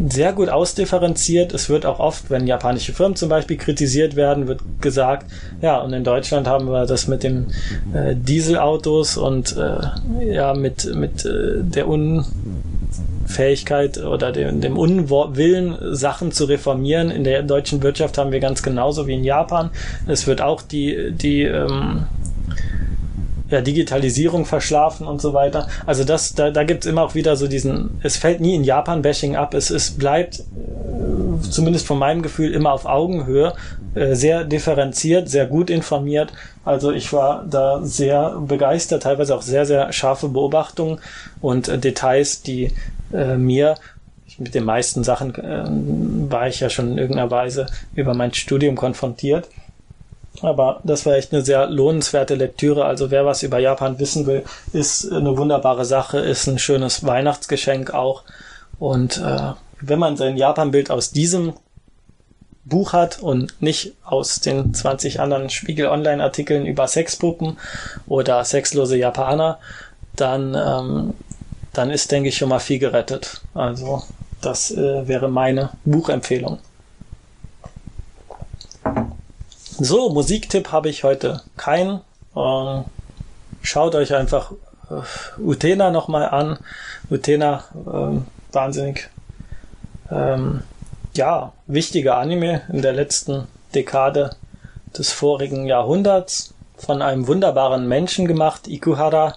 Sehr 0.09 0.31
gut 0.31 0.49
ausdifferenziert. 0.49 1.53
Es 1.53 1.67
wird 1.69 1.85
auch 1.85 1.99
oft, 1.99 2.29
wenn 2.29 2.47
japanische 2.47 2.93
Firmen 2.93 3.17
zum 3.17 3.27
Beispiel 3.27 3.57
kritisiert 3.57 4.15
werden, 4.15 4.47
wird 4.47 4.61
gesagt, 4.79 5.29
ja, 5.61 5.77
und 5.79 5.91
in 5.91 6.05
Deutschland 6.05 6.47
haben 6.47 6.67
wir 6.67 6.85
das 6.85 7.07
mit 7.07 7.23
den 7.23 7.47
äh, 7.93 8.15
Dieselautos 8.15 9.17
und 9.17 9.57
äh, 9.57 10.33
ja, 10.33 10.53
mit, 10.53 10.93
mit 10.95 11.25
äh, 11.25 11.63
der 11.63 11.89
Un 11.89 12.23
Fähigkeit 13.27 13.97
oder 13.97 14.31
dem, 14.31 14.61
dem 14.61 14.77
Unwillen, 14.77 15.77
Sachen 15.95 16.31
zu 16.31 16.45
reformieren. 16.45 17.11
In 17.11 17.23
der 17.23 17.43
deutschen 17.43 17.83
Wirtschaft 17.83 18.17
haben 18.17 18.31
wir 18.31 18.39
ganz 18.39 18.63
genauso 18.63 19.05
wie 19.05 19.13
in 19.13 19.23
Japan. 19.23 19.69
Es 20.07 20.27
wird 20.27 20.41
auch 20.41 20.61
die, 20.61 21.11
die 21.11 21.43
ähm, 21.43 22.07
ja, 23.49 23.61
Digitalisierung 23.61 24.45
verschlafen 24.45 25.07
und 25.07 25.21
so 25.21 25.33
weiter. 25.33 25.67
Also 25.85 26.03
das, 26.03 26.33
da, 26.33 26.51
da 26.51 26.63
gibt's 26.63 26.85
immer 26.85 27.03
auch 27.03 27.15
wieder 27.15 27.35
so 27.35 27.47
diesen, 27.47 27.99
es 28.03 28.17
fällt 28.17 28.39
nie 28.39 28.55
in 28.55 28.63
Japan-Bashing 28.63 29.35
ab, 29.35 29.53
es, 29.53 29.69
es 29.69 29.91
bleibt 29.91 30.39
äh, 30.39 31.49
zumindest 31.49 31.85
von 31.85 31.99
meinem 31.99 32.21
Gefühl 32.21 32.53
immer 32.53 32.73
auf 32.73 32.85
Augenhöhe, 32.85 33.53
äh, 33.95 34.15
sehr 34.15 34.43
differenziert, 34.43 35.29
sehr 35.29 35.45
gut 35.45 35.69
informiert. 35.69 36.33
Also 36.65 36.91
ich 36.91 37.13
war 37.13 37.45
da 37.49 37.79
sehr 37.83 38.37
begeistert, 38.39 39.03
teilweise 39.03 39.35
auch 39.35 39.41
sehr, 39.41 39.65
sehr 39.65 39.91
scharfe 39.93 40.27
Beobachtungen 40.29 40.99
und 41.41 41.67
äh, 41.67 41.77
Details, 41.77 42.41
die 42.41 42.71
äh, 43.13 43.37
mir 43.37 43.75
mit 44.37 44.53
den 44.53 44.65
meisten 44.65 45.03
Sachen 45.03 45.33
äh, 45.35 46.31
war 46.31 46.47
ich 46.47 46.59
ja 46.59 46.69
schon 46.69 46.91
in 46.91 46.97
irgendeiner 46.97 47.31
Weise 47.31 47.67
über 47.95 48.13
mein 48.13 48.33
Studium 48.33 48.75
konfrontiert. 48.75 49.47
Aber 50.41 50.81
das 50.83 51.05
war 51.05 51.15
echt 51.15 51.33
eine 51.33 51.43
sehr 51.43 51.67
lohnenswerte 51.67 52.35
Lektüre. 52.35 52.85
Also 52.85 53.09
wer 53.09 53.25
was 53.25 53.41
über 53.41 53.57
Japan 53.57 53.97
wissen 53.99 54.27
will, 54.27 54.43
ist 54.71 55.11
eine 55.11 55.35
wunderbare 55.37 55.85
Sache, 55.85 56.19
ist 56.19 56.47
ein 56.47 56.59
schönes 56.59 57.05
Weihnachtsgeschenk 57.05 57.93
auch. 57.93 58.23
Und 58.77 59.17
äh, 59.17 59.53
wenn 59.81 59.99
man 59.99 60.17
sein 60.17 60.37
Japan-Bild 60.37 60.91
aus 60.91 61.11
diesem 61.11 61.53
Buch 62.65 62.93
hat 62.93 63.19
und 63.19 63.61
nicht 63.61 63.93
aus 64.03 64.39
den 64.39 64.73
20 64.73 65.19
anderen 65.19 65.49
Spiegel 65.49 65.87
Online-Artikeln 65.87 66.65
über 66.65 66.87
Sexpuppen 66.87 67.57
oder 68.07 68.43
sexlose 68.43 68.97
Japaner, 68.97 69.57
dann 70.15 70.53
ähm, 70.55 71.13
dann 71.77 71.91
ist, 71.91 72.11
denke 72.11 72.29
ich, 72.29 72.37
schon 72.37 72.49
mal 72.49 72.59
viel 72.59 72.79
gerettet. 72.79 73.41
Also 73.53 74.03
das 74.41 74.71
äh, 74.71 75.07
wäre 75.07 75.29
meine 75.29 75.71
Buchempfehlung. 75.85 76.59
So, 79.79 80.09
Musiktipp 80.09 80.71
habe 80.71 80.89
ich 80.89 81.03
heute 81.03 81.41
keinen. 81.55 82.01
Äh, 82.35 82.81
schaut 83.61 83.95
euch 83.95 84.15
einfach 84.15 84.51
äh, 84.89 85.41
Utena 85.41 85.91
nochmal 85.91 86.29
an. 86.29 86.57
Utena, 87.11 87.63
ähm, 87.75 88.25
wahnsinnig, 88.51 89.09
ähm, 90.09 90.63
ja, 91.13 91.53
wichtiger 91.67 92.17
Anime 92.17 92.61
in 92.71 92.81
der 92.81 92.93
letzten 92.93 93.47
Dekade 93.75 94.35
des 94.97 95.11
vorigen 95.11 95.67
Jahrhunderts 95.67 96.53
von 96.77 97.01
einem 97.01 97.27
wunderbaren 97.27 97.87
Menschen 97.87 98.27
gemacht, 98.27 98.67
Ikuhara, 98.67 99.35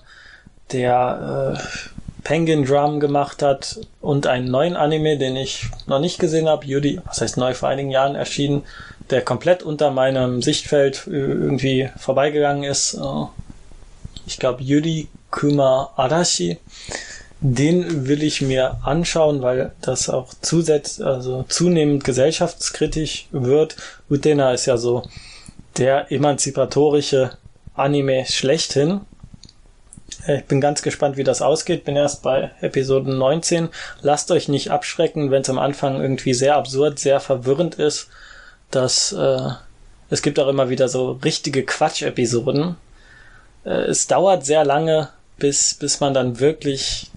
der 0.73 1.57
äh, 1.59 1.90
Penguin 2.25 2.65
Drum 2.65 3.01
gemacht 3.01 3.43
hat 3.43 3.81
und 4.01 4.27
einen 4.27 4.51
neuen 4.51 4.77
Anime, 4.77 5.19
den 5.19 5.37
ich 5.37 5.67
noch 5.87 6.01
nicht 6.01 6.19
gesehen 6.19 6.49
habe, 6.49 6.67
Yuri, 6.67 7.01
was 7.07 7.21
heißt 7.21 7.37
neu 7.37 7.55
vor 7.55 7.69
einigen 7.69 7.91
Jahren 7.91 8.15
erschienen, 8.15 8.63
der 9.11 9.23
komplett 9.23 9.63
unter 9.63 9.91
meinem 9.91 10.43
Sichtfeld 10.43 11.07
irgendwie 11.07 11.91
vorbeigegangen 11.97 12.65
ist. 12.65 12.95
Äh, 12.95 13.25
ich 14.27 14.39
glaube 14.39 14.63
Yuri 14.63 15.09
Kuma 15.31 15.91
Arashi. 15.97 16.59
Den 17.43 18.07
will 18.07 18.23
ich 18.23 18.43
mir 18.43 18.77
anschauen, 18.85 19.41
weil 19.41 19.73
das 19.81 20.11
auch 20.11 20.35
zusätzlich, 20.43 21.07
also 21.07 21.45
zunehmend 21.49 22.05
gesellschaftskritisch 22.05 23.29
wird. 23.31 23.77
Utena 24.11 24.53
ist 24.53 24.67
ja 24.67 24.77
so 24.77 25.05
der 25.79 26.13
emanzipatorische 26.13 27.31
Anime 27.75 28.27
schlechthin. 28.27 29.01
Ich 30.27 30.45
bin 30.45 30.61
ganz 30.61 30.83
gespannt, 30.83 31.17
wie 31.17 31.25
das 31.25 31.43
ausgeht. 31.43 31.85
Bin 31.85 31.97
erst 31.97 32.23
bei 32.23 32.51
Episode 32.61 33.11
19. 33.11 33.69
Lasst 34.03 34.31
euch 34.31 34.49
nicht 34.49 34.71
abschrecken, 34.71 35.31
wenn 35.31 35.43
es 35.43 35.51
am 35.51 35.59
Anfang 35.59 36.01
irgendwie 36.01 36.35
sehr 36.35 36.57
absurd, 36.57 36.99
sehr 36.99 37.21
verwirrend 37.21 37.77
ist. 37.77 38.09
Dass 38.71 39.13
äh, 39.13 39.51
es 40.11 40.23
gibt 40.23 40.39
auch 40.39 40.49
immer 40.49 40.69
wieder 40.69 40.89
so 40.89 41.13
richtige 41.25 41.65
Quatsch-Episoden. 41.65 42.77
Äh, 43.65 43.71
es 43.71 44.07
dauert 44.07 44.45
sehr 44.45 44.65
lange, 44.65 45.09
bis 45.39 45.75
bis 45.75 46.01
man 46.01 46.15
dann 46.15 46.39
wirklich 46.39 47.11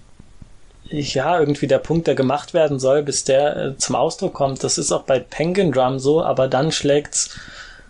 ja 0.90 1.38
irgendwie 1.38 1.66
der 1.66 1.78
Punkt, 1.78 2.06
der 2.06 2.14
gemacht 2.14 2.54
werden 2.54 2.78
soll, 2.78 3.02
bis 3.02 3.24
der 3.24 3.56
äh, 3.56 3.76
zum 3.76 3.96
Ausdruck 3.96 4.34
kommt. 4.34 4.64
Das 4.64 4.78
ist 4.78 4.92
auch 4.92 5.02
bei 5.02 5.18
Penguin 5.18 5.72
Drum 5.72 5.98
so, 5.98 6.22
aber 6.22 6.48
dann 6.48 6.72
schlägt's 6.72 7.36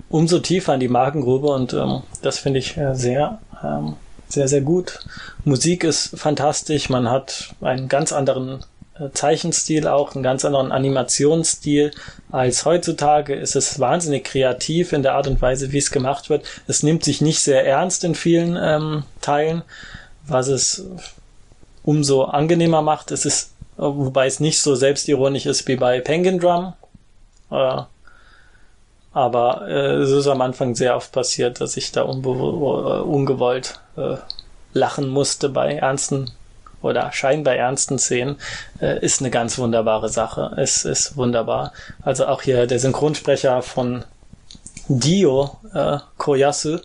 umso 0.09 0.39
tiefer 0.39 0.75
in 0.75 0.81
die 0.81 0.89
Magengrube 0.89 1.49
und 1.49 1.73
ähm, 1.73 2.03
das 2.23 2.39
finde 2.39 2.61
ich 2.61 2.77
äh, 2.77 2.95
sehr, 2.95 3.39
ähm, 3.63 3.97
sehr, 4.35 4.49
sehr 4.49 4.61
gut. 4.61 5.01
Musik 5.45 5.85
ist 5.85 6.19
fantastisch, 6.19 6.89
man 6.91 7.11
hat 7.11 7.55
einen 7.61 7.89
ganz 7.89 8.13
anderen 8.13 8.65
äh, 8.99 9.11
Zeichenstil 9.13 9.89
auch, 9.89 10.15
einen 10.15 10.23
ganz 10.23 10.45
anderen 10.45 10.73
Animationsstil 10.73 11.93
als 12.31 12.65
heutzutage. 12.65 13.35
Es 13.35 13.57
ist 13.57 13.81
wahnsinnig 13.81 14.25
kreativ 14.25 14.93
in 14.93 15.03
der 15.03 15.15
Art 15.15 15.27
und 15.27 15.41
Weise, 15.43 15.73
wie 15.73 15.79
es 15.79 15.91
gemacht 15.91 16.31
wird. 16.31 16.45
Es 16.67 16.83
nimmt 16.83 17.05
sich 17.05 17.21
nicht 17.21 17.41
sehr 17.41 17.67
ernst 17.67 18.05
in 18.05 18.15
vielen 18.15 18.57
ähm, 18.61 19.05
Teilen, 19.21 19.63
was 20.27 20.49
es 20.49 20.85
umso 21.83 22.25
angenehmer 22.25 22.83
macht. 22.83 23.11
Es 23.11 23.25
ist, 23.25 23.51
wobei 23.77 24.27
es 24.27 24.41
nicht 24.41 24.61
so 24.61 24.75
selbstironisch 24.75 25.47
ist 25.47 25.67
wie 25.69 25.77
bei 25.77 26.01
Penguin 26.01 26.39
Drum. 26.39 26.75
Äh, 27.51 27.83
aber 29.15 29.67
äh, 29.69 29.95
es 29.95 30.11
ist 30.11 30.27
am 30.27 30.41
Anfang 30.41 30.75
sehr 30.75 30.97
oft 30.97 31.13
passiert, 31.13 31.61
dass 31.61 31.77
ich 31.77 31.93
da 31.93 32.03
ungewollt 32.03 33.81
äh, 33.97 34.17
lachen 34.73 35.09
musste 35.09 35.49
bei 35.49 35.75
ernsten 35.77 36.33
oder 36.83 37.13
scheinbar 37.13 37.55
ernsten 37.55 37.99
Szenen, 37.99 38.37
äh, 38.81 38.99
ist 38.99 39.21
eine 39.21 39.31
ganz 39.31 39.57
wunderbare 39.57 40.11
Sache. 40.11 40.53
Es 40.59 40.85
ist 40.85 41.17
wunderbar. 41.17 41.73
Also 42.03 42.27
auch 42.27 42.43
hier 42.43 42.67
der 42.67 42.79
Synchronsprecher 42.79 43.63
von 43.63 44.05
Dio, 44.89 45.57
äh, 45.73 45.99
Koyasu, 46.19 46.79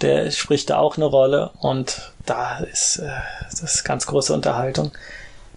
der 0.00 0.30
spricht 0.30 0.70
da 0.70 0.78
auch 0.78 0.96
eine 0.96 1.04
Rolle 1.04 1.50
und 1.60 2.12
da 2.24 2.58
ist 2.58 2.98
äh, 2.98 3.10
das 3.50 3.74
ist 3.74 3.84
ganz 3.84 4.06
große 4.06 4.32
Unterhaltung. 4.32 4.92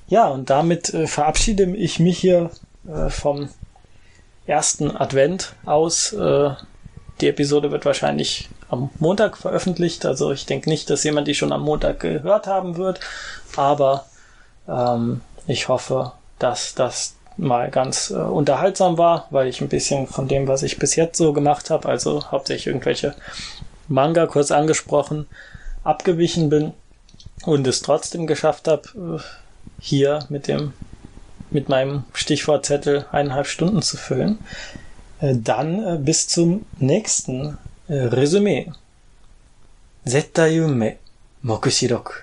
Ja, 0.09 0.27
und 0.27 0.49
damit 0.49 0.93
äh, 0.93 1.07
verabschiede 1.07 1.63
ich 1.75 1.99
mich 1.99 2.17
hier 2.17 2.49
äh, 2.87 3.09
vom 3.09 3.49
ersten 4.47 4.95
Advent 4.95 5.53
aus. 5.65 6.13
Äh, 6.13 6.51
die 7.21 7.27
Episode 7.27 7.71
wird 7.71 7.85
wahrscheinlich 7.85 8.49
am 8.69 8.89
Montag 8.99 9.37
veröffentlicht. 9.37 10.05
Also 10.05 10.31
ich 10.31 10.45
denke 10.45 10.69
nicht, 10.69 10.89
dass 10.89 11.03
jemand 11.03 11.27
die 11.27 11.35
schon 11.35 11.51
am 11.51 11.61
Montag 11.61 11.99
gehört 11.99 12.47
haben 12.47 12.77
wird. 12.77 12.99
Aber 13.55 14.05
ähm, 14.67 15.21
ich 15.45 15.67
hoffe, 15.67 16.13
dass 16.39 16.73
das 16.73 17.15
mal 17.37 17.69
ganz 17.69 18.09
äh, 18.09 18.15
unterhaltsam 18.15 18.97
war, 18.97 19.27
weil 19.29 19.47
ich 19.47 19.61
ein 19.61 19.69
bisschen 19.69 20.07
von 20.07 20.27
dem, 20.27 20.47
was 20.47 20.63
ich 20.63 20.79
bis 20.79 20.95
jetzt 20.95 21.17
so 21.17 21.33
gemacht 21.33 21.69
habe, 21.69 21.87
also 21.87 22.31
hauptsächlich 22.31 22.67
irgendwelche 22.67 23.13
Manga 23.87 24.25
kurz 24.25 24.51
angesprochen, 24.51 25.27
abgewichen 25.83 26.49
bin 26.49 26.73
und 27.45 27.67
es 27.67 27.81
trotzdem 27.81 28.27
geschafft 28.27 28.67
habe, 28.67 29.19
äh, 29.19 29.21
hier 29.79 30.25
mit 30.29 30.47
dem 30.47 30.73
mit 31.51 31.69
meinem 31.69 32.03
Stichwortzettel 32.13 33.05
eineinhalb 33.11 33.47
Stunden 33.47 33.81
zu 33.81 33.97
füllen. 33.97 34.39
Äh, 35.19 35.35
dann 35.35 35.83
äh, 35.83 35.97
bis 35.97 36.27
zum 36.27 36.65
nächsten 36.79 37.57
äh, 37.87 37.95
Resümee. 37.95 38.71
Zettayume 40.05 40.97
Mokushiroku. 41.41 42.13